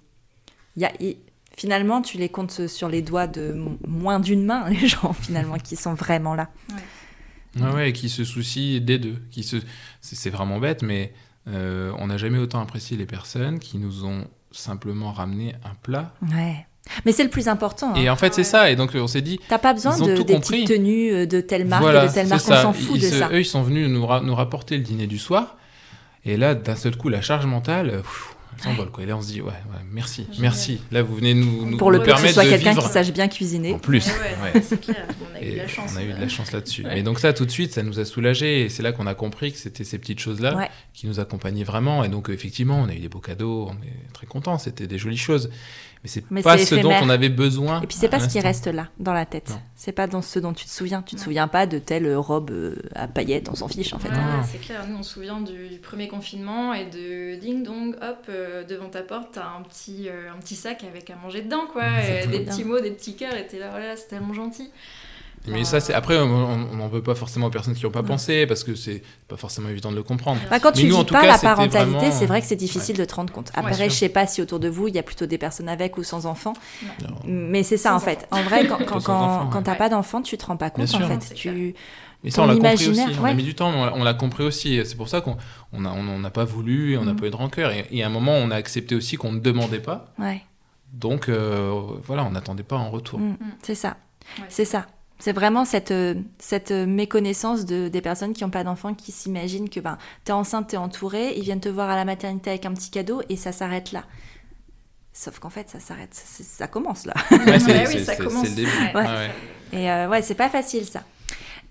il 0.76 0.82
y 0.82 0.84
a, 0.86 0.92
il- 1.00 1.18
finalement, 1.56 2.02
tu 2.02 2.18
les 2.18 2.28
comptes 2.28 2.66
sur 2.66 2.88
les 2.88 3.02
doigts 3.02 3.26
de 3.26 3.56
moins 3.86 4.20
d'une 4.20 4.44
main 4.44 4.68
les 4.70 4.86
gens 4.86 5.12
finalement 5.12 5.58
qui 5.58 5.76
sont 5.76 5.94
vraiment 5.94 6.34
là. 6.34 6.48
Ouais, 7.58 7.70
ouais, 7.72 7.88
et 7.90 7.92
qui 7.92 8.08
se 8.08 8.24
soucient 8.24 8.80
des 8.80 8.98
deux. 8.98 9.16
Qui 9.30 9.42
se... 9.42 9.56
c'est, 10.02 10.30
vraiment 10.30 10.58
bête, 10.58 10.82
mais 10.82 11.12
euh, 11.48 11.90
on 11.98 12.08
n'a 12.08 12.18
jamais 12.18 12.38
autant 12.38 12.60
apprécié 12.60 12.96
les 12.96 13.06
personnes 13.06 13.58
qui 13.58 13.78
nous 13.78 14.04
ont 14.04 14.26
simplement 14.52 15.10
ramené 15.12 15.54
un 15.64 15.74
plat. 15.82 16.12
Ouais. 16.32 16.66
Mais 17.04 17.12
c'est 17.12 17.24
le 17.24 17.30
plus 17.30 17.48
important. 17.48 17.92
hein. 17.94 17.96
Et 17.96 18.08
en 18.10 18.16
fait, 18.16 18.32
c'est 18.34 18.42
Ouais. 18.42 18.44
ça. 18.44 18.70
Et 18.70 18.76
donc, 18.76 18.90
on 18.94 19.06
s'est 19.06 19.22
dit, 19.22 19.40
T'as 19.48 19.58
pas 19.58 19.72
besoin 19.72 19.98
de 19.98 20.14
des 20.22 20.34
compris. 20.34 20.64
petites 20.64 20.68
tenues 20.68 21.12
euh, 21.12 21.26
de 21.26 21.40
telle 21.40 21.64
marque 21.66 21.82
voilà, 21.82 22.06
de 22.06 22.12
telle 22.12 22.28
marque. 22.28 22.42
On 22.44 22.48
ça. 22.48 22.62
s'en 22.62 22.72
fout 22.74 22.92
Ils 22.96 23.00
de 23.02 23.06
se- 23.08 23.18
ça. 23.18 23.28
Eux, 23.32 23.40
ils 23.40 23.44
sont 23.46 23.62
venus 23.62 23.88
nous, 23.88 24.06
ra- 24.06 24.20
nous 24.20 24.34
rapporter 24.34 24.76
le 24.76 24.84
dîner 24.84 25.06
du 25.06 25.18
soir. 25.18 25.56
Et 26.26 26.36
là, 26.36 26.54
d'un 26.54 26.76
seul 26.76 26.96
coup, 26.96 27.08
la 27.08 27.22
charge 27.22 27.46
mentale, 27.46 28.02
pff, 28.02 28.35
s'envole. 28.62 28.90
Quoi. 28.90 29.04
Et 29.04 29.06
là, 29.06 29.16
on 29.16 29.22
se 29.22 29.28
dit, 29.32 29.40
ouais, 29.40 29.48
ouais, 29.48 29.82
merci, 29.92 30.22
Génial. 30.24 30.40
merci. 30.42 30.80
Là, 30.90 31.02
vous 31.02 31.14
venez 31.16 31.34
nous, 31.34 31.66
nous 31.66 31.76
Pour 31.76 31.90
le 31.90 31.98
peu 31.98 32.04
que 32.04 32.10
ce 32.10 32.14
permettre 32.14 32.34
soit 32.34 32.44
de 32.44 32.48
quelqu'un 32.50 32.70
vivre. 32.72 32.82
qui 32.86 32.92
sache 32.92 33.12
bien 33.12 33.28
cuisiner. 33.28 33.74
En 33.74 33.78
plus. 33.78 34.06
Ouais, 34.06 34.12
ouais, 34.12 34.52
ouais. 34.54 34.62
c'est 34.62 34.80
clair. 34.80 35.06
On 35.32 35.36
a 35.36 35.40
eu 35.40 35.44
Et 35.44 35.52
de 35.52 35.56
la 35.58 35.68
chance. 35.68 35.90
on 35.94 35.98
a 35.98 36.02
eu 36.02 36.06
de 36.08 36.12
ouais. 36.14 36.20
la 36.20 36.28
chance 36.28 36.52
là-dessus. 36.52 36.84
Ouais. 36.84 36.98
Et 36.98 37.02
donc 37.02 37.18
ça, 37.20 37.32
tout 37.32 37.44
de 37.46 37.50
suite, 37.50 37.72
ça 37.72 37.82
nous 37.82 37.98
a 37.98 38.04
soulagés. 38.04 38.62
Et 38.62 38.68
c'est 38.68 38.82
là 38.82 38.92
qu'on 38.92 39.06
a 39.06 39.14
compris 39.14 39.52
que 39.52 39.58
c'était 39.58 39.84
ces 39.84 39.98
petites 39.98 40.20
choses-là 40.20 40.56
Ouais. 40.56 40.68
qui 40.94 41.06
nous 41.06 41.20
accompagnaient 41.20 41.64
vraiment. 41.64 42.04
Et 42.04 42.08
donc, 42.08 42.28
effectivement, 42.28 42.80
on 42.80 42.88
a 42.88 42.94
eu 42.94 43.00
des 43.00 43.08
beaux 43.08 43.20
cadeaux. 43.20 43.68
On 43.70 43.74
est 43.84 44.12
très 44.12 44.26
contents. 44.26 44.58
C'était 44.58 44.86
des 44.86 44.98
jolies 44.98 45.16
choses. 45.16 45.50
Mais 46.06 46.10
c'est 46.10 46.24
Mais 46.30 46.42
pas 46.42 46.58
ce 46.58 46.74
dont 46.76 46.92
on 47.02 47.08
avait 47.08 47.28
besoin. 47.28 47.80
Et 47.82 47.86
puis 47.86 47.96
c'est 47.98 48.08
pas 48.08 48.20
ce 48.20 48.28
qui 48.28 48.40
reste 48.40 48.66
là, 48.68 48.88
dans 48.98 49.12
la 49.12 49.26
tête. 49.26 49.52
C'est 49.74 49.92
pas 49.92 50.06
dans 50.06 50.22
ce 50.22 50.38
dont 50.38 50.52
tu 50.52 50.64
te 50.64 50.70
souviens. 50.70 51.02
Tu 51.02 51.16
te 51.16 51.20
Non. 51.20 51.24
souviens 51.24 51.48
pas 51.48 51.66
de 51.66 51.78
telle 51.78 52.14
robe 52.16 52.50
euh, 52.50 52.76
à 52.94 53.08
paillettes, 53.08 53.48
on 53.50 53.54
s'en 53.54 53.68
fiche 53.68 53.92
en 53.92 53.98
fait. 53.98 54.08
Ouais, 54.08 54.14
Ah. 54.18 54.42
c'est 54.50 54.58
clair. 54.58 54.86
Nous, 54.88 54.96
on 54.96 55.02
se 55.02 55.12
souvient 55.14 55.40
du, 55.40 55.78
premier 55.82 56.08
confinement 56.08 56.72
et 56.72 56.86
de 56.86 57.34
ding 57.40 57.62
dong, 57.62 57.94
hop, 58.00 58.26
euh, 58.28 58.64
devant 58.64 58.88
ta 58.88 59.02
porte, 59.02 59.30
t'as 59.32 59.46
un 59.46 59.62
petit, 59.62 60.08
euh, 60.08 60.32
un 60.34 60.38
petit 60.38 60.54
sac 60.56 60.82
avec 60.84 61.10
à 61.10 61.16
manger 61.16 61.42
dedans, 61.42 61.66
quoi. 61.70 61.84
Et 62.22 62.26
des 62.26 62.40
petits 62.40 62.64
mots, 62.64 62.80
des 62.80 62.92
petits 62.92 63.16
cœurs, 63.16 63.34
et 63.34 63.46
t'es 63.46 63.58
là, 63.58 63.72
oh 63.74 63.78
là 63.78 63.88
là, 63.88 63.96
c'est 63.96 64.08
tellement 64.08 64.32
gentil. 64.34 64.70
Mais 65.48 65.64
ça, 65.64 65.80
c'est 65.80 65.94
après, 65.94 66.18
on 66.18 66.56
n'en 66.76 66.88
veut 66.88 67.02
pas 67.02 67.14
forcément 67.14 67.46
aux 67.46 67.50
personnes 67.50 67.74
qui 67.74 67.84
n'ont 67.84 67.90
pas 67.90 68.00
Ouais. 68.00 68.06
pensé 68.06 68.46
parce 68.46 68.64
que 68.64 68.74
c'est 68.74 69.02
pas 69.28 69.36
forcément 69.36 69.68
évident 69.68 69.90
de 69.90 69.96
le 69.96 70.02
comprendre. 70.02 70.40
Bah, 70.50 70.58
quand 70.60 70.74
Mais 70.76 70.82
tu 70.82 70.86
nous, 70.88 70.96
en 70.96 71.00
vis 71.00 71.04
tout 71.06 71.14
pas 71.14 71.22
cas, 71.22 71.26
la 71.32 71.38
parentalité, 71.38 71.96
vraiment- 71.98 72.10
c'est 72.12 72.26
vrai 72.26 72.40
que 72.40 72.46
c'est 72.46 72.56
difficile 72.56 72.96
de 72.96 73.04
te 73.04 73.14
rendre 73.14 73.32
compte. 73.32 73.50
Après, 73.54 73.74
sûr. 73.74 73.84
je 73.84 73.90
sais 73.90 74.08
pas 74.08 74.26
si 74.26 74.42
autour 74.42 74.58
de 74.60 74.68
vous, 74.68 74.88
il 74.88 74.94
y 74.94 74.98
a 74.98 75.02
plutôt 75.02 75.26
des 75.26 75.38
personnes 75.38 75.68
avec 75.68 75.96
ou 75.98 76.02
sans 76.02 76.26
enfants. 76.26 76.54
Mais 77.26 77.62
c'est 77.62 77.76
ça 77.76 77.90
Sans 77.90 77.96
en 77.96 78.00
fait. 78.00 78.26
En 78.30 78.42
vrai, 78.42 78.66
quand, 78.66 78.78
quand, 78.84 79.00
quand, 79.00 79.50
ouais. 79.54 79.62
t'as 79.62 79.72
Ouais. 79.72 79.78
pas 79.78 79.88
d'enfant, 79.88 80.22
tu 80.22 80.36
te 80.36 80.46
rends 80.46 80.56
pas 80.56 80.70
compte 80.70 80.86
Bien 80.86 80.94
en 81.02 81.06
sûr. 81.06 81.20
fait. 81.22 81.34
Tu... 81.34 81.74
Mais 82.24 82.30
ça, 82.30 82.42
on 82.42 82.46
l'a 82.46 82.54
compris 82.54 82.72
aussi. 82.74 82.84
imaginaire, 82.86 83.16
On 83.20 83.24
ouais. 83.24 83.30
a 83.30 83.34
mis 83.34 83.42
du 83.44 83.54
temps, 83.54 83.70
mais 83.70 83.78
on 83.78 84.02
l'a- 84.04 84.14
on 84.14 84.18
compris 84.18 84.42
aussi. 84.44 84.80
C'est 84.84 84.96
pour 84.96 85.08
ça 85.08 85.20
qu'on 85.20 85.36
on 85.72 85.84
a- 85.84 85.90
on 85.90 86.18
n'a 86.18 86.30
pas 86.30 86.44
voulu, 86.44 86.94
et 86.94 86.98
on 86.98 87.04
n'a 87.04 87.12
Mhm. 87.12 87.20
pas 87.20 87.26
eu 87.26 87.30
de 87.30 87.36
rancœur. 87.36 87.70
Et, 87.70 87.86
et 87.92 88.02
à 88.02 88.06
un 88.06 88.10
moment, 88.10 88.32
on 88.32 88.50
a 88.50 88.56
accepté 88.56 88.94
aussi 88.94 89.16
qu'on 89.16 89.32
ne 89.32 89.38
demandait 89.38 89.78
pas. 89.80 90.12
Ouais. 90.18 90.42
Donc, 90.92 91.28
euh, 91.28 91.70
voilà, 92.04 92.24
on 92.24 92.30
n'attendait 92.30 92.62
pas 92.62 92.76
en 92.76 92.90
retour. 92.90 93.18
Mm, 93.20 93.36
C'est 93.62 93.74
ça. 93.74 93.96
Ouais. 94.38 94.44
C'est 94.48 94.64
ça. 94.64 94.86
C'est 95.18 95.32
vraiment 95.32 95.64
cette, 95.64 95.90
euh, 95.92 96.14
cette 96.38 96.70
euh, 96.72 96.84
méconnaissance 96.86 97.64
de, 97.64 97.88
des 97.88 98.00
personnes 98.02 98.32
qui 98.34 98.44
n'ont 98.44 98.50
pas 98.50 98.64
d'enfants 98.64 98.92
qui 98.94 99.12
s'imaginent 99.12 99.70
que 99.70 99.80
ben, 99.80 99.96
tu 100.24 100.30
es 100.30 100.34
enceinte, 100.34 100.68
tu 100.68 100.74
es 100.74 100.78
entourée, 100.78 101.34
ils 101.36 101.42
viennent 101.42 101.60
te 101.60 101.68
voir 101.70 101.88
à 101.88 101.96
la 101.96 102.04
maternité 102.04 102.50
avec 102.50 102.66
un 102.66 102.72
petit 102.74 102.90
cadeau 102.90 103.22
et 103.30 103.36
ça 103.36 103.50
s'arrête 103.52 103.92
là. 103.92 104.04
Sauf 105.14 105.38
qu'en 105.38 105.48
fait, 105.48 105.70
ça 105.70 105.80
s'arrête, 105.80 106.12
ça, 106.12 106.44
ça 106.44 106.66
commence 106.68 107.06
là. 107.06 107.14
Ouais, 107.30 107.58
c'est- 107.58 107.66
Ouais, 107.72 107.84
oui, 107.86 107.92
c'est- 107.94 108.04
ça 108.04 108.16
commence. 108.16 108.44
c'est 108.44 108.50
le 108.50 108.56
début. 108.56 108.70
Ouais. 108.94 109.30
Et 109.72 109.90
euh, 109.90 110.08
ouais, 110.08 110.20
c'est 110.20 110.34
pas 110.34 110.50
facile 110.50 110.84
ça. 110.84 111.02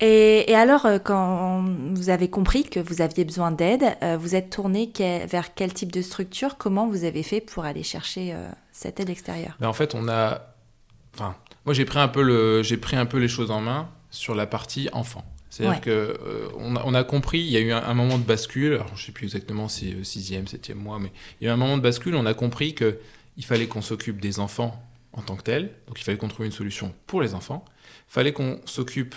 Et, 0.01 0.51
et 0.51 0.55
alors, 0.55 0.87
quand 1.05 1.63
vous 1.93 2.09
avez 2.09 2.27
compris 2.29 2.63
que 2.65 2.79
vous 2.79 3.01
aviez 3.01 3.23
besoin 3.23 3.51
d'aide, 3.51 3.95
euh, 4.03 4.17
vous 4.19 4.35
êtes 4.35 4.49
tourné 4.49 4.89
que- 4.91 5.25
vers 5.27 5.53
quel 5.53 5.71
type 5.73 5.91
de 5.91 6.01
structure? 6.01 6.57
Comment 6.57 6.87
vous 6.87 7.03
avez 7.05 7.21
fait 7.23 7.39
pour 7.39 7.63
aller 7.63 7.83
chercher 7.83 8.33
euh, 8.33 8.49
cette 8.73 8.99
aide 8.99 9.09
extérieure? 9.11 9.55
Mais 9.61 9.67
en 9.67 9.73
fait, 9.73 9.93
on 9.95 10.09
a. 10.09 10.41
Enfin, 11.13 11.35
moi, 11.65 11.73
j'ai 11.73 11.85
pris, 11.85 11.99
un 11.99 12.07
peu 12.07 12.21
le... 12.23 12.63
j'ai 12.63 12.77
pris 12.77 12.95
un 12.95 13.05
peu 13.05 13.17
les 13.17 13.27
choses 13.27 13.51
en 13.51 13.61
main 13.61 13.89
sur 14.11 14.35
la 14.35 14.45
partie 14.47 14.87
enfant. 14.93 15.25
C'est-à-dire 15.49 15.75
Ouais. 15.75 15.81
que 15.81 15.89
euh, 15.89 16.49
on, 16.57 16.75
a, 16.75 16.83
on 16.85 16.93
a 16.93 17.03
compris, 17.03 17.39
il 17.39 17.49
y 17.49 17.55
a 17.57 17.61
eu 17.61 17.71
un, 17.71 17.81
un 17.83 17.93
moment 17.93 18.17
de 18.17 18.23
bascule, 18.23 18.73
alors 18.73 18.95
je 18.97 19.05
sais 19.05 19.11
plus 19.13 19.23
exactement 19.25 19.67
si 19.69 19.95
c'est 20.03 20.19
6e, 20.19 20.45
7e 20.47 20.73
mois, 20.75 20.99
mais 20.99 21.11
il 21.39 21.45
y 21.45 21.47
a 21.47 21.51
eu 21.51 21.53
un 21.53 21.57
moment 21.57 21.77
de 21.77 21.81
bascule, 21.81 22.15
on 22.15 22.25
a 22.25 22.33
compris 22.33 22.73
que 22.75 22.97
il 23.37 23.45
fallait 23.45 23.67
qu'on 23.67 23.81
s'occupe 23.81 24.19
des 24.19 24.39
enfants 24.39 24.81
en 25.13 25.21
tant 25.21 25.35
que 25.37 25.43
tels, 25.43 25.71
donc 25.87 25.99
il 25.99 26.03
fallait 26.03 26.17
qu'on 26.17 26.27
trouve 26.27 26.45
une 26.45 26.51
solution 26.51 26.93
pour 27.07 27.21
les 27.21 27.33
enfants, 27.35 27.63
il 28.09 28.13
fallait 28.13 28.33
qu'on 28.33 28.59
s'occupe 28.65 29.15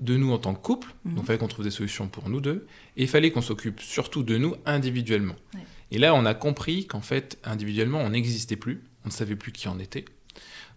de 0.00 0.16
nous 0.16 0.32
en 0.32 0.38
tant 0.38 0.52
que 0.54 0.60
couple, 0.60 0.88
Mhm. 1.04 1.14
donc 1.14 1.24
il 1.24 1.26
fallait 1.26 1.38
qu'on 1.38 1.48
trouve 1.48 1.64
des 1.64 1.70
solutions 1.70 2.08
pour 2.08 2.28
nous 2.28 2.40
deux, 2.40 2.66
et 2.96 3.02
il 3.02 3.08
fallait 3.08 3.30
qu'on 3.30 3.40
s'occupe 3.42 3.80
surtout 3.80 4.24
de 4.24 4.36
nous 4.36 4.56
individuellement. 4.66 5.36
Ouais. 5.54 5.60
Et 5.92 5.98
là, 5.98 6.12
on 6.14 6.24
a 6.26 6.34
compris 6.34 6.86
qu'en 6.86 7.00
fait, 7.00 7.38
individuellement, 7.44 8.00
on 8.00 8.10
n'existait 8.10 8.56
plus, 8.56 8.82
on 9.04 9.08
ne 9.08 9.12
savait 9.12 9.36
plus 9.36 9.52
qui 9.52 9.68
on 9.68 9.78
était. 9.78 10.04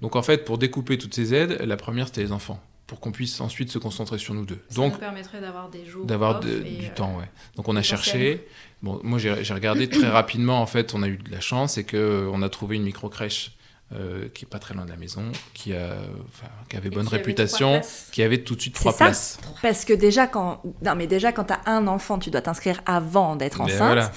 Donc 0.02 0.16
en 0.16 0.22
fait, 0.22 0.46
pour 0.46 0.58
découper 0.58 0.98
toutes 0.98 1.14
ces 1.14 1.34
aides, 1.34 1.60
la 1.62 1.78
première, 1.78 2.08
c'était 2.08 2.24
les 2.24 2.32
enfants, 2.32 2.60
pour 2.88 3.00
qu'on 3.00 3.12
puisse 3.12 3.40
ensuite 3.42 3.70
se 3.72 3.78
concentrer 3.78 4.18
sur 4.18 4.34
nous 4.34 4.46
deux. 4.46 4.60
Ça 4.70 4.76
Donc 4.76 4.94
nous 4.94 5.00
permettrait 5.00 5.42
d'avoir 5.42 5.70
des 5.70 5.86
jours 5.86 6.06
d'avoir 6.06 6.40
de- 6.40 6.60
du 6.60 6.86
euh, 6.88 6.96
temps, 6.96 7.18
ouais. 7.18 7.30
Donc 7.56 7.68
on 7.68 7.76
a 7.76 7.82
cherché. 7.82 8.48
Bon, 8.82 9.00
moi 9.04 9.20
j'ai 9.20 9.32
regardé 9.54 9.88
très 9.90 10.10
rapidement. 10.20 10.62
En 10.62 10.66
fait, 10.66 10.94
on 10.96 11.04
a 11.04 11.08
eu 11.08 11.18
de 11.18 11.32
la 11.32 11.40
chance 11.40 11.78
et 11.78 11.84
que 11.84 11.98
euh, 11.98 12.30
on 12.34 12.42
a 12.42 12.50
trouvé 12.50 12.78
une 12.78 12.84
micro 12.84 13.10
crèche 13.10 13.52
euh, 13.94 14.28
qui 14.34 14.46
est 14.46 14.48
pas 14.48 14.58
très 14.58 14.74
loin 14.74 14.86
de 14.86 14.90
la 14.90 14.96
maison, 14.98 15.24
qui 15.54 15.74
a, 15.76 15.98
enfin, 16.30 16.48
qui 16.70 16.78
avait 16.78 16.88
et 16.88 16.92
bonne 16.92 17.06
qui 17.08 17.14
réputation, 17.16 17.82
qui 18.14 18.24
avait 18.24 18.40
tout 18.40 18.56
de 18.56 18.62
suite 18.62 18.76
C'est 18.78 18.80
trois 18.82 18.94
ça. 18.94 19.06
places. 19.06 19.38
Parce 19.62 19.84
que 19.86 19.92
déjà, 19.94 20.26
quand, 20.28 20.62
non, 20.82 20.96
mais 20.96 21.08
déjà, 21.08 21.32
quand 21.34 21.44
tu 21.44 21.54
as 21.54 21.62
un 21.66 21.86
enfant, 21.88 22.18
tu 22.18 22.32
dois 22.32 22.42
t'inscrire 22.42 22.82
avant 22.86 23.36
d'être 23.36 23.58
Mais 23.60 23.66
enceinte. 23.66 23.78
voilà. 23.80 24.12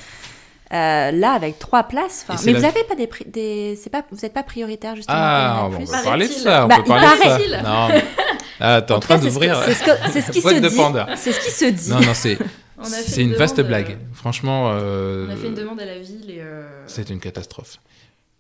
Euh, 0.72 1.10
là, 1.12 1.32
avec 1.32 1.58
trois 1.58 1.84
places, 1.84 2.24
c'est 2.38 2.46
mais 2.46 2.52
la- 2.54 2.58
vous 2.60 2.64
avez 2.64 2.84
pas 2.84 2.94
des, 2.94 3.06
pri- 3.06 3.30
des 3.30 3.78
c'est 3.80 3.90
pas, 3.90 4.02
vous 4.10 4.16
n'êtes 4.22 4.32
pas 4.32 4.42
prioritaire 4.42 4.96
justement. 4.96 5.16
Ah, 5.18 5.68
bon, 5.70 5.76
avoir 5.76 5.80
on 5.80 5.84
peut 5.84 6.04
parler 6.04 6.26
de 6.28 6.32
ça. 6.32 6.64
On 6.64 6.68
Bah, 6.68 6.76
peut 6.76 6.82
il 6.84 6.88
parler 6.88 7.06
de 7.06 7.12
ça. 7.22 7.28
paraît-il. 7.28 7.62
Non. 7.62 7.88
Ah, 8.60 8.80
t'es 8.82 8.92
en 8.94 9.00
train 9.00 9.16
cas, 9.16 9.22
c'est 9.22 9.30
ce 9.30 9.34
que- 9.38 9.44
d'ouvrir. 9.44 9.62
C'est 9.64 9.74
ce, 9.74 9.84
que- 9.84 10.10
c'est 10.12 10.20
ce 10.22 10.30
qui 10.30 10.40
Boîte 10.42 10.56
se 10.56 10.60
de 10.60 10.68
dit. 10.68 10.74
C'est 11.16 11.32
ce 11.32 11.40
qui 11.40 11.50
se 11.50 11.64
dit. 11.66 11.90
Non, 11.90 12.00
non, 12.00 12.14
c'est 12.14 12.38
c'est 12.82 13.22
une 13.22 13.34
vaste 13.34 13.60
blague. 13.60 13.90
euh, 13.92 13.96
Franchement, 14.14 14.70
euh, 14.74 15.26
On 15.28 15.32
a 15.32 15.36
fait 15.36 15.48
une 15.48 15.54
demande 15.54 15.80
à 15.80 15.84
la 15.84 15.98
ville 15.98 16.30
et. 16.30 16.38
euh, 16.40 16.62
C'était 16.86 17.12
une 17.12 17.20
catastrophe. 17.20 17.78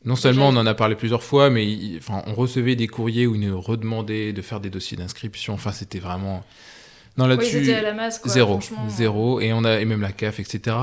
Non 0.04 0.16
seulement 0.16 0.48
on 0.48 0.56
en 0.56 0.66
a 0.66 0.74
parlé 0.74 0.94
plusieurs 0.94 1.22
fois, 1.22 1.50
mais 1.50 1.66
il- 1.66 1.98
enfin, 1.98 2.22
on 2.26 2.34
recevait 2.34 2.76
des 2.76 2.86
courriers 2.86 3.26
où 3.26 3.34
ils 3.34 3.40
nous 3.48 3.60
redemandaient 3.60 4.32
de 4.32 4.40
faire 4.42 4.60
des 4.60 4.70
dossiers 4.70 4.96
d'inscription. 4.96 5.54
Enfin, 5.54 5.72
c'était 5.72 5.98
vraiment. 5.98 6.42
Non, 7.18 7.26
là-dessus, 7.26 7.60
c'était 7.64 7.74
à 7.74 7.82
la 7.82 7.92
masse, 7.92 8.18
quoi. 8.18 8.30
zéro. 8.30 8.60
Zéro. 8.88 9.40
Et, 9.40 9.52
on 9.52 9.64
a, 9.64 9.80
et 9.80 9.84
même 9.84 10.00
la 10.00 10.12
CAF, 10.12 10.38
etc. 10.40 10.76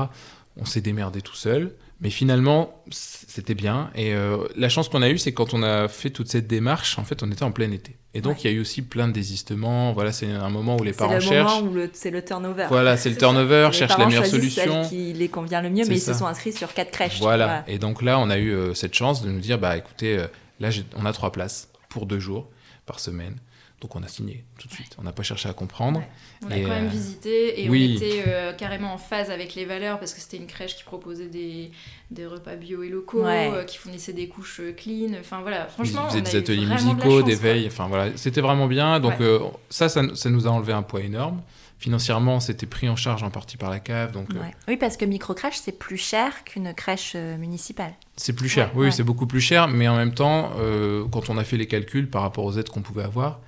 On 0.56 0.64
s'est 0.64 0.80
démerdé 0.80 1.22
tout 1.22 1.34
seul. 1.36 1.72
Mais 2.00 2.10
finalement, 2.10 2.82
c'était 2.90 3.54
bien. 3.54 3.90
Et 3.94 4.12
euh, 4.12 4.48
la 4.56 4.68
chance 4.68 4.88
qu'on 4.88 5.02
a 5.02 5.08
eue, 5.08 5.18
c'est 5.18 5.30
que 5.30 5.36
quand 5.36 5.54
on 5.54 5.62
a 5.62 5.86
fait 5.86 6.10
toute 6.10 6.26
cette 6.28 6.48
démarche, 6.48 6.98
en 6.98 7.04
fait, 7.04 7.22
on 7.22 7.30
était 7.30 7.44
en 7.44 7.52
plein 7.52 7.70
été. 7.70 7.96
Et 8.12 8.20
donc, 8.20 8.34
Ouais. 8.34 8.40
il 8.42 8.50
y 8.50 8.54
a 8.54 8.56
eu 8.56 8.60
aussi 8.60 8.82
plein 8.82 9.06
de 9.06 9.12
désistements. 9.12 9.92
Voilà, 9.92 10.10
c'est 10.10 10.28
un 10.30 10.50
moment 10.50 10.76
où 10.76 10.82
les 10.82 10.92
C'est 10.92 10.98
parents 10.98 11.14
le 11.14 11.20
cherchent. 11.20 11.54
moment 11.60 11.70
où 11.70 11.74
le- 11.74 11.90
c'est 11.92 12.10
le 12.10 12.24
turnover. 12.24 12.66
Voilà, 12.68 12.96
c'est 12.96 13.08
le 13.08 13.14
C'est 13.14 13.20
turnover, 13.20 13.68
cherche 13.72 13.96
la 13.96 14.06
meilleure 14.06 14.26
solution. 14.26 14.82
celle 14.82 14.88
qui 14.90 15.12
les 15.12 15.28
convient 15.28 15.62
le 15.62 15.70
mieux, 15.70 15.84
C'est 15.84 15.90
mais 15.90 15.96
ils 15.96 16.00
se 16.00 16.12
sont 16.12 16.26
inscrits 16.26 16.52
sur 16.52 16.74
quatre 16.74 16.90
crèches. 16.90 17.20
Voilà. 17.20 17.64
Et 17.68 17.78
donc 17.78 18.02
là, 18.02 18.18
on 18.18 18.28
a 18.30 18.36
eu 18.38 18.50
euh, 18.52 18.74
cette 18.74 18.94
chance 18.94 19.22
de 19.22 19.30
nous 19.30 19.40
dire, 19.40 19.58
bah 19.60 19.76
écoutez, 19.76 20.18
euh, 20.18 20.26
là, 20.58 20.70
on 20.96 21.06
a 21.06 21.12
trois 21.12 21.30
places 21.30 21.68
pour 21.88 22.06
deux 22.06 22.18
jours 22.18 22.48
par 22.84 22.98
semaine. 22.98 23.36
Donc 23.82 23.96
on 23.96 24.02
a 24.04 24.08
signé 24.08 24.44
tout 24.58 24.68
de 24.68 24.72
suite. 24.72 24.94
On 24.98 25.02
n'a 25.02 25.10
pas 25.12 25.24
cherché 25.24 25.48
à 25.48 25.52
comprendre. 25.52 25.98
Ouais. 25.98 26.08
On 26.46 26.50
a 26.52 26.54
quand 26.60 26.68
même 26.68 26.86
euh, 26.86 26.88
visité 26.88 27.62
et 27.64 27.68
oui. 27.68 27.98
on 28.00 28.04
était 28.04 28.22
euh, 28.28 28.52
carrément 28.52 28.94
en 28.94 28.96
phase 28.98 29.28
avec 29.30 29.56
les 29.56 29.64
valeurs 29.64 29.98
parce 29.98 30.14
que 30.14 30.20
c'était 30.20 30.36
une 30.36 30.46
crèche 30.46 30.76
qui 30.76 30.84
proposait 30.84 31.26
des, 31.26 31.72
des 32.12 32.24
repas 32.24 32.54
bio 32.54 32.84
et 32.84 32.88
locaux, 32.88 33.24
Ouais. 33.24 33.50
euh, 33.52 33.64
qui 33.64 33.76
fournissait 33.78 34.12
des 34.12 34.28
couches 34.28 34.60
clean. 34.76 35.18
Enfin 35.18 35.40
voilà, 35.42 35.66
Ils 35.68 35.72
franchement, 35.72 36.08
faisaient 36.08 36.20
on 36.20 36.24
a 36.26 36.30
des 36.30 36.36
ateliers 36.36 36.66
de 36.66 36.70
musicaux, 36.72 37.22
des 37.22 37.34
veilles. 37.34 37.66
Enfin 37.66 37.88
voilà, 37.88 38.16
c'était 38.16 38.40
vraiment 38.40 38.68
bien. 38.68 39.00
Donc 39.00 39.18
Ouais. 39.18 39.26
euh, 39.26 39.40
ça, 39.68 39.88
ça, 39.88 40.02
ça 40.14 40.30
nous 40.30 40.46
a 40.46 40.50
enlevé 40.50 40.72
un 40.72 40.82
poids 40.82 41.00
énorme. 41.02 41.42
Financièrement, 41.78 42.38
c'était 42.38 42.66
pris 42.66 42.88
en 42.88 42.94
charge 42.94 43.24
en 43.24 43.30
partie 43.30 43.56
par 43.56 43.68
la 43.68 43.80
cave. 43.80 44.12
Donc 44.12 44.28
euh. 44.32 44.38
Oui, 44.68 44.76
parce 44.76 44.96
que 44.96 45.04
microcrèche, 45.04 45.56
c'est 45.56 45.76
plus 45.76 45.96
cher 45.96 46.44
qu'une 46.44 46.72
crèche 46.74 47.14
euh, 47.16 47.36
municipale. 47.36 47.92
c'est 48.16 48.34
plus 48.34 48.48
cher. 48.48 48.66
Ouais, 48.68 48.72
oui, 48.82 48.84
ouais. 48.86 48.90
c'est 48.92 49.02
beaucoup 49.02 49.26
plus 49.26 49.40
cher. 49.40 49.66
Mais 49.66 49.88
en 49.88 49.96
même 49.96 50.14
temps, 50.14 50.52
euh, 50.60 51.04
quand 51.10 51.28
on 51.28 51.36
a 51.38 51.42
fait 51.42 51.56
les 51.56 51.66
calculs 51.66 52.08
par 52.08 52.22
rapport 52.22 52.44
aux 52.44 52.56
aides 52.56 52.68
qu'on 52.68 52.82
pouvait 52.82 53.02
avoir, 53.02 53.40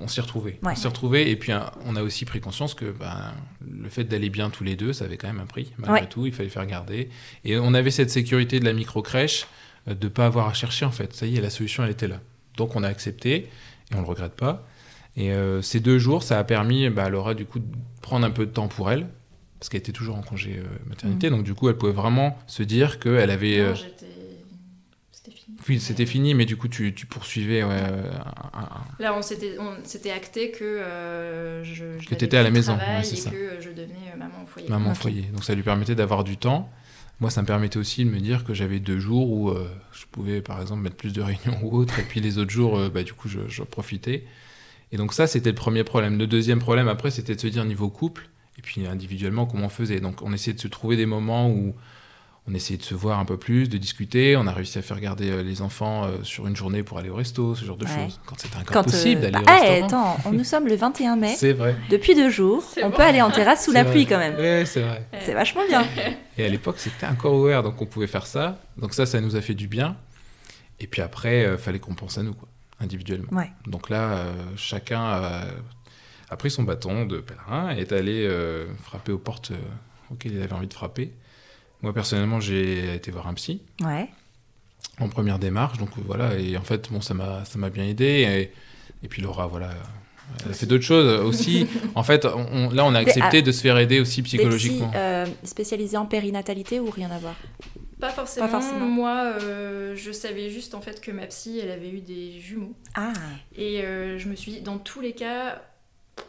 on 0.00 0.08
s'y 0.08 0.20
retrouvait. 0.20 0.58
Ouais. 0.62 0.72
On 0.72 0.74
s'y 0.74 0.86
retrouvait. 0.86 1.30
Et 1.30 1.36
puis 1.36 1.52
hein, 1.52 1.70
on 1.86 1.96
a 1.96 2.02
aussi 2.02 2.24
pris 2.24 2.40
conscience 2.40 2.74
que 2.74 2.86
ben, 2.90 3.32
le 3.70 3.88
fait 3.88 4.04
d'aller 4.04 4.30
bien 4.30 4.50
tous 4.50 4.64
les 4.64 4.76
deux, 4.76 4.92
ça 4.92 5.04
avait 5.04 5.16
quand 5.16 5.28
même 5.28 5.40
un 5.40 5.46
prix. 5.46 5.72
Malgré 5.78 6.00
Ouais. 6.02 6.08
tout, 6.08 6.26
il 6.26 6.32
fallait 6.32 6.48
faire 6.48 6.66
garder. 6.66 7.08
Et 7.44 7.58
on 7.58 7.74
avait 7.74 7.90
cette 7.90 8.10
sécurité 8.10 8.60
de 8.60 8.64
la 8.64 8.72
micro-crèche 8.72 9.46
euh, 9.88 9.94
de 9.94 10.04
ne 10.06 10.10
pas 10.10 10.26
avoir 10.26 10.48
à 10.48 10.52
chercher 10.54 10.84
en 10.84 10.90
fait. 10.90 11.14
Ça 11.14 11.26
y 11.26 11.36
est, 11.36 11.40
la 11.40 11.50
solution, 11.50 11.84
elle 11.84 11.90
était 11.90 12.08
là. 12.08 12.20
Donc 12.56 12.76
on 12.76 12.82
a 12.82 12.88
accepté 12.88 13.34
et 13.92 13.94
on 13.96 14.00
le 14.00 14.06
regrette 14.06 14.34
pas. 14.34 14.66
Et 15.16 15.32
euh, 15.32 15.60
ces 15.62 15.80
deux 15.80 15.98
jours, 15.98 16.22
ça 16.22 16.38
a 16.38 16.44
permis 16.44 16.88
bah, 16.88 17.04
à 17.04 17.08
Laura 17.08 17.34
du 17.34 17.44
coup 17.44 17.58
de 17.58 17.66
prendre 18.00 18.24
un 18.26 18.30
peu 18.30 18.46
de 18.46 18.50
temps 18.52 18.68
pour 18.68 18.90
elle. 18.90 19.06
Parce 19.58 19.68
qu'elle 19.68 19.80
était 19.80 19.92
toujours 19.92 20.16
en 20.16 20.22
congé 20.22 20.56
euh, 20.58 20.64
maternité, 20.88 21.28
donc 21.28 21.42
du 21.44 21.52
coup 21.52 21.68
elle 21.68 21.76
pouvait 21.76 21.92
vraiment 21.92 22.38
se 22.46 22.62
dire 22.62 22.98
qu'elle 22.98 23.28
avait... 23.30 23.58
Euh, 23.60 23.74
C'était 25.22 25.36
fini. 25.36 25.56
oui, 25.68 25.80
c'était 25.80 26.06
fini, 26.06 26.34
mais 26.34 26.46
du 26.46 26.56
coup, 26.56 26.68
tu, 26.68 26.94
tu 26.94 27.04
poursuivais. 27.06 27.62
ouais, 27.62 27.70
euh, 27.72 28.10
Là, 28.98 29.14
on 29.14 29.22
s'était, 29.22 29.56
on 29.58 29.76
s'était 29.84 30.10
acté 30.10 30.50
que 30.50 30.64
euh, 30.64 31.62
je, 31.62 31.98
je 31.98 32.08
Que 32.08 32.14
t'étais 32.14 32.36
à 32.38 32.42
la 32.42 32.50
maison, 32.50 32.74
ouais, 32.76 33.02
c'est 33.02 33.14
et 33.14 33.16
ça. 33.20 33.30
que 33.30 33.60
je 33.60 33.68
devenais 33.68 34.12
euh, 34.14 34.18
maman 34.18 34.42
au 34.42 34.46
foyer. 34.46 34.68
maman 34.68 34.92
au 34.92 34.94
foyer. 34.94 35.22
Donc 35.32 35.44
ça 35.44 35.54
lui 35.54 35.62
permettait 35.62 35.94
d'avoir 35.94 36.24
du 36.24 36.36
temps. 36.36 36.70
Moi, 37.20 37.28
ça 37.28 37.42
me 37.42 37.46
permettait 37.46 37.76
aussi 37.78 38.04
de 38.06 38.10
me 38.10 38.18
dire 38.18 38.44
que 38.44 38.54
j'avais 38.54 38.80
deux 38.80 38.98
jours 38.98 39.30
où 39.30 39.50
euh, 39.50 39.68
je 39.92 40.06
pouvais, 40.10 40.40
par 40.40 40.58
exemple, 40.62 40.80
mettre 40.80 40.96
plus 40.96 41.12
de 41.12 41.20
réunions 41.20 41.58
ou 41.62 41.76
autre. 41.76 41.98
Et 41.98 42.02
puis 42.02 42.20
les 42.20 42.38
autres 42.38 42.50
jours, 42.50 42.78
euh, 42.78 42.88
bah, 42.88 43.02
du 43.02 43.12
coup, 43.12 43.28
je, 43.28 43.40
je 43.46 43.62
profitais. 43.62 44.24
Et 44.90 44.96
donc 44.96 45.12
ça, 45.12 45.26
c'était 45.26 45.50
le 45.50 45.54
premier 45.54 45.84
problème. 45.84 46.16
Le 46.18 46.26
deuxième 46.26 46.60
problème, 46.60 46.88
après, 46.88 47.10
c'était 47.10 47.34
de 47.34 47.40
se 47.40 47.46
dire 47.46 47.64
niveau 47.66 47.90
couple. 47.90 48.30
Et 48.58 48.62
puis 48.62 48.86
individuellement, 48.86 49.44
comment 49.46 49.66
on 49.66 49.70
faisait. 49.70 50.00
Donc 50.00 50.22
on 50.22 50.32
essayait 50.32 50.54
de 50.54 50.60
se 50.60 50.68
trouver 50.68 50.96
des 50.96 51.06
moments 51.06 51.50
où 51.50 51.74
on 52.48 52.54
essayait 52.54 52.78
de 52.78 52.82
se 52.82 52.94
voir 52.94 53.18
un 53.18 53.24
peu 53.24 53.36
plus, 53.36 53.68
de 53.68 53.76
discuter. 53.78 54.36
On 54.36 54.46
a 54.46 54.52
réussi 54.52 54.78
à 54.78 54.82
faire 54.82 54.98
garder 54.98 55.30
euh, 55.30 55.42
les 55.42 55.62
enfants 55.62 56.04
euh, 56.04 56.22
sur 56.24 56.46
une 56.46 56.56
journée 56.56 56.82
pour 56.82 56.98
aller 56.98 57.10
au 57.10 57.14
resto, 57.14 57.54
ce 57.54 57.64
genre 57.64 57.76
de 57.76 57.84
Ouais. 57.84 57.90
choses. 57.94 58.20
Quand 58.26 58.38
c'était 58.38 58.56
encore 58.56 58.72
Quand, 58.72 58.82
possible 58.84 59.20
euh, 59.24 59.30
d'aller 59.30 59.44
bah, 59.44 59.52
au 59.56 59.62
eh, 59.64 59.80
restaurant. 59.82 60.14
attends, 60.16 60.28
on- 60.28 60.32
nous 60.32 60.44
sommes 60.44 60.66
le 60.66 60.74
21 60.74 61.16
mai. 61.16 61.34
C'est 61.36 61.52
vrai. 61.52 61.76
Depuis 61.90 62.14
deux 62.14 62.30
jours, 62.30 62.64
on 62.82 62.88
bon. 62.90 62.96
peut 62.96 63.02
aller 63.02 63.20
en 63.22 63.30
terrasse 63.30 63.64
sous 63.64 63.72
la 63.72 63.84
pluie 63.84 64.06
quand 64.06 64.18
même. 64.18 64.36
Ouais, 64.36 64.64
c'est 64.66 64.80
vrai. 64.82 65.06
C'est 65.20 65.34
vachement 65.34 65.62
bien. 65.68 65.84
Et 66.38 66.44
à 66.44 66.48
l'époque, 66.48 66.76
c'était 66.78 67.06
encore 67.06 67.34
ouvert, 67.34 67.62
donc 67.62 67.80
on 67.80 67.86
pouvait 67.86 68.06
faire 68.06 68.26
ça. 68.26 68.58
Donc 68.78 68.94
ça, 68.94 69.06
ça 69.06 69.20
nous 69.20 69.36
a 69.36 69.40
fait 69.42 69.54
du 69.54 69.68
bien. 69.68 69.96
Et 70.80 70.86
puis 70.86 71.02
après, 71.02 71.42
il 71.52 71.58
fallait 71.58 71.78
qu'on 71.78 71.94
pense 71.94 72.16
à 72.16 72.22
nous, 72.22 72.32
quoi, 72.32 72.48
individuellement. 72.80 73.30
Ouais. 73.32 73.50
Donc 73.66 73.90
là, 73.90 74.12
euh, 74.12 74.32
chacun 74.56 75.00
a, 75.02 75.44
a 76.30 76.36
pris 76.36 76.50
son 76.50 76.62
bâton 76.62 77.04
de 77.04 77.18
pèlerin 77.18 77.76
et 77.76 77.80
est 77.80 77.92
allé 77.92 78.24
euh, 78.26 78.66
frapper 78.82 79.12
aux 79.12 79.18
portes 79.18 79.50
euh, 79.50 79.56
auxquelles 80.10 80.32
il 80.32 80.42
avait 80.42 80.54
envie 80.54 80.66
de 80.68 80.72
frapper. 80.74 81.12
Moi, 81.82 81.92
personnellement, 81.94 82.40
j'ai 82.40 82.94
été 82.94 83.10
voir 83.10 83.26
un 83.26 83.34
psy 83.34 83.62
Ouais. 83.82 84.08
en 85.00 85.08
première 85.08 85.38
démarche. 85.38 85.78
Donc 85.78 85.90
euh, 85.98 86.02
voilà, 86.06 86.34
et 86.38 86.56
en 86.56 86.62
fait, 86.62 86.90
bon, 86.92 87.00
ça 87.00 87.14
m'a 87.14 87.44
ça 87.44 87.58
m'a 87.58 87.70
bien 87.70 87.84
aidé. 87.84 88.04
Et, 88.04 88.52
et 89.04 89.08
puis 89.08 89.22
Laura, 89.22 89.46
voilà, 89.46 89.70
elle 90.44 90.50
a 90.50 90.54
fait 90.54 90.66
d'autres 90.66 90.84
choses 90.84 91.20
aussi. 91.24 91.66
en 91.94 92.02
fait, 92.02 92.26
on- 92.26 92.70
là, 92.70 92.84
on 92.84 92.94
a 92.94 93.02
Des- 93.02 93.10
accepté 93.10 93.42
de 93.42 93.50
se 93.52 93.62
faire 93.62 93.78
aider 93.78 93.98
aussi 94.00 94.20
Des 94.22 94.26
psychologiquement. 94.28 94.90
euh, 94.94 95.26
spécialisés 95.44 95.96
en 95.96 96.06
périnatalité 96.06 96.80
ou 96.80 96.90
rien 96.90 97.10
à 97.10 97.18
voir? 97.18 97.34
Pas 97.98 98.10
forcément. 98.10 98.46
Pas 98.46 98.60
forcément. 98.60 98.86
Moi, 98.86 99.34
euh, 99.42 99.94
je 99.94 100.10
savais 100.10 100.48
juste 100.48 100.74
en 100.74 100.80
fait 100.80 101.00
que 101.02 101.10
ma 101.10 101.26
psy, 101.26 101.60
elle 101.62 101.70
avait 101.70 101.90
eu 101.90 102.00
des 102.00 102.40
jumeaux. 102.40 102.72
Ah, 102.94 103.12
Et 103.56 103.82
euh, 103.82 104.18
je 104.18 104.28
me 104.28 104.34
suis 104.36 104.52
dit, 104.52 104.60
dans 104.62 104.78
tous 104.78 105.00
les 105.02 105.12
cas, 105.12 105.60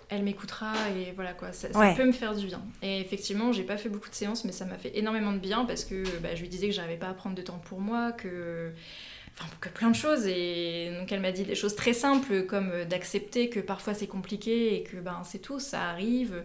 elle 0.09 0.23
m'écoutera 0.23 0.73
et 0.97 1.11
voilà 1.13 1.33
quoi, 1.33 1.53
ça, 1.53 1.71
ça 1.71 1.79
Ouais. 1.79 1.95
peut 1.95 2.05
me 2.05 2.11
faire 2.11 2.35
du 2.35 2.45
bien. 2.45 2.61
Et 2.81 2.99
effectivement, 2.99 3.51
j'ai 3.53 3.63
pas 3.63 3.77
fait 3.77 3.89
beaucoup 3.89 4.09
de 4.09 4.15
séances, 4.15 4.43
mais 4.45 4.51
ça 4.51 4.65
m'a 4.65 4.77
fait 4.77 4.97
énormément 4.97 5.31
de 5.31 5.37
bien 5.39 5.65
parce 5.65 5.85
que 5.85 6.03
bah, 6.19 6.35
je 6.35 6.41
lui 6.41 6.49
disais 6.49 6.67
que 6.67 6.73
j'arrivais 6.73 6.97
pas 6.97 7.07
à 7.09 7.13
prendre 7.13 7.35
de 7.35 7.41
temps 7.41 7.61
pour 7.65 7.79
moi, 7.79 8.11
que 8.11 8.71
enfin 9.37 9.47
que 9.61 9.69
plein 9.69 9.89
de 9.89 9.95
choses. 9.95 10.25
Et 10.27 10.91
donc 10.99 11.11
elle 11.11 11.21
m'a 11.21 11.31
dit 11.31 11.43
des 11.43 11.55
choses 11.55 11.75
très 11.75 11.93
simples 11.93 12.45
comme 12.45 12.69
euh, 12.71 12.85
d'accepter 12.85 13.49
que 13.49 13.59
parfois 13.61 13.93
c'est 13.93 14.07
compliqué 14.07 14.75
et 14.75 14.83
que 14.83 14.97
ben 14.97 15.21
c'est 15.23 15.39
tout, 15.39 15.59
ça 15.59 15.81
arrive. 15.89 16.43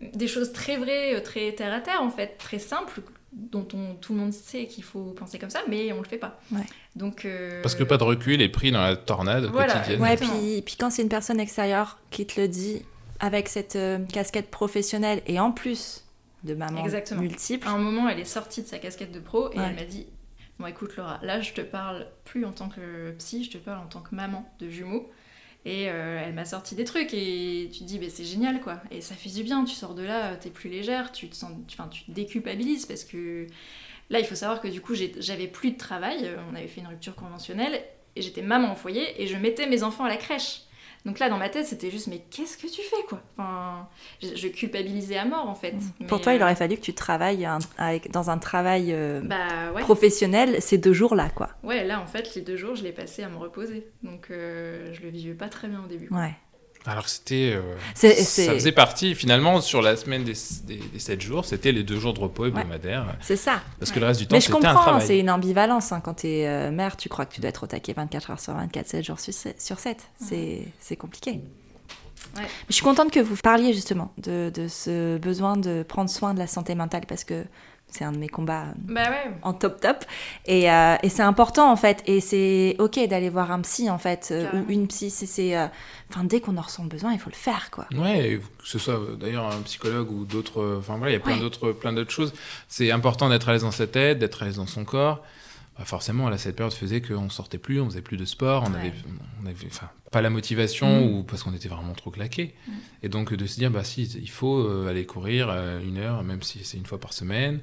Des 0.00 0.28
choses 0.28 0.52
très 0.52 0.76
vraies, 0.76 1.16
euh, 1.16 1.20
très 1.20 1.52
terre 1.52 1.72
à 1.72 1.80
terre 1.80 2.02
en 2.02 2.10
fait, 2.10 2.36
très 2.38 2.58
simples 2.58 3.00
dont 3.38 3.66
on, 3.72 3.94
tout 3.94 4.12
le 4.14 4.18
monde 4.20 4.32
sait 4.32 4.66
qu'il 4.66 4.82
faut 4.84 5.12
penser 5.12 5.38
comme 5.38 5.50
ça, 5.50 5.60
mais 5.68 5.92
on 5.92 5.98
le 5.98 6.06
fait 6.08 6.18
pas. 6.18 6.40
Ouais. 6.52 6.60
Donc 6.96 7.24
euh, 7.24 7.62
Parce 7.62 7.74
que 7.74 7.84
pas 7.84 7.96
de 7.96 8.02
recul 8.04 8.42
est 8.42 8.48
pris 8.48 8.72
dans 8.72 8.82
la 8.82 8.96
tornade 8.96 9.44
Voilà, 9.46 9.74
quotidienne. 9.74 10.00
Ouais, 10.02 10.16
puis, 10.16 10.62
puis 10.62 10.76
quand 10.78 10.90
c'est 10.90 11.02
une 11.02 11.08
personne 11.08 11.38
extérieure 11.40 11.98
qui 12.10 12.26
te 12.26 12.40
le 12.40 12.48
dit 12.48 12.82
avec 13.20 13.48
cette 13.48 13.76
euh, 13.76 13.98
casquette 14.12 14.50
professionnelle 14.50 15.22
et 15.26 15.38
en 15.40 15.52
plus 15.52 16.04
de 16.44 16.54
maman 16.54 16.82
Exactement. 16.84 17.22
multiple, 17.22 17.66
À 17.66 17.72
un 17.72 17.78
moment, 17.78 18.08
elle 18.08 18.18
est 18.20 18.24
sortie 18.24 18.62
de 18.62 18.66
sa 18.66 18.78
casquette 18.78 19.12
de 19.12 19.20
pro 19.20 19.50
et 19.52 19.58
Ouais. 19.58 19.64
elle 19.68 19.74
m'a 19.76 19.84
dit 19.84 20.06
Bon, 20.58 20.66
écoute, 20.66 20.96
Laura, 20.96 21.20
là, 21.22 21.40
je 21.40 21.52
te 21.52 21.60
parle 21.60 22.06
plus 22.24 22.44
en 22.44 22.50
tant 22.50 22.68
que 22.68 23.12
psy, 23.18 23.44
je 23.44 23.50
te 23.52 23.58
parle 23.58 23.78
en 23.78 23.86
tant 23.86 24.00
que 24.00 24.12
maman 24.14 24.44
de 24.58 24.68
jumeaux. 24.68 25.08
Et 25.68 25.90
euh, 25.90 26.22
elle 26.24 26.32
m'a 26.32 26.46
sorti 26.46 26.74
des 26.74 26.84
trucs 26.84 27.12
et 27.12 27.68
tu 27.70 27.80
te 27.80 27.84
dis, 27.84 27.98
bah, 27.98 28.06
c'est 28.08 28.24
génial 28.24 28.62
quoi. 28.62 28.80
Et 28.90 29.02
ça 29.02 29.14
fait 29.14 29.28
du 29.28 29.42
bien, 29.42 29.64
tu 29.64 29.74
sors 29.74 29.94
de 29.94 30.02
là, 30.02 30.34
t'es 30.36 30.48
plus 30.48 30.70
légère, 30.70 31.12
tu 31.12 31.28
te, 31.28 31.36
sens, 31.36 31.50
tu, 31.68 31.76
tu 31.90 32.04
te 32.04 32.10
déculpabilises 32.10 32.86
parce 32.86 33.04
que 33.04 33.46
là, 34.08 34.18
il 34.18 34.24
faut 34.24 34.34
savoir 34.34 34.62
que 34.62 34.68
du 34.68 34.80
coup, 34.80 34.94
j'avais 34.94 35.46
plus 35.46 35.72
de 35.72 35.76
travail, 35.76 36.20
euh, 36.22 36.38
on 36.50 36.54
avait 36.54 36.68
fait 36.68 36.80
une 36.80 36.86
rupture 36.86 37.14
conventionnelle 37.14 37.82
et 38.16 38.22
j'étais 38.22 38.40
maman 38.40 38.72
au 38.72 38.76
foyer 38.76 39.22
et 39.22 39.26
je 39.26 39.36
mettais 39.36 39.66
mes 39.66 39.82
enfants 39.82 40.04
à 40.04 40.08
la 40.08 40.16
crèche. 40.16 40.62
Donc 41.08 41.18
là, 41.20 41.28
dans 41.30 41.38
ma 41.38 41.48
tête, 41.48 41.64
c'était 41.66 41.90
juste, 41.90 42.06
mais 42.06 42.22
qu'est-ce 42.30 42.58
que 42.58 42.66
tu 42.66 42.82
fais 42.82 43.02
quoi? 43.08 43.18
Enfin, 43.38 43.88
je, 44.22 44.36
je 44.36 44.48
culpabilisais 44.48 45.16
à 45.16 45.24
mort 45.24 45.48
en 45.48 45.54
fait. 45.54 45.72
pour 46.06 46.18
Mais, 46.18 46.22
toi, 46.22 46.34
il 46.34 46.40
euh, 46.40 46.44
aurait 46.44 46.54
fallu 46.54 46.76
que 46.76 46.82
tu 46.82 46.92
travailles 46.92 47.46
un- 47.46 47.58
avec, 47.78 48.10
dans 48.10 48.28
un 48.28 48.36
travail 48.36 48.92
euh, 48.92 49.22
Bah 49.24 49.72
ouais. 49.74 49.80
professionnel 49.80 50.60
ces 50.60 50.76
deux 50.76 50.92
jours-là, 50.92 51.30
quoi. 51.34 51.48
Ouais, 51.62 51.82
là 51.84 52.00
en 52.00 52.06
fait, 52.06 52.34
les 52.34 52.42
deux 52.42 52.56
jours, 52.56 52.74
je 52.76 52.82
l'ai 52.84 52.92
passé 52.92 53.22
à 53.22 53.28
me 53.30 53.38
reposer. 53.38 53.86
Donc 54.02 54.28
euh, 54.30 54.92
je 54.92 55.00
le 55.00 55.08
vivais 55.08 55.32
pas 55.34 55.48
très 55.48 55.66
bien 55.66 55.82
au 55.82 55.86
début. 55.88 56.08
Ouais. 56.10 56.34
Alors 56.88 57.04
que 57.04 57.10
c'était. 57.10 57.52
euh, 57.54 57.60
C'est- 57.94 58.14
ça 58.22 58.52
faisait 58.54 58.72
partie, 58.72 59.14
finalement, 59.14 59.60
sur 59.60 59.82
la 59.82 59.96
semaine 59.96 60.24
des, 60.24 60.32
des, 60.64 60.76
des 60.78 60.98
7 60.98 61.20
jours, 61.20 61.44
c'était 61.44 61.70
les 61.72 61.82
deux 61.82 61.98
jours 62.00 62.14
de 62.14 62.20
repos 62.20 62.46
hebdomadaires. 62.46 63.16
C'est 63.20 63.36
ça. 63.36 63.60
Parce 63.78 63.90
que 63.90 63.96
Ouais. 63.96 64.00
le 64.00 64.06
reste 64.06 64.20
du 64.20 64.26
temps, 64.26 64.36
Mais 64.36 64.40
je 64.40 64.46
c'était 64.46 64.56
un 64.66 64.70
comprends, 64.72 64.82
travail. 64.82 65.06
c'est 65.06 65.18
une 65.18 65.30
ambivalence. 65.30 65.92
hein. 65.92 66.00
Quand 66.00 66.14
tu 66.14 66.28
es 66.28 66.70
mère, 66.70 66.96
tu 66.96 67.08
crois 67.08 67.26
que 67.26 67.34
tu 67.34 67.40
dois 67.40 67.50
être 67.50 67.64
au 67.64 67.66
taquet 67.66 67.92
24 67.92 68.30
heures 68.30 68.40
sur 68.40 68.54
24, 68.54 68.86
7 68.88 69.04
jours 69.04 69.20
sur 69.20 69.32
7. 69.34 69.60
sur 69.60 69.78
7. 69.78 69.98
C'est 70.20 70.62
c'est 70.80 70.96
compliqué. 70.96 71.40
Ouais. 72.36 72.42
Je 72.68 72.74
suis 72.74 72.82
contente 72.82 73.10
que 73.10 73.20
vous 73.20 73.36
parliez 73.36 73.72
justement 73.72 74.12
de, 74.18 74.50
de 74.54 74.66
ce 74.68 75.18
besoin 75.18 75.56
de 75.56 75.82
prendre 75.82 76.10
soin 76.10 76.34
de 76.34 76.38
la 76.38 76.46
santé 76.46 76.74
mentale 76.74 77.02
parce 77.08 77.24
que 77.24 77.44
c'est 77.90 78.04
un 78.04 78.12
de 78.12 78.18
mes 78.18 78.28
combats 78.28 78.64
euh, 78.64 78.72
Bah 78.76 79.02
ouais. 79.10 79.30
en 79.42 79.52
top 79.52 79.80
top. 79.80 80.04
Et, 80.46 80.70
euh, 80.70 80.96
et 81.02 81.08
c'est 81.08 81.22
important 81.22 81.70
en 81.72 81.76
fait. 81.76 82.02
Et 82.06 82.20
c'est 82.20 82.76
ok 82.78 82.98
d'aller 83.08 83.28
voir 83.30 83.50
un 83.50 83.60
psy 83.62 83.88
en 83.90 83.98
fait, 83.98 84.28
euh, 84.30 84.46
ou 84.52 84.70
une 84.70 84.86
psy. 84.88 85.10
C'est- 85.10 85.56
euh, 85.56 85.66
enfin, 86.10 86.24
dès 86.24 86.40
qu'on 86.40 86.56
en 86.56 86.62
ressent 86.62 86.82
le 86.82 86.88
besoin, 86.88 87.12
il 87.12 87.18
faut 87.18 87.30
le 87.30 87.34
faire 87.36 87.70
quoi. 87.70 87.86
Ouais, 87.96 88.40
que 88.58 88.68
ce 88.68 88.78
soit 88.78 89.00
d'ailleurs 89.18 89.46
un 89.46 89.60
psychologue 89.62 90.10
ou 90.10 90.24
d'autres. 90.24 90.76
Enfin 90.78 90.96
voilà, 90.96 91.10
il 91.12 91.14
y 91.14 91.16
a 91.16 91.20
plein 91.20 91.34
Ouais. 91.34 91.40
d'autres, 91.40 91.72
plein 91.72 91.92
d'autres 91.92 92.10
choses. 92.12 92.32
C'est 92.68 92.90
important 92.90 93.28
d'être 93.28 93.48
à 93.48 93.52
l'aise 93.52 93.62
dans 93.62 93.70
sa 93.70 93.86
tête, 93.86 94.18
d'être 94.18 94.42
à 94.42 94.46
l'aise 94.46 94.56
dans 94.56 94.66
son 94.66 94.84
corps. 94.84 95.22
Bah, 95.78 95.84
forcément, 95.84 96.28
là, 96.28 96.38
cette 96.38 96.56
période 96.56 96.74
faisait 96.74 97.00
qu'on 97.00 97.30
sortait 97.30 97.58
plus, 97.58 97.80
on 97.80 97.86
faisait 97.88 98.02
plus 98.02 98.16
de 98.16 98.24
sport, 98.24 98.64
on 98.66 98.72
Ouais. 98.72 98.80
avait, 98.80 98.92
on 99.42 99.46
avait, 99.46 99.66
enfin, 99.66 99.88
pas 100.10 100.20
la 100.22 100.30
motivation 100.30 101.00
Mm. 101.06 101.12
ou 101.14 101.22
parce 101.22 101.44
qu'on 101.44 101.54
était 101.54 101.68
vraiment 101.68 101.92
trop 101.94 102.10
claqué. 102.10 102.54
Mm. 102.66 102.72
Et 103.04 103.08
donc 103.08 103.32
de 103.32 103.46
se 103.46 103.58
dire, 103.58 103.70
bah 103.70 103.84
si, 103.84 104.02
il 104.02 104.28
faut 104.30 104.58
euh, 104.58 104.88
aller 104.88 105.06
courir 105.06 105.48
euh, 105.50 105.80
une 105.80 105.98
heure, 105.98 106.24
même 106.24 106.42
si 106.42 106.64
c'est 106.64 106.76
une 106.78 106.86
fois 106.86 106.98
par 106.98 107.12
semaine, 107.12 107.60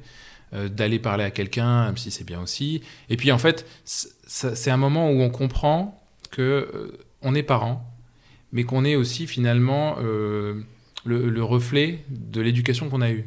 euh, 0.54 0.70
d'aller 0.70 1.00
parler 1.00 1.26
à 1.26 1.32
quelqu'un, 1.32 1.86
même 1.88 1.98
si 1.98 2.10
c'est 2.10 2.24
bien 2.24 2.42
aussi. 2.42 2.82
Et 3.10 3.18
puis 3.18 3.32
en 3.34 3.38
fait, 3.38 3.66
c'est 3.84 4.72
un 4.72 4.78
moment 4.78 5.10
où 5.12 5.20
on 5.22 5.30
comprend 5.30 6.02
que 6.32 6.42
euh, 6.74 6.98
on 7.22 7.36
est 7.36 7.44
parent, 7.44 7.86
mais 8.54 8.64
qu'on 8.64 8.86
est 8.86 8.96
aussi 8.96 9.28
finalement 9.28 9.98
euh, 10.00 10.62
le, 11.04 11.30
le 11.30 11.44
reflet 11.44 12.06
de 12.10 12.40
l'éducation 12.40 12.90
qu'on 12.90 13.02
a 13.02 13.12
eue. 13.12 13.26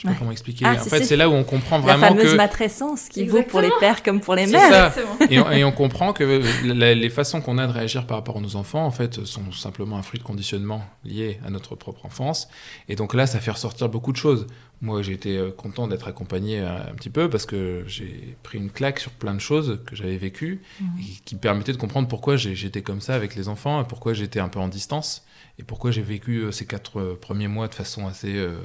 Je 0.00 0.06
sais 0.06 0.08
Ouais. 0.08 0.14
pas 0.14 0.18
comment 0.20 0.30
expliquer. 0.32 0.64
Ah, 0.66 0.76
en 0.80 0.84
fait, 0.84 1.04
c'est- 1.04 1.14
là 1.16 1.28
où 1.28 1.32
on 1.34 1.44
comprend 1.44 1.76
La 1.76 1.82
vraiment 1.96 2.08
fameuse 2.16 2.32
que 2.32 2.36
matrescence 2.38 3.08
qui 3.10 3.26
vaut 3.26 3.42
pour 3.42 3.60
les 3.60 3.68
pères 3.80 4.02
comme 4.02 4.20
pour 4.22 4.34
les 4.34 4.46
mères. 4.46 4.94
et 5.28 5.38
on, 5.38 5.50
et 5.50 5.62
on 5.62 5.72
comprend 5.72 6.14
que 6.14 6.40
la- 6.64 6.94
les 6.94 7.10
façons 7.10 7.42
qu'on 7.42 7.58
a 7.58 7.66
de 7.66 7.72
réagir 7.72 8.06
par 8.06 8.16
rapport 8.16 8.38
à 8.38 8.40
nos 8.40 8.56
enfants, 8.56 8.86
en 8.86 8.90
fait, 8.90 9.26
sont 9.26 9.52
simplement 9.52 9.98
un 9.98 10.02
fruit 10.02 10.18
de 10.18 10.24
conditionnement 10.24 10.82
lié 11.04 11.38
à 11.46 11.50
notre 11.50 11.76
propre 11.76 12.06
enfance. 12.06 12.48
Et 12.88 12.96
donc 12.96 13.12
là, 13.12 13.26
ça 13.26 13.40
fait 13.40 13.50
ressortir 13.50 13.90
beaucoup 13.90 14.12
de 14.12 14.16
choses. 14.16 14.46
Moi, 14.80 15.02
j'ai 15.02 15.12
été 15.12 15.36
euh, 15.36 15.50
content 15.50 15.86
d'être 15.86 16.08
accompagné 16.08 16.60
euh, 16.60 16.78
un 16.90 16.94
petit 16.94 17.10
peu 17.10 17.28
parce 17.28 17.44
que 17.44 17.84
j'ai 17.86 18.38
pris 18.42 18.56
une 18.56 18.70
claque 18.70 19.00
sur 19.00 19.10
plein 19.10 19.34
de 19.34 19.38
choses 19.38 19.80
que 19.86 19.94
j'avais 19.94 20.16
vécues 20.16 20.62
Mhm. 20.80 20.88
et 21.00 21.20
qui 21.26 21.34
me 21.34 21.40
permettaient 21.40 21.72
de 21.72 21.76
comprendre 21.76 22.08
pourquoi 22.08 22.36
j'étais 22.36 22.80
comme 22.80 23.02
ça 23.02 23.14
avec 23.14 23.34
les 23.36 23.48
enfants 23.48 23.82
et 23.82 23.84
pourquoi 23.84 24.14
j'étais 24.14 24.40
un 24.40 24.48
peu 24.48 24.60
en 24.60 24.68
distance 24.68 25.26
et 25.58 25.62
pourquoi 25.62 25.90
j'ai 25.90 26.00
vécu 26.00 26.38
euh, 26.38 26.52
ces 26.52 26.64
quatre 26.64 27.18
premiers 27.20 27.48
mois 27.48 27.68
de 27.68 27.74
façon 27.74 28.06
assez 28.06 28.34
euh, 28.34 28.56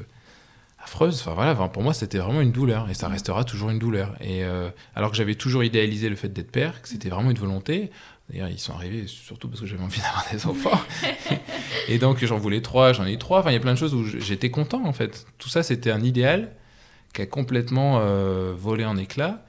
affreuse. 0.85 1.19
Enfin 1.19 1.33
voilà, 1.33 1.51
enfin, 1.51 1.67
pour 1.67 1.83
moi 1.83 1.93
c'était 1.93 2.19
vraiment 2.19 2.41
une 2.41 2.51
douleur 2.51 2.89
et 2.89 2.93
ça 2.93 3.09
restera 3.09 3.43
toujours 3.43 3.69
une 3.69 3.79
douleur. 3.79 4.15
Et 4.21 4.43
euh, 4.43 4.69
alors 4.95 5.11
que 5.11 5.17
j'avais 5.17 5.35
toujours 5.35 5.63
idéalisé 5.63 6.07
le 6.09 6.15
fait 6.15 6.29
d'être 6.29 6.51
père, 6.51 6.81
que 6.81 6.87
c'était 6.87 7.09
vraiment 7.09 7.31
une 7.31 7.37
volonté. 7.37 7.91
D'ailleurs, 8.29 8.49
ils 8.49 8.59
sont 8.59 8.73
arrivés 8.73 9.05
surtout 9.05 9.47
parce 9.47 9.61
que 9.61 9.67
j'avais 9.67 9.83
envie 9.83 9.99
d'avoir 10.01 10.25
des 10.31 10.45
enfants. 10.45 10.81
et 11.87 11.99
donc 11.99 12.23
j'en 12.23 12.37
voulais 12.37 12.61
trois, 12.61 12.93
j'en 12.93 13.05
ai 13.05 13.13
eu 13.13 13.17
trois. 13.17 13.39
Enfin, 13.39 13.51
il 13.51 13.53
y 13.53 13.57
a 13.57 13.59
plein 13.59 13.73
de 13.73 13.79
choses 13.79 13.93
où 13.93 14.05
j'étais 14.05 14.49
content 14.49 14.85
en 14.85 14.93
fait. 14.93 15.25
Tout 15.37 15.49
ça, 15.49 15.63
c'était 15.63 15.91
un 15.91 16.01
idéal 16.01 16.51
qui 17.13 17.21
a 17.21 17.25
complètement 17.25 17.99
euh, 17.99 18.53
volé 18.57 18.85
en 18.85 18.97
éclats. 18.97 19.45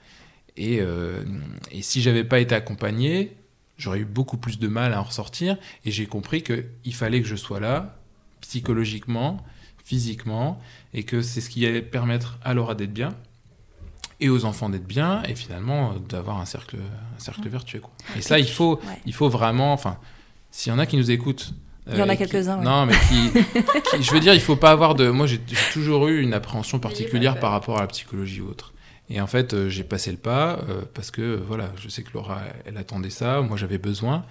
Et, 0.56 0.78
euh, 0.80 1.22
et 1.70 1.82
si 1.82 2.00
j'avais 2.00 2.24
pas 2.24 2.40
été 2.40 2.54
accompagné, 2.54 3.36
j'aurais 3.76 4.00
eu 4.00 4.04
beaucoup 4.04 4.38
plus 4.38 4.58
de 4.58 4.68
mal 4.68 4.94
à 4.94 5.00
en 5.00 5.04
ressortir. 5.04 5.58
Et 5.84 5.90
j'ai 5.90 6.06
compris 6.06 6.42
qu'il 6.42 6.94
fallait 6.94 7.20
que 7.20 7.28
je 7.28 7.36
sois 7.36 7.60
là, 7.60 7.98
psychologiquement, 8.40 9.44
physiquement, 9.84 10.60
et 10.96 11.04
que 11.04 11.22
c'est 11.22 11.40
ce 11.40 11.48
qui 11.50 11.64
allait 11.64 11.82
permettre 11.82 12.38
à 12.42 12.52
Laura 12.54 12.74
d'être 12.74 12.92
bien, 12.92 13.14
et 14.18 14.28
aux 14.30 14.44
enfants 14.46 14.68
d'être 14.70 14.86
bien, 14.86 15.22
et 15.28 15.34
finalement 15.36 15.92
euh, 15.92 15.98
d'avoir 16.08 16.40
un 16.40 16.46
cercle, 16.46 16.76
un 16.76 17.20
cercle 17.20 17.48
vertueux. 17.48 17.80
Quoi. 17.80 17.92
Et 18.16 18.22
ça, 18.22 18.38
il 18.40 18.48
faut, 18.48 18.76
Ouais. 18.76 19.00
il 19.06 19.12
faut 19.14 19.28
vraiment, 19.28 19.72
enfin, 19.72 19.98
s'il 20.50 20.72
y 20.72 20.74
en 20.74 20.78
a 20.78 20.86
qui 20.86 20.96
nous 20.96 21.10
écoutent. 21.10 21.52
Il 21.88 21.98
y 21.98 22.02
en 22.02 22.08
a 22.08 22.16
qui- 22.16 22.26
quelques-uns, 22.26 22.58
ouais. 22.58 22.64
Non, 22.64 22.84
mais 22.86 22.94
qui, 23.08 23.30
qui- 23.96 24.02
je 24.02 24.10
veux 24.10 24.18
dire, 24.20 24.34
il 24.34 24.40
faut 24.40 24.56
pas 24.56 24.72
avoir 24.72 24.94
de. 24.96 25.08
Moi, 25.10 25.26
j'ai 25.28 25.38
toujours 25.72 26.08
eu 26.08 26.20
une 26.20 26.34
appréhension 26.34 26.80
particulière 26.80 27.34
peur. 27.34 27.40
par 27.42 27.50
rapport 27.52 27.76
à 27.78 27.82
la 27.82 27.86
psychologie 27.86 28.40
ou 28.40 28.48
autre. 28.48 28.72
Et 29.08 29.20
en 29.20 29.28
fait, 29.28 29.54
euh, 29.54 29.68
j'ai 29.68 29.84
passé 29.84 30.10
le 30.10 30.16
pas 30.16 30.58
euh, 30.68 30.80
parce 30.94 31.12
que 31.12 31.20
euh, 31.22 31.40
voilà, 31.46 31.70
je 31.76 31.88
sais 31.88 32.02
que 32.02 32.10
Laura, 32.12 32.40
elle 32.64 32.76
attendait 32.76 33.10
ça. 33.10 33.40
Moi, 33.42 33.56
j'avais 33.56 33.78
besoin. 33.78 34.24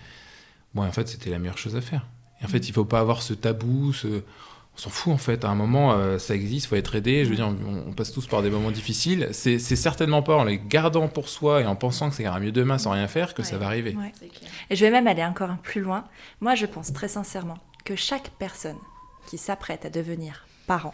Bon, 0.73 0.83
en 0.83 0.91
fait, 0.91 1.07
c'était 1.07 1.29
la 1.29 1.39
meilleure 1.39 1.57
chose 1.57 1.77
à 1.77 1.81
faire. 1.81 2.05
Et 2.41 2.45
en 2.45 2.49
fait, 2.49 2.67
il 2.67 2.73
faut 2.73 2.83
pas 2.83 2.99
avoir 2.99 3.21
ce 3.21 3.33
tabou, 3.33 3.93
ce. 3.93 4.21
On 4.75 4.77
s'en 4.77 4.89
fout 4.89 5.13
en 5.13 5.17
fait. 5.17 5.45
À 5.45 5.49
un 5.49 5.55
moment, 5.55 5.93
euh, 5.93 6.17
ça 6.17 6.35
existe, 6.35 6.67
faut 6.67 6.75
être 6.75 6.95
aidé. 6.95 7.23
Je 7.23 7.29
veux 7.29 7.35
dire, 7.35 7.47
on, 7.47 7.89
on 7.89 7.93
passe 7.93 8.11
tous 8.11 8.27
par 8.27 8.41
des 8.41 8.49
moments 8.49 8.71
difficiles. 8.71 9.29
C'est 9.31 9.57
c'est 9.57 9.75
certainement 9.75 10.21
pas 10.21 10.35
en 10.35 10.43
les 10.43 10.59
gardant 10.59 11.07
pour 11.07 11.29
soi 11.29 11.61
et 11.61 11.65
en 11.65 11.75
pensant 11.75 12.09
que 12.09 12.15
ça 12.15 12.23
ira 12.23 12.39
mieux 12.39 12.51
demain 12.51 12.77
sans 12.77 12.91
rien 12.91 13.07
faire 13.07 13.33
que 13.33 13.43
ça 13.43 13.57
va 13.57 13.67
arriver. 13.67 13.95
Ouais. 13.95 14.11
Et 14.69 14.75
je 14.75 14.83
vais 14.85 14.91
même 14.91 15.07
aller 15.07 15.23
encore 15.23 15.49
un 15.49 15.55
plus 15.55 15.81
loin. 15.81 16.05
Moi, 16.41 16.55
je 16.55 16.65
pense 16.65 16.91
très 16.91 17.07
sincèrement 17.07 17.57
que 17.85 17.95
chaque 17.95 18.31
personne 18.37 18.77
qui 19.27 19.37
s'apprête 19.37 19.85
à 19.85 19.89
devenir 19.89 20.47
parent 20.67 20.93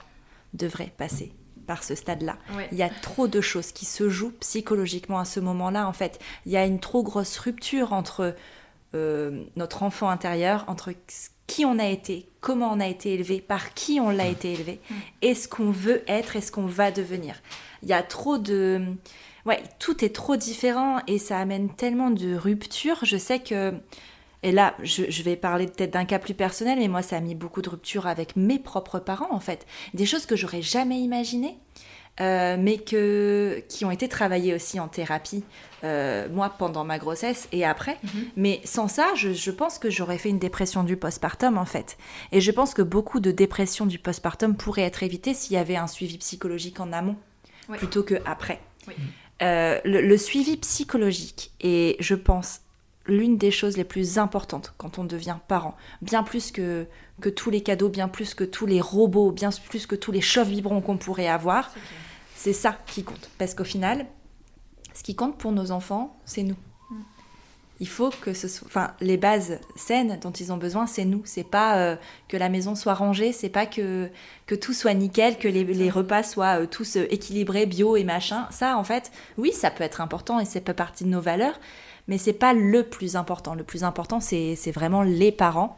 devrait 0.53 0.93
passer 0.97 1.33
par 1.67 1.83
ce 1.83 1.95
stade-là. 1.95 2.37
Ouais. 2.55 2.67
Il 2.71 2.77
y 2.77 2.83
a 2.83 2.89
trop 2.89 3.27
de 3.27 3.39
choses 3.39 3.71
qui 3.71 3.85
se 3.85 4.09
jouent 4.09 4.33
psychologiquement 4.41 5.19
à 5.19 5.25
ce 5.25 5.39
moment-là, 5.39 5.87
en 5.87 5.93
fait. 5.93 6.19
Il 6.45 6.51
y 6.51 6.57
a 6.57 6.65
une 6.65 6.79
trop 6.79 7.03
grosse 7.03 7.37
rupture 7.37 7.93
entre 7.93 8.35
euh, 8.95 9.43
notre 9.55 9.83
enfant 9.83 10.09
intérieur, 10.09 10.65
entre 10.67 10.93
qui 11.47 11.65
on 11.65 11.79
a 11.79 11.87
été, 11.87 12.29
comment 12.39 12.71
on 12.71 12.79
a 12.79 12.87
été 12.87 13.13
élevé, 13.13 13.41
par 13.41 13.73
qui 13.73 13.99
on 13.99 14.09
l'a 14.09 14.27
été 14.27 14.53
élevé, 14.53 14.79
et 15.21 15.35
ce 15.35 15.47
qu'on 15.47 15.71
veut 15.71 16.03
être 16.07 16.35
et 16.35 16.41
ce 16.41 16.51
qu'on 16.51 16.65
va 16.65 16.91
devenir. 16.91 17.35
Il 17.83 17.89
y 17.89 17.93
a 17.93 18.03
trop 18.03 18.37
de... 18.37 18.81
Ouais, 19.45 19.61
tout 19.79 20.05
est 20.05 20.15
trop 20.15 20.35
différent 20.35 20.99
et 21.07 21.17
ça 21.17 21.39
amène 21.39 21.73
tellement 21.73 22.11
de 22.11 22.35
ruptures. 22.35 23.03
Je 23.03 23.17
sais 23.17 23.39
que... 23.39 23.73
Et 24.43 24.51
là, 24.51 24.75
je, 24.81 25.03
je 25.09 25.23
vais 25.23 25.35
parler 25.35 25.67
peut-être 25.67 25.91
d'un 25.91 26.05
cas 26.05 26.19
plus 26.19 26.33
personnel, 26.33 26.79
mais 26.79 26.87
moi, 26.87 27.01
ça 27.01 27.17
a 27.17 27.19
mis 27.19 27.35
beaucoup 27.35 27.61
de 27.61 27.69
ruptures 27.69 28.07
avec 28.07 28.35
mes 28.35 28.59
propres 28.59 28.99
parents, 28.99 29.31
en 29.31 29.39
fait. 29.39 29.67
Des 29.93 30.05
choses 30.05 30.25
que 30.25 30.35
j'aurais 30.35 30.61
jamais 30.61 30.99
imaginées, 30.99 31.57
euh, 32.21 32.55
mais 32.59 32.77
que, 32.77 33.63
qui 33.67 33.83
ont 33.83 33.91
été 33.91 34.07
travaillées 34.07 34.53
aussi 34.53 34.79
en 34.79 34.87
thérapie, 34.87 35.43
euh, 35.83 36.27
moi, 36.31 36.53
pendant 36.57 36.83
ma 36.83 36.99
grossesse 36.99 37.47
et 37.51 37.65
après. 37.65 37.97
Mhm. 38.03 38.23
Mais 38.37 38.61
sans 38.63 38.87
ça, 38.87 39.07
je, 39.15 39.33
je 39.33 39.51
pense 39.51 39.79
que 39.79 39.89
j'aurais 39.89 40.19
fait 40.19 40.29
une 40.29 40.39
dépression 40.39 40.83
du 40.83 40.97
postpartum, 40.97 41.57
en 41.57 41.65
fait. 41.65 41.97
Et 42.31 42.39
je 42.39 42.51
pense 42.51 42.73
que 42.73 42.83
beaucoup 42.83 43.19
de 43.19 43.31
dépressions 43.31 43.87
du 43.87 43.97
postpartum 43.97 44.55
pourraient 44.55 44.83
être 44.83 45.01
évitées 45.03 45.33
s'il 45.33 45.53
y 45.53 45.57
avait 45.57 45.77
un 45.77 45.87
suivi 45.87 46.17
psychologique 46.19 46.79
en 46.79 46.93
amont, 46.93 47.15
plutôt 47.77 48.03
que 48.03 48.15
après. 48.25 48.61
Oui. 48.87 48.93
Euh, 49.41 49.79
le, 49.83 50.01
le 50.01 50.17
suivi 50.17 50.57
psychologique 50.57 51.51
est, 51.61 51.95
je 51.99 52.13
pense, 52.13 52.61
l'une 53.07 53.37
des 53.37 53.49
choses 53.49 53.77
les 53.77 53.83
plus 53.83 54.19
importantes 54.19 54.73
quand 54.77 54.99
on 54.99 55.03
devient 55.03 55.37
parent. 55.47 55.75
Bien 56.01 56.21
plus 56.21 56.51
que, 56.51 56.85
que 57.19 57.29
tous 57.29 57.49
les 57.49 57.61
cadeaux, 57.61 57.89
bien 57.89 58.07
plus 58.07 58.35
que 58.35 58.43
tous 58.43 58.67
les 58.67 58.81
robots, 58.81 59.31
bien 59.31 59.49
plus 59.69 59.87
que 59.87 59.95
tous 59.95 60.11
les 60.11 60.21
chauffe 60.21 60.47
vibrons 60.47 60.81
qu'on 60.81 60.97
pourrait 60.97 61.27
avoir. 61.27 61.71
C'est 62.41 62.53
ça 62.53 62.75
qui 62.87 63.03
compte. 63.03 63.29
Parce 63.37 63.53
qu'au 63.53 63.63
final, 63.63 64.07
ce 64.95 65.03
qui 65.03 65.13
compte 65.13 65.37
pour 65.37 65.51
nos 65.51 65.69
enfants, 65.69 66.19
c'est 66.25 66.41
nous. 66.41 66.55
il 67.79 67.87
faut 67.87 68.09
que 68.09 68.33
ce 68.33 68.47
soit, 68.47 68.65
enfin, 68.65 68.93
les 68.99 69.15
bases 69.15 69.59
saines 69.75 70.17
dont 70.19 70.31
ils 70.31 70.51
ont 70.51 70.57
besoin, 70.57 70.87
c'est 70.87 71.05
nous. 71.05 71.21
C'est 71.23 71.43
pas 71.43 71.77
euh, 71.77 71.95
que 72.29 72.37
la 72.37 72.49
maison 72.49 72.73
soit 72.73 72.95
rangée, 72.95 73.31
c'est 73.31 73.49
pas 73.49 73.67
que 73.67 74.09
que 74.47 74.55
tout 74.55 74.73
soit 74.73 74.95
nickel, 74.95 75.37
que 75.37 75.47
les, 75.47 75.63
les 75.63 75.91
repas 75.91 76.23
soient 76.23 76.61
euh, 76.61 76.65
tous 76.65 76.95
euh, 76.95 77.05
équilibrés, 77.11 77.67
bio 77.67 77.95
et 77.95 78.03
machin. 78.03 78.47
Ça, 78.49 78.75
en 78.75 78.83
fait, 78.83 79.11
oui, 79.37 79.51
ça 79.51 79.69
peut 79.69 79.83
être 79.83 80.01
important 80.01 80.39
et 80.39 80.45
c'est 80.45 80.61
pas 80.61 80.73
partie 80.73 81.03
de 81.03 81.09
nos 81.09 81.21
valeurs, 81.21 81.59
mais 82.07 82.17
c'est 82.17 82.33
pas 82.33 82.53
le 82.53 82.81
plus 82.81 83.15
important. 83.15 83.53
Le 83.53 83.63
plus 83.63 83.83
important, 83.83 84.19
c'est 84.19 84.55
c'est 84.55 84.71
vraiment 84.71 85.03
les 85.03 85.31
parents. 85.31 85.77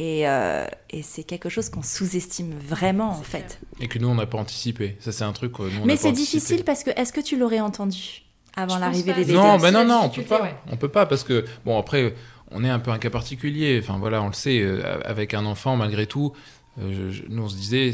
Et, 0.00 0.28
euh, 0.28 0.64
et 0.90 1.02
c'est 1.02 1.24
quelque 1.24 1.48
chose 1.48 1.70
qu'on 1.70 1.82
sous-estime 1.82 2.54
vraiment, 2.56 3.10
en 3.10 3.22
fait. 3.22 3.58
Et 3.80 3.88
que 3.88 3.98
nous, 3.98 4.08
on 4.08 4.14
n'a 4.14 4.26
pas 4.26 4.38
anticipé. 4.38 4.96
Ça, 5.00 5.10
c'est 5.10 5.24
un 5.24 5.32
truc 5.32 5.58
nous, 5.58 5.66
on 5.82 5.86
Mais 5.86 5.96
c'est 5.96 6.12
difficile 6.12 6.62
parce 6.64 6.84
que 6.84 6.90
est-ce 6.90 7.12
que 7.12 7.20
tu 7.20 7.36
l'aurais 7.36 7.58
entendu 7.60 8.22
avant 8.54 8.78
l'arrivée 8.78 9.12
des 9.12 9.32
Non, 9.32 9.56
ben 9.58 9.72
non, 9.72 9.84
non, 9.84 10.02
on 10.04 10.08
peut 10.10 10.22
pas. 10.22 10.42
ouais. 10.42 10.54
On 10.70 10.76
peut 10.76 10.88
pas 10.88 11.06
parce 11.06 11.24
que 11.24 11.44
bon 11.64 11.78
après, 11.78 12.14
on 12.52 12.62
est 12.64 12.70
un 12.70 12.78
peu 12.78 12.90
un 12.92 12.98
cas 12.98 13.10
particulier. 13.10 13.80
Enfin 13.82 13.98
voilà, 13.98 14.22
on 14.22 14.28
le 14.28 14.32
sait. 14.34 14.60
euh, 14.60 15.00
avec 15.04 15.34
un 15.34 15.44
enfant, 15.46 15.76
malgré 15.76 16.06
tout, 16.06 16.32
euh, 16.80 17.10
je- 17.10 17.10
je- 17.10 17.22
nous 17.28 17.42
on 17.44 17.48
se 17.48 17.56
disait. 17.56 17.90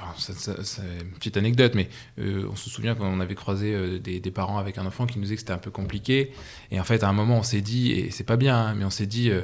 Enfin, 0.00 0.12
c'est 0.62 0.82
une 1.02 1.10
petite 1.12 1.36
anecdote, 1.36 1.72
mais 1.74 1.88
euh, 2.20 2.46
on 2.52 2.54
se 2.56 2.70
souvient 2.70 2.94
quand 2.94 3.06
on 3.06 3.18
avait 3.18 3.34
croisé 3.34 3.74
euh, 3.74 3.98
des, 3.98 4.20
des 4.20 4.30
parents 4.30 4.58
avec 4.58 4.78
un 4.78 4.86
enfant 4.86 5.06
qui 5.06 5.18
nous 5.18 5.22
disaient 5.24 5.34
que 5.34 5.40
c'était 5.40 5.52
un 5.52 5.58
peu 5.58 5.72
compliqué. 5.72 6.32
Et 6.70 6.78
en 6.78 6.84
fait, 6.84 7.02
à 7.02 7.08
un 7.08 7.12
moment, 7.12 7.38
on 7.38 7.42
s'est 7.42 7.60
dit, 7.62 7.90
et 7.92 8.10
c'est 8.12 8.22
pas 8.22 8.36
bien, 8.36 8.56
hein, 8.56 8.74
mais 8.76 8.84
on 8.84 8.90
s'est 8.90 9.06
dit, 9.06 9.30
euh, 9.30 9.42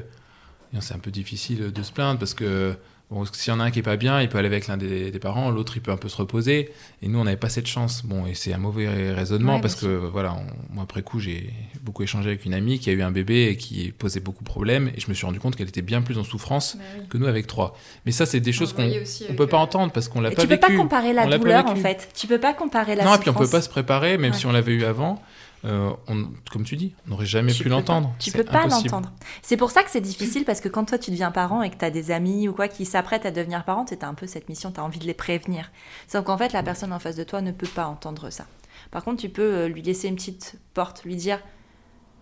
c'est 0.80 0.94
un 0.94 0.98
peu 0.98 1.10
difficile 1.10 1.72
de 1.72 1.82
se 1.82 1.92
plaindre 1.92 2.18
parce 2.18 2.34
que 2.34 2.74
bon, 3.10 3.24
s'il 3.32 3.52
y 3.52 3.56
en 3.56 3.60
a 3.60 3.64
un 3.64 3.70
qui 3.70 3.78
est 3.78 3.82
pas 3.82 3.96
bien, 3.96 4.20
il 4.22 4.28
peut 4.28 4.38
aller 4.38 4.48
avec 4.48 4.66
l'un 4.66 4.76
des, 4.76 5.10
des 5.10 5.18
parents, 5.18 5.50
l'autre 5.50 5.76
il 5.76 5.80
peut 5.82 5.92
un 5.92 5.96
peu 5.96 6.08
se 6.08 6.16
reposer. 6.16 6.70
Et 7.02 7.08
nous, 7.08 7.18
on 7.18 7.24
n'avait 7.24 7.36
pas 7.36 7.48
cette 7.50 7.66
chance. 7.66 8.02
Bon, 8.04 8.26
et 8.26 8.34
c'est 8.34 8.52
un 8.54 8.58
mauvais 8.58 9.12
raisonnement 9.12 9.56
Ouais, 9.56 9.60
parce 9.60 9.74
que 9.76 9.86
voilà, 9.86 10.34
on- 10.34 10.74
moi 10.74 10.82
après 10.84 11.02
coup, 11.02 11.20
j'ai 11.20 11.52
beaucoup 11.82 12.02
échangé 12.02 12.30
avec 12.30 12.44
une 12.44 12.54
amie 12.54 12.78
qui 12.78 12.88
a 12.90 12.92
eu 12.94 13.02
un 13.02 13.10
bébé 13.12 13.44
et 13.48 13.56
qui 13.56 13.92
posait 13.92 14.20
beaucoup 14.20 14.42
de 14.42 14.48
problèmes, 14.48 14.90
et 14.96 15.00
je 15.00 15.08
me 15.08 15.14
suis 15.14 15.26
rendu 15.26 15.38
compte 15.38 15.54
qu'elle 15.54 15.68
était 15.68 15.82
bien 15.82 16.00
plus 16.02 16.18
en 16.18 16.24
souffrance 16.24 16.76
Bah 16.76 16.82
oui. 16.98 17.06
que 17.08 17.18
nous 17.18 17.26
avec 17.26 17.46
trois. 17.46 17.76
Mais 18.06 18.10
ça, 18.12 18.24
c'est 18.26 18.40
des 18.40 18.52
choses 18.52 18.72
On 18.72 18.76
qu'on 18.76 18.82
avec, 18.84 19.36
peut 19.36 19.46
pas 19.46 19.58
euh, 19.58 19.60
entendre 19.60 19.92
parce 19.92 20.08
qu'on 20.08 20.20
l'a 20.20 20.30
pas 20.30 20.42
tu 20.42 20.48
peux 20.48 20.54
vécu. 20.54 20.66
pas 20.72 20.76
comparer 20.76 21.12
la 21.12 21.26
douleur, 21.38 21.66
en 21.66 21.76
fait. 21.76 22.08
Tu 22.16 22.26
peux 22.26 22.40
pas 22.40 22.54
comparer 22.54 22.96
la 22.96 23.04
non, 23.04 23.14
et 23.14 23.18
puis 23.18 23.28
on 23.28 23.34
peut 23.34 23.44
souffrance. 23.44 23.50
pas 23.50 23.62
se 23.62 23.68
préparer, 23.68 24.16
même 24.18 24.32
Ouais. 24.32 24.38
si 24.38 24.46
on 24.46 24.52
l'avait 24.52 24.72
eu 24.72 24.84
avant. 24.84 25.22
Euh, 25.64 25.90
on- 26.08 26.28
comme 26.52 26.64
tu 26.64 26.76
dis, 26.76 26.94
on 27.06 27.10
n'aurait 27.10 27.26
jamais 27.26 27.52
Tu 27.52 27.62
pu 27.62 27.68
l'entendre. 27.68 28.14
Tu 28.18 28.30
C'est 28.30 28.38
peux 28.38 28.44
pas 28.44 28.66
l'entendre. 28.66 29.12
C'est 29.42 29.56
pour 29.56 29.70
ça 29.70 29.82
que 29.82 29.90
c'est 29.90 30.00
difficile 30.00 30.44
parce 30.44 30.60
que 30.60 30.68
quand 30.68 30.84
toi 30.84 30.98
tu 30.98 31.10
deviens 31.10 31.30
parent 31.30 31.62
et 31.62 31.70
que 31.70 31.76
tu 31.76 31.84
as 31.84 31.90
des 31.90 32.10
amis 32.10 32.48
ou 32.48 32.52
quoi 32.52 32.68
qui 32.68 32.84
s'apprêtent 32.84 33.26
à 33.26 33.30
devenir 33.30 33.64
parent, 33.64 33.84
tu 33.84 33.94
as 34.00 34.06
un 34.08 34.14
peu 34.14 34.26
cette 34.26 34.48
mission, 34.48 34.70
tu 34.72 34.80
as 34.80 34.84
envie 34.84 34.98
de 34.98 35.06
les 35.06 35.14
prévenir. 35.14 35.70
Sauf 36.08 36.24
qu'en 36.24 36.36
fait, 36.38 36.52
la 36.52 36.62
personne 36.62 36.92
en 36.92 36.98
face 36.98 37.16
de 37.16 37.24
toi 37.24 37.40
ne 37.40 37.52
peut 37.52 37.66
pas 37.66 37.86
entendre 37.86 38.30
ça. 38.30 38.46
Par 38.90 39.02
contre, 39.04 39.20
tu 39.22 39.28
peux 39.28 39.42
euh, 39.54 39.68
lui 39.68 39.82
laisser 39.82 40.08
une 40.08 40.16
petite 40.16 40.56
porte, 40.74 41.04
lui 41.04 41.16
dire 41.16 41.40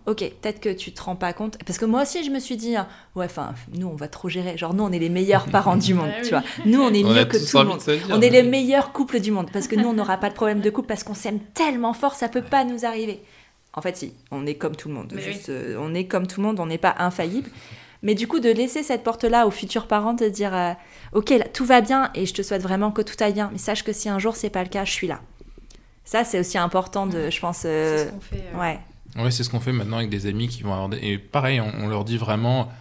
Ok, 0.05 0.17
peut-être 0.19 0.59
que 0.59 0.69
tu 0.69 0.91
te 0.91 1.01
rends 1.01 1.15
pas 1.15 1.31
compte. 1.31 1.57
Parce 1.65 1.77
que 1.79 1.85
moi 1.85 2.01
aussi, 2.01 2.25
je 2.25 2.29
me 2.29 2.39
suis 2.39 2.57
dit, 2.57 2.75
hein, 2.75 2.87
ouais, 3.15 3.25
enfin, 3.25 3.53
nous, 3.73 3.87
on 3.87 3.95
va 3.95 4.09
trop 4.09 4.27
gérer. 4.27 4.57
Genre, 4.57 4.73
nous, 4.73 4.83
on 4.83 4.91
est 4.91 4.99
les 4.99 5.07
meilleurs 5.09 5.45
parents 5.51 5.77
du 5.77 5.93
monde, 5.93 6.07
Ouais, 6.07 6.21
tu 6.21 6.33
oui. 6.35 6.41
vois. 6.41 6.43
Nous, 6.65 6.81
on 6.81 6.93
est 6.93 7.03
On 7.05 7.13
mieux 7.13 7.23
que 7.25 7.37
tout 7.37 7.57
le 7.57 7.63
monde. 7.63 7.77
dire, 7.79 7.99
On 8.09 8.15
est 8.15 8.19
mais- 8.19 8.29
les 8.29 8.43
meilleurs 8.43 8.91
couples 8.91 9.21
du 9.21 9.31
monde 9.31 9.49
parce 9.53 9.67
que 9.67 9.75
nous, 9.77 9.87
on 9.87 9.93
n'aura 9.93 10.17
pas 10.17 10.29
de 10.29 10.33
problème 10.35 10.59
de 10.59 10.69
couple 10.69 10.89
parce 10.89 11.03
qu'on 11.03 11.13
s'aime 11.13 11.39
tellement 11.53 11.93
fort, 11.93 12.15
ça 12.15 12.27
peut 12.27 12.41
pas 12.41 12.65
nous 12.65 12.83
arriver. 12.85 13.21
En 13.75 13.81
fait, 13.81 13.95
si, 13.97 14.13
on 14.31 14.45
est 14.45 14.55
comme 14.55 14.75
tout 14.75 14.89
le 14.89 14.93
monde. 14.95 15.13
Euh, 15.49 15.77
on 15.79 15.93
est 15.95 16.05
comme 16.05 16.27
tout 16.27 16.41
le 16.41 16.47
monde, 16.47 16.59
on 16.59 16.65
n'est 16.65 16.77
pas 16.77 16.95
infaillible. 16.99 17.49
Mais 18.01 18.13
du 18.13 18.27
coup, 18.27 18.41
de 18.41 18.49
laisser 18.49 18.83
cette 18.83 19.03
porte-là 19.03 19.47
aux 19.47 19.51
futurs 19.51 19.87
parents, 19.87 20.13
de 20.13 20.27
dire, 20.27 20.53
euh, 20.53 20.73
ok, 21.13 21.29
là, 21.29 21.45
tout 21.51 21.63
va 21.65 21.79
bien 21.79 22.11
et 22.13 22.25
je 22.25 22.33
te 22.33 22.41
souhaite 22.41 22.61
vraiment 22.61 22.91
que 22.91 23.01
tout 23.01 23.15
aille 23.21 23.31
bien, 23.33 23.49
mais 23.53 23.57
sache 23.57 23.83
que 23.85 23.93
si 23.93 24.09
un 24.09 24.19
jour 24.19 24.35
c'est 24.35 24.49
pas 24.49 24.61
le 24.63 24.69
cas, 24.69 24.83
je 24.83 24.91
suis 24.91 25.07
là. 25.07 25.21
Ça, 26.03 26.25
c'est 26.25 26.37
aussi 26.39 26.57
important 26.57 27.07
de, 27.07 27.29
je 27.29 27.39
pense. 27.39 27.63
euh, 27.65 27.97
C'est 27.97 28.05
ce 28.07 28.11
qu'on 28.11 28.19
fait. 28.19 28.43
euh, 28.53 28.59
ouais. 28.59 28.79
Ouais, 29.15 29.31
c'est 29.31 29.43
ce 29.43 29.49
qu'on 29.49 29.59
fait 29.59 29.71
maintenant 29.73 29.97
avec 29.97 30.09
des 30.09 30.25
amis 30.25 30.47
qui 30.47 30.63
vont 30.63 30.73
avoir 30.73 30.89
des... 30.89 30.97
Et 30.97 31.17
pareil, 31.17 31.59
on, 31.61 31.71
on 31.83 31.87
leur 31.87 32.03
dit 32.03 32.17
vraiment, 32.17 32.71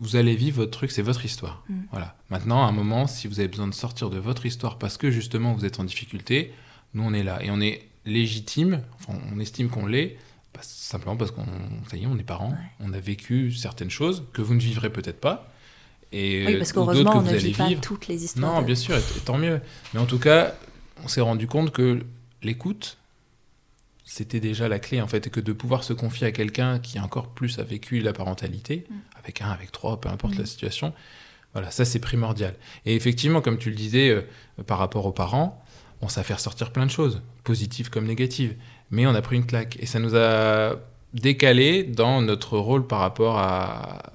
vous 0.00 0.16
allez 0.16 0.34
vivre 0.34 0.56
votre 0.56 0.70
truc, 0.72 0.90
c'est 0.90 1.02
votre 1.02 1.24
histoire. 1.24 1.62
Mm. 1.68 1.74
Voilà. 1.92 2.16
Maintenant, 2.30 2.64
à 2.64 2.68
un 2.68 2.72
moment, 2.72 3.06
si 3.06 3.28
vous 3.28 3.38
avez 3.38 3.48
besoin 3.48 3.68
de 3.68 3.74
sortir 3.74 4.10
de 4.10 4.18
votre 4.18 4.46
histoire 4.46 4.78
parce 4.78 4.96
que 4.96 5.10
justement 5.10 5.52
vous 5.54 5.64
êtes 5.64 5.78
en 5.78 5.84
difficulté, 5.84 6.52
nous 6.94 7.04
on 7.04 7.12
est 7.12 7.22
là. 7.22 7.42
Et 7.44 7.50
on 7.50 7.60
est 7.60 7.86
légitime, 8.06 8.82
enfin 8.98 9.18
on 9.32 9.38
estime 9.38 9.68
qu'on 9.68 9.86
l'est, 9.86 10.16
parce- 10.52 10.66
simplement 10.68 11.16
parce 11.16 11.30
qu'on 11.30 11.44
ça 11.88 11.96
y 11.96 12.02
est, 12.02 12.06
on 12.06 12.18
est 12.18 12.22
parents, 12.24 12.54
on 12.80 12.92
a 12.92 12.98
vécu 12.98 13.52
certaines 13.52 13.90
choses 13.90 14.24
que 14.32 14.42
vous 14.42 14.54
ne 14.54 14.60
vivrez 14.60 14.90
peut-être 14.90 15.20
pas. 15.20 15.52
Et, 16.12 16.44
Oui, 16.46 16.56
parce 16.56 16.70
ou 16.72 16.74
d'autres 16.74 16.86
qu'heureusement, 17.04 17.16
on 17.18 17.22
ne 17.22 17.36
vit 17.36 17.52
pas 17.52 17.68
vivre. 17.68 17.80
toutes 17.80 18.08
les 18.08 18.24
histoires. 18.24 18.54
Non, 18.54 18.60
de- 18.62 18.66
bien 18.66 18.74
sûr, 18.74 18.96
et, 18.96 18.98
et 18.98 19.20
tant 19.24 19.38
mieux. 19.38 19.60
Mais 19.94 20.00
en 20.00 20.06
tout 20.06 20.18
cas, 20.18 20.54
on 21.04 21.08
s'est 21.08 21.20
rendu 21.20 21.46
compte 21.46 21.70
que 21.70 22.04
l'écoute, 22.42 22.96
c'était 24.12 24.40
déjà 24.40 24.66
la 24.68 24.80
clé, 24.80 25.00
en 25.00 25.06
fait, 25.06 25.28
et 25.28 25.30
que 25.30 25.38
de 25.38 25.52
pouvoir 25.52 25.84
se 25.84 25.92
confier 25.92 26.26
à 26.26 26.32
quelqu'un 26.32 26.80
qui 26.80 26.98
encore 26.98 27.28
plus 27.28 27.60
a 27.60 27.62
vécu 27.62 28.00
la 28.00 28.12
parentalité, 28.12 28.84
Mm. 28.90 28.94
avec 29.20 29.40
un, 29.40 29.50
avec 29.50 29.70
trois, 29.70 30.00
peu 30.00 30.08
importe 30.08 30.34
Mm. 30.34 30.40
la 30.40 30.46
situation, 30.46 30.92
voilà, 31.52 31.70
ça 31.70 31.84
c'est 31.84 32.00
primordial. 32.00 32.54
Et 32.86 32.96
effectivement, 32.96 33.40
comme 33.40 33.56
tu 33.56 33.70
le 33.70 33.76
disais, 33.76 34.08
euh, 34.10 34.22
par 34.66 34.78
rapport 34.78 35.06
aux 35.06 35.12
parents, 35.12 35.62
on 36.00 36.08
sait 36.08 36.24
faire 36.24 36.40
sortir 36.40 36.72
plein 36.72 36.86
de 36.86 36.90
choses, 36.90 37.22
positives 37.44 37.88
comme 37.88 38.06
négatives, 38.06 38.56
mais 38.90 39.06
on 39.06 39.14
a 39.14 39.22
pris 39.22 39.36
une 39.36 39.46
claque, 39.46 39.76
et 39.80 39.86
ça 39.86 40.00
nous 40.00 40.16
a 40.16 40.74
décalé 41.14 41.84
dans 41.84 42.20
notre 42.20 42.58
rôle 42.58 42.86
par 42.86 42.98
rapport 43.00 43.38
à, 43.38 44.12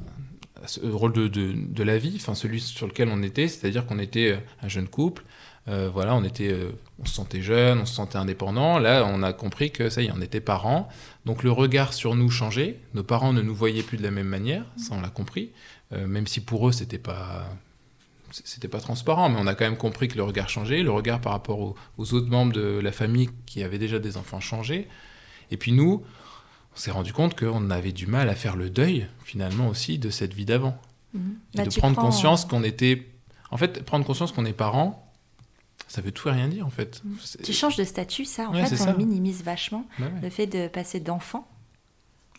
à 0.61 0.67
ce 0.67 0.79
rôle 0.85 1.13
de, 1.13 1.27
de, 1.29 1.53
de 1.55 1.83
la 1.83 1.97
vie, 1.97 2.13
enfin 2.17 2.35
celui 2.35 2.59
sur 2.59 2.87
lequel 2.87 3.07
on 3.09 3.21
était, 3.23 3.47
c'est-à-dire 3.47 3.85
qu'on 3.85 3.99
était 3.99 4.31
euh, 4.31 4.37
un 4.61 4.67
jeune 4.67 4.87
couple, 4.89 5.23
euh, 5.67 5.89
voilà, 5.91 6.15
on 6.15 6.23
était, 6.23 6.51
euh, 6.51 6.71
on 6.99 7.05
se 7.05 7.13
sentait 7.15 7.41
jeune, 7.41 7.79
on 7.79 7.85
se 7.85 7.93
sentait 7.95 8.17
indépendant. 8.17 8.77
Là, 8.77 9.03
on 9.11 9.23
a 9.23 9.33
compris 9.33 9.71
que 9.71 9.89
ça 9.89 10.01
y 10.01 10.05
est, 10.07 10.11
on 10.15 10.21
était 10.21 10.39
parents. 10.41 10.87
Donc 11.25 11.41
le 11.43 11.51
regard 11.51 11.93
sur 11.93 12.15
nous 12.15 12.29
changeait. 12.29 12.79
Nos 12.93 13.03
parents 13.03 13.33
ne 13.33 13.41
nous 13.41 13.55
voyaient 13.55 13.81
plus 13.83 13.97
de 13.97 14.03
la 14.03 14.11
même 14.11 14.27
manière, 14.27 14.63
ça 14.77 14.89
on 14.95 15.01
l'a 15.01 15.09
compris. 15.09 15.51
Euh, 15.93 16.05
même 16.07 16.27
si 16.27 16.39
pour 16.41 16.67
eux 16.67 16.71
c'était 16.71 16.97
pas, 16.99 17.49
c'était 18.31 18.67
pas 18.67 18.79
transparent, 18.79 19.29
mais 19.29 19.37
on 19.39 19.47
a 19.47 19.55
quand 19.55 19.65
même 19.65 19.77
compris 19.77 20.07
que 20.07 20.17
le 20.17 20.23
regard 20.23 20.49
changeait, 20.49 20.83
le 20.83 20.91
regard 20.91 21.21
par 21.21 21.31
rapport 21.31 21.59
aux, 21.59 21.75
aux 21.97 22.13
autres 22.13 22.29
membres 22.29 22.53
de 22.53 22.79
la 22.81 22.91
famille 22.91 23.29
qui 23.45 23.63
avaient 23.63 23.77
déjà 23.79 23.99
des 23.99 24.17
enfants 24.17 24.39
changeait. 24.39 24.87
Et 25.51 25.57
puis 25.57 25.71
nous, 25.71 26.03
on 26.75 26.77
s'est 26.77 26.91
rendu 26.91 27.13
compte 27.13 27.39
qu'on 27.39 27.69
avait 27.69 27.91
du 27.91 28.07
mal 28.07 28.29
à 28.29 28.35
faire 28.35 28.55
le 28.55 28.69
deuil 28.69 29.07
finalement 29.23 29.67
aussi 29.69 29.97
de 29.97 30.09
cette 30.09 30.33
vie 30.33 30.45
d'avant 30.45 30.77
Mhm. 31.13 31.35
et 31.53 31.57
Là, 31.59 31.65
de 31.65 31.73
prendre 31.75 31.95
prends- 31.95 32.05
conscience 32.07 32.43
qu'on 32.43 32.63
était. 32.63 33.07
En 33.49 33.55
fait, 33.57 33.83
prendre 33.85 34.03
conscience 34.05 34.33
qu'on 34.33 34.43
est 34.45 34.51
parents, 34.51 35.04
ça 35.87 36.01
veut 36.01 36.11
tout 36.11 36.27
et 36.29 36.31
rien 36.31 36.47
dire 36.47 36.65
en 36.65 36.69
fait. 36.69 37.01
C'est- 37.21 37.41
Tu 37.43 37.53
changes 37.53 37.75
de 37.77 37.83
statut, 37.83 38.25
ça, 38.25 38.49
en 38.49 38.53
Ouais, 38.53 38.65
fait, 38.65 38.75
on 38.75 38.85
ça. 38.85 38.93
minimise 38.93 39.43
vachement. 39.43 39.85
Bah 39.99 40.05
ouais, 40.05 40.21
Le 40.21 40.29
fait 40.29 40.47
de 40.47 40.67
passer 40.67 40.99
d'enfant 40.99 41.47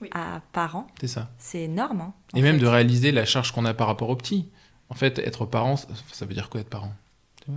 Oui. 0.00 0.08
à 0.12 0.40
parent, 0.52 0.86
c'est 1.00 1.08
ça. 1.08 1.30
c'est 1.38 1.62
énorme. 1.62 2.00
hein, 2.00 2.14
Et 2.34 2.42
même 2.42 2.56
fait. 2.56 2.62
de 2.62 2.66
réaliser 2.66 3.12
la 3.12 3.24
charge 3.24 3.52
qu'on 3.52 3.64
a 3.64 3.72
par 3.74 3.86
rapport 3.86 4.08
aux 4.10 4.16
petits. 4.16 4.48
En 4.88 4.94
fait, 4.94 5.18
être 5.18 5.46
parent, 5.46 5.76
ça- 5.76 5.88
ça 6.12 6.26
veut 6.26 6.34
dire 6.34 6.48
quoi 6.50 6.60
être 6.60 6.68
parent? 6.70 6.92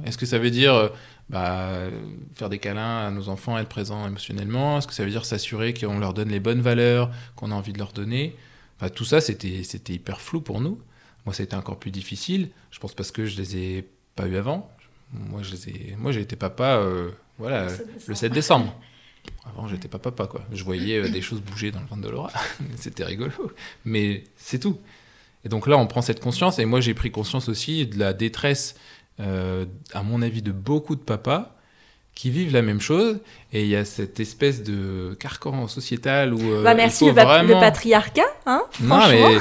Est-ce 0.06 0.20
que 0.20 0.28
ça 0.28 0.38
veut 0.38 0.52
dire 0.52 0.76
euh, 0.76 0.90
bah, 1.32 1.80
faire 2.36 2.50
des 2.50 2.60
câlins 2.60 3.08
à 3.08 3.10
nos 3.12 3.28
enfants, 3.28 3.58
être 3.58 3.70
présent 3.70 4.06
émotionnellement? 4.08 4.78
Est-ce 4.78 4.86
que 4.88 4.94
ça 4.94 5.04
veut 5.04 5.10
dire 5.10 5.26
s'assurer 5.26 5.74
qu'on 5.74 5.98
leur 5.98 6.14
donne 6.14 6.30
les 6.30 6.40
bonnes 6.40 6.62
valeurs 6.62 7.10
qu'on 7.36 7.50
a 7.52 7.56
envie 7.56 7.74
de 7.74 7.80
leur 7.80 7.92
donner? 7.92 8.36
Enfin, 8.78 8.90
Tout 8.90 9.04
ça, 9.06 9.20
c'était 9.20 9.64
c'était 9.64 9.94
hyper 9.94 10.22
flou 10.22 10.42
pour 10.42 10.62
nous. 10.62 10.80
Moi, 11.26 11.34
ça 11.34 11.42
a 11.42 11.46
été 11.46 11.56
encore 11.56 11.80
plus 11.80 11.90
difficile. 11.90 12.50
Je 12.70 12.78
pense 12.80 12.94
parce 12.94 13.12
que 13.12 13.26
je 13.26 13.36
les 13.38 13.58
ai 13.58 13.90
pas 14.16 14.28
eu 14.28 14.38
avant. 14.38 14.72
Moi, 15.12 15.41
je 15.41 15.51
les 15.51 15.70
ai... 15.70 15.95
Moi, 15.97 16.12
j'ai 16.12 16.22
été 16.22 16.36
papa 16.36 16.78
euh, 16.78 17.12
voilà, 17.38 17.68
le 18.07 18.16
7 18.16 18.32
décembre. 18.32 18.76
Avant, 19.45 19.68
j'étais 19.68 19.88
pas 19.88 19.99
papa, 19.99 20.28
quoi. 20.28 20.41
Je 20.51 20.64
voyais 20.64 20.99
euh, 20.99 21.10
des 21.10 21.22
choses 21.22 21.41
bouger 21.41 21.72
dans 21.72 21.80
le 21.80 21.86
ventre 21.88 22.01
de 22.01 22.10
Laura. 22.10 22.32
C'était 22.76 23.03
rigolo. 23.03 23.32
Mais 23.86 24.26
c'est 24.36 24.60
tout. 24.60 24.80
Et 25.45 25.49
donc 25.49 25.68
là, 25.68 25.78
on 25.78 25.88
prend 25.88 26.01
cette 26.01 26.20
conscience. 26.20 26.60
Et 26.60 26.66
moi, 26.66 26.82
j'ai 26.82 26.93
pris 26.93 27.12
conscience 27.12 27.49
aussi 27.49 27.88
de 27.88 27.97
la 27.97 28.14
détresse, 28.14 28.76
euh, 29.20 29.66
à 29.93 30.03
mon 30.03 30.22
avis, 30.22 30.41
de 30.41 30.51
beaucoup 30.51 30.95
de 30.95 31.01
papas 31.01 31.55
qui 32.16 32.30
vivent 32.32 32.51
la 32.51 32.62
même 32.62 32.82
chose. 32.82 33.20
Et 33.53 33.64
il 33.64 33.70
y 33.70 33.76
a 33.78 33.86
cette 33.86 34.20
espèce 34.20 34.62
de 34.62 35.16
carcan 35.20 35.68
sociétal 35.68 36.34
où 36.34 36.39
euh, 36.41 36.64
Bah, 36.64 36.74
il 36.74 36.78
merci 36.78 36.99
faut 36.99 37.05
le, 37.07 37.14
va- 37.14 37.26
vraiment... 37.26 37.47
le 37.55 37.60
patriarcat, 37.60 38.22
hein 38.45 38.62
Non, 38.82 38.99
mais 39.10 39.38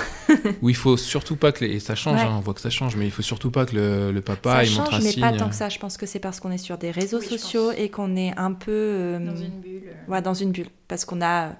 où 0.62 0.68
il 0.70 0.76
faut 0.76 0.96
surtout 0.96 1.34
pas 1.36 1.50
que 1.52 1.64
les... 1.64 1.72
et 1.76 1.80
ça 1.80 1.94
change, 1.94 2.20
Ouais. 2.20 2.26
hein, 2.26 2.34
on 2.36 2.40
voit 2.40 2.54
que 2.54 2.60
ça 2.60 2.70
change, 2.70 2.94
mais 2.96 3.04
il 3.06 3.10
faut 3.10 3.22
surtout 3.22 3.50
pas 3.50 3.66
que 3.66 3.74
le, 3.74 4.12
le 4.12 4.20
papa 4.20 4.56
ça 4.58 4.64
il 4.64 4.70
montre 4.76 4.90
change, 4.92 5.00
un 5.00 5.04
mais 5.04 5.10
signe. 5.10 5.20
pas 5.22 5.32
tant 5.32 5.48
que 5.48 5.54
ça. 5.56 5.68
Je 5.68 5.78
pense 5.78 5.96
que 5.96 6.06
c'est 6.06 6.20
parce 6.20 6.38
qu'on 6.40 6.52
est 6.52 6.58
sur 6.58 6.78
des 6.78 6.90
réseaux 6.92 7.18
Oui, 7.18 7.26
sociaux 7.26 7.72
et 7.76 7.88
qu'on 7.90 8.14
est 8.16 8.32
un 8.36 8.52
peu 8.52 8.70
euh, 8.72 9.18
Dans 9.18 9.36
une 9.36 9.60
bulle. 9.60 9.82
ouais, 10.06 10.22
dans 10.22 10.34
une 10.34 10.52
bulle. 10.52 10.68
Parce 10.86 11.04
qu'on 11.04 11.20
a. 11.20 11.52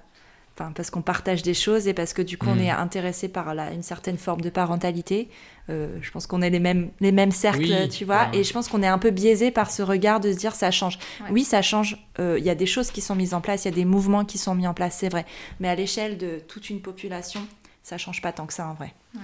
Enfin, 0.59 0.73
parce 0.75 0.89
qu'on 0.89 1.01
partage 1.01 1.41
des 1.41 1.53
choses 1.53 1.87
et 1.87 1.93
parce 1.93 2.11
que 2.11 2.21
du 2.21 2.37
coup 2.37 2.47
on 2.49 2.55
Mm. 2.55 2.59
est 2.63 2.69
intéressé 2.69 3.29
par 3.29 3.53
la, 3.55 3.71
une 3.71 3.81
certaine 3.83 4.17
forme 4.17 4.41
de 4.41 4.49
parentalité. 4.49 5.29
Euh, 5.69 5.97
je 6.01 6.11
pense 6.11 6.27
qu'on 6.27 6.41
est 6.41 6.49
les 6.49 6.59
mêmes, 6.59 6.89
les 6.99 7.13
mêmes 7.13 7.31
cercles, 7.31 7.61
Oui, 7.61 7.87
tu 7.89 8.03
vois. 8.03 8.27
ouais. 8.31 8.39
Et 8.39 8.43
je 8.43 8.51
pense 8.51 8.67
qu'on 8.67 8.83
est 8.83 8.87
un 8.87 8.97
peu 8.97 9.11
biaisé 9.11 9.51
par 9.51 9.71
ce 9.71 9.81
regard 9.83 10.19
de 10.19 10.33
se 10.33 10.37
dire 10.37 10.53
ça 10.55 10.69
change. 10.71 10.97
Ouais. 11.21 11.27
Oui, 11.31 11.43
ça 11.45 11.61
change. 11.61 11.97
Euh, 12.19 12.35
Il 12.39 12.43
y 12.43 12.49
a 12.49 12.55
des 12.55 12.65
choses 12.65 12.91
qui 12.91 12.99
sont 12.99 13.15
mises 13.15 13.33
en 13.33 13.39
place, 13.39 13.63
il 13.63 13.69
y 13.69 13.71
a 13.71 13.75
des 13.75 13.85
mouvements 13.85 14.25
qui 14.25 14.37
sont 14.37 14.53
mis 14.53 14.67
en 14.67 14.73
place, 14.73 14.97
c'est 14.99 15.07
vrai. 15.09 15.25
Mais 15.61 15.69
à 15.69 15.75
l'échelle 15.75 16.17
de 16.17 16.41
toute 16.47 16.69
une 16.69 16.81
population, 16.81 17.39
ça 17.83 17.97
change 17.97 18.21
pas 18.21 18.33
tant 18.33 18.45
que 18.45 18.53
ça 18.53 18.67
en 18.67 18.73
vrai. 18.73 18.93
Ouais. 19.15 19.21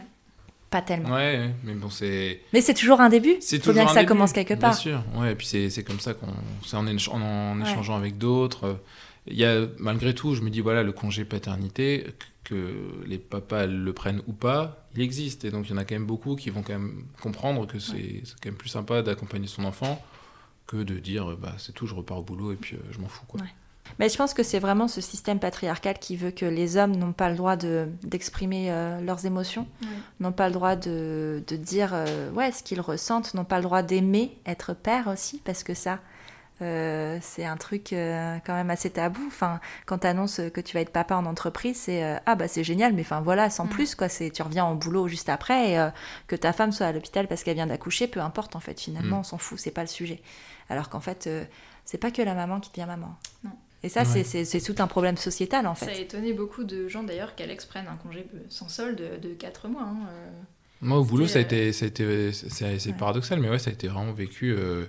pas 0.70 0.82
tellement. 0.82 1.14
Ouais, 1.16 1.50
mais 1.66 1.74
bon, 1.74 1.90
c'est. 1.90 2.40
Mais 2.54 2.62
c'est 2.62 2.74
toujours 2.74 3.02
un 3.02 3.10
début. 3.10 3.36
C'est 3.42 3.58
Il 3.58 3.62
faut 3.62 3.74
bien 3.74 3.82
toujours 3.84 3.88
que 3.90 3.94
ça 3.94 4.00
début, 4.02 4.08
commence 4.10 4.32
quelque 4.34 4.54
part. 4.54 4.72
Bien 4.72 4.80
sûr, 4.80 5.04
ouais, 5.18 5.32
et 5.34 5.36
puis 5.36 5.48
c'est 5.48 5.70
c'est 5.70 5.84
comme 5.84 6.00
ça 6.00 6.14
qu'on. 6.14 6.28
C'est 6.66 6.78
en, 6.78 6.86
éch- 6.86 7.10
en, 7.10 7.22
en 7.22 7.60
Ouais. 7.62 7.70
échangeant 7.70 7.96
avec 7.98 8.18
d'autres. 8.18 8.78
Il 9.28 9.36
y 9.38 9.46
a, 9.46 9.66
malgré 9.80 10.14
tout, 10.14 10.36
je 10.36 10.42
me 10.42 10.50
dis, 10.50 10.62
voilà, 10.62 10.84
le 10.84 10.92
congé 10.92 11.26
paternité, 11.26 12.06
que, 12.44 12.76
les 13.08 13.18
papas 13.18 13.66
le 13.66 13.92
prennent 13.92 14.22
ou 14.28 14.34
pas, 14.34 14.88
il 14.96 15.02
existe. 15.02 15.46
Et 15.46 15.52
donc, 15.52 15.68
il 15.68 15.72
y 15.72 15.74
en 15.74 15.78
a 15.78 15.84
quand 15.86 15.96
même 15.96 16.06
beaucoup 16.06 16.36
qui 16.36 16.52
vont 16.52 16.62
quand 16.62 16.74
même 16.74 17.06
comprendre 17.22 17.66
que 17.66 17.80
c'est 17.80 18.22
quand 18.42 18.50
même 18.50 18.56
plus 18.56 18.70
sympa 18.70 19.02
d'accompagner 19.02 19.48
son 19.48 19.64
enfant 19.66 20.00
que 20.68 20.78
de 20.78 21.00
dire, 21.00 21.38
bah, 21.38 21.54
c'est 21.58 21.72
tout, 21.74 21.88
je 21.88 21.96
repars 21.96 22.20
au 22.20 22.24
boulot 22.24 22.52
et 22.52 22.56
puis 22.56 22.76
euh, 22.76 22.80
je 22.92 23.00
m'en 23.00 23.08
fous, 23.08 23.26
quoi. 23.28 23.42
Ouais. 23.42 23.48
Mais 24.00 24.10
je 24.10 24.18
pense 24.18 24.34
que 24.34 24.42
c'est 24.42 24.58
vraiment 24.60 24.88
ce 24.88 25.00
système 25.00 25.40
patriarcal 25.40 26.00
qui 26.00 26.16
veut 26.18 26.32
que 26.32 26.46
les 26.46 26.76
hommes 26.76 26.96
n'ont 26.96 27.14
pas 27.14 27.30
le 27.30 27.36
droit 27.36 27.56
de- 27.56 27.88
d'exprimer 28.04 28.72
euh, 28.72 29.00
leurs 29.02 29.26
émotions, 29.28 29.68
Ouais. 29.84 29.88
n'ont 30.20 30.32
pas 30.32 30.48
le 30.48 30.54
droit 30.54 30.76
de, 30.76 31.44
de 31.48 31.56
dire 31.56 31.92
euh, 31.94 32.32
ouais, 32.32 32.52
ce 32.52 32.64
qu'ils 32.64 32.82
ressentent, 32.82 33.34
n'ont 33.36 33.44
pas 33.46 33.58
le 33.58 33.64
droit 33.64 33.84
d'aimer, 33.84 34.38
être 34.48 34.74
père 34.74 35.08
aussi, 35.08 35.40
parce 35.46 35.64
que 35.64 35.76
ça, 35.76 36.00
euh, 36.62 37.18
c'est 37.22 37.44
un 37.46 37.58
truc 37.58 37.92
euh, 37.94 38.38
quand 38.46 38.54
même 38.54 38.70
assez 38.70 38.90
tabou. 38.90 39.22
Enfin, 39.28 39.60
quand 39.86 40.00
tu 40.00 40.08
annonces 40.08 40.40
que 40.54 40.62
tu 40.62 40.74
vas 40.76 40.82
être 40.82 40.92
papa 40.92 41.16
en 41.16 41.26
entreprise, 41.26 41.78
c'est 41.78 42.04
euh, 42.04 42.18
ah 42.26 42.36
bah 42.36 42.48
c'est 42.48 42.64
génial, 42.64 42.94
mais 42.94 43.02
enfin 43.02 43.22
voilà, 43.22 43.50
sans 43.50 43.66
Mm. 43.66 43.70
plus 43.70 43.96
quoi. 43.96 44.08
C'est 44.10 44.30
tu 44.30 44.42
reviens 44.42 44.66
au 44.68 44.76
boulot 44.76 45.08
juste 45.08 45.30
après 45.30 45.72
et 45.72 45.80
euh, 45.80 45.90
que 46.28 46.36
ta 46.36 46.54
femme 46.54 46.72
soit 46.72 46.88
à 46.88 46.92
l'hôpital 46.92 47.28
parce 47.28 47.44
qu'elle 47.44 47.56
vient 47.56 47.68
d'accoucher, 47.68 48.08
peu 48.08 48.22
importe 48.22 48.56
en 48.56 48.60
fait. 48.62 48.80
Finalement, 48.80 49.18
Mm. 49.18 49.20
on 49.20 49.24
s'en 49.24 49.38
fout, 49.38 49.60
c'est 49.60 49.72
pas 49.72 49.82
le 49.82 49.88
sujet. 49.88 50.22
Alors 50.70 50.90
qu'en 50.90 51.02
fait, 51.02 51.28
euh, 51.28 51.44
c'est 51.84 51.98
pas 51.98 52.10
que 52.12 52.22
la 52.22 52.34
maman 52.34 52.60
qui 52.60 52.70
devient 52.72 52.88
maman. 52.88 53.16
Non. 53.44 53.52
Et 53.84 53.90
ça, 53.90 54.02
Ouais. 54.04 54.24
c'est- 54.24 54.62
tout 54.66 54.82
un 54.82 54.88
problème 54.88 55.16
sociétal 55.18 55.68
en 55.68 55.76
Ça 55.76 55.86
a 55.86 55.90
fait. 55.90 56.02
étonné 56.02 56.34
beaucoup 56.34 56.64
de 56.64 56.88
gens 56.88 57.04
d'ailleurs 57.04 57.36
qu'Alex 57.36 57.66
prenne 57.66 57.86
un 57.88 57.98
congé 57.98 58.26
sans 58.50 58.68
solde 58.68 59.20
de 59.22 59.34
4 59.36 59.68
mois. 59.68 59.84
hein, 59.84 59.98
euh. 60.10 60.30
Moi, 60.82 60.98
au 61.00 61.04
boulot, 61.06 61.28
ça 61.28 61.40
a 61.40 61.42
été, 61.44 61.72
ça 61.72 61.86
a 61.86 61.88
été, 61.88 62.32
c'est 62.32 62.80
c'est 62.80 62.90
Ouais. 62.90 62.96
paradoxal, 62.98 63.40
mais 63.40 63.50
ouais, 63.50 63.60
ça 63.60 63.70
a 63.70 63.74
été 63.74 63.88
vraiment 63.88 64.12
vécu 64.14 64.52
euh, 64.54 64.86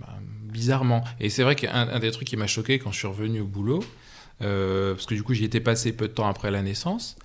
bah, 0.00 0.08
bizarrement. 0.52 1.04
Et 1.20 1.28
c'est 1.30 1.42
vrai 1.42 1.54
qu'un 1.56 1.88
un 1.88 1.98
des 1.98 2.10
trucs 2.10 2.28
qui 2.28 2.36
m'a 2.36 2.46
choqué 2.46 2.78
quand 2.78 2.92
je 2.92 2.98
suis 2.98 3.06
revenu 3.08 3.40
au 3.40 3.46
boulot, 3.46 3.82
euh, 4.42 4.94
parce 4.94 5.06
que 5.06 5.14
du 5.14 5.22
coup, 5.22 5.34
j'y 5.34 5.44
étais 5.44 5.60
passé 5.60 5.92
peu 5.92 6.08
de 6.08 6.12
temps 6.12 6.28
après 6.28 6.50
la 6.50 6.62
naissance, 6.62 7.16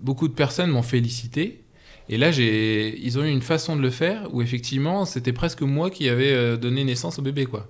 beaucoup 0.00 0.28
de 0.28 0.34
personnes 0.34 0.70
m'ont 0.70 0.82
félicité. 0.82 1.64
Et 2.10 2.16
là, 2.16 2.30
j'ai, 2.30 2.98
ils 3.00 3.18
ont 3.18 3.24
eu 3.24 3.28
une 3.30 3.42
façon 3.42 3.76
de 3.76 3.82
le 3.82 3.90
faire 3.90 4.32
où 4.32 4.40
effectivement, 4.40 5.04
c'était 5.04 5.32
presque 5.34 5.60
moi 5.62 5.90
qui 5.90 6.08
avais 6.08 6.32
euh, 6.32 6.56
donné 6.56 6.84
naissance 6.84 7.18
au 7.18 7.22
bébé, 7.22 7.44
quoi. 7.44 7.68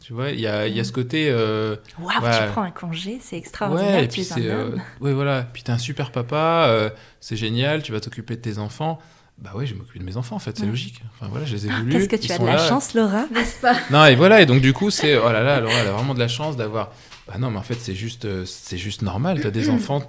Tu 0.00 0.12
vois, 0.12 0.30
il 0.30 0.40
y 0.40 0.48
a, 0.48 0.66
il 0.66 0.76
y 0.76 0.80
a 0.80 0.84
ce 0.84 0.90
côté. 0.90 1.28
euh, 1.30 1.76
Waouh, 2.00 2.08
Ouais. 2.24 2.46
tu 2.46 2.50
prends 2.50 2.62
un 2.62 2.72
congé, 2.72 3.18
c'est 3.22 3.36
extraordinaire. 3.36 3.98
Ouais, 3.98 4.04
et 4.04 4.08
tu 4.08 4.14
puis 4.22 4.22
es 4.28 4.32
un 4.32 4.34
c'est. 4.34 4.46
euh, 4.50 4.64
homme. 4.72 4.82
ouais, 5.00 5.12
voilà. 5.12 5.42
Puis 5.52 5.62
t'es 5.62 5.70
un 5.70 5.78
super 5.78 6.10
papa, 6.10 6.66
euh, 6.70 6.90
c'est 7.20 7.36
génial, 7.36 7.84
tu 7.84 7.92
vas 7.92 8.00
t'occuper 8.00 8.34
de 8.34 8.40
tes 8.40 8.58
enfants. 8.58 8.98
Bah 9.38 9.52
ouais, 9.56 9.66
je 9.66 9.74
m'occupe 9.74 9.98
de 9.98 10.04
mes 10.04 10.16
enfants 10.16 10.36
en 10.36 10.38
fait, 10.38 10.56
c'est 10.56 10.62
Ouais. 10.64 10.68
logique. 10.68 11.02
Enfin 11.14 11.28
voilà, 11.28 11.44
je 11.44 11.54
les 11.56 11.66
ai 11.66 11.70
voulus. 11.70 11.92
Qu'est-ce 11.92 12.08
que 12.08 12.16
ils 12.16 12.20
tu 12.28 12.32
as 12.32 12.38
de 12.38 12.44
la 12.46 12.56
là. 12.56 12.68
chance, 12.68 12.94
Laura 12.94 13.26
N'est-ce 13.32 13.60
pas? 13.60 13.74
Non, 13.90 14.04
et 14.06 14.14
voilà, 14.14 14.40
et 14.40 14.46
donc 14.46 14.60
du 14.60 14.72
coup, 14.72 14.90
c'est. 14.90 15.16
Oh 15.18 15.32
là 15.32 15.42
là, 15.42 15.60
Laura, 15.60 15.74
elle 15.74 15.88
a 15.88 15.92
vraiment 15.92 16.14
de 16.14 16.20
la 16.20 16.28
chance 16.28 16.56
d'avoir. 16.56 16.92
Bah 17.26 17.34
non, 17.38 17.50
mais 17.50 17.58
en 17.58 17.62
fait, 17.62 17.74
c'est 17.80 17.94
juste, 17.94 18.24
euh, 18.24 18.44
c'est 18.44 18.78
juste 18.78 19.02
normal, 19.02 19.40
t'as 19.40 19.50
des 19.50 19.68
enfants. 19.70 20.02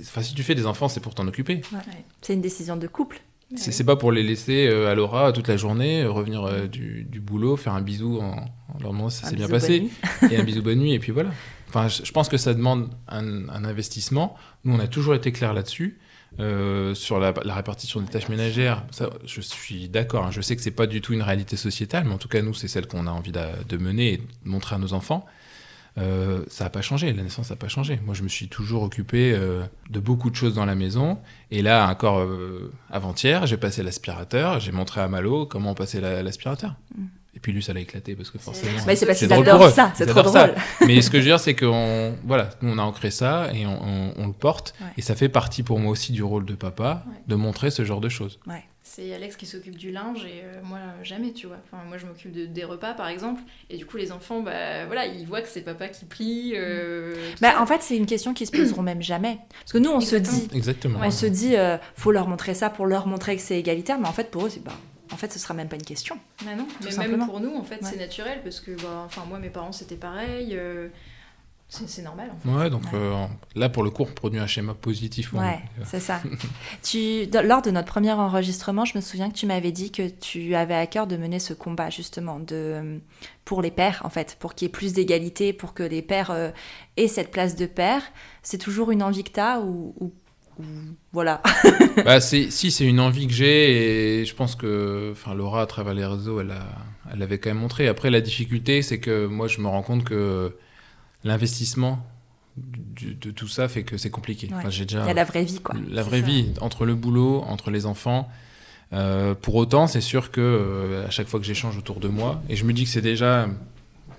Enfin, 0.00 0.22
si 0.22 0.34
tu 0.34 0.42
fais 0.42 0.54
des 0.56 0.66
enfants, 0.66 0.88
c'est 0.88 1.00
pour 1.00 1.14
t'en 1.14 1.26
occuper. 1.28 1.60
C'est 2.22 2.34
une 2.34 2.40
décision 2.40 2.76
de 2.76 2.86
couple. 2.88 3.20
C'est 3.54 3.70
c'est 3.70 3.84
pas 3.84 3.94
pour 3.94 4.10
les 4.10 4.24
laisser 4.24 4.66
euh, 4.66 4.90
à 4.90 4.96
Laura 4.96 5.30
toute 5.32 5.46
la 5.46 5.56
journée, 5.56 6.02
euh, 6.02 6.10
revenir 6.10 6.44
euh, 6.44 6.66
du, 6.66 7.04
du 7.08 7.20
boulot, 7.20 7.56
faire 7.56 7.74
un 7.74 7.80
bisou 7.80 8.18
en, 8.20 8.32
en 8.34 8.78
leur 8.80 8.90
demandant 8.90 9.08
si 9.08 9.22
ça 9.22 9.28
s'est 9.30 9.36
bien 9.36 9.48
passé 9.48 9.88
et 10.28 10.36
un 10.36 10.42
bisou 10.42 10.62
bonne 10.62 10.80
nuit, 10.80 10.94
et 10.94 10.98
puis 10.98 11.12
voilà. 11.12 11.30
Enfin, 11.68 11.86
je, 11.86 12.04
je 12.04 12.10
pense 12.10 12.28
que 12.28 12.38
ça 12.38 12.54
demande 12.54 12.90
un, 13.06 13.48
un 13.48 13.64
investissement. 13.64 14.34
Nous, 14.64 14.74
on 14.74 14.80
a 14.80 14.88
toujours 14.88 15.14
été 15.14 15.30
clair 15.30 15.54
là-dessus. 15.54 16.00
Euh, 16.38 16.94
sur 16.94 17.18
la, 17.18 17.32
répartition 17.32 18.00
des 18.00 18.08
tâches 18.08 18.28
ménagères, 18.28 18.84
ça, 18.90 19.08
je 19.24 19.40
suis 19.40 19.88
d'accord. 19.88 20.26
hein. 20.26 20.30
je 20.30 20.40
sais 20.42 20.54
que 20.54 20.62
c'est 20.62 20.70
pas 20.70 20.86
du 20.86 21.00
tout 21.00 21.14
une 21.14 21.22
réalité 21.22 21.56
sociétale, 21.56 22.04
mais 22.04 22.12
en 22.12 22.18
tout 22.18 22.28
cas, 22.28 22.42
nous, 22.42 22.52
c'est 22.52 22.68
celle 22.68 22.86
qu'on 22.86 23.06
a 23.06 23.10
envie 23.10 23.32
de 23.32 23.76
mener 23.78 24.12
et 24.14 24.16
de 24.18 24.22
montrer 24.44 24.74
à 24.76 24.78
nos 24.78 24.92
enfants. 24.92 25.24
Euh, 25.98 26.44
ça 26.48 26.64
n'a 26.64 26.70
pas 26.70 26.82
changé, 26.82 27.12
la 27.12 27.22
naissance 27.22 27.48
n'a 27.50 27.56
pas 27.56 27.68
changé. 27.68 27.98
Moi, 28.04 28.14
je 28.14 28.22
me 28.22 28.28
suis 28.28 28.48
toujours 28.48 28.82
occupé 28.82 29.32
euh, 29.32 29.62
de 29.88 29.98
beaucoup 29.98 30.28
de 30.28 30.36
choses 30.36 30.54
dans 30.54 30.66
la 30.66 30.74
maison. 30.74 31.18
Et 31.50 31.62
là, 31.62 31.88
encore 31.88 32.18
euh, 32.18 32.70
avant-hier, 32.90 33.46
j'ai 33.46 33.56
passé 33.56 33.82
l'aspirateur, 33.82 34.60
j'ai 34.60 34.72
montré 34.72 35.00
à 35.00 35.08
Malo 35.08 35.46
comment 35.46 35.74
passer 35.74 36.00
la- 36.00 36.22
l'aspirateur. 36.22 36.74
Mm. 36.96 37.05
Et 37.36 37.38
puis 37.40 37.52
lui, 37.52 37.62
ça 37.62 37.72
l'a 37.74 37.80
éclaté 37.80 38.14
parce 38.16 38.30
que 38.30 38.38
forcément. 38.38 38.72
Mais 38.86 38.96
c'est 38.96 39.04
parce 39.06 39.18
qu'ils 39.18 39.28
drôle 39.28 39.46
adorent 39.48 39.68
ça, 39.70 39.92
c'est 39.94 40.06
trop 40.06 40.20
adorent 40.20 40.32
ça. 40.32 40.46
drôle. 40.48 40.58
Mais 40.88 41.02
ce 41.02 41.10
que 41.10 41.18
je 41.18 41.24
veux 41.24 41.28
dire, 41.30 41.38
c'est 41.40 41.54
qu'on 41.54 42.14
voilà, 42.24 42.48
nous 42.62 42.72
on 42.72 42.78
a 42.78 42.82
ancré 42.82 43.10
ça 43.10 43.50
et 43.52 43.66
on, 43.66 43.78
on- 43.82 44.14
on 44.16 44.26
le 44.26 44.32
porte. 44.32 44.74
Ouais. 44.80 44.86
Et 44.96 45.02
ça 45.02 45.14
fait 45.14 45.28
partie 45.28 45.62
pour 45.62 45.78
moi 45.78 45.92
aussi 45.92 46.12
du 46.12 46.22
rôle 46.22 46.46
de 46.46 46.54
papa, 46.54 47.04
Ouais. 47.06 47.14
de 47.28 47.34
montrer 47.34 47.70
ce 47.70 47.84
genre 47.84 48.00
de 48.00 48.08
choses. 48.08 48.40
C'est 48.88 49.12
Alex 49.12 49.34
qui 49.36 49.46
s'occupe 49.46 49.76
du 49.76 49.90
linge 49.90 50.24
et 50.24 50.42
euh, 50.44 50.60
moi 50.62 50.78
jamais, 51.02 51.32
tu 51.32 51.48
vois. 51.48 51.56
Enfin, 51.70 51.82
moi 51.88 51.98
je 51.98 52.06
m'occupe 52.06 52.30
de- 52.32 52.46
des 52.46 52.64
repas 52.64 52.94
par 52.94 53.08
exemple. 53.08 53.42
Et 53.68 53.76
du 53.76 53.84
coup, 53.84 53.96
les 53.98 54.12
enfants, 54.12 54.40
bah 54.40 54.86
voilà, 54.86 55.04
ils 55.06 55.26
voient 55.26 55.42
que 55.42 55.48
c'est 55.48 55.60
papa 55.62 55.88
qui 55.88 56.04
plie. 56.06 56.52
euh, 56.56 57.12
Bah, 57.42 57.52
ça. 57.54 57.60
en 57.62 57.66
fait, 57.66 57.82
c'est 57.82 57.96
une 57.96 58.06
question 58.06 58.32
qui 58.32 58.46
se 58.46 58.52
poseront 58.52 58.82
même 58.82 59.02
jamais. 59.02 59.38
Parce 59.60 59.72
que 59.72 59.78
nous, 59.78 59.90
on 59.90 60.00
se 60.00 60.16
dit, 60.16 60.48
Exactement. 60.54 61.00
on 61.02 61.10
se 61.10 61.26
dit, 61.26 61.56
euh, 61.56 61.76
faut 61.96 62.12
leur 62.12 62.28
montrer 62.28 62.54
ça 62.54 62.70
pour 62.70 62.86
leur 62.86 63.06
montrer 63.08 63.36
que 63.36 63.42
c'est 63.42 63.58
égalitaire, 63.58 63.98
mais 63.98 64.06
en 64.08 64.12
fait, 64.12 64.30
pour 64.30 64.46
eux, 64.46 64.50
c'est 64.50 64.62
bah, 64.64 64.72
en 65.12 65.16
fait, 65.16 65.32
ce 65.32 65.38
sera 65.38 65.54
même 65.54 65.68
pas 65.68 65.76
une 65.76 65.82
question. 65.82 66.18
Bah 66.44 66.54
non, 66.56 66.64
Tout 66.64 66.72
mais 66.84 66.90
simplement. 66.90 67.18
même 67.18 67.26
pour 67.26 67.40
nous, 67.40 67.54
en 67.56 67.62
fait, 67.64 67.82
Ouais. 67.82 67.88
c'est 67.90 67.98
naturel 67.98 68.40
parce 68.42 68.60
que, 68.60 68.72
bah, 68.82 69.02
enfin, 69.06 69.24
moi, 69.28 69.38
mes 69.38 69.50
parents, 69.50 69.72
c'était 69.72 69.96
pareil. 69.96 70.50
euh, 70.52 70.88
c'est 71.68 72.02
normal. 72.02 72.30
En 72.32 72.38
fait. 72.38 72.48
Ouais, 72.48 72.70
donc 72.70 72.82
Ouais. 72.84 72.90
euh, 72.94 73.26
là 73.56 73.68
pour 73.68 73.82
le 73.82 73.90
coup, 73.90 74.02
on 74.04 74.06
produit 74.06 74.38
un 74.38 74.46
schéma 74.46 74.72
positif. 74.74 75.32
Ouais, 75.32 75.58
nous. 75.78 75.84
c'est 75.84 75.98
ça. 75.98 76.20
tu, 76.84 77.26
lors 77.42 77.60
de 77.60 77.72
notre 77.72 77.88
premier 77.88 78.12
enregistrement, 78.12 78.84
je 78.84 78.96
me 78.96 79.00
souviens 79.02 79.28
que 79.30 79.34
tu 79.34 79.46
m'avais 79.46 79.72
dit 79.72 79.90
que 79.90 80.08
tu 80.08 80.54
avais 80.54 80.76
à 80.76 80.86
cœur 80.86 81.08
de 81.08 81.16
mener 81.16 81.40
ce 81.40 81.54
combat 81.54 81.90
justement 81.90 82.38
de, 82.38 83.00
pour 83.44 83.62
les 83.62 83.72
pères, 83.72 84.02
en 84.04 84.10
fait, 84.10 84.36
pour 84.38 84.54
qu'il 84.54 84.66
y 84.66 84.68
ait 84.68 84.72
plus 84.72 84.92
d'égalité, 84.92 85.52
pour 85.52 85.74
que 85.74 85.82
les 85.82 86.02
pères 86.02 86.30
euh, 86.30 86.50
aient 86.96 87.08
cette 87.08 87.32
place 87.32 87.56
de 87.56 87.66
père. 87.66 88.02
C'est 88.44 88.58
toujours 88.58 88.92
une 88.92 89.02
envie 89.02 89.24
que 89.24 89.32
tu 89.32 89.40
as 89.40 89.58
ou- 89.60 89.92
voilà. 91.12 91.42
Bah, 92.04 92.20
c'est, 92.20 92.50
si, 92.50 92.70
c'est 92.70 92.84
une 92.84 93.00
envie 93.00 93.26
que 93.26 93.32
j'ai 93.32 94.20
et 94.20 94.24
je 94.26 94.34
pense 94.34 94.54
que 94.54 95.10
enfin, 95.12 95.34
Laura, 95.34 95.62
à 95.62 95.66
travers 95.66 95.94
les 95.94 96.04
réseaux, 96.04 96.40
elle, 96.40 96.50
a, 96.50 96.66
elle 97.12 97.22
avait 97.22 97.38
quand 97.38 97.48
même 97.50 97.58
montré. 97.58 97.88
Après, 97.88 98.10
la 98.10 98.20
difficulté, 98.20 98.82
c'est 98.82 99.00
que 99.00 99.26
moi, 99.26 99.48
je 99.48 99.60
me 99.60 99.66
rends 99.68 99.82
compte 99.82 100.04
que 100.04 100.54
l'investissement 101.24 102.06
de 102.56 103.30
tout 103.30 103.48
ça 103.48 103.68
fait 103.68 103.82
que 103.82 103.96
c'est 103.96 104.10
compliqué. 104.10 104.48
Ouais. 104.48 104.54
Enfin, 104.56 104.70
j'ai 104.70 104.84
déjà 104.84 105.02
Il 105.04 105.08
y 105.08 105.10
a 105.10 105.14
la 105.14 105.24
vraie 105.24 105.44
vie, 105.44 105.60
quoi. 105.60 105.74
la 105.90 106.02
vraie 106.02 106.20
ça. 106.20 106.26
vie, 106.26 106.52
entre 106.60 106.84
le 106.86 106.94
boulot, 106.94 107.42
entre 107.46 107.70
les 107.70 107.86
enfants. 107.86 108.28
Euh, 108.92 109.34
pour 109.34 109.56
autant, 109.56 109.86
c'est 109.86 110.00
sûr 110.00 110.30
que 110.30 110.40
euh, 110.40 111.06
à 111.06 111.10
chaque 111.10 111.28
fois 111.28 111.40
que 111.40 111.46
j'échange 111.46 111.76
autour 111.76 112.00
de 112.00 112.08
moi, 112.08 112.42
et 112.48 112.56
je 112.56 112.64
me 112.64 112.72
dis 112.72 112.84
que 112.84 112.90
c'est 112.90 113.00
déjà 113.02 113.42
une 113.44 113.56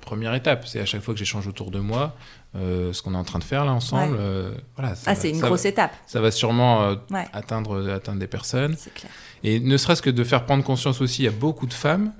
première 0.01 0.33
étape, 0.33 0.67
c'est 0.67 0.79
à 0.79 0.85
chaque 0.85 1.01
fois 1.01 1.13
que 1.13 1.17
j'échange 1.19 1.47
autour 1.47 1.71
de 1.71 1.79
moi, 1.79 2.15
euh, 2.55 2.93
ce 2.93 3.01
qu'on 3.01 3.13
est 3.13 3.17
en 3.17 3.23
train 3.23 3.39
de 3.39 3.43
faire 3.43 3.65
là 3.65 3.73
ensemble, 3.73 4.13
Ouais. 4.13 4.19
euh, 4.21 4.51
voilà, 4.75 4.95
ça, 4.95 5.11
Ah, 5.11 5.15
c'est 5.15 5.29
une 5.29 5.35
ça 5.39 5.47
grosse 5.47 5.63
va, 5.63 5.69
étape. 5.69 5.93
ça 6.07 6.21
va 6.21 6.31
sûrement 6.31 6.81
euh, 6.83 6.95
Ouais. 7.11 7.25
atteindre, 7.33 7.89
atteindre 7.91 8.19
des 8.19 8.27
personnes. 8.27 8.75
C'est 8.77 8.93
clair. 8.93 9.11
Et 9.43 9.59
ne 9.59 9.77
serait-ce 9.77 10.01
que 10.01 10.09
de 10.09 10.23
faire 10.23 10.45
prendre 10.45 10.63
conscience 10.63 11.01
aussi 11.01 11.27
à 11.27 11.31
beaucoup 11.31 11.67
de 11.67 11.73
femmes, 11.73 12.13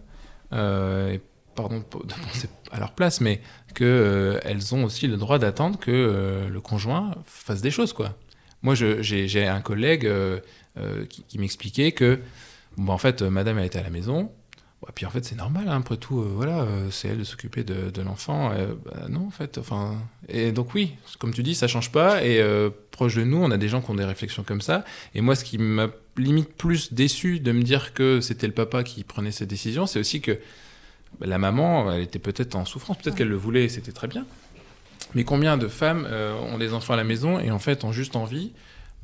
et 0.52 1.20
pardon 1.56 1.80
de 1.80 1.84
penser 1.84 2.50
à 2.72 2.80
leur 2.80 2.92
place, 2.94 3.20
mais 3.22 3.42
qu'elles 3.74 4.76
ont 4.76 4.84
aussi 4.84 5.08
le 5.08 5.18
droit 5.18 5.40
d'attendre 5.40 5.80
que 5.80 6.48
le 6.50 6.62
conjoint 6.62 7.16
fasse 7.26 7.62
des 7.62 7.72
choses. 7.72 7.94
quoi. 7.94 8.14
Moi, 8.62 8.76
j'ai 8.76 9.48
un 9.48 9.62
collègue 9.62 10.10
qui, 11.10 11.24
qui 11.24 11.40
m'expliquait 11.40 11.92
que, 11.94 12.20
bon, 12.78 12.94
en 12.94 12.98
fait, 12.98 13.22
madame, 13.24 13.58
elle 13.60 13.66
était 13.66 13.80
à 13.80 13.84
la 13.84 13.90
maison. 13.90 14.32
Ouais, 14.88 14.94
puis 14.96 15.06
en 15.06 15.10
fait, 15.10 15.26
c'est 15.26 15.36
normal, 15.36 15.66
hein, 15.68 15.78
après 15.78 15.98
tout, 15.98 16.22
euh, 16.22 16.32
voilà, 16.34 16.62
euh, 16.62 16.90
c'est 16.92 17.10
elle 17.10 17.20
de 17.20 17.24
s'occuper 17.26 17.64
de, 17.64 17.90
de 17.90 18.02
l'enfant. 18.02 18.52
Euh, 18.54 18.74
bah, 18.86 19.08
non, 19.10 19.28
en 19.28 19.32
fait, 19.32 19.58
enfin. 19.58 19.98
Et 20.30 20.52
donc, 20.54 20.74
oui, 20.74 20.96
comme 21.20 21.34
tu 21.34 21.44
dis, 21.44 21.56
ça 21.56 21.68
change 21.68 21.92
pas. 21.92 22.24
Et 22.24 22.42
proche 22.92 23.16
de 23.16 23.24
nous, 23.24 23.38
on 23.38 23.52
a 23.52 23.58
des 23.58 23.68
gens 23.68 23.82
qui 23.82 23.92
ont 23.92 23.96
des 23.96 24.06
réflexions 24.06 24.44
comme 24.44 24.62
ça. 24.62 24.86
Et 25.14 25.22
moi, 25.22 25.36
ce 25.36 25.44
qui 25.44 25.58
m'a 25.58 25.90
limite 26.16 26.54
plus 26.54 26.94
déçu 26.94 27.40
de 27.40 27.52
me 27.52 27.62
dire 27.62 27.94
que 27.94 28.22
c'était 28.22 28.48
le 28.48 28.54
papa 28.54 28.84
qui 28.84 29.04
prenait 29.04 29.32
cette 29.32 29.50
décision, 29.50 29.86
c'est 29.86 30.00
aussi 30.00 30.22
que 30.22 30.40
bah, 31.20 31.28
la 31.28 31.38
maman, 31.38 31.92
elle 31.92 32.02
était 32.02 32.20
peut-être 32.20 32.56
en 32.56 32.66
souffrance, 32.66 32.98
peut-être 32.98 33.16
qu'elle 33.16 33.30
le 33.30 33.36
voulait 33.36 33.66
et 33.66 33.70
c'était 33.70 33.92
très 33.92 34.08
bien. 34.08 34.26
Mais 35.14 35.24
combien 35.24 35.58
de 35.58 35.68
femmes 35.68 36.08
ont 36.52 36.58
des 36.58 36.74
enfants 36.74 36.94
à 36.94 36.98
la 36.98 37.04
maison 37.04 37.40
et 37.40 37.52
en 37.52 37.60
fait 37.60 37.86
ont 37.86 37.92
juste 37.92 38.16
envie 38.16 38.52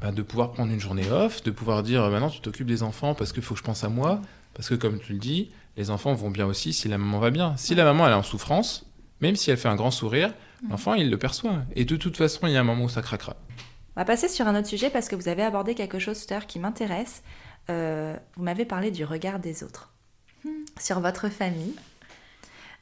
bah, 0.01 0.11
de 0.11 0.21
pouvoir 0.21 0.51
prendre 0.51 0.73
une 0.73 0.81
journée 0.81 1.09
off, 1.09 1.43
de 1.43 1.51
pouvoir 1.51 1.81
dire 1.81 2.09
maintenant 2.09 2.29
tu 2.29 2.41
t'occupes 2.41 2.67
des 2.67 2.83
enfants 2.83 3.13
parce 3.13 3.31
qu'il 3.31 3.43
faut 3.43 3.53
que 3.53 3.59
je 3.59 3.63
pense 3.63 3.83
à 3.83 3.89
moi, 3.89 4.19
parce 4.53 4.67
que 4.67 4.75
comme 4.75 4.99
tu 4.99 5.13
le 5.13 5.19
dis, 5.19 5.49
les 5.77 5.89
enfants 5.89 6.13
vont 6.13 6.29
bien 6.29 6.45
aussi 6.45 6.73
si 6.73 6.87
la 6.87 6.97
maman 6.97 7.19
va 7.19 7.29
bien. 7.29 7.55
Si 7.57 7.75
la 7.75 7.83
maman 7.83 8.05
elle 8.07 8.13
est 8.13 8.15
en 8.15 8.23
souffrance, 8.23 8.85
même 9.21 9.35
si 9.35 9.51
elle 9.51 9.57
fait 9.57 9.69
un 9.69 9.75
grand 9.75 9.91
sourire, 9.91 10.33
l'enfant 10.69 10.93
il 10.93 11.09
le 11.09 11.17
perçoit. 11.17 11.57
Et 11.75 11.85
de 11.85 11.95
toute 11.95 12.17
façon, 12.17 12.47
il 12.47 12.53
y 12.53 12.57
a 12.57 12.59
un 12.59 12.63
moment 12.63 12.85
où 12.85 12.89
ça 12.89 13.01
craquera. 13.01 13.35
On 13.95 14.01
va 14.01 14.05
passer 14.05 14.27
sur 14.27 14.47
un 14.47 14.57
autre 14.57 14.67
sujet 14.67 14.89
parce 14.89 15.07
que 15.07 15.15
vous 15.15 15.27
avez 15.27 15.43
abordé 15.43 15.75
quelque 15.75 15.99
chose 15.99 16.25
tout 16.25 16.33
à 16.33 16.37
l'heure 16.37 16.47
qui 16.47 16.59
m'intéresse. 16.59 17.23
Euh, 17.69 18.15
vous 18.35 18.43
m'avez 18.43 18.65
parlé 18.65 18.91
du 18.91 19.05
regard 19.05 19.39
des 19.39 19.63
autres 19.63 19.93
sur 20.79 20.99
votre 20.99 21.29
famille. 21.29 21.75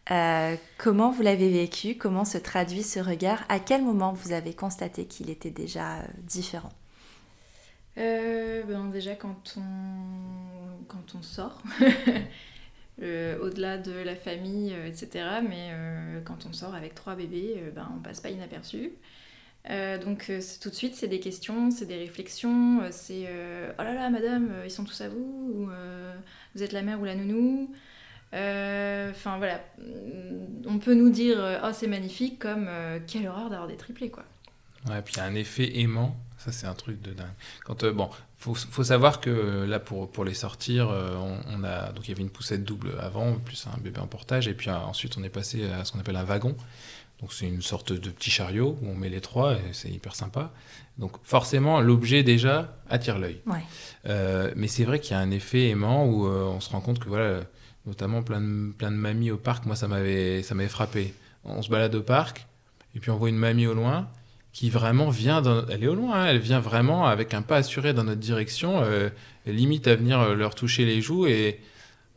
Euh, 0.09 0.55
comment 0.77 1.11
vous 1.11 1.21
l'avez 1.21 1.49
vécu? 1.49 1.95
Comment 1.95 2.25
se 2.25 2.37
traduit 2.37 2.83
ce 2.83 2.99
regard? 2.99 3.43
À 3.49 3.59
quel 3.59 3.83
moment 3.83 4.13
vous 4.13 4.31
avez 4.31 4.53
constaté 4.53 5.05
qu'il 5.05 5.29
était 5.29 5.51
déjà 5.51 5.99
euh, 5.99 6.03
différent? 6.23 6.71
Euh, 7.97 8.63
ben, 8.63 8.85
déjà 8.89 9.15
quand 9.15 9.57
on, 9.57 10.83
quand 10.87 11.15
on 11.15 11.21
sort, 11.21 11.61
euh, 13.01 13.39
au-delà 13.39 13.77
de 13.77 13.91
la 13.91 14.15
famille, 14.15 14.73
euh, 14.73 14.87
etc. 14.87 15.25
Mais 15.47 15.69
euh, 15.71 16.21
quand 16.23 16.45
on 16.47 16.53
sort 16.53 16.75
avec 16.75 16.93
trois 16.93 17.15
bébés, 17.15 17.63
ben, 17.75 17.91
on 17.97 17.99
passe 17.99 18.19
pas 18.19 18.29
inaperçu. 18.29 18.91
Donc 20.03 20.31
tout 20.59 20.69
de 20.69 20.75
suite, 20.75 20.95
c'est 20.95 21.07
des 21.07 21.19
questions, 21.19 21.69
c'est 21.69 21.85
des 21.85 21.97
réflexions, 21.97 22.81
c'est 22.89 23.27
oh 23.77 23.83
là 23.83 23.93
là, 23.93 24.09
madame, 24.09 24.51
ils 24.65 24.71
sont 24.71 24.83
tous 24.83 25.01
à 25.01 25.07
vous, 25.07 25.51
ou 25.53 25.69
vous 26.55 26.63
êtes 26.63 26.71
la 26.71 26.81
mère 26.81 26.99
ou 26.99 27.05
la 27.05 27.13
nounou. 27.13 27.71
Enfin 28.33 29.37
voilà, 29.37 29.63
on 30.65 30.79
peut 30.79 30.95
nous 30.95 31.11
dire 31.11 31.37
oh 31.63 31.69
c'est 31.73 31.85
magnifique, 31.85 32.39
comme 32.39 32.67
quelle 33.05 33.27
horreur 33.27 33.51
d'avoir 33.51 33.67
des 33.67 33.77
triplés 33.77 34.09
quoi. 34.09 34.23
Ouais, 34.89 34.99
puis 35.03 35.13
il 35.13 35.17
y 35.17 35.19
a 35.19 35.25
un 35.25 35.35
effet 35.35 35.77
aimant, 35.77 36.15
ça 36.39 36.51
c'est 36.51 36.65
un 36.65 36.73
truc 36.73 36.99
de 36.99 37.11
dingue. 37.11 37.27
Quand, 37.63 37.85
bon, 37.85 38.09
faut, 38.41 38.55
faut 38.55 38.83
savoir 38.83 39.21
que 39.21 39.65
là 39.65 39.79
pour, 39.79 40.11
pour 40.11 40.25
les 40.25 40.33
sortir, 40.33 40.89
euh, 40.89 41.15
on, 41.15 41.37
on 41.53 41.63
a, 41.63 41.91
donc 41.91 42.07
il 42.07 42.09
y 42.09 42.11
avait 42.11 42.23
une 42.23 42.31
poussette 42.31 42.63
double 42.63 42.93
avant, 42.99 43.35
plus 43.35 43.67
un 43.67 43.79
bébé 43.79 43.99
en 43.99 44.07
portage, 44.07 44.47
et 44.47 44.55
puis 44.55 44.69
euh, 44.69 44.75
ensuite 44.75 45.15
on 45.17 45.23
est 45.23 45.29
passé 45.29 45.69
à 45.69 45.85
ce 45.85 45.91
qu'on 45.91 45.99
appelle 45.99 46.15
un 46.15 46.23
wagon. 46.23 46.55
Donc 47.21 47.33
c'est 47.33 47.45
une 47.47 47.61
sorte 47.61 47.93
de 47.93 48.09
petit 48.09 48.31
chariot 48.31 48.79
où 48.81 48.89
on 48.89 48.95
met 48.95 49.09
les 49.09 49.21
trois, 49.21 49.53
et 49.53 49.73
c'est 49.73 49.89
hyper 49.89 50.15
sympa. 50.15 50.51
Donc 50.97 51.17
forcément, 51.21 51.79
l'objet 51.79 52.23
déjà 52.23 52.75
attire 52.89 53.19
l'œil. 53.19 53.41
Ouais. 53.45 53.59
Euh, 54.07 54.51
mais 54.55 54.67
c'est 54.67 54.85
vrai 54.85 54.99
qu'il 54.99 55.11
y 55.11 55.13
a 55.13 55.19
un 55.19 55.29
effet 55.29 55.69
aimant 55.69 56.07
où 56.07 56.25
euh, 56.25 56.45
on 56.45 56.59
se 56.59 56.71
rend 56.71 56.81
compte 56.81 56.97
que 56.97 57.07
voilà, 57.07 57.41
notamment 57.85 58.23
plein 58.23 58.41
de, 58.41 58.71
plein 58.71 58.89
de 58.89 58.95
mamies 58.95 59.29
au 59.29 59.37
parc, 59.37 59.67
moi 59.67 59.75
ça 59.75 59.87
m'avait 59.87 60.41
ça 60.41 60.55
m'avait 60.55 60.67
frappé. 60.67 61.13
On 61.43 61.61
se 61.61 61.69
balade 61.69 61.93
au 61.93 62.01
parc 62.01 62.47
et 62.95 62.99
puis 62.99 63.11
on 63.11 63.17
voit 63.17 63.29
une 63.29 63.37
mamie 63.37 63.67
au 63.67 63.75
loin 63.75 64.09
qui 64.53 64.69
vraiment 64.69 65.09
vient, 65.09 65.41
dans- 65.41 65.65
elle 65.67 65.83
est 65.83 65.87
au 65.87 65.95
loin, 65.95 66.13
hein, 66.23 66.25
elle 66.27 66.39
vient 66.39 66.59
vraiment 66.59 67.05
avec 67.07 67.33
un 67.33 67.41
pas 67.41 67.57
assuré 67.57 67.93
dans 67.93 68.03
notre 68.03 68.19
direction, 68.19 68.81
euh, 68.83 69.09
limite 69.45 69.87
à 69.87 69.95
venir 69.95 70.19
euh, 70.19 70.35
leur 70.35 70.55
toucher 70.55 70.85
les 70.85 71.01
joues 71.01 71.25
et 71.25 71.59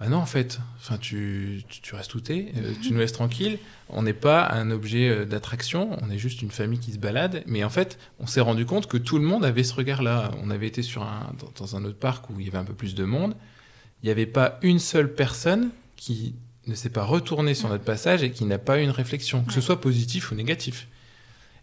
bah 0.01 0.09
non 0.09 0.17
en 0.17 0.27
fait, 0.27 0.59
enfin 0.79 0.99
tu, 0.99 1.63
tu, 1.69 1.81
tu 1.81 1.95
restes 1.95 2.13
où 2.17 2.21
t'es, 2.21 2.49
euh, 2.57 2.73
tu 2.83 2.93
nous 2.93 2.99
laisses 2.99 3.13
tranquille. 3.13 3.59
On 3.89 4.03
n'est 4.03 4.13
pas 4.13 4.49
un 4.51 4.73
objet 4.73 5.09
euh, 5.09 5.25
d'attraction, 5.25 5.97
on 6.03 6.11
est 6.11 6.19
juste 6.19 6.43
une 6.43 6.51
famille 6.51 6.81
qui 6.81 6.93
se 6.93 6.99
balade. 6.99 7.45
Mais 7.47 7.63
en 7.63 7.71
fait, 7.71 7.97
on 8.19 8.27
s'est 8.27 8.41
rendu 8.41 8.67
compte 8.67 8.89
que 8.89 8.97
tout 8.97 9.19
le 9.19 9.25
monde 9.25 9.45
avait 9.45 9.63
ce 9.63 9.73
regard-là. 9.75 10.33
On 10.43 10.51
avait 10.51 10.67
été 10.67 10.83
sur 10.83 11.03
un, 11.05 11.33
dans, 11.39 11.53
dans 11.57 11.77
un 11.77 11.85
autre 11.85 11.99
parc 11.99 12.29
où 12.31 12.41
il 12.41 12.47
y 12.47 12.49
avait 12.49 12.59
un 12.59 12.65
peu 12.65 12.75
plus 12.75 12.97
de 12.97 13.05
monde. 13.05 13.35
Il 14.03 14.07
n'y 14.07 14.11
avait 14.11 14.27
pas 14.27 14.59
une 14.63 14.81
seule 14.81 15.15
personne 15.15 15.71
qui 15.95 16.35
ne 16.67 16.75
s'est 16.75 16.91
pas 16.91 17.05
retournée 17.05 17.55
sur 17.55 17.69
notre 17.69 17.85
passage 17.85 18.25
et 18.25 18.33
qui 18.33 18.45
n'a 18.47 18.59
pas 18.59 18.81
eu 18.81 18.83
une 18.83 18.91
réflexion, 18.91 19.45
que 19.45 19.53
ce 19.53 19.61
soit 19.61 19.81
positif 19.81 20.33
ou 20.33 20.35
négatif. 20.35 20.89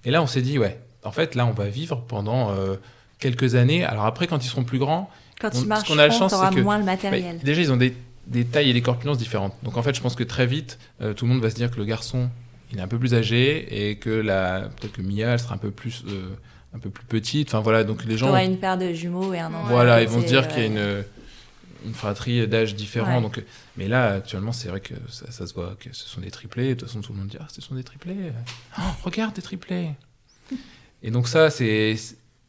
Et 0.06 0.12
là, 0.12 0.22
on 0.22 0.28
s'est 0.28 0.42
dit, 0.42 0.58
ouais, 0.60 0.80
en 1.04 1.12
fait, 1.12 1.36
là, 1.36 1.46
on 1.46 1.52
va 1.52 1.68
vivre 1.68 2.04
pendant 2.08 2.52
euh, 2.52 2.76
quelques 3.20 3.56
années. 3.56 3.84
Alors 3.84 4.06
après, 4.06 4.28
quand 4.28 4.44
ils 4.44 4.48
seront 4.50 4.64
plus 4.64 4.80
grands, 4.80 5.10
Quand 5.40 5.50
On- 5.56 5.76
ce 5.76 5.86
qu'on 5.88 5.98
a 5.98 6.08
la 6.08 6.14
chance, 6.14 6.34
c'est 6.34 6.56
que- 6.56 6.62
moins 6.62 6.78
le 6.78 6.84
bah, 6.86 6.92
matériel. 6.92 7.40
déjà, 7.44 7.62
ils 7.62 7.72
ont 7.72 7.78
des, 7.78 7.96
des 8.28 8.46
tailles 8.46 8.70
et 8.70 8.74
des 8.74 8.82
corpulences 8.84 9.18
différentes. 9.18 9.54
Donc 9.64 9.76
en 9.78 9.82
fait, 9.84 9.96
je 9.96 10.02
pense 10.02 10.16
que 10.16 10.24
très 10.24 10.46
vite, 10.46 10.78
euh, 11.02 11.14
tout 11.14 11.26
le 11.26 11.32
monde 11.34 11.42
va 11.42 11.50
se 11.50 11.56
dire 11.56 11.72
que 11.72 11.78
le 11.78 11.86
garçon, 11.86 12.30
il 12.72 12.78
est 12.78 12.82
un 12.82 12.88
peu 12.88 13.00
plus 13.00 13.16
âgé 13.16 13.90
et 13.90 13.96
que 13.96 14.10
la 14.12 14.70
peut-être 14.80 14.94
que 14.94 15.02
Mia, 15.02 15.30
elle 15.34 15.40
sera 15.40 15.56
un 15.56 15.58
peu 15.58 15.72
plus, 15.72 16.04
euh, 16.08 16.30
un 16.76 16.80
peu 16.80 16.90
plus 16.92 17.06
petite. 17.06 17.48
Enfin 17.50 17.60
voilà, 17.62 17.84
donc 17.84 18.06
les 18.06 18.18
gens, 18.18 18.30
auras 18.30 18.44
une 18.46 18.58
paire 18.58 18.78
de 18.78 18.94
jumeaux 18.94 19.34
et 19.34 19.40
un 19.40 19.48
enfant. 19.48 19.66
voilà, 19.70 20.02
ils 20.04 20.08
vont 20.08 20.22
se 20.22 20.28
dire 20.28 20.48
qu'il 20.48 20.60
y 20.60 20.64
a 20.64 20.68
une, 20.68 21.04
une 21.86 21.94
fratrie 21.94 22.48
d'âge 22.48 22.76
différent. 22.76 23.16
Ouais. 23.18 23.22
Donc, 23.22 23.42
mais 23.78 23.88
là, 23.88 24.14
actuellement, 24.14 24.52
c'est 24.52 24.70
vrai 24.70 24.80
que 24.82 24.94
ça, 25.10 25.32
ça 25.32 25.48
se 25.48 25.54
voit 25.54 25.76
que 25.80 25.90
ce 25.94 26.08
sont 26.08 26.22
des 26.22 26.32
triplés. 26.32 26.70
De 26.70 26.80
toute 26.80 26.88
façon, 26.90 27.02
tout 27.02 27.14
le 27.14 27.20
monde 27.20 27.28
dit 27.28 27.38
ah, 27.40 27.48
ce 27.52 27.62
sont 27.62 27.76
des 27.76 27.84
triplés. 27.84 28.32
Oh, 28.78 28.82
regarde 29.04 29.34
des 29.36 29.42
triplés. 29.42 29.90
et 31.04 31.12
donc 31.12 31.28
ça, 31.28 31.50
c'est 31.50 31.96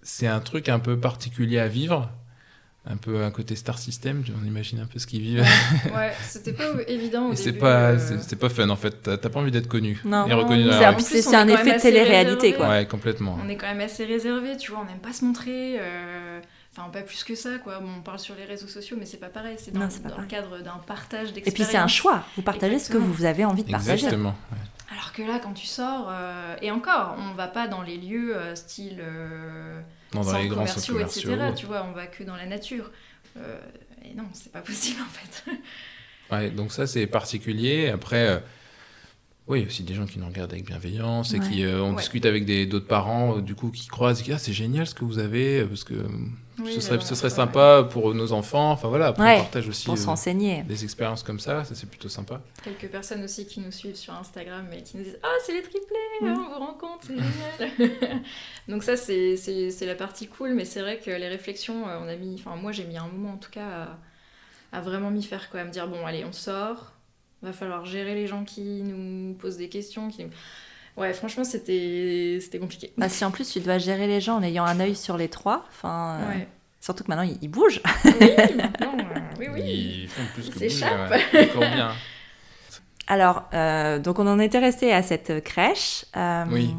c'est 0.02 0.26
un 0.26 0.40
truc 0.40 0.68
un 0.68 0.78
peu 0.78 0.98
particulier 0.98 1.58
à 1.58 1.68
vivre. 1.68 2.10
Un 2.84 2.96
peu 2.96 3.22
un 3.22 3.30
côté 3.30 3.54
star 3.54 3.78
system, 3.78 4.24
on 4.42 4.44
imagine 4.44 4.80
un 4.80 4.86
peu 4.86 4.98
ce 4.98 5.06
qu'ils 5.06 5.20
vivent. 5.22 5.46
Ouais, 5.94 6.12
c'était 6.26 6.52
pas 6.52 6.64
évident 6.88 7.28
au 7.28 7.32
Et 7.32 7.36
c'est 7.36 7.52
pas, 7.52 7.90
euh, 7.92 7.98
c'est 8.00 8.20
c'est 8.20 8.34
pas 8.34 8.48
fun 8.48 8.68
en 8.70 8.74
fait. 8.74 9.02
T'as 9.04 9.16
t'as 9.18 9.28
pas 9.28 9.38
envie 9.38 9.52
d'être 9.52 9.68
connu 9.68 10.00
Non. 10.04 10.26
et 10.26 10.32
reconnu 10.32 10.64
Non, 10.64 10.72
C'est 10.72 10.84
un, 10.86 10.92
plus, 10.94 11.04
c'est- 11.06 11.22
c'est 11.22 11.48
effet 11.48 11.78
télé-réalité, 11.78 12.46
réservé. 12.48 12.52
quoi. 12.56 12.68
Ouais, 12.70 12.86
complètement. 12.86 13.38
On 13.40 13.48
est 13.48 13.54
quand 13.56 13.68
même 13.68 13.82
assez 13.82 14.04
réservé, 14.04 14.56
tu 14.56 14.72
vois, 14.72 14.80
on 14.80 14.84
n'aime 14.86 14.98
pas 14.98 15.12
se 15.12 15.24
montrer. 15.24 15.76
euh, 15.78 16.40
Enfin, 16.76 16.88
pas 16.88 17.02
plus 17.02 17.22
que 17.24 17.34
ça, 17.34 17.58
quoi. 17.58 17.80
Bon, 17.80 17.88
on 17.98 18.00
parle 18.02 18.18
sur 18.18 18.34
les 18.34 18.44
réseaux 18.44 18.66
sociaux, 18.66 18.96
mais 18.98 19.04
c'est 19.04 19.18
pas 19.18 19.28
pareil. 19.28 19.56
C'est 19.58 19.72
dans, 19.72 19.80
Non, 19.80 19.88
c'est 19.90 20.02
pas 20.02 20.08
dans 20.08 20.20
le 20.20 20.26
cadre 20.26 20.58
d'un 20.60 20.78
partage 20.86 21.28
Et 21.28 21.32
d'expérience. 21.32 21.54
puis 21.54 21.64
c'est 21.64 21.76
un 21.76 21.86
choix. 21.88 22.24
Vous 22.36 22.42
partagez 22.42 22.78
ce 22.78 22.88
que 22.90 22.96
vous 22.96 23.24
avez 23.26 23.44
envie 23.44 23.62
de 23.64 23.70
partager. 23.70 23.92
Exactement. 24.06 24.34
ouais. 24.50 24.58
Alors 24.90 25.12
que 25.12 25.22
là, 25.22 25.38
quand 25.42 25.52
tu 25.52 25.66
sors, 25.66 26.08
euh, 26.10 26.56
et 26.62 26.70
encore, 26.70 27.16
on 27.18 27.34
va 27.34 27.48
pas 27.48 27.68
dans 27.68 27.82
les 27.82 27.96
lieux 27.98 28.36
euh, 28.36 28.54
style 28.54 28.98
euh, 29.00 29.80
Non, 30.14 30.22
dans 30.22 30.38
les 30.38 30.48
grands 30.48 30.66
centres 30.66 30.86
commerciaux, 30.86 31.24
commerciaux. 31.28 31.30
etc. 31.32 31.52
Tu 31.56 31.66
vois, 31.66 31.84
on 31.88 31.92
va 31.92 32.06
que 32.06 32.24
dans 32.24 32.36
la 32.36 32.46
nature. 32.46 32.90
Euh, 33.36 33.58
et 34.04 34.14
non, 34.14 34.24
c'est 34.32 34.52
pas 34.52 34.60
possible 34.62 35.00
en 35.02 35.10
fait. 35.12 35.50
Ouais, 36.30 36.50
donc 36.50 36.72
ça 36.72 36.86
c'est 36.86 37.06
particulier. 37.06 37.88
Après, 37.90 38.28
euh, 38.28 38.38
oui, 39.52 39.58
il 39.60 39.62
y 39.62 39.64
a 39.64 39.68
aussi 39.68 39.82
des 39.84 39.94
gens 39.94 40.06
qui 40.06 40.18
nous 40.18 40.26
regardent 40.26 40.52
avec 40.52 40.66
bienveillance 40.66 41.32
et 41.34 41.38
Ouais. 41.40 41.48
qui, 41.48 41.64
euh, 41.64 41.80
on 41.82 41.90
Ouais. 41.90 41.96
discute 41.96 42.26
avec 42.26 42.44
des 42.44 42.66
d'autres 42.66 42.86
parents, 42.88 43.36
euh, 43.38 43.40
du 43.40 43.54
coup, 43.54 43.70
qui 43.70 43.86
croisent, 43.86 44.18
et 44.20 44.22
qui 44.24 44.30
disent, 44.30 44.36
ah, 44.40 44.44
c'est 44.44 44.52
génial 44.52 44.86
ce 44.86 44.94
que 44.94 45.04
vous 45.04 45.18
avez, 45.18 45.60
euh, 45.60 45.66
parce 45.66 45.84
que 45.84 45.94
euh, 45.94 46.06
Oui, 46.58 46.72
ce 46.74 46.80
serait, 46.82 47.00
ce 47.00 47.14
serait 47.14 47.30
sympa 47.30 47.82
pour 47.90 48.14
nos 48.14 48.32
enfants. 48.32 48.72
Enfin 48.72 48.88
voilà, 48.88 49.06
après, 49.08 49.24
Ouais, 49.24 49.36
on 49.38 49.42
partage 49.44 49.68
aussi 49.68 49.86
Pour 49.86 49.98
euh, 49.98 50.04
renseigner. 50.04 50.62
des 50.64 50.84
expériences 50.84 51.22
comme 51.22 51.40
ça, 51.40 51.64
ça 51.64 51.74
c'est 51.74 51.88
plutôt 51.88 52.08
sympa. 52.10 52.40
Quelques 52.62 52.88
personnes 52.90 53.24
aussi 53.24 53.46
qui 53.46 53.60
nous 53.60 53.72
suivent 53.72 53.96
sur 53.96 54.12
Instagram 54.14 54.66
et 54.72 54.82
qui 54.82 54.98
nous 54.98 55.02
disent 55.04 55.18
Ah, 55.22 55.28
c'est 55.46 55.54
les 55.54 55.62
triplés, 55.62 55.80
Mm. 56.20 56.26
hein, 56.26 56.34
on 56.46 56.52
vous 56.52 56.58
rend 56.66 56.74
compte, 56.74 57.00
c'est 57.06 57.14
génial. 57.16 58.22
Donc, 58.68 58.82
ça, 58.84 58.96
c'est 58.96 59.36
c'est- 59.36 59.70
c'est 59.70 59.86
la 59.86 59.94
partie 59.94 60.26
cool, 60.28 60.54
mais 60.54 60.64
c'est 60.66 60.80
vrai 60.82 60.98
que 60.98 61.10
les 61.10 61.28
réflexions, 61.28 61.84
on 61.84 62.06
a 62.08 62.16
mis, 62.16 62.34
enfin, 62.34 62.54
moi 62.56 62.70
j'ai 62.72 62.84
mis 62.84 62.96
un 62.98 63.06
moment 63.06 63.32
en 63.32 63.38
tout 63.38 63.50
cas 63.50 63.96
à, 64.72 64.78
à 64.78 64.80
vraiment 64.82 65.10
m'y 65.10 65.22
faire, 65.22 65.48
quoi, 65.50 65.60
à 65.60 65.64
me 65.64 65.70
dire 65.70 65.88
Bon, 65.88 66.04
allez, 66.06 66.24
on 66.24 66.32
sort, 66.32 66.92
va 67.42 67.52
falloir 67.52 67.84
gérer 67.84 68.14
les 68.14 68.26
gens 68.26 68.44
qui 68.44 68.82
nous 68.82 69.34
posent 69.34 69.56
des 69.56 69.68
questions. 69.68 70.08
Qui... 70.08 70.26
Ouais, 70.96 71.12
franchement, 71.12 71.44
c'était 71.44 72.38
c'était 72.40 72.58
compliqué. 72.58 72.92
Bah, 72.96 73.08
si 73.08 73.24
en 73.24 73.30
plus 73.30 73.50
tu 73.50 73.60
dois 73.60 73.78
gérer 73.78 74.06
les 74.06 74.20
gens 74.20 74.36
en 74.36 74.42
ayant 74.42 74.64
un 74.64 74.78
œil 74.80 74.94
sur 74.94 75.16
les 75.16 75.28
trois, 75.28 75.64
enfin, 75.70 76.18
euh, 76.20 76.28
Ouais. 76.30 76.48
surtout 76.80 77.02
que 77.04 77.08
maintenant 77.08 77.24
ils, 77.24 77.38
ils 77.42 77.48
bougent. 77.48 77.80
Oui, 78.04 78.12
maintenant, 78.56 78.96
euh, 78.98 79.18
oui, 79.38 79.46
oui. 79.52 79.62
Ils 80.02 80.08
font 80.08 80.22
plus 80.34 80.46
Ils 80.46 80.48
que 80.50 80.54
bouger, 80.54 80.68
s'échappent. 80.68 81.10
ouais. 81.10 81.50
Encore 81.50 81.70
bien. 81.70 81.92
Alors, 83.08 83.48
euh, 83.52 83.98
donc 83.98 84.18
on 84.18 84.26
en 84.26 84.38
était 84.38 84.58
resté 84.60 84.92
à 84.92 85.02
cette 85.02 85.42
crèche. 85.44 86.04
euh, 86.16 86.44
Oui. 86.50 86.74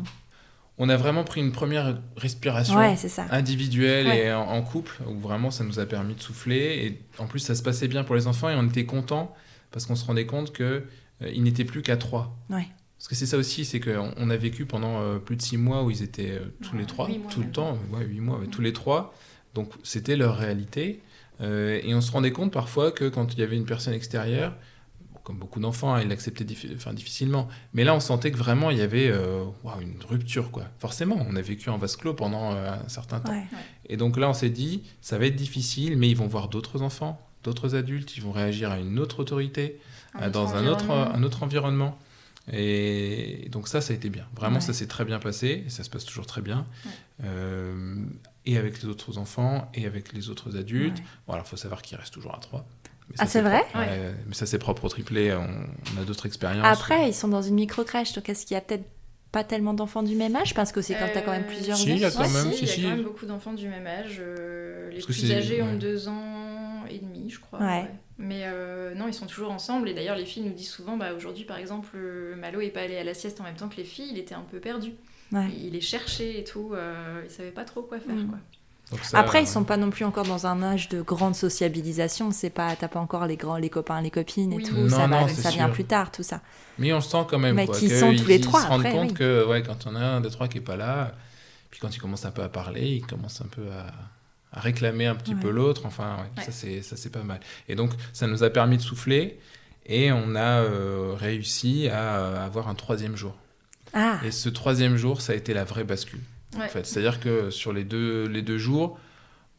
On 0.80 0.90
a 0.90 0.98
vraiment 0.98 1.24
pris 1.24 1.40
une 1.40 1.52
première 1.52 2.00
respiration. 2.18 2.76
Ouais, 2.78 2.96
c'est 2.98 3.10
ça. 3.10 3.26
individuel 3.30 4.08
Ouais. 4.08 4.26
et 4.26 4.34
en, 4.34 4.42
en 4.42 4.62
couple, 4.64 4.96
où 5.08 5.20
vraiment 5.20 5.52
ça 5.52 5.64
nous 5.64 5.80
a 5.80 5.86
permis 5.86 6.16
de 6.16 6.22
souffler. 6.22 6.86
Et 6.86 7.02
en 7.22 7.28
plus, 7.28 7.40
ça 7.40 7.54
se 7.54 7.62
passait 7.62 7.88
bien 7.88 8.04
pour 8.04 8.16
les 8.16 8.26
enfants 8.26 8.50
et 8.50 8.56
on 8.56 8.68
était 8.68 8.86
contents 8.86 9.36
parce 9.74 9.86
qu'on 9.86 9.96
se 9.98 10.06
rendait 10.06 10.26
compte 10.26 10.54
que 10.54 10.64
euh, 11.22 11.30
ils 11.34 11.44
n'étaient 11.44 11.66
plus 11.66 11.82
qu'à 11.82 11.98
trois. 11.98 12.34
Ouais. 12.50 12.68
Parce 12.98 13.10
que 13.10 13.16
c'est 13.16 13.26
ça 13.26 13.36
aussi, 13.38 13.66
c'est 13.66 13.82
qu'on 13.82 14.14
on 14.16 14.30
a 14.30 14.38
vécu 14.38 14.66
pendant 14.66 15.02
euh, 15.02 15.20
plus 15.20 15.36
de 15.36 15.42
six 15.42 15.58
mois 15.58 15.84
où 15.84 15.92
ils 15.92 16.02
étaient 16.04 16.32
euh, 16.32 16.46
tous 16.62 16.72
Ouais, 16.72 16.80
les 16.80 16.86
trois, 16.86 17.08
tout 17.30 17.40
le 17.40 17.46
même. 17.48 17.52
temps, 17.52 17.78
ouais, 17.92 18.06
huit 18.06 18.22
mois, 18.22 18.40
ouais, 18.40 18.48
tous 18.48 18.62
les 18.62 18.72
trois. 18.72 19.14
Donc 19.54 19.72
c'était 19.84 20.16
leur 20.16 20.38
réalité. 20.38 21.02
Euh, 21.42 21.82
et 21.84 21.94
on 21.94 22.00
se 22.00 22.12
rendait 22.14 22.32
compte 22.32 22.54
parfois 22.54 22.92
que 22.94 23.10
quand 23.10 23.34
il 23.34 23.40
y 23.40 23.44
avait 23.44 23.58
une 23.58 23.66
personne 23.66 23.94
extérieure, 23.94 24.56
comme 25.24 25.38
beaucoup 25.38 25.60
d'enfants, 25.60 25.94
hein, 25.96 26.02
ils 26.02 26.08
l'acceptaient 26.10 26.44
diffi- 26.44 26.74
enfin, 26.76 26.94
difficilement. 26.94 27.48
Mais 27.74 27.84
là, 27.84 27.96
on 27.96 28.00
sentait 28.00 28.32
que 28.32 28.38
vraiment 28.38 28.70
il 28.72 28.78
y 28.78 28.82
avait 28.82 29.10
euh, 29.10 29.44
une 29.82 29.96
rupture, 30.08 30.52
quoi. 30.52 30.66
Forcément, 30.80 31.26
on 31.30 31.36
a 31.36 31.42
vécu 31.42 31.70
en 31.70 31.78
vase 31.78 31.96
clos 31.96 32.14
pendant 32.14 32.54
euh, 32.54 32.74
un 32.74 32.90
certain 32.90 33.20
temps. 33.20 33.32
Ouais. 33.32 33.44
Et 33.88 33.98
donc 33.98 34.18
là, 34.18 34.30
on 34.30 34.34
s'est 34.34 34.50
dit, 34.50 34.84
ça 35.02 35.18
va 35.18 35.26
être 35.26 35.36
difficile, 35.36 35.98
mais 35.98 36.10
ils 36.10 36.18
vont 36.18 36.28
voir 36.28 36.50
d'autres 36.50 36.82
enfants, 36.82 37.20
d'autres 37.44 37.76
adultes, 37.76 38.16
ils 38.18 38.24
vont 38.24 38.32
réagir 38.32 38.72
à 38.72 38.80
une 38.80 39.00
autre 39.00 39.20
autorité, 39.20 39.80
Un 40.16 40.24
euh, 40.24 40.28
autre 40.28 40.32
dans 40.32 40.56
un 40.56 40.68
autre, 40.68 40.90
environnement. 40.90 41.16
un 41.16 41.24
autre 41.24 41.44
environnement. 41.44 42.00
Et 42.52 43.48
donc 43.52 43.68
ça, 43.68 43.80
ça 43.82 43.94
a 43.94 43.96
été 43.96 44.10
bien. 44.10 44.26
Vraiment, 44.36 44.56
Ouais. 44.56 44.62
ça 44.62 44.74
s'est 44.74 44.88
très 44.88 45.06
bien 45.06 45.20
passé, 45.20 45.64
et 45.66 45.70
ça 45.70 45.84
se 45.84 45.90
passe 45.90 46.06
toujours 46.06 46.26
très 46.26 46.42
bien. 46.42 46.66
Ouais. 46.86 46.92
Euh, 47.26 47.96
et 48.46 48.58
avec 48.58 48.82
les 48.82 48.90
autres 48.90 49.18
enfants, 49.18 49.70
et 49.74 49.86
avec 49.86 50.12
les 50.14 50.30
autres 50.30 50.58
adultes. 50.58 50.98
Ouais. 51.00 51.04
Bon, 51.28 51.34
alors, 51.34 51.46
il 51.46 51.50
faut 51.50 51.56
savoir 51.58 51.82
qu'il 51.82 51.98
reste 51.98 52.14
toujours 52.14 52.36
à 52.36 52.40
trois. 52.40 52.66
Mais 53.10 53.16
Ah, 53.20 53.26
ça, 53.26 53.32
c'est 53.32 53.42
vrai 53.42 53.60
propre. 53.72 53.78
Ouais, 53.80 54.14
Mais 54.28 54.34
ça, 54.34 54.46
c'est 54.46 54.60
propre 54.60 54.86
au 54.86 54.90
triplé, 54.90 55.34
on, 55.34 55.48
on 55.98 56.02
a 56.02 56.06
d'autres 56.06 56.26
expériences. 56.26 56.66
Après, 56.66 57.10
ils 57.10 57.14
sont 57.14 57.28
dans 57.30 57.42
une 57.42 57.56
micro-crèche, 57.56 58.14
donc 58.14 58.28
est-ce 58.30 58.46
qu'il 58.46 58.56
y 58.56 58.58
a 58.58 58.62
peut-être 58.62 58.86
pas 59.32 59.44
tellement 59.44 59.74
d'enfants 59.74 60.04
du 60.04 60.16
même 60.16 60.36
âge? 60.36 60.54
Parce 60.54 60.72
que 60.72 60.82
c'est 60.82 60.94
quand 60.96 61.10
t'as 61.14 61.22
quand 61.22 61.32
même 61.32 61.44
Euh, 61.44 61.48
plusieurs 61.48 61.78
si, 61.78 61.90
il 61.92 61.98
y 61.98 62.06
a 62.06 62.10
enfants. 62.10 62.24
quand 62.24 62.30
même, 62.30 62.48
Ouais, 62.48 62.54
si, 62.54 62.64
il 62.64 62.68
y 62.68 62.72
a 62.72 62.74
si. 62.74 62.82
quand 62.84 62.90
même 62.90 63.04
beaucoup 63.04 63.26
d'enfants 63.26 63.54
du 63.54 63.68
même 63.68 63.88
âge. 63.88 64.18
euh, 64.20 64.90
les 64.90 64.96
Parce 65.02 65.06
plus 65.06 65.32
âgés 65.32 65.62
ont 65.62 65.76
deux 65.76 66.08
et 66.90 67.00
demi, 67.00 67.30
je 67.30 67.40
crois. 67.40 67.60
Ouais. 67.60 67.90
Mais 68.18 68.42
euh, 68.46 68.94
non, 68.96 69.08
ils 69.08 69.14
sont 69.14 69.26
toujours 69.26 69.52
ensemble. 69.52 69.90
Et 69.90 69.94
d'ailleurs, 69.94 70.16
les 70.16 70.26
filles 70.26 70.44
nous 70.44 70.54
disent 70.54 70.70
souvent, 70.70 70.98
bah, 70.98 71.14
aujourd'hui, 71.16 71.46
par 71.46 71.58
exemple, 71.58 71.90
euh, 71.96 72.36
Malo 72.36 72.62
est 72.62 72.70
pas 72.70 72.82
allé 72.82 72.98
à 72.98 73.04
la 73.04 73.14
sieste 73.14 73.42
en 73.42 73.44
même 73.44 73.56
temps 73.56 73.70
que 73.70 73.78
les 73.78 73.84
filles. 73.84 74.10
Il 74.12 74.18
était 74.20 74.36
un 74.36 74.46
peu 74.52 74.60
perdu. 74.60 74.92
Ouais. 75.32 75.48
Il 75.58 75.72
les 75.72 75.82
cherchait 75.82 76.40
et 76.40 76.44
tout. 76.44 76.72
euh, 76.74 77.22
il 77.26 77.32
savait 77.32 77.52
pas 77.52 77.64
trop 77.66 77.82
quoi 77.82 78.00
faire. 78.00 78.16
Mm. 78.16 78.28
Quoi. 78.28 78.38
Donc 78.92 79.00
ça, 79.04 79.18
Après, 79.18 79.40
ils 79.40 79.46
ouais. 79.46 79.48
sont 79.48 79.64
pas 79.64 79.78
non 79.78 79.90
plus 79.90 80.06
encore 80.06 80.26
dans 80.26 80.46
un 80.46 80.62
âge 80.62 80.90
de 80.90 81.02
grande 81.02 81.34
sociabilisation. 81.36 82.32
C'est 82.32 82.50
pas, 82.52 82.76
t'as 82.76 82.88
pas 82.90 83.00
encore 83.00 83.26
les 83.26 83.38
grands, 83.38 83.56
les 83.58 83.70
copains, 83.70 84.00
les 84.02 84.12
copines 84.12 84.54
et 84.54 84.58
Oui. 84.58 84.64
tout. 84.64 84.76
Non, 84.76 84.90
ça 84.90 85.08
va- 85.08 85.26
vient 85.50 85.70
plus 85.70 85.86
tard, 85.86 86.12
tout 86.12 86.22
ça. 86.22 86.42
Mais 86.78 86.92
on 86.92 86.98
le 86.98 87.02
sent 87.02 87.26
quand 87.30 87.40
même. 87.40 87.56
Mais 87.56 87.66
quoi, 87.66 87.76
qu'ils 87.76 87.90
que 87.90 88.00
sont 88.00 88.16
tous 88.16 88.28
les 88.28 88.36
ils 88.36 88.42
trois 88.42 88.62
se 88.62 88.68
rendent 88.68 88.82
après, 88.86 88.92
compte 88.92 89.10
oui. 89.12 89.16
que 89.16 89.48
ouais, 89.48 89.64
quand 89.64 89.88
on 89.88 89.96
a 89.96 90.00
un 90.02 90.22
des 90.22 90.30
trois 90.30 90.48
qui 90.48 90.60
est 90.60 90.62
pas 90.62 90.76
là, 90.76 91.14
puis 91.72 91.80
quand 91.80 91.96
il 91.96 92.00
commence 92.00 92.26
un 92.26 92.32
peu 92.32 92.44
à 92.44 92.50
parler, 92.50 92.88
il 92.98 93.06
commence 93.08 93.42
un 93.42 93.48
peu 93.48 93.64
à, 93.72 93.88
à 94.54 94.60
réclamer 94.60 95.06
un 95.08 95.16
petit 95.16 95.34
Ouais. 95.34 95.42
peu 95.42 95.50
l'autre. 95.50 95.86
Enfin, 95.86 96.18
ouais, 96.38 96.44
Ouais. 96.46 96.82
ça 96.82 96.96
c'est 96.96 97.12
pas 97.12 97.24
mal. 97.24 97.40
Et 97.68 97.76
donc 97.76 97.92
ça 98.14 98.28
nous 98.28 98.44
a 98.44 98.50
permis 98.50 98.78
de 98.78 98.82
souffler 98.82 99.40
et 99.86 100.12
on 100.12 100.36
a 100.36 100.62
euh, 100.64 101.14
réussi 101.18 101.88
à 101.90 102.18
euh, 102.20 102.46
avoir 102.46 102.68
un 102.70 102.76
troisième 102.76 103.16
jour. 103.16 103.36
Ah, 103.94 104.20
Et 104.26 104.32
ce 104.32 104.50
troisième 104.50 104.96
jour, 104.96 105.22
ça 105.22 105.34
a 105.34 105.36
été 105.36 105.54
la 105.54 105.64
vraie 105.64 105.84
bascule. 105.84 106.20
Ouais. 106.58 106.66
En 106.66 106.68
fait, 106.70 106.86
c'est-à-dire 106.86 107.20
que 107.20 107.50
sur 107.50 107.74
les 107.74 107.84
deux 107.84 108.28
les 108.28 108.42
deux 108.42 108.58
jours. 108.58 108.98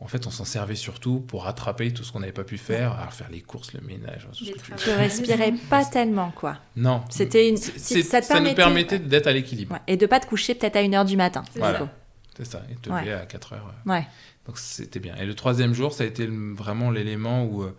En 0.00 0.06
fait, 0.08 0.26
on 0.26 0.30
s'en 0.30 0.44
servait 0.44 0.74
surtout 0.74 1.20
pour 1.20 1.44
rattraper 1.44 1.92
tout 1.94 2.02
ce 2.02 2.12
qu'on 2.12 2.20
n'avait 2.20 2.32
pas 2.32 2.44
pu 2.44 2.58
faire, 2.58 2.92
alors 2.98 3.12
faire 3.12 3.30
les 3.30 3.40
courses, 3.40 3.72
le 3.72 3.80
ménage, 3.80 4.26
tout 4.36 4.44
ce 4.44 4.50
que 4.50 4.74
tu 4.76 4.90
respirais 4.90 5.54
pas 5.70 5.84
tellement, 5.84 6.30
quoi. 6.32 6.58
Non. 6.76 7.02
C'était 7.10 7.48
une- 7.48 7.56
ça 7.56 7.70
te 7.72 7.78
ça 8.26 8.40
nous 8.40 8.54
permettait- 8.54 8.54
permettait 8.54 8.98
d'être 8.98 9.28
à 9.28 9.32
l'équilibre. 9.32 9.74
Ouais. 9.74 9.80
Et 9.86 9.96
de 9.96 10.04
pas 10.04 10.18
te 10.20 10.26
coucher 10.26 10.54
peut-être 10.56 10.76
à 10.76 10.82
1h 10.82 11.04
du 11.06 11.16
matin. 11.16 11.42
C'est 11.52 11.60
Voilà. 11.60 11.78
du 11.78 11.84
coup. 11.84 11.90
C'est 12.36 12.44
ça, 12.44 12.62
et 12.70 12.74
te 12.74 12.90
Ouais. 12.90 13.00
lever 13.02 13.12
à 13.14 13.24
4 13.24 13.52
heures. 13.54 13.72
euh. 13.86 13.90
Ouais. 13.90 14.06
Donc 14.46 14.58
c'était 14.58 15.00
bien. 15.00 15.14
Et 15.16 15.24
le 15.26 15.34
troisième 15.34 15.72
jour, 15.74 15.92
ça 15.92 16.04
a 16.04 16.06
été 16.06 16.26
vraiment 16.26 16.90
l'élément 16.90 17.44
où 17.44 17.62
euh, 17.62 17.74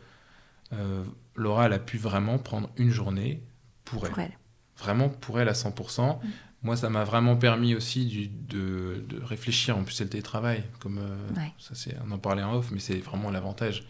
euh, 0.73 1.03
Laura, 1.35 1.67
elle 1.67 1.73
a 1.73 1.79
pu 1.79 1.97
vraiment 1.97 2.37
prendre 2.39 2.69
une 2.77 2.89
journée 2.89 3.43
pour 3.83 4.05
elle. 4.05 4.11
Pour 4.11 4.19
elle. 4.21 4.37
Vraiment 4.77 5.09
pour 5.09 5.39
elle 5.39 5.47
à 5.49 5.53
100%. 5.53 6.17
Mm. 6.17 6.27
Moi, 6.63 6.75
ça 6.75 6.89
m'a 6.89 7.03
vraiment 7.03 7.35
permis 7.35 7.75
aussi 7.75 8.07
du- 8.07 8.27
de, 8.27 9.03
de 9.07 9.21
réfléchir. 9.23 9.77
En 9.77 9.83
plus, 9.83 9.93
c'est 9.93 10.05
le 10.05 10.09
télétravail. 10.09 10.63
Comme, 10.79 10.97
euh, 10.97 11.39
Ouais. 11.39 11.53
ça, 11.59 11.75
c'est, 11.75 11.95
on 12.07 12.11
en 12.11 12.17
parlait 12.17 12.41
en 12.41 12.55
off, 12.55 12.71
mais 12.71 12.79
c'est 12.79 12.97
vraiment 12.97 13.29
l'avantage. 13.29 13.85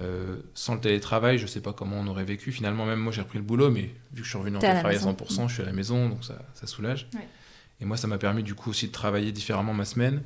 Euh, 0.00 0.38
sans 0.52 0.74
le 0.74 0.80
télétravail, 0.80 1.38
je 1.38 1.44
ne 1.44 1.48
sais 1.48 1.60
pas 1.60 1.72
comment 1.72 1.96
on 2.00 2.06
aurait 2.08 2.24
vécu. 2.24 2.50
Finalement, 2.50 2.84
même 2.84 2.98
moi, 2.98 3.12
j'ai 3.12 3.20
repris 3.22 3.38
le 3.38 3.44
boulot, 3.44 3.70
mais 3.70 3.82
vu 4.12 4.22
que 4.22 4.24
je 4.24 4.28
suis 4.30 4.38
revenu 4.38 4.56
en 4.56 4.58
à 4.58 4.62
télétravail 4.62 4.96
à 4.96 4.98
maison. 4.98 5.12
100%, 5.12 5.46
je 5.48 5.52
suis 5.54 5.62
à 5.62 5.66
la 5.66 5.72
maison, 5.72 6.08
donc 6.08 6.24
ça, 6.24 6.36
ça 6.54 6.66
soulage. 6.66 7.06
Ouais. 7.14 7.28
Et 7.80 7.84
moi, 7.84 7.96
ça 7.96 8.08
m'a 8.08 8.18
permis 8.18 8.42
du 8.42 8.56
coup 8.56 8.70
aussi 8.70 8.88
de 8.88 8.92
travailler 8.92 9.30
différemment 9.30 9.72
ma 9.74 9.84
semaine. 9.84 10.22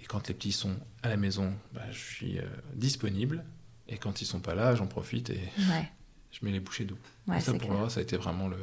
Et 0.00 0.06
quand 0.06 0.28
les 0.28 0.34
petits 0.34 0.52
sont 0.52 0.76
à 1.02 1.08
la 1.08 1.16
maison, 1.16 1.52
bah, 1.72 1.82
je 1.90 1.98
suis 1.98 2.38
euh, 2.38 2.42
disponible. 2.74 3.44
Et 3.88 3.96
quand 3.98 4.20
ils 4.20 4.26
sont 4.26 4.40
pas 4.40 4.54
là, 4.54 4.74
j'en 4.74 4.86
profite 4.86 5.30
et 5.30 5.40
Ouais. 5.58 5.88
je 6.30 6.44
mets 6.44 6.52
les 6.52 6.60
bouchées. 6.60 6.86
Ouais, 7.26 7.38
Et 7.38 7.40
ça, 7.40 7.52
pour 7.52 7.60
clair. 7.62 7.72
Laura, 7.74 7.90
ça 7.90 8.00
a 8.00 8.02
été 8.02 8.16
vraiment 8.16 8.48
le, 8.48 8.58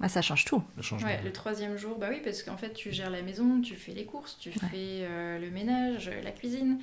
Ah, 0.00 0.08
ça 0.08 0.20
change 0.22 0.44
tout. 0.44 0.62
le 0.76 0.82
changement. 0.82 1.08
Ouais, 1.08 1.22
le 1.22 1.32
troisième 1.32 1.76
jour, 1.76 1.98
bah 1.98 2.08
oui, 2.10 2.20
parce 2.22 2.42
qu'en 2.42 2.56
fait, 2.56 2.72
tu 2.74 2.92
gères 2.92 3.10
la 3.10 3.22
maison, 3.22 3.60
tu 3.60 3.74
fais 3.74 3.92
les 3.92 4.04
courses, 4.04 4.36
tu 4.38 4.50
Ouais. 4.50 4.54
fais 4.70 5.04
euh, 5.04 5.38
le 5.38 5.50
ménage, 5.50 6.10
la 6.22 6.30
cuisine, 6.32 6.78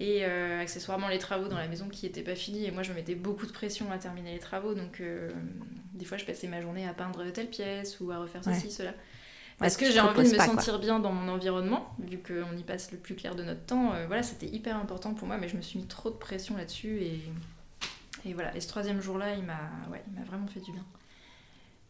et 0.00 0.24
euh, 0.24 0.60
accessoirement 0.60 1.08
les 1.08 1.18
travaux 1.18 1.48
dans 1.48 1.58
la 1.58 1.68
maison 1.68 1.88
qui 1.88 2.06
n'étaient 2.06 2.22
pas 2.22 2.34
finis. 2.36 2.64
Et 2.64 2.70
moi, 2.70 2.82
je 2.82 2.90
me 2.90 2.94
mettais 2.96 3.14
beaucoup 3.16 3.46
de 3.46 3.52
pression 3.52 3.90
à 3.92 3.98
terminer 3.98 4.32
les 4.32 4.38
travaux, 4.38 4.74
donc 4.74 5.00
euh, 5.00 5.30
des 5.94 6.04
fois, 6.06 6.16
je 6.16 6.24
passais 6.24 6.46
ma 6.48 6.60
journée 6.62 6.86
à 6.88 6.94
peindre 6.94 7.30
telle 7.32 7.50
pièce 7.50 8.00
ou 8.00 8.10
à 8.10 8.18
refaire 8.18 8.42
ceci, 8.42 8.66
Ouais. 8.66 8.70
cela. 8.72 8.94
Parce 9.58 9.74
Ouais, 9.76 9.86
que 9.86 9.90
j'ai 9.92 10.00
envie 10.00 10.22
de 10.22 10.28
me 10.28 10.34
quoi. 10.36 10.44
sentir 10.46 10.78
bien 10.78 11.00
dans 11.00 11.12
mon 11.12 11.28
environnement, 11.32 11.92
vu 11.98 12.18
qu'on 12.22 12.56
y 12.56 12.62
passe 12.62 12.92
le 12.92 12.98
plus 12.98 13.16
clair 13.16 13.34
de 13.34 13.42
notre 13.42 13.64
temps. 13.66 13.92
euh, 13.92 14.06
voilà, 14.06 14.22
c'était 14.22 14.46
hyper 14.46 14.76
important 14.76 15.14
pour 15.14 15.26
moi, 15.26 15.36
mais 15.36 15.48
je 15.48 15.56
me 15.56 15.62
suis 15.62 15.78
mis 15.80 15.86
trop 15.86 16.10
de 16.10 16.14
pression 16.16 16.56
là-dessus. 16.56 17.00
Et, 17.02 17.20
et 18.24 18.34
voilà, 18.34 18.54
et 18.56 18.60
ce 18.60 18.68
troisième 18.68 19.00
jour-là, 19.00 19.34
il 19.34 19.42
m'a 19.44 19.58
ouais, 19.90 20.02
il 20.08 20.18
m'a 20.18 20.24
vraiment 20.24 20.46
fait 20.46 20.60
du 20.60 20.72
bien. 20.72 20.84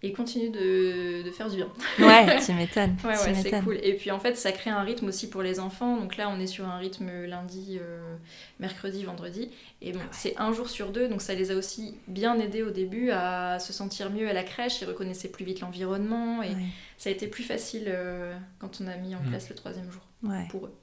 Et 0.02 0.10
il 0.10 0.12
continue 0.14 0.50
de, 0.50 1.22
de 1.24 1.30
faire 1.32 1.48
du 1.50 1.56
bien. 1.56 1.68
Ouais, 1.98 2.38
tu 2.44 2.52
m'étonnes. 2.52 2.96
Ouais, 3.02 3.10
ouais, 3.18 3.34
c'est 3.34 3.60
cool. 3.64 3.78
Et 3.82 3.94
puis 3.94 4.12
en 4.12 4.20
fait, 4.20 4.36
ça 4.36 4.52
crée 4.52 4.70
un 4.70 4.82
rythme 4.82 5.08
aussi 5.08 5.28
pour 5.28 5.42
les 5.42 5.58
enfants. 5.58 5.96
Donc 5.96 6.16
là, 6.16 6.28
on 6.28 6.38
est 6.38 6.46
sur 6.46 6.66
un 6.68 6.78
rythme 6.78 7.10
lundi, 7.26 7.78
euh, 7.82 8.14
mercredi, 8.60 9.02
vendredi. 9.02 9.50
Et 9.82 9.90
Ah 9.92 9.98
bon, 9.98 10.04
c'est 10.12 10.34
un 10.38 10.52
jour 10.52 10.68
sur 10.70 10.90
deux. 10.92 11.08
Donc 11.08 11.20
ça 11.20 11.34
les 11.34 11.50
a 11.50 11.56
aussi 11.56 11.96
bien 12.06 12.38
aidés 12.38 12.62
au 12.62 12.70
début 12.70 13.10
à 13.10 13.58
se 13.58 13.72
sentir 13.72 14.10
mieux 14.10 14.28
à 14.28 14.32
la 14.32 14.44
crèche. 14.44 14.80
Ils 14.82 14.86
reconnaissaient 14.88 15.30
plus 15.30 15.44
vite 15.44 15.60
l'environnement. 15.60 16.44
Et 16.44 16.50
Ouais. 16.50 16.54
ça 16.96 17.10
a 17.10 17.12
été 17.12 17.26
plus 17.26 17.42
facile 17.42 17.86
euh, 17.88 18.36
quand 18.60 18.80
on 18.80 18.86
a 18.86 18.96
mis 18.96 19.16
en 19.16 19.20
Mm. 19.20 19.30
place 19.30 19.48
le 19.48 19.56
troisième 19.56 19.90
jour 19.90 20.02
Ouais. 20.22 20.46
pour 20.50 20.66
eux. 20.66 20.74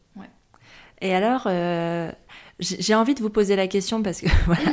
Et 1.02 1.14
alors, 1.14 1.44
euh, 1.48 2.10
j'ai 2.60 2.96
envie 2.96 3.16
de 3.16 3.20
vous 3.22 3.30
poser 3.30 3.58
la 3.58 3.68
question 3.68 4.02
parce 4.02 4.22
que 4.22 4.28
voilà, 4.46 4.72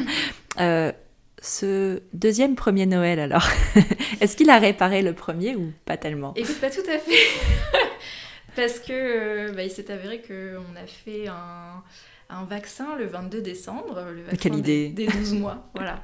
Euh, 0.60 0.92
ce 1.42 2.00
deuxième 2.14 2.54
premier 2.54 2.86
Noël 2.86 3.18
alors, 3.18 3.46
est-ce 4.20 4.36
qu'il 4.36 4.48
a 4.48 4.58
réparé 4.58 5.02
le 5.02 5.12
premier 5.12 5.56
ou 5.56 5.72
pas 5.84 5.96
tellement? 5.98 6.32
Écoute, 6.36 6.58
pas 6.60 6.70
tout 6.70 6.80
à 6.88 6.98
fait. 6.98 7.18
Parce 8.56 8.78
que 8.78 8.92
euh, 8.92 9.52
bah, 9.52 9.64
il 9.64 9.70
s'est 9.70 9.90
avéré 9.90 10.20
qu'on 10.22 10.76
a 10.76 10.86
fait 10.86 11.26
un, 11.28 11.82
un 12.30 12.44
vaccin 12.44 12.96
le 12.98 13.06
22 13.06 13.40
décembre. 13.40 14.04
Le 14.14 14.22
vaccin 14.22 14.36
Quelle 14.38 14.54
idée. 14.56 14.88
Des, 14.90 15.06
des 15.06 15.12
12 15.12 15.34
mois. 15.34 15.70
Voilà. 15.74 16.00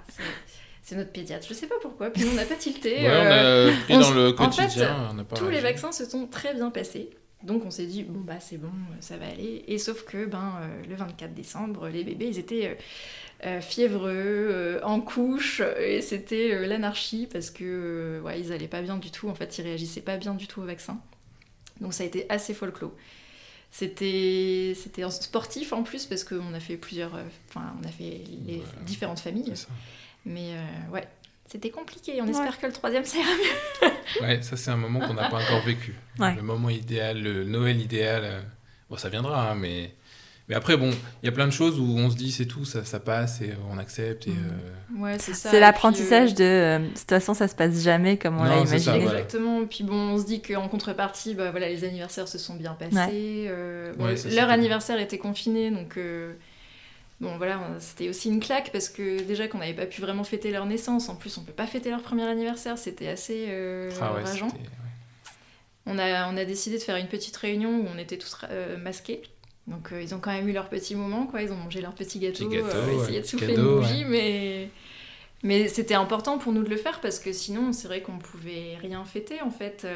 C'est- 0.82 0.96
notre 0.96 1.12
pédiatre. 1.12 1.46
Je 1.46 1.52
sais 1.52 1.66
pas 1.66 1.74
pourquoi. 1.82 2.08
Puis 2.10 2.24
nous, 2.24 2.30
on 2.30 2.34
n'a 2.34 2.46
pas 2.46 2.54
tilté. 2.54 2.94
Ouais, 2.94 3.06
euh, 3.10 3.70
on 3.70 3.74
a 3.74 3.80
pris 3.84 3.94
on 3.94 4.00
dans 4.00 4.10
le 4.12 4.28
en 4.40 4.50
fait, 4.50 4.62
quotidien. 4.62 5.08
on 5.10 5.14
n'a 5.14 5.24
pas 5.24 5.36
tous 5.36 5.50
les 5.50 5.60
vaccins 5.60 5.92
se 5.92 6.06
sont 6.06 6.26
très 6.26 6.54
bien 6.54 6.70
passés. 6.70 7.10
Donc 7.44 7.64
on 7.64 7.70
s'est 7.70 7.86
dit, 7.86 8.02
bon 8.02 8.18
bah 8.20 8.40
c'est 8.40 8.56
bon, 8.58 8.72
ça 9.00 9.16
va 9.16 9.26
aller. 9.28 9.64
Et 9.68 9.78
sauf 9.78 10.04
que 10.04 10.26
ben, 10.26 10.54
euh, 10.60 10.82
le 10.88 10.96
24 10.96 11.34
décembre, 11.34 11.88
les 11.88 12.02
bébés, 12.02 12.26
ils 12.26 12.38
étaient 12.38 12.66
euh, 12.66 12.74
euh, 13.46 13.60
fiévreux, 13.60 14.10
euh, 14.12 14.80
en 14.82 15.00
couche, 15.00 15.62
et 15.78 16.02
c'était 16.02 16.66
l'anarchie 16.66 17.28
parce 17.32 17.50
que 17.50 18.20
ouais, 18.24 18.40
ils 18.40 18.52
allaient 18.52 18.66
pas 18.66 18.82
bien 18.82 18.96
du 18.96 19.12
tout. 19.12 19.28
En 19.28 19.34
fait, 19.36 19.56
ils 19.58 19.62
réagissaient 19.62 20.00
pas 20.00 20.16
bien 20.16 20.34
du 20.34 20.48
tout 20.48 20.60
au 20.62 20.64
vaccin. 20.64 20.98
Donc 21.80 21.94
ça 21.94 22.02
a 22.02 22.06
été 22.06 22.26
assez 22.28 22.54
folklore. 22.54 22.92
C'était 23.70 24.74
sportif 25.10 25.72
en 25.72 25.82
plus 25.84 26.06
parce 26.06 26.24
qu'on 26.24 26.54
a 26.54 26.60
fait 26.60 26.76
plusieurs, 26.76 27.12
enfin 27.48 27.72
on 27.80 27.86
a 27.86 27.90
fait 27.92 28.22
les 28.46 28.56
Ouais. 28.56 28.62
différentes 28.86 29.20
familles. 29.20 29.52
Mais 30.24 30.54
ouais, 30.92 31.06
c'était 31.48 31.70
compliqué. 31.70 32.20
On 32.20 32.24
Ouais. 32.24 32.30
espère 32.30 32.60
que 32.60 32.66
le 32.66 32.72
troisième 32.72 33.04
ça 33.04 33.18
ira 33.18 33.28
mieux. 33.30 33.90
Ouais, 34.22 34.40
ça 34.42 34.56
c'est 34.56 34.70
un 34.70 34.76
moment 34.76 35.00
qu'on 35.00 35.14
n'a 35.14 35.28
pas 35.28 35.36
encore 35.38 35.62
vécu. 35.64 35.94
Ouais. 36.18 36.34
Le 36.34 36.42
moment 36.42 36.70
idéal, 36.70 37.20
le 37.22 37.44
Noël 37.44 37.80
idéal. 37.80 38.22
euh, 38.24 38.40
Bon, 38.90 38.96
ça 38.96 39.08
viendra, 39.10 39.50
hein, 39.50 39.54
mais 39.54 39.92
mais 40.48 40.54
après 40.54 40.78
bon, 40.78 40.88
il 41.22 41.26
y 41.26 41.28
a 41.28 41.32
plein 41.32 41.44
de 41.46 41.52
choses 41.52 41.78
où 41.78 41.84
on 41.98 42.08
se 42.08 42.16
dit 42.16 42.32
c'est 42.32 42.46
tout, 42.46 42.64
ça, 42.64 42.82
ça 42.82 42.98
passe 43.00 43.42
et 43.42 43.52
on 43.70 43.76
accepte 43.76 44.26
et. 44.26 44.30
Mhm. 44.30 44.36
euh, 44.96 45.02
Ouais, 45.02 45.18
c'est 45.18 45.34
ça. 45.34 45.50
C'est 45.50 45.58
Et 45.58 45.60
l'apprentissage 45.60 46.30
euh, 46.30 46.34
de. 46.34 46.42
euh, 46.42 46.78
De 46.88 46.98
toute 46.98 47.08
façon, 47.10 47.34
ça 47.34 47.48
se 47.48 47.54
passe 47.54 47.82
jamais 47.82 48.16
comme 48.16 48.38
on 48.40 48.44
l'a 48.44 48.64
c'est 48.64 48.78
ça, 48.78 48.92
imaginé. 48.92 48.98
voilà. 49.04 49.20
Exactement. 49.20 49.66
Puis 49.66 49.84
bon, 49.84 49.94
on 50.14 50.18
se 50.18 50.24
dit 50.24 50.40
qu'en 50.40 50.66
contrepartie, 50.68 51.34
bah, 51.34 51.50
voilà, 51.50 51.68
les 51.68 51.84
anniversaires 51.84 52.28
se 52.28 52.38
sont 52.38 52.54
bien 52.54 52.72
passés. 52.72 52.96
Ouais. 52.96 53.10
euh, 53.50 53.92
bon, 53.98 54.06
Ouais, 54.06 54.16
ça, 54.16 54.30
leur 54.30 54.48
anniversaire 54.48 54.98
était 54.98 55.18
confiné, 55.18 55.70
donc 55.70 55.98
euh, 55.98 56.32
bon 57.20 57.36
voilà, 57.36 57.60
c'était 57.80 58.08
aussi 58.08 58.28
une 58.28 58.40
claque 58.40 58.70
parce 58.72 58.88
que 58.88 59.22
déjà 59.22 59.48
qu'on 59.48 59.58
n'avait 59.58 59.74
pas 59.74 59.86
pu 59.86 60.00
vraiment 60.00 60.24
fêter 60.24 60.50
leur 60.50 60.66
naissance. 60.66 61.08
En 61.08 61.16
plus, 61.16 61.36
on 61.38 61.42
peut 61.42 61.52
pas 61.52 61.66
fêter 61.66 61.90
leur 61.90 62.02
premier 62.02 62.24
anniversaire, 62.24 62.78
c'était 62.78 63.08
assez 63.08 63.46
euh, 63.48 63.90
ah 64.00 64.14
ouais, 64.14 64.22
rageant. 64.22 64.46
ouais. 64.46 64.52
On 65.86 65.98
a, 65.98 66.30
on 66.30 66.36
a 66.36 66.44
décidé 66.44 66.76
de 66.76 66.82
faire 66.82 66.96
une 66.96 67.08
petite 67.08 67.36
réunion 67.36 67.80
où 67.80 67.86
on 67.92 67.98
était 67.98 68.18
tous 68.18 68.36
euh, 68.50 68.76
masqués. 68.76 69.22
Donc 69.66 69.92
euh, 69.92 70.02
ils 70.02 70.14
ont 70.14 70.18
quand 70.18 70.32
même 70.32 70.48
eu 70.48 70.52
leur 70.52 70.68
petit 70.68 70.94
moment, 70.94 71.26
quoi. 71.26 71.42
Ils 71.42 71.50
ont 71.52 71.56
mangé 71.56 71.80
leur 71.80 71.94
petit 71.94 72.18
gâteau, 72.18 72.48
gâteau, 72.48 72.66
ouais, 72.66 72.96
essayé 73.02 73.20
de 73.20 73.26
souffler 73.26 73.54
cadeau, 73.54 73.80
une 73.80 73.86
bougie, 73.86 74.04
mais 74.04 74.70
mais 75.42 75.68
c'était 75.68 75.94
important 75.94 76.38
pour 76.38 76.52
nous 76.52 76.62
de 76.62 76.68
le 76.68 76.76
faire 76.76 77.00
parce 77.00 77.18
que 77.18 77.32
sinon 77.32 77.72
c'est 77.72 77.86
vrai 77.86 78.00
qu'on 78.02 78.18
pouvait 78.18 78.76
rien 78.80 79.04
fêter 79.04 79.40
en 79.42 79.50
fait. 79.50 79.86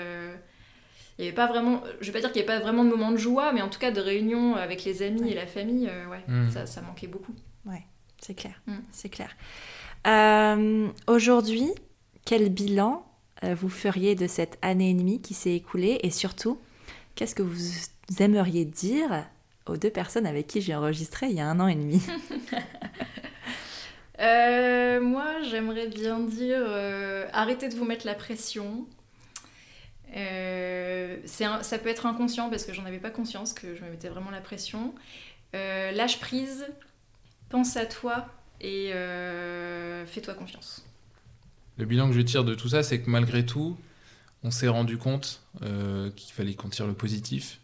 Il 1.19 1.25
y 1.25 1.29
avait 1.29 1.35
pas 1.35 1.47
vraiment, 1.47 1.83
je 2.01 2.07
vais 2.07 2.13
pas 2.13 2.21
dire 2.21 2.33
qu'il 2.33 2.43
n'y 2.43 2.49
avait 2.49 2.59
pas 2.59 2.65
vraiment 2.65 2.85
de 2.85 2.91
moment 2.91 3.11
de 3.13 3.17
joie, 3.17 3.53
mais 3.53 3.61
en 3.63 3.69
tout 3.69 3.79
cas 3.79 3.91
de 3.91 4.01
réunion 4.01 4.55
avec 4.57 4.85
les 4.85 5.03
amis 5.03 5.31
et 5.31 5.35
la 5.35 5.47
famille, 5.47 5.89
euh, 5.89 6.07
ouais, 6.09 6.25
Mm. 6.27 6.51
ça, 6.51 6.67
ça 6.67 6.81
manquait 6.83 7.07
beaucoup. 7.07 7.35
C'est 8.21 8.35
clair. 8.35 8.63
Mm. 8.69 8.75
C'est 8.93 9.09
clair. 9.09 9.31
Euh, 10.07 10.87
Aujourd'hui, 11.09 11.69
quel 12.25 12.51
bilan 12.51 13.05
euh, 13.43 13.55
vous 13.57 13.69
feriez 13.69 14.15
de 14.15 14.29
cette 14.29 14.59
année 14.63 14.91
et 14.91 14.95
demie 14.95 15.21
qui 15.21 15.35
s'est 15.35 15.55
écoulée? 15.57 15.99
Et 16.05 16.11
surtout, 16.11 16.59
qu'est-ce 17.17 17.35
que 17.35 17.43
vous 17.43 17.59
aimeriez 18.21 18.65
dire 18.65 19.25
aux 19.67 19.77
deux 19.77 19.91
personnes 19.91 20.27
avec 20.27 20.47
qui 20.47 20.61
j'ai 20.61 20.75
enregistré 20.77 21.27
il 21.31 21.33
y 21.37 21.41
a 21.41 21.49
un 21.49 21.59
an 21.59 21.67
et 21.67 21.75
demi? 21.75 22.01
Euh, 24.21 25.01
moi, 25.01 25.43
j'aimerais 25.51 25.89
bien 25.89 26.21
dire 26.21 26.59
euh, 26.61 27.27
arrêtez 27.33 27.69
de 27.69 27.75
vous 27.75 27.85
mettre 27.85 28.07
la 28.07 28.15
pression. 28.15 28.87
Euh, 30.15 31.17
un- 31.41 31.63
ça 31.63 31.79
peut 31.79 31.89
être 31.89 32.07
inconscient 32.07 32.51
parce 32.51 32.65
que 32.65 32.73
j'en 32.73 32.85
avais 32.85 32.99
pas 32.99 33.11
conscience 33.11 33.53
que 33.53 33.75
je 33.75 33.83
me 33.83 33.91
mettais 33.91 34.09
vraiment 34.09 34.31
la 34.31 34.41
pression. 34.41 34.95
Euh, 35.55 35.91
lâche 35.93 36.21
prise, 36.21 36.67
pense 37.49 37.77
à 37.77 37.87
toi 37.87 38.27
et 38.61 38.93
euh, 38.93 40.07
fais-toi 40.07 40.35
confiance. 40.35 40.85
Le 41.79 41.85
bilan 41.87 42.09
que 42.09 42.15
je 42.15 42.21
tire 42.21 42.45
de 42.45 42.55
tout 42.55 42.69
ça, 42.69 42.83
c'est 42.83 43.01
que 43.01 43.09
malgré 43.11 43.45
tout, 43.47 43.77
on 44.43 44.51
s'est 44.51 44.69
rendu 44.69 44.99
compte 44.99 45.43
euh, 45.63 46.11
qu'il 46.11 46.33
fallait 46.35 46.55
qu'on 46.55 46.69
tire 46.69 46.87
le 46.87 46.95
positif 46.95 47.61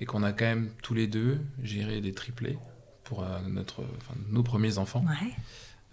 et 0.00 0.06
qu'on 0.06 0.22
a 0.22 0.32
quand 0.32 0.44
même 0.44 0.70
tous 0.82 0.94
les 0.94 1.06
deux 1.08 1.40
géré 1.62 2.00
des 2.00 2.12
triplés 2.12 2.56
pour 3.04 3.24
euh, 3.24 3.38
notre, 3.48 3.82
enfin, 3.82 4.14
nos 4.28 4.42
premiers 4.42 4.78
enfants. 4.78 5.04
Ouais. 5.06 5.32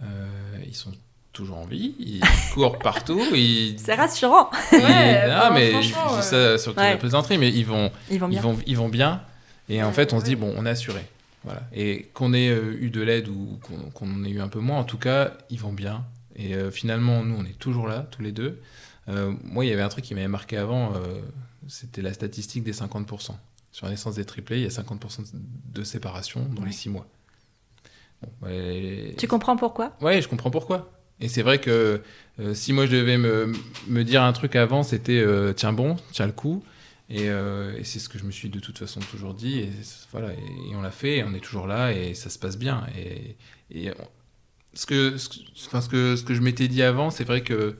Euh, 0.04 0.58
ils 0.66 0.76
sont 0.76 0.92
toujours 1.36 1.58
en 1.58 1.66
vie, 1.66 1.94
ils 2.00 2.22
courent 2.54 2.80
partout. 2.80 3.22
Ils... 3.34 3.78
C'est 3.80 3.94
rassurant. 3.94 4.50
Ouais, 4.72 5.22
ah, 5.30 5.50
bah, 5.50 5.52
mais 5.54 5.82
je 5.84 5.90
dis 5.90 6.22
ça 6.24 6.58
sur 6.58 6.72
toute 6.74 6.82
ouais. 6.82 6.92
la 6.92 6.98
plaisanterie, 6.98 7.38
mais 7.38 7.50
ils 7.52 7.66
vont, 7.66 7.92
Ils 8.10 8.20
vont 8.20 8.28
ils 8.28 8.32
bien. 8.32 8.42
vont, 8.42 8.58
ils 8.66 8.78
vont 8.78 8.90
bien. 8.90 9.22
Et 9.70 9.84
en 9.84 9.88
Ouais, 9.88 9.94
fait, 9.94 10.14
on 10.14 10.20
se 10.20 10.26
dit, 10.26 10.36
bon, 10.36 10.54
on 10.58 10.66
est 10.66 10.70
assuré. 10.70 11.02
Voilà. 11.44 11.62
Et 11.74 12.10
qu'on 12.14 12.34
ait 12.34 12.50
euh, 12.50 12.76
eu 12.82 12.90
de 12.90 13.02
l'aide 13.02 13.28
ou 13.28 13.60
qu'on 13.94 14.10
en 14.12 14.24
ait 14.24 14.30
eu 14.30 14.42
un 14.42 14.48
peu 14.48 14.60
moins, 14.60 14.80
en 14.80 14.84
tout 14.84 14.98
cas, 14.98 15.34
ils 15.52 15.60
vont 15.60 15.74
bien. 15.74 16.04
Et 16.36 16.56
euh, 16.56 16.72
finalement, 16.72 17.24
nous, 17.24 17.36
on 17.38 17.46
est 17.46 17.58
toujours 17.60 17.88
là, 17.88 18.08
tous 18.12 18.22
les 18.24 18.32
deux. 18.32 18.62
Euh, 19.10 19.34
moi, 19.44 19.64
il 19.66 19.70
y 19.70 19.74
avait 19.74 19.84
un 19.84 19.90
truc 19.90 20.04
qui 20.06 20.16
m'avait 20.16 20.28
marqué 20.28 20.58
avant, 20.58 20.94
euh, 20.96 21.20
c'était 21.68 22.02
la 22.02 22.14
statistique 22.14 22.64
des 22.64 22.74
50%. 22.74 23.32
Sur 23.72 23.86
la 23.86 23.92
naissance 23.92 24.16
des 24.16 24.26
triplés, 24.26 24.58
il 24.58 24.64
y 24.64 24.66
a 24.66 24.70
50% 24.70 25.32
de 25.74 25.84
séparation 25.84 26.48
dans 26.56 26.64
les 26.64 26.72
6 26.72 26.90
mois. 26.90 27.06
Bon, 28.22 28.48
ouais, 28.48 29.14
Tu 29.18 29.28
comprends 29.28 29.58
pourquoi? 29.58 29.92
Ouais, 30.02 30.22
je 30.22 30.28
comprends 30.28 30.50
pourquoi. 30.50 30.90
Et 31.20 31.28
c'est 31.28 31.42
vrai 31.42 31.60
que 31.60 32.02
euh, 32.40 32.54
si 32.54 32.74
moi 32.74 32.86
je 32.86 32.92
devais 32.92 33.18
me, 33.18 34.04
dire 34.04 34.24
un 34.24 34.34
truc 34.34 34.56
avant, 34.56 34.84
c'était 34.84 35.20
euh, 35.20 35.54
tiens 35.54 35.74
bon, 35.74 35.96
tiens 36.12 36.26
le 36.26 36.34
coup. 36.34 36.64
Et, 37.10 37.30
euh, 37.30 37.78
et 37.78 37.84
c'est 37.84 38.00
ce 38.00 38.10
que 38.10 38.18
je 38.18 38.24
me 38.24 38.32
suis 38.32 38.50
de 38.50 38.60
toute 38.60 38.78
façon 38.78 39.00
toujours 39.00 39.34
dit. 39.34 39.60
Et 39.60 39.70
voilà, 40.12 40.34
et, 40.34 40.76
on 40.76 40.82
l'a 40.82 40.92
fait, 40.92 41.24
on 41.24 41.34
est 41.34 41.40
toujours 41.40 41.68
là, 41.68 41.92
et 41.94 42.14
ça 42.14 42.30
se 42.30 42.40
passe 42.40 42.58
bien. 42.58 42.86
Et, 42.98 43.92
ce, 44.74 44.86
que, 44.86 45.16
enfin, 45.68 45.82
ce, 45.82 45.88
que, 45.90 46.34
je 46.34 46.42
m'étais 46.42 46.68
dit 46.68 46.84
avant, 46.84 47.12
c'est 47.12 47.24
vrai 47.24 47.42
que, 47.42 47.78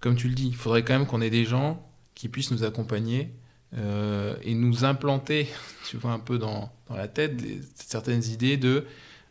comme 0.00 0.14
tu 0.14 0.28
le 0.28 0.34
dis, 0.34 0.48
il 0.48 0.54
faudrait 0.54 0.84
quand 0.84 0.92
même 0.92 1.06
qu'on 1.06 1.20
ait 1.20 1.30
des 1.30 1.44
gens 1.44 1.84
qui 2.14 2.28
puissent 2.28 2.50
nous 2.50 2.64
accompagner 2.64 3.30
et 3.74 4.54
nous 4.54 4.84
implanter, 4.84 5.48
tu 5.88 5.96
vois, 5.96 6.12
un 6.12 6.18
peu 6.18 6.38
dans, 6.38 6.72
la 6.94 7.08
tête 7.08 7.42
certaines 7.74 8.24
idées 8.24 8.56
de 8.56 8.84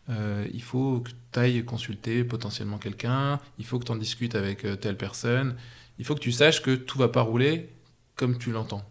euh, 0.09 0.45
il 0.53 0.61
faut 0.61 0.99
que 0.99 1.09
tu 1.31 1.39
ailles 1.39 1.65
consulter 1.65 2.23
potentiellement 2.23 2.77
quelqu'un, 2.77 3.39
il 3.57 3.65
faut 3.65 3.79
que 3.79 3.85
tu 3.85 3.91
en 3.91 3.95
discutes 3.95 4.35
avec 4.35 4.63
euh, 4.65 4.75
telle 4.75 4.97
personne, 4.97 5.55
il 5.99 6.05
faut 6.05 6.15
que 6.15 6.19
tu 6.19 6.31
saches 6.31 6.61
que 6.61 6.75
tout 6.75 6.97
va 6.99 7.07
pas 7.07 7.21
rouler 7.21 7.69
comme 8.15 8.37
tu 8.37 8.51
l'entends. 8.51 8.83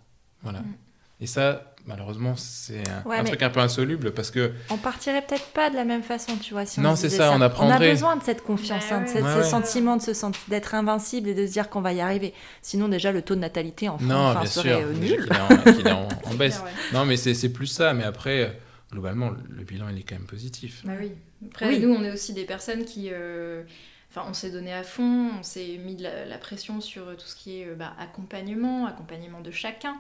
Voilà. 0.43 0.61
Mm. 0.61 0.75
Et 1.21 1.27
ça, 1.27 1.73
malheureusement, 1.87 2.35
c'est 2.37 2.83
un, 2.89 3.09
Ouais, 3.09 3.17
un 3.19 3.23
mais- 3.23 3.29
truc 3.29 3.43
un 3.43 3.49
peu 3.51 3.61
insoluble 3.61 4.13
parce 4.13 4.31
que 4.33 4.53
On 4.69 4.77
partirait 4.77 5.23
peut-être 5.23 5.47
pas 5.53 5.71
de 5.71 5.77
la 5.77 5.85
même 5.85 6.03
façon, 6.03 6.37
tu 6.37 6.53
vois. 6.53 6.67
Si 6.67 6.81
on 6.81 6.83
Non, 6.83 6.97
c'est 6.97 7.07
disait 7.07 7.19
ça, 7.19 7.31
on 7.33 7.37
On 7.37 7.41
a 7.41 7.47
apprendrait. 7.47 7.91
besoin 7.93 8.17
de 8.17 8.23
cette 8.25 8.43
confiance, 8.43 8.83
Bah 8.91 8.97
hein, 8.97 9.01
de 9.03 9.23
ouais. 9.23 9.33
ce 9.33 9.37
ouais. 9.39 9.43
sentiment 9.45 9.97
de 9.97 10.03
se 10.03 10.13
sentir 10.13 10.43
d'être 10.49 10.75
invincible 10.75 11.29
et 11.29 11.35
de 11.35 11.47
se 11.47 11.53
dire 11.53 11.71
qu'on 11.71 11.81
va 11.81 11.93
y 11.93 12.01
arriver. 12.01 12.35
Sinon, 12.61 12.89
déjà, 12.89 13.13
le 13.13 13.23
taux 13.23 13.37
de 13.37 13.41
natalité 13.41 13.89
en 13.89 13.97
France 13.99 14.11
non, 14.11 14.17
enfin, 14.31 14.41
bien 14.41 14.51
serait 14.51 14.69
sûr, 14.81 14.89
euh, 14.89 14.93
nul. 14.93 15.29
est 15.31 15.91
en, 15.91 16.35
baisse. 16.35 16.57
clair, 16.59 16.65
ouais. 16.65 16.71
Non, 16.93 17.05
mais 17.07 17.17
c'est 17.17 17.35
c'est 17.35 17.51
plus 17.51 17.69
ça. 17.69 17.95
Mais 17.95 18.05
après, 18.05 18.43
euh, 18.43 18.49
globalement, 18.95 19.33
le 19.51 19.65
bilan, 19.65 19.89
il 19.91 19.99
est 19.99 20.03
quand 20.03 20.15
même 20.17 20.27
positif. 20.27 20.83
Bah 20.85 20.93
oui. 20.99 21.13
Après, 21.51 21.69
Oui. 21.69 21.81
nous, 21.81 21.91
on 21.93 22.03
est 22.05 22.13
aussi 22.13 22.33
des 22.33 22.45
personnes 22.47 22.85
qui. 22.85 23.11
euh, 23.13 23.63
Enfin, 24.11 24.27
on 24.31 24.33
s'est 24.35 24.53
donné 24.53 24.73
à 24.73 24.85
fond, 24.85 25.31
on 25.41 25.43
s'est 25.43 25.77
mis 25.85 25.97
de 25.97 26.05
la, 26.05 26.25
la 26.25 26.39
pression 26.39 26.81
sur 26.81 27.17
tout 27.17 27.27
ce 27.27 27.35
qui 27.35 27.61
est 27.61 27.67
euh, 27.67 27.75
bah, 27.75 27.95
accompagnement, 27.99 28.87
accompagnement 28.87 29.41
de 29.41 29.51
chacun, 29.51 29.97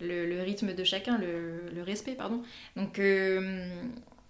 le, 0.00 0.26
le 0.28 0.42
rythme 0.42 0.74
de 0.74 0.82
chacun, 0.82 1.16
le, 1.16 1.70
le 1.72 1.82
respect, 1.84 2.14
pardon. 2.14 2.42
Donc, 2.76 2.98
euh, 2.98 3.68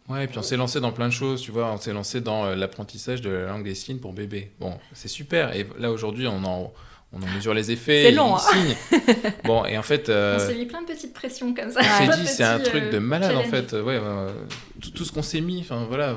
Ouais, 0.08 0.24
et 0.24 0.26
puis 0.26 0.36
on 0.38 0.42
s'est 0.42 0.56
lancé 0.58 0.80
dans 0.80 0.92
plein 0.92 1.06
de 1.08 1.12
choses, 1.12 1.40
tu 1.40 1.50
vois. 1.52 1.72
On 1.72 1.78
s'est 1.78 1.92
lancé 1.94 2.20
dans 2.20 2.44
euh, 2.44 2.56
l'apprentissage 2.56 3.22
de 3.22 3.30
la 3.30 3.46
langue 3.46 3.64
des 3.64 3.74
signes 3.74 4.00
pour 4.00 4.12
bébé. 4.12 4.50
Bon, 4.60 4.78
c'est 4.92 5.08
super. 5.08 5.54
Et 5.56 5.66
là, 5.78 5.90
aujourd'hui, 5.92 6.26
on 6.26 6.44
en, 6.44 6.72
on 7.12 7.22
en 7.22 7.26
mesure 7.34 7.54
les 7.54 7.70
effets. 7.70 8.04
C'est 8.06 8.12
long, 8.12 8.36
signe. 8.38 8.76
Bon, 9.44 9.64
et 9.64 9.76
en 9.76 9.82
fait. 9.82 10.08
euh, 10.08 10.36
on 10.40 10.46
s'est 10.46 10.54
mis 10.54 10.66
plein 10.66 10.82
de 10.82 10.86
petites 10.86 11.12
pressions 11.12 11.52
comme 11.54 11.70
ça. 11.70 11.80
on 11.80 12.12
s'est 12.12 12.20
dit, 12.20 12.26
c'est 12.26 12.44
un 12.44 12.58
truc 12.58 12.84
euh, 12.84 12.90
de 12.90 12.98
malade, 12.98 13.36
en 13.36 13.44
fait. 13.44 13.72
Ouais, 13.72 14.00
tout, 14.80 14.90
tout 14.90 15.04
ce 15.04 15.12
qu'on 15.12 15.22
s'est 15.22 15.40
mis, 15.40 15.60
enfin, 15.60 15.84
voilà. 15.88 16.16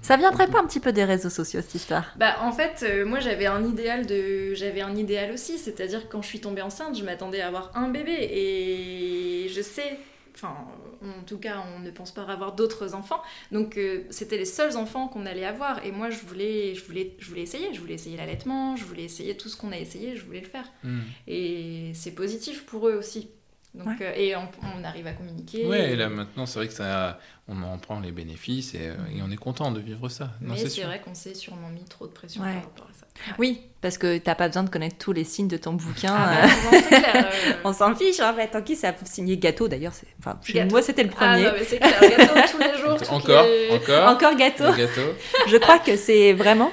Ça 0.00 0.16
viendrait 0.16 0.48
pas 0.48 0.58
un 0.58 0.66
petit 0.66 0.80
peu 0.80 0.92
des 0.92 1.04
réseaux 1.04 1.30
sociaux, 1.30 1.60
cette 1.60 1.76
histoire? 1.76 2.06
Bah 2.16 2.34
en 2.40 2.50
fait, 2.50 2.82
euh, 2.82 3.06
moi 3.06 3.20
j'avais 3.20 3.46
un 3.46 3.64
idéal 3.64 4.04
de, 4.04 4.52
j'avais 4.52 4.80
un 4.80 4.96
idéal 4.96 5.30
aussi, 5.30 5.58
c'est-à-dire 5.58 6.08
que 6.08 6.12
quand 6.12 6.22
je 6.22 6.26
suis 6.26 6.40
tombée 6.40 6.60
enceinte, 6.60 6.98
je 6.98 7.04
m'attendais 7.04 7.40
à 7.40 7.46
avoir 7.46 7.70
un 7.76 7.88
bébé 7.88 8.12
et 8.18 9.48
je 9.54 9.62
sais, 9.62 10.00
enfin 10.34 10.54
en 11.02 11.22
tout 11.24 11.38
cas 11.38 11.62
on 11.76 11.80
ne 11.80 11.90
pense 11.90 12.10
pas 12.12 12.22
avoir 12.22 12.54
d'autres 12.54 12.94
enfants, 12.94 13.20
donc 13.50 13.76
euh, 13.76 14.04
c'était 14.10 14.38
les 14.38 14.44
seuls 14.44 14.76
enfants 14.76 15.08
qu'on 15.08 15.26
allait 15.26 15.44
avoir 15.44 15.84
et 15.84 15.92
moi 15.92 16.10
je 16.10 16.18
voulais, 16.20 16.74
je 16.74 16.84
voulais, 16.84 17.14
je 17.18 17.28
voulais 17.28 17.42
essayer, 17.42 17.72
je 17.74 17.80
voulais 17.80 17.94
essayer 17.94 18.16
l'allaitement, 18.16 18.76
je 18.76 18.84
voulais 18.84 19.04
essayer 19.04 19.36
tout 19.36 19.48
ce 19.48 19.56
qu'on 19.56 19.72
a 19.72 19.78
essayé, 19.78 20.16
je 20.16 20.24
voulais 20.24 20.40
le 20.40 20.48
faire 20.48 20.66
Hmm. 20.84 21.00
et 21.26 21.92
c'est 21.94 22.12
positif 22.14 22.64
pour 22.66 22.88
eux 22.88 22.94
aussi. 22.94 23.28
Donc, 23.74 23.86
Ouais. 23.86 23.96
euh, 24.02 24.14
et 24.16 24.36
on, 24.36 24.46
on 24.78 24.84
arrive 24.84 25.06
à 25.06 25.12
communiquer. 25.14 25.66
Ouais, 25.66 25.92
et 25.92 25.96
là 25.96 26.10
maintenant, 26.10 26.44
c'est 26.44 26.58
vrai 26.58 26.68
que 26.68 26.74
ça, 26.74 27.18
on 27.48 27.62
en 27.62 27.78
prend 27.78 28.00
les 28.00 28.12
bénéfices 28.12 28.74
et, 28.74 28.88
euh, 28.88 28.94
et 29.14 29.22
on 29.22 29.30
est 29.30 29.36
content 29.36 29.72
de 29.72 29.80
vivre 29.80 30.10
ça. 30.10 30.32
Non, 30.42 30.52
Mais 30.54 30.68
c'est 30.68 30.82
vrai 30.82 31.00
qu'on 31.00 31.14
s'est 31.14 31.34
sûrement 31.34 31.70
mis 31.70 31.84
trop 31.84 32.06
de 32.06 32.12
pression 32.12 32.42
Ouais. 32.42 32.52
par 32.52 32.64
rapport 32.64 32.86
à. 32.90 32.91
Oui, 33.38 33.60
parce 33.80 33.98
que 33.98 34.18
t'as 34.18 34.34
pas 34.34 34.48
besoin 34.48 34.62
de 34.64 34.70
connaître 34.70 34.96
tous 34.98 35.12
les 35.12 35.24
signes 35.24 35.48
de 35.48 35.56
ton 35.56 35.72
bouquin. 35.74 36.14
Ah, 36.16 36.32
euh, 36.44 36.46
bah, 36.70 36.82
clair. 36.88 37.14
euh, 37.16 37.52
On 37.64 37.72
s'en 37.72 37.94
fiche, 37.94 38.20
en 38.20 38.34
fait. 38.34 38.48
Tant 38.48 38.62
qu'il 38.62 38.76
ça 38.76 38.88
a 38.88 38.92
signé 39.04 39.36
gâteau, 39.36 39.68
d'ailleurs. 39.68 39.92
Enfin, 40.18 40.38
Gâteau. 40.52 40.70
moi, 40.70 40.82
c'était 40.82 41.04
le 41.04 41.10
Ah 41.12 41.26
premier. 41.26 41.44
non, 41.44 41.50
mais 41.58 41.64
c'est 41.64 41.78
clair, 41.78 42.00
gâteau 42.00 42.34
tous 42.50 42.58
les 42.58 42.78
jours. 42.82 42.96
toutes 42.98 43.12
Encore, 43.12 43.44
les- 43.44 43.70
encore, 43.76 44.08
Encore 44.10 44.36
gâteau. 44.36 44.64
Je 45.48 45.56
crois 45.58 45.78
que 45.78 45.96
c'est 45.96 46.32
vraiment 46.32 46.70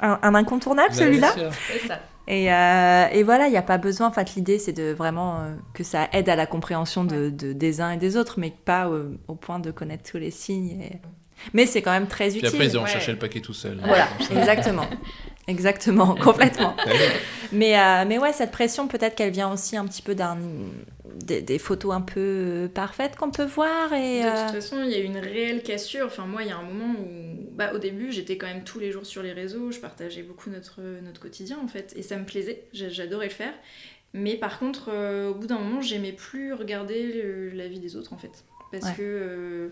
un, 0.00 0.18
un 0.22 0.34
incontournable, 0.34 0.88
Bah, 0.90 0.94
celui-là. 0.96 1.34
Et, 2.26 2.50
euh, 2.52 3.06
et 3.12 3.22
voilà, 3.22 3.46
il 3.48 3.50
n'y 3.50 3.58
a 3.58 3.62
pas 3.62 3.76
besoin. 3.78 4.08
En 4.08 4.12
fait, 4.12 4.34
l'idée, 4.34 4.58
c'est 4.58 4.72
de 4.72 4.92
vraiment 4.94 5.40
euh, 5.40 5.54
que 5.74 5.84
ça 5.84 6.08
aide 6.12 6.28
à 6.30 6.36
la 6.36 6.46
compréhension 6.46 7.04
de, 7.04 7.28
de- 7.28 7.52
des 7.52 7.80
uns 7.82 7.90
et 7.90 7.96
des 7.98 8.16
autres, 8.16 8.36
mais 8.38 8.50
pas 8.64 8.86
euh, 8.88 9.10
au 9.28 9.34
point 9.34 9.58
de 9.58 9.70
connaître 9.70 10.10
tous 10.10 10.16
les 10.16 10.30
signes. 10.30 10.80
et- 10.80 10.98
Mais 11.52 11.66
c'est 11.66 11.82
quand 11.82 11.90
même 11.92 12.06
très 12.06 12.28
Puis 12.28 12.38
utile. 12.38 12.48
après, 12.48 12.64
ils 12.66 12.78
ont 12.78 12.82
ouais. 12.84 12.88
cherché 12.88 13.12
le 13.12 13.18
paquet 13.18 13.40
tout 13.40 13.52
seul. 13.52 13.78
Voilà, 13.84 14.08
exactement. 14.34 14.86
Exactement, 15.46 16.14
complètement. 16.22 16.74
Mais, 17.52 17.78
euh, 17.78 18.04
mais 18.06 18.18
ouais, 18.18 18.32
cette 18.32 18.50
pression, 18.50 18.88
peut-être 18.88 19.14
qu'elle 19.14 19.30
vient 19.32 19.52
aussi 19.52 19.76
un 19.76 19.86
petit 19.86 20.00
peu 20.02 20.14
d'un, 20.14 20.38
des, 21.16 21.42
des 21.42 21.58
photos 21.58 21.92
un 21.94 22.00
peu 22.00 22.20
euh, 22.20 22.68
parfaites 22.68 23.16
qu'on 23.16 23.30
peut 23.30 23.44
voir. 23.44 23.92
Et, 23.92 24.22
De 24.22 24.26
euh, 24.26 24.46
toute 24.46 24.54
façon, 24.54 24.82
il 24.84 24.90
y 24.90 24.94
a 24.94 24.98
eu 25.00 25.04
une 25.04 25.18
réelle 25.18 25.62
cassure. 25.62 26.06
Enfin, 26.06 26.26
moi, 26.26 26.42
il 26.42 26.48
y 26.48 26.52
a 26.52 26.56
un 26.56 26.62
moment 26.62 26.98
où, 26.98 27.04
bah, 27.52 27.72
au 27.74 27.78
début, 27.78 28.10
j'étais 28.10 28.36
quand 28.38 28.46
même 28.46 28.64
tous 28.64 28.78
les 28.78 28.90
jours 28.90 29.04
sur 29.06 29.22
les 29.22 29.32
réseaux. 29.32 29.70
Je 29.70 29.78
partageais 29.80 30.22
beaucoup 30.22 30.48
notre, 30.50 30.80
notre 31.02 31.20
quotidien, 31.20 31.58
en 31.62 31.68
fait. 31.68 31.92
Et 31.96 32.02
ça 32.02 32.16
me 32.16 32.24
plaisait. 32.24 32.64
J'a- 32.72 32.88
J'adorais 32.88 33.26
le 33.26 33.32
faire. 33.32 33.52
Mais 34.14 34.36
par 34.36 34.58
contre, 34.58 34.90
euh, 34.92 35.30
au 35.30 35.34
bout 35.34 35.46
d'un 35.46 35.58
moment, 35.58 35.80
j'aimais 35.82 36.12
plus 36.12 36.52
regarder 36.54 37.02
le- 37.22 37.50
la 37.50 37.68
vie 37.68 37.80
des 37.80 37.96
autres, 37.96 38.12
en 38.12 38.18
fait. 38.18 38.44
Parce 38.72 38.84
Ouais. 38.86 38.94
que. 38.96 39.70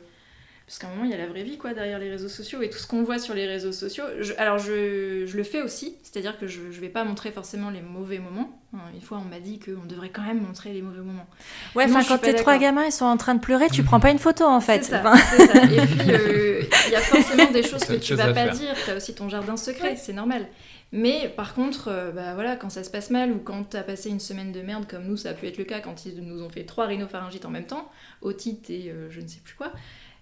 Parce 0.67 0.79
qu'à 0.79 0.87
un 0.87 0.91
moment, 0.91 1.05
il 1.05 1.11
y 1.11 1.15
a 1.15 1.19
la 1.19 1.27
vraie 1.27 1.43
vie, 1.43 1.59
quoi, 1.59 1.75
derrière 1.75 1.99
les 1.99 2.09
réseaux 2.11 2.29
sociaux. 2.29 2.63
Et 2.63 2.71
tout 2.71 2.79
ce 2.79 2.87
qu'on 2.87 3.03
voit 3.03 3.19
sur 3.19 3.35
les 3.35 3.47
réseaux 3.47 3.73
sociaux. 3.73 4.05
je- 4.21 4.33
alors, 4.39 4.59
je, 4.59 5.25
je 5.27 5.37
le 5.37 5.43
fais 5.43 5.61
aussi. 5.61 5.97
C'est-à-dire 6.03 6.39
que 6.39 6.47
je, 6.47 6.71
je 6.71 6.81
vais 6.81 6.89
pas 6.89 7.05
montrer 7.05 7.31
forcément 7.33 7.69
les 7.71 7.83
mauvais 7.83 8.19
moments. 8.19 8.59
Hein, 8.75 8.79
Une 8.95 9.01
fois, 9.03 9.19
on 9.19 9.29
m'a 9.29 9.41
dit 9.41 9.59
qu'on 9.59 9.85
devrait 9.87 10.09
quand 10.11 10.23
même 10.23 10.41
montrer 10.41 10.73
les 10.73 10.81
mauvais 10.81 11.01
moments. 11.03 11.27
ouais, 11.75 11.85
enfin, 11.85 12.03
quand 12.05 12.19
tes 12.19 12.35
trois 12.35 12.57
gamins 12.59 12.85
ils 12.87 12.93
sont 12.93 13.05
en 13.05 13.17
train 13.19 13.35
de 13.35 13.41
pleurer, 13.41 13.69
tu 13.69 13.83
prends 13.83 14.01
pas 14.01 14.11
une 14.11 14.19
photo 14.19 14.45
en 14.45 14.61
fait. 14.63 14.83
C'est 14.85 14.93
ça, 14.93 15.01
Enfin, 15.05 15.17
c'est 15.37 15.47
ça. 15.47 15.65
Et 15.65 15.87
puis, 15.87 16.11
euh, 16.11 16.63
il 16.87 16.93
y 16.93 16.97
a 16.97 17.01
forcément 17.01 17.51
des 17.51 17.63
choses 17.69 17.85
que 17.85 17.95
tu 17.95 18.09
chose 18.09 18.19
vas 18.19 18.29
pas 18.29 18.35
faire. 18.35 18.53
dire. 18.55 18.75
T'as 18.87 18.97
aussi 18.97 19.15
ton 19.15 19.29
jardin 19.29 19.57
secret, 19.59 19.91
Ouais. 19.91 19.97
c'est 19.97 20.13
normal. 20.15 20.47
Mais 20.95 21.33
par 21.37 21.55
contre, 21.55 21.89
euh, 21.89 22.11
bah 22.13 22.35
voilà, 22.35 22.55
quand 22.57 22.69
ça 22.71 22.85
se 22.85 22.91
passe 22.91 23.09
mal 23.11 23.33
ou 23.33 23.39
quand 23.39 23.65
t'as 23.71 23.83
passé 23.83 24.11
une 24.11 24.21
semaine 24.21 24.53
de 24.53 24.61
merde 24.61 24.87
comme 24.87 25.05
nous, 25.05 25.17
ça 25.17 25.31
a 25.31 25.33
pu 25.33 25.47
être 25.47 25.57
le 25.57 25.65
cas 25.65 25.81
quand 25.81 26.05
ils 26.05 26.21
nous 26.21 26.43
ont 26.43 26.51
fait 26.51 26.65
trois 26.65 26.85
rhinopharyngites 26.87 27.47
en 27.47 27.51
même 27.51 27.65
temps, 27.67 27.91
otite 28.21 28.69
et 28.69 28.91
euh, 28.91 29.09
je 29.11 29.21
ne 29.23 29.27
sais 29.27 29.41
plus 29.43 29.55
quoi, 29.55 29.73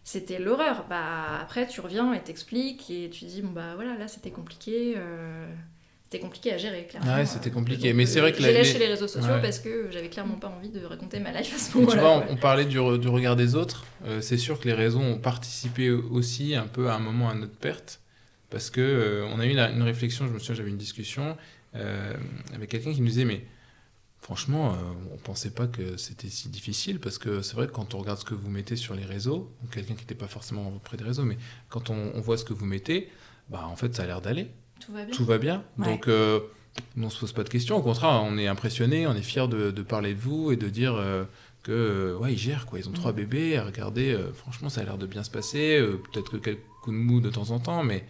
c'était 0.05 0.39
l'horreur. 0.39 0.87
Bah 0.89 1.39
après, 1.41 1.67
tu 1.67 1.81
reviens 1.81 2.13
et 2.15 2.21
t'expliques 2.21 2.91
et 2.91 3.11
tu 3.11 3.25
dis 3.27 3.43
bon 3.43 3.51
bah 3.53 3.75
voilà, 3.75 3.97
là 3.97 4.09
c'était 4.09 4.31
compliqué. 4.31 4.95
euh, 4.97 5.47
C'était 6.05 6.25
compliqué 6.25 6.53
à 6.53 6.59
gérer, 6.59 6.87
clairement. 6.91 7.15
Ouais, 7.15 7.25
c'était 7.25 7.51
compliqué. 7.53 7.89
Donc, 7.91 7.97
Mais 7.99 8.05
c'est 8.07 8.19
vrai 8.21 8.33
que 8.33 8.43
J'ai 8.43 8.53
lâché 8.53 8.73
les- 8.75 8.81
les 8.81 8.87
réseaux 8.89 9.07
sociaux 9.07 9.31
Ouais. 9.35 9.41
parce 9.43 9.61
que 9.61 9.91
j'avais 9.93 10.09
clairement 10.09 10.35
pas 10.39 10.49
envie 10.49 10.71
de 10.71 10.85
raconter 10.85 11.21
ma 11.21 11.31
life 11.31 11.55
à 11.55 11.59
ce 11.59 11.67
Mais 11.67 11.71
tu 11.73 11.79
moment-là. 11.91 12.01
vois, 12.01 12.27
on, 12.29 12.33
on 12.33 12.37
parlait 12.37 12.65
du, 12.65 12.79
re- 12.79 12.99
du 12.99 13.07
regard 13.07 13.37
des 13.37 13.55
autres. 13.55 13.85
Euh, 14.07 14.21
c'est 14.21 14.37
sûr 14.37 14.59
que 14.59 14.67
les 14.67 14.75
réseaux 14.75 14.99
ont 14.99 15.19
participé 15.19 15.89
aussi 15.91 16.57
un 16.57 16.67
peu 16.67 16.89
à 16.91 16.95
un 16.97 16.99
moment 16.99 17.29
à 17.31 17.35
notre 17.35 17.55
perte. 17.57 18.01
Parce 18.51 18.71
que 18.71 18.81
euh, 18.81 19.25
on 19.33 19.39
a 19.39 19.47
eu 19.47 19.53
la- 19.53 19.71
une 19.71 19.83
réflexion, 19.83 20.27
je 20.27 20.33
me 20.33 20.41
souviens, 20.41 20.57
j'avais 20.57 20.71
une 20.71 20.77
discussion 20.79 21.37
euh, 21.77 22.13
avec 22.57 22.71
quelqu'un 22.71 22.93
qui 22.93 23.01
nous 23.03 23.07
disait 23.07 23.25
Mais 23.25 23.45
franchement, 24.31 24.73
euh, 24.75 24.77
on 25.13 25.17
pensait 25.17 25.51
pas 25.51 25.67
que 25.67 25.97
c'était 25.97 26.29
si 26.29 26.49
difficile. 26.49 27.01
Parce 27.01 27.19
que 27.19 27.43
c'est 27.43 27.55
vrai 27.57 27.67
que 27.67 27.73
quand 27.73 27.95
on 27.95 27.99
regarde 27.99 28.21
ce 28.21 28.25
que 28.25 28.35
vous 28.35 28.49
mettez 28.49 28.77
sur 28.77 28.95
les 28.95 29.05
réseaux, 29.05 29.51
quelqu'un 29.73 29.95
qui 29.95 30.03
n'était 30.03 30.15
pas 30.15 30.29
forcément 30.29 30.69
auprès 30.69 30.97
des 30.97 31.03
réseaux, 31.03 31.25
mais 31.25 31.37
quand 31.69 31.91
on, 31.91 32.13
on 32.15 32.21
voit 32.21 32.39
ce 32.39 32.45
que 32.45 32.53
vous 32.53 32.65
mettez, 32.65 33.09
bah 33.49 33.67
en 33.69 33.75
fait, 33.75 33.93
ça 33.97 34.05
a 34.05 34.07
l'air 34.07 34.21
d'aller 34.21 34.47
Tout 34.79 34.93
va 34.93 35.05
bien. 35.05 35.15
tout 35.17 35.25
va 35.25 35.39
bien. 35.39 35.65
Ouais. 35.79 35.87
Donc, 35.87 36.07
euh, 36.07 36.39
on 36.97 37.01
ne 37.01 37.09
se 37.11 37.19
pose 37.19 37.33
pas 37.33 37.43
de 37.43 37.49
questions. 37.49 37.77
Au 37.77 37.83
contraire, 37.83 38.23
on 38.25 38.39
est 38.39 38.47
impressionné, 38.47 39.09
on 39.09 39.15
est 39.15 39.23
fier 39.23 39.49
de, 39.49 39.73
de 39.73 39.83
parler 39.83 40.15
de 40.15 40.21
vous 40.21 40.53
et 40.53 40.57
de 40.57 40.69
dire 40.69 40.95
euh, 40.95 41.25
que, 41.65 41.73
euh, 41.73 42.17
ouais, 42.19 42.33
ils 42.33 42.39
gèrent, 42.39 42.67
quoi. 42.67 42.79
Ils 42.79 42.87
ont 42.89 42.93
Mm. 42.93 42.95
trois 42.95 43.13
bébés. 43.13 43.59
Regardez, 43.59 44.13
euh, 44.13 44.33
franchement, 44.33 44.69
ça 44.69 44.83
a 44.83 44.85
l'air 44.85 44.97
de 44.97 45.07
bien 45.07 45.25
se 45.25 45.31
passer. 45.31 45.83
Peut-être 46.13 46.31
que 46.31 46.37
quelques 46.37 46.61
coups 46.83 46.97
de 46.97 47.03
mou 47.03 47.21
de 47.21 47.31
temps 47.31 47.51
en 47.51 47.59
temps, 47.59 47.83
mais. 47.83 48.05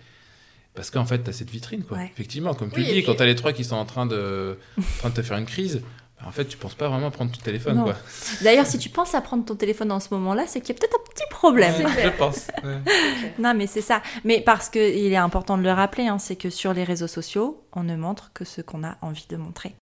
Parce 0.74 0.90
qu'en 0.90 1.04
fait, 1.04 1.24
tu 1.24 1.30
as 1.30 1.32
cette 1.32 1.50
vitrine, 1.50 1.82
quoi. 1.82 1.96
Ouais. 1.98 2.10
Effectivement, 2.14 2.54
comme 2.54 2.70
tu 2.70 2.76
Oui, 2.78 2.84
dis, 2.84 2.92
puis- 2.92 3.04
quand 3.04 3.14
tu 3.16 3.22
as 3.22 3.26
les 3.26 3.34
trois 3.34 3.52
qui 3.52 3.64
sont 3.64 3.74
en 3.74 3.84
train 3.86 4.06
de, 4.06 4.56
en 4.78 4.82
train 4.98 5.08
de 5.10 5.14
te 5.14 5.22
faire 5.22 5.36
une 5.38 5.44
crise, 5.46 5.82
en 6.26 6.30
fait, 6.32 6.44
tu 6.46 6.56
penses 6.58 6.74
pas 6.74 6.88
vraiment 6.88 7.06
à 7.06 7.10
prendre 7.10 7.30
ton 7.32 7.40
téléphone, 7.40 7.76
Non. 7.76 7.84
quoi. 7.84 7.96
D'ailleurs, 8.42 8.66
si 8.66 8.78
tu 8.78 8.88
penses 8.90 9.14
à 9.14 9.20
prendre 9.20 9.44
ton 9.44 9.56
téléphone 9.56 9.90
en 9.92 10.00
ce 10.00 10.12
moment-là, 10.14 10.44
c'est 10.46 10.60
qu'il 10.60 10.74
y 10.74 10.78
a 10.78 10.80
peut-être 10.80 10.96
un 11.00 11.10
petit 11.10 11.24
problème. 11.30 11.74
Je 12.02 12.08
pense. 12.18 12.48
ouais. 12.62 12.78
Non, 13.38 13.54
mais 13.54 13.66
c'est 13.66 13.80
ça. 13.80 14.02
Mais 14.24 14.40
parce 14.40 14.68
qu'il 14.68 14.80
est 15.12 15.16
important 15.16 15.56
de 15.56 15.62
le 15.62 15.72
rappeler, 15.72 16.06
hein, 16.08 16.18
c'est 16.18 16.36
que 16.36 16.50
sur 16.50 16.74
les 16.74 16.84
réseaux 16.84 17.06
sociaux, 17.06 17.64
on 17.72 17.82
ne 17.84 17.96
montre 17.96 18.32
que 18.34 18.44
ce 18.44 18.60
qu'on 18.60 18.84
a 18.84 18.96
envie 19.02 19.26
de 19.30 19.36
montrer. 19.36 19.74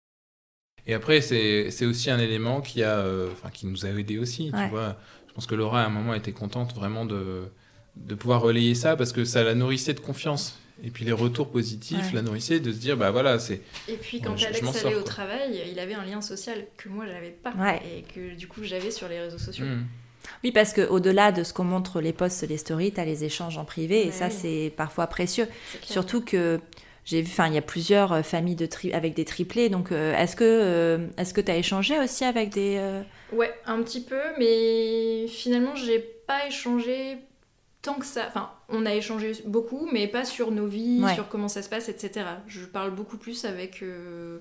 Et 0.86 0.94
après, 0.94 1.22
c'est 1.22 1.70
c'est 1.72 1.86
aussi 1.86 2.10
un 2.12 2.20
élément 2.20 2.62
qui, 2.62 2.82
a, 2.84 3.00
euh, 3.00 3.30
enfin, 3.34 3.50
qui 3.50 3.66
nous 3.68 3.86
a 3.86 3.90
aidé 3.90 4.20
aussi. 4.20 4.52
Ouais. 4.54 4.66
Tu 4.66 4.70
vois. 4.70 4.96
Je 5.28 5.34
pense 5.34 5.46
que 5.48 5.56
Laura, 5.56 5.82
à 5.82 5.86
un 5.86 5.90
moment, 5.90 6.14
était 6.14 6.32
contente 6.32 6.74
vraiment 6.74 7.06
de, 7.06 7.52
de 7.96 8.16
pouvoir 8.16 8.42
relayer 8.42 8.74
ça 8.76 8.96
parce 8.96 9.12
que 9.12 9.26
ça 9.26 9.44
la 9.44 9.54
nourrissait 9.56 9.94
de 9.94 10.00
confiance. 10.00 10.58
Et 10.84 10.92
puis 10.92 11.06
les 11.06 11.12
retours 11.12 11.50
positifs 11.50 11.98
Ouais. 11.98 12.14
la 12.14 12.22
nourrissaient 12.22 12.60
de 12.60 12.72
se 12.72 12.78
dire, 12.78 12.98
bah 12.98 13.10
voilà, 13.12 13.40
c'est. 13.40 13.62
Et 13.88 13.94
puis 13.94 14.22
quand 14.22 14.36
Ouais, 14.36 14.46
Alex 14.46 14.62
allait 14.62 14.74
sors, 14.80 14.92
au 14.92 14.96
quoi. 14.96 15.04
travail, 15.04 15.62
il 15.72 15.80
avait 15.80 15.96
un 15.96 16.06
lien 16.06 16.22
social 16.22 16.66
que 16.78 16.88
moi 16.90 17.06
j'avais 17.08 17.32
pas 17.32 17.54
Ouais. 17.58 17.82
et 17.98 18.02
que 18.04 18.36
du 18.36 18.48
coup 18.48 18.64
j'avais 18.64 18.92
sur 18.92 19.08
les 19.08 19.20
réseaux 19.20 19.40
sociaux. 19.40 19.66
Hmm. 19.66 19.86
Oui, 20.44 20.52
parce 20.52 20.74
qu'au-delà 20.74 21.32
de 21.32 21.44
ce 21.44 21.54
qu'on 21.54 21.64
montre 21.64 22.02
les 22.02 22.14
posts, 22.14 22.44
les 22.48 22.58
stories, 22.58 22.92
tu 22.92 23.00
as 23.00 23.06
les 23.06 23.24
échanges 23.24 23.58
en 23.58 23.64
privé, 23.66 24.06
et 24.06 24.12
ça, 24.12 24.28
oui. 24.28 24.34
c'est 24.38 24.74
parfois 24.76 25.08
précieux. 25.08 25.48
Surtout 25.84 26.22
que 26.22 26.60
j'ai 27.06 27.22
vu, 27.22 27.30
enfin, 27.32 27.48
il 27.48 27.54
y 27.54 27.58
a 27.58 27.62
plusieurs 27.62 28.12
euh, 28.12 28.22
familles 28.24 28.58
de 28.58 28.66
tri 28.66 28.92
avec 28.92 29.14
des 29.16 29.24
triplés, 29.24 29.70
donc 29.70 29.92
euh, 29.94 30.14
est-ce 30.18 30.36
que 30.36 30.44
euh, 30.44 31.08
est-ce 31.18 31.34
que 31.34 31.40
tu 31.40 31.50
as 31.50 31.56
échangé 31.58 31.98
aussi 31.98 32.26
avec 32.26 32.50
des... 32.50 32.76
euh, 32.78 33.02
Ouais, 33.32 33.54
un 33.66 33.82
petit 33.82 34.02
peu, 34.02 34.20
mais 34.38 35.28
finalement, 35.30 35.76
j'ai 35.76 36.00
pas 36.00 36.46
échangé 36.48 37.18
tant 37.88 38.00
que 38.00 38.06
ça. 38.06 38.26
Enfin, 38.28 38.52
on 38.70 38.86
a 38.86 38.94
échangé 38.94 39.32
beaucoup, 39.46 39.88
mais 39.92 40.08
pas 40.08 40.26
sur 40.26 40.52
nos 40.52 40.68
vies, 40.68 41.04
Ouais. 41.04 41.14
sur 41.16 41.28
comment 41.30 41.48
ça 41.48 41.62
se 41.62 41.70
passe, 41.70 41.90
etc. 41.90 42.26
Je 42.48 42.66
parle 42.66 42.92
beaucoup 42.92 43.18
plus 43.18 43.46
avec 43.46 43.82
euh, 43.82 44.40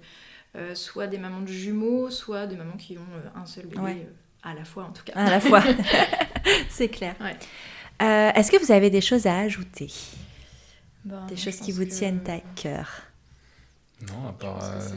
euh, 0.56 0.74
soit 0.74 1.06
des 1.06 1.18
mamans 1.18 1.40
de 1.40 1.46
jumeaux, 1.48 2.10
soit 2.10 2.46
des 2.46 2.56
mamans 2.56 2.76
qui 2.76 2.98
ont 2.98 3.02
euh, 3.14 3.40
un 3.40 3.46
seul 3.46 3.66
bébé 3.66 3.80
Ouais. 3.82 4.06
euh, 4.06 4.12
à 4.50 4.54
la 4.54 4.64
fois, 4.64 4.84
en 4.84 4.92
tout 4.92 5.02
cas. 5.04 5.12
à 5.14 5.30
la 5.30 5.40
fois 5.40 5.62
C'est 6.68 6.88
clair. 6.88 7.14
Ouais. 7.20 7.36
Euh, 8.02 8.30
est-ce 8.34 8.50
que 8.50 8.58
vous 8.62 8.72
avez 8.72 8.90
des 8.90 9.00
choses 9.00 9.26
à 9.26 9.38
ajouter? 9.38 9.90
Ben, 11.04 11.24
Des 11.26 11.36
choses 11.36 11.56
qui 11.60 11.72
vous 11.72 11.84
que- 11.84 11.90
tiennent 11.90 12.22
à 12.28 12.40
cœur? 12.60 12.88
Non, 14.08 14.28
à 14.28 14.32
je 14.38 14.44
part 14.44 14.58
pense 14.58 14.88
que 14.92 14.96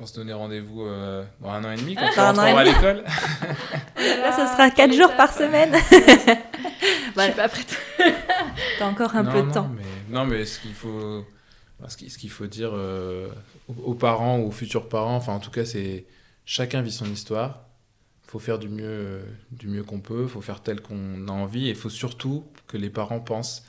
qu'on 0.00 0.06
se 0.06 0.14
donnait 0.14 0.32
rendez-vous 0.32 0.82
euh, 0.82 1.24
dans 1.40 1.50
un 1.50 1.62
an 1.62 1.72
et 1.72 1.76
demi 1.76 1.94
quand 1.94 2.02
on 2.02 2.12
et 2.12 2.20
rentrera 2.20 2.60
à 2.60 2.64
l'école. 2.64 3.04
Là, 3.96 4.32
ce 4.32 4.50
sera 4.50 4.70
4 4.70 4.94
jours 4.94 5.14
par 5.14 5.30
semaine. 5.34 5.74
Je 7.16 7.22
suis 7.22 7.32
pas 7.32 7.48
prête. 7.48 7.76
T'as 8.78 8.86
encore 8.86 9.14
un 9.14 9.24
non, 9.24 9.32
peu 9.32 9.42
de 9.42 9.46
non, 9.48 9.52
temps. 9.52 9.68
Mais, 9.68 9.82
non, 10.08 10.24
mais 10.24 10.46
ce 10.46 10.58
qu'il 10.58 10.72
faut, 10.72 11.26
ce 11.86 11.96
qu'il 11.96 12.30
faut 12.30 12.46
dire 12.46 12.70
euh, 12.72 13.28
aux, 13.68 13.92
parents 13.92 14.38
ou 14.38 14.48
aux 14.48 14.50
futurs 14.50 14.88
parents, 14.88 15.16
enfin 15.16 15.34
en 15.34 15.40
tout 15.40 15.50
cas, 15.50 15.66
c'est 15.66 16.06
chacun 16.46 16.80
vit 16.80 16.92
son 16.92 17.06
histoire. 17.06 17.66
Il 18.26 18.30
faut 18.30 18.38
faire 18.38 18.58
du 18.58 18.70
mieux, 18.70 18.84
euh, 18.86 19.22
du 19.50 19.68
mieux 19.68 19.82
qu'on 19.82 20.00
peut. 20.00 20.22
Il 20.22 20.30
faut 20.30 20.40
faire 20.40 20.62
tel 20.62 20.80
qu'on 20.80 21.28
a 21.28 21.32
envie. 21.32 21.66
Et 21.66 21.70
il 21.70 21.76
faut 21.76 21.90
surtout 21.90 22.46
que 22.68 22.78
les 22.78 22.88
parents 22.88 23.20
pensent 23.20 23.66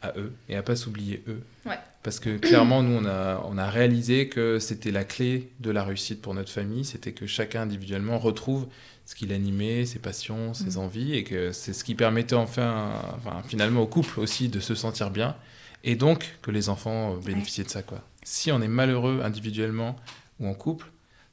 à 0.00 0.12
eux 0.16 0.32
et 0.48 0.54
à 0.54 0.62
pas 0.62 0.76
s'oublier 0.76 1.24
eux. 1.26 1.42
Ouais. 1.66 1.78
Parce 2.02 2.18
que 2.18 2.36
clairement, 2.36 2.82
nous, 2.82 2.96
on 2.96 3.04
a, 3.04 3.40
on 3.48 3.56
a 3.58 3.70
réalisé 3.70 4.28
que 4.28 4.58
c'était 4.58 4.90
la 4.90 5.04
clé 5.04 5.50
de 5.60 5.70
la 5.70 5.84
réussite 5.84 6.20
pour 6.20 6.34
notre 6.34 6.50
famille. 6.50 6.84
C'était 6.84 7.12
que 7.12 7.26
chacun 7.26 7.62
individuellement 7.62 8.18
retrouve 8.18 8.66
ce 9.06 9.14
qui 9.14 9.26
l'animait, 9.26 9.84
ses 9.86 9.98
passions, 10.00 10.52
ses 10.54 10.76
Mm. 10.76 10.82
envies, 10.82 11.14
et 11.14 11.22
que 11.24 11.52
c'est 11.52 11.72
ce 11.72 11.84
qui 11.84 11.94
permettait 11.94 12.34
enfin, 12.34 12.92
enfin, 13.16 13.42
finalement 13.46 13.82
au 13.82 13.86
couple 13.86 14.18
aussi 14.20 14.48
de 14.48 14.58
se 14.60 14.74
sentir 14.74 15.10
bien, 15.10 15.36
et 15.84 15.96
donc 15.96 16.38
que 16.42 16.50
les 16.50 16.68
enfants 16.68 17.14
euh, 17.14 17.16
bénéficiaient 17.24 17.64
de 17.64 17.68
ça. 17.70 17.82
Quoi. 17.82 18.00
Si 18.24 18.50
on 18.52 18.60
est 18.62 18.68
malheureux 18.68 19.20
individuellement 19.24 19.96
ou 20.40 20.46
en 20.48 20.54
couple, 20.54 20.86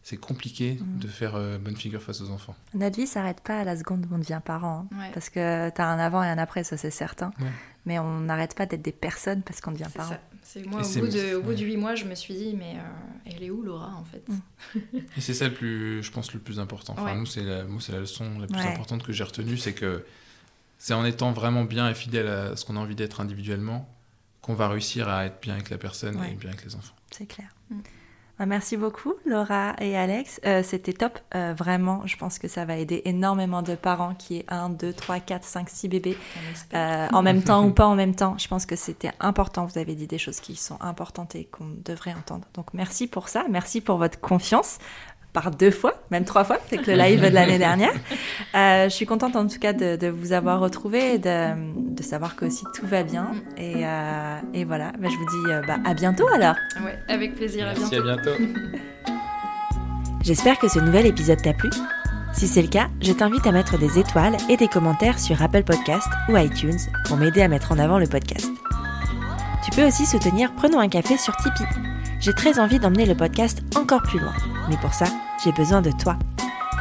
c'est 0.04 0.18
compliqué 0.18 0.80
Mm. 0.82 1.00
de 1.00 1.08
faire 1.08 1.36
euh, 1.36 1.58
bonne 1.60 1.76
figure 1.76 2.02
face 2.02 2.22
aux 2.22 2.32
enfants. 2.32 2.56
Notre 2.74 2.96
vie 3.00 3.06
s'arrête 3.08 3.42
pas 3.42 3.60
à 3.60 3.64
la 3.64 3.78
seconde 3.78 4.06
où 4.10 4.16
on 4.16 4.18
devient 4.20 4.42
parent. 4.44 4.88
hein. 4.92 4.98
Ouais. 5.00 5.12
Parce 5.14 5.30
que 5.30 5.70
t'as 5.70 5.86
un 5.86 6.00
avant 6.00 6.24
et 6.24 6.28
un 6.28 6.38
après, 6.40 6.64
ça 6.64 6.76
c'est 6.78 6.92
certain. 6.92 7.32
Ouais. 7.40 7.48
Mais 7.86 7.98
on 8.00 8.20
n'arrête 8.22 8.56
pas 8.56 8.66
d'être 8.66 8.82
des 8.82 8.92
personnes 8.92 9.42
parce 9.44 9.62
qu'on 9.62 9.72
devient 9.72 9.88
parent. 9.94 10.10
ça. 10.10 10.20
C'est 10.52 10.66
moi 10.66 10.82
au 10.82 11.00
bout, 11.00 11.08
de, 11.08 11.36
au 11.36 11.42
bout 11.44 11.50
ouais. 11.50 11.56
de 11.56 11.64
8 11.64 11.78
mois, 11.78 11.94
je 11.94 12.06
me 12.06 12.16
suis 12.16 12.34
dit 12.34 12.56
mais 12.58 12.74
euh, 12.78 12.82
elle 13.36 13.44
est 13.44 13.52
où 13.52 13.62
Laura 13.62 13.94
en 13.96 14.04
fait 14.04 14.24
Mm. 14.28 14.40
Et 15.18 15.22
c'est 15.22 15.36
ça 15.36 15.48
le 15.48 15.54
plus, 15.54 16.02
je 16.02 16.12
pense, 16.12 16.34
le 16.34 16.40
plus 16.40 16.60
important. 16.60 16.94
Enfin, 16.94 17.06
Ouais. 17.06 17.16
nous, 17.16 17.28
c'est 17.28 17.44
la, 17.44 17.66
moi, 17.66 17.80
c'est 17.80 17.92
la 17.92 18.00
leçon 18.00 18.40
la 18.40 18.48
plus 18.48 18.58
Ouais. 18.58 18.66
importante 18.68 19.04
que 19.04 19.12
j'ai 19.14 19.24
retenue, 19.24 19.58
c'est 19.58 19.74
que 19.74 20.04
c'est 20.80 20.94
en 20.96 21.06
étant 21.06 21.32
vraiment 21.34 21.66
bien 21.66 21.88
et 21.88 21.94
fidèle 21.94 22.28
à 22.28 22.56
ce 22.56 22.66
qu'on 22.66 22.78
a 22.78 22.80
envie 22.80 22.96
d'être 22.96 23.22
individuellement 23.22 23.88
qu'on 24.42 24.56
va 24.56 24.68
réussir 24.70 25.08
à 25.08 25.26
être 25.28 25.40
bien 25.42 25.54
avec 25.54 25.70
la 25.70 25.78
personne 25.78 26.16
Ouais. 26.20 26.32
et 26.32 26.36
bien 26.36 26.50
avec 26.50 26.66
les 26.66 26.74
enfants. 26.76 26.96
C'est 27.12 27.28
clair. 27.28 27.50
Mm. 27.70 27.80
Bah, 28.40 28.46
Merci 28.46 28.78
beaucoup, 28.78 29.16
Laura 29.26 29.76
et 29.82 29.98
Alex. 29.98 30.40
Euh, 30.46 30.64
C'était 30.64 30.94
top. 30.94 31.20
Euh, 31.36 31.54
vraiment, 31.56 32.04
je 32.06 32.16
pense 32.16 32.40
que 32.40 32.48
ça 32.48 32.64
va 32.64 32.78
aider 32.78 33.02
énormément 33.04 33.62
de 33.62 33.76
parents 33.76 34.16
qui 34.16 34.38
aient 34.38 34.46
1, 34.48 34.70
2, 34.70 34.94
3, 34.94 35.20
4, 35.20 35.44
5, 35.44 35.70
6 35.70 35.90
bébés 35.90 36.18
euh, 36.74 37.08
en 37.12 37.22
même 37.24 37.44
temps 37.44 37.66
ou 37.66 37.72
pas 37.72 37.86
en 37.86 37.96
même 37.96 38.16
temps. 38.16 38.38
Je 38.38 38.48
pense 38.48 38.66
que 38.66 38.78
c'était 38.78 39.12
important. 39.20 39.66
Vous 39.66 39.78
avez 39.78 39.94
dit 39.94 40.08
des 40.08 40.18
choses 40.18 40.40
qui 40.40 40.56
sont 40.56 40.78
importantes 40.80 41.36
et 41.36 41.46
qu'on 41.46 41.68
devrait 41.84 42.14
entendre. 42.14 42.48
Donc 42.54 42.74
merci 42.74 43.08
pour 43.08 43.28
ça. 43.28 43.44
Merci 43.50 43.82
pour 43.82 43.98
votre 43.98 44.22
confiance. 44.22 44.80
Par 45.32 45.52
deux 45.52 45.70
fois, 45.70 45.94
même 46.10 46.26
trois 46.26 46.44
fois, 46.44 46.58
c'est 46.70 46.78
que 46.78 46.90
le 46.90 46.98
live 46.98 47.22
de 47.22 47.28
l'année 47.28 47.60
dernière. 47.60 47.94
Euh, 48.56 48.86
je 48.86 48.90
suis 48.90 49.06
contente 49.06 49.36
en 49.36 49.46
tout 49.48 49.60
cas 49.60 49.74
de, 49.74 49.96
de 49.96 50.08
vous 50.08 50.34
avoir 50.34 50.60
retrouvé 50.60 51.14
et 51.16 51.18
de, 51.20 51.50
de 51.96 52.02
savoir 52.02 52.36
que 52.36 52.46
aussi 52.46 52.64
tout 52.74 52.88
va 52.88 53.04
bien. 53.04 53.28
Et, 53.56 53.86
euh, 53.86 54.40
et 54.56 54.64
voilà, 54.66 54.92
Bah, 55.00 55.08
je 55.12 55.16
vous 55.16 55.46
dis 55.46 55.52
euh, 55.52 55.62
bah, 55.68 55.78
à 55.86 55.94
bientôt 55.94 56.28
alors. 56.34 56.56
Ouais, 56.84 56.98
avec 57.08 57.36
plaisir. 57.36 57.68
À 57.68 57.74
Merci, 57.74 58.00
bientôt. 58.02 58.10
à 58.10 58.38
bientôt. 58.38 58.44
J'espère 60.24 60.58
que 60.58 60.68
ce 60.68 60.80
nouvel 60.80 61.06
épisode 61.06 61.42
t'a 61.42 61.54
plu. 61.54 61.70
Si 62.34 62.48
c'est 62.48 62.62
le 62.62 62.68
cas, 62.68 62.90
je 63.02 63.14
t'invite 63.14 63.46
à 63.48 63.52
mettre 63.52 63.78
des 63.78 64.00
étoiles 64.00 64.36
et 64.50 64.58
des 64.58 64.68
commentaires 64.68 65.20
sur 65.20 65.42
Apple 65.42 65.64
Podcast 65.64 66.08
ou 66.30 66.38
iTunes 66.38 66.78
pour 67.06 67.18
m'aider 67.18 67.42
à 67.42 67.48
mettre 67.48 67.72
en 67.72 67.80
avant 67.80 68.00
le 68.00 68.08
podcast. 68.08 68.48
Tu 69.64 69.72
peux 69.72 69.86
aussi 69.86 70.06
soutenir 70.06 70.52
Prenons 70.56 70.80
un 70.80 70.90
café 70.90 71.18
sur 71.18 71.36
Tipeee. 71.38 71.66
J'ai 72.20 72.34
très 72.34 72.60
envie 72.60 72.80
d'emmener 72.80 73.06
le 73.06 73.16
podcast 73.16 73.62
encore 73.76 74.02
plus 74.02 74.20
loin, 74.20 74.34
mais 74.70 74.78
pour 74.78 74.94
ça, 74.94 75.06
j'ai 75.44 75.52
besoin 75.52 75.82
de 75.82 75.92
toi. 75.92 76.18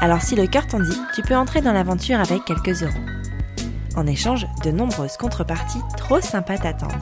Alors 0.01 0.23
si 0.23 0.35
le 0.35 0.47
cœur 0.47 0.67
t'en 0.67 0.81
dit, 0.81 0.99
tu 1.15 1.23
peux 1.23 1.37
entrer 1.37 1.61
dans 1.61 1.73
l'aventure 1.73 2.21
avec 2.21 2.45
quelques 2.45 2.83
euros. 2.83 2.93
En 3.97 4.07
échange, 4.07 4.47
de 4.65 4.71
nombreuses 4.71 5.17
contreparties 5.17 5.83
trop 5.97 6.21
sympas 6.21 6.59
t'attendent. 6.59 6.93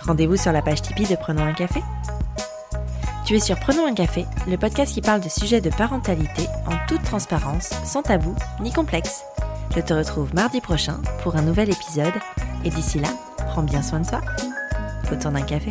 Rendez-vous 0.00 0.36
sur 0.36 0.52
la 0.52 0.62
page 0.62 0.82
Tipeee 0.82 1.06
de 1.06 1.16
Prenons 1.16 1.44
un 1.44 1.52
café 1.52 1.82
tu 3.24 3.36
es 3.36 3.40
sur 3.40 3.58
Prenons 3.58 3.86
un 3.86 3.94
café, 3.94 4.26
le 4.48 4.56
podcast 4.56 4.92
qui 4.92 5.00
parle 5.00 5.20
de 5.20 5.28
sujets 5.28 5.60
de 5.60 5.70
parentalité 5.70 6.48
en 6.66 6.74
toute 6.88 7.04
transparence, 7.04 7.70
sans 7.84 8.02
tabou 8.02 8.34
ni 8.60 8.72
complexe. 8.72 9.22
Je 9.76 9.80
te 9.80 9.94
retrouve 9.94 10.34
mardi 10.34 10.60
prochain 10.60 11.00
pour 11.22 11.36
un 11.36 11.42
nouvel 11.42 11.70
épisode 11.70 12.12
et 12.64 12.70
d'ici 12.70 12.98
là, 12.98 13.08
prends 13.46 13.62
bien 13.62 13.80
soin 13.80 14.00
de 14.00 14.08
toi. 14.08 14.20
Autour 15.12 15.30
d'un 15.30 15.42
café. 15.42 15.70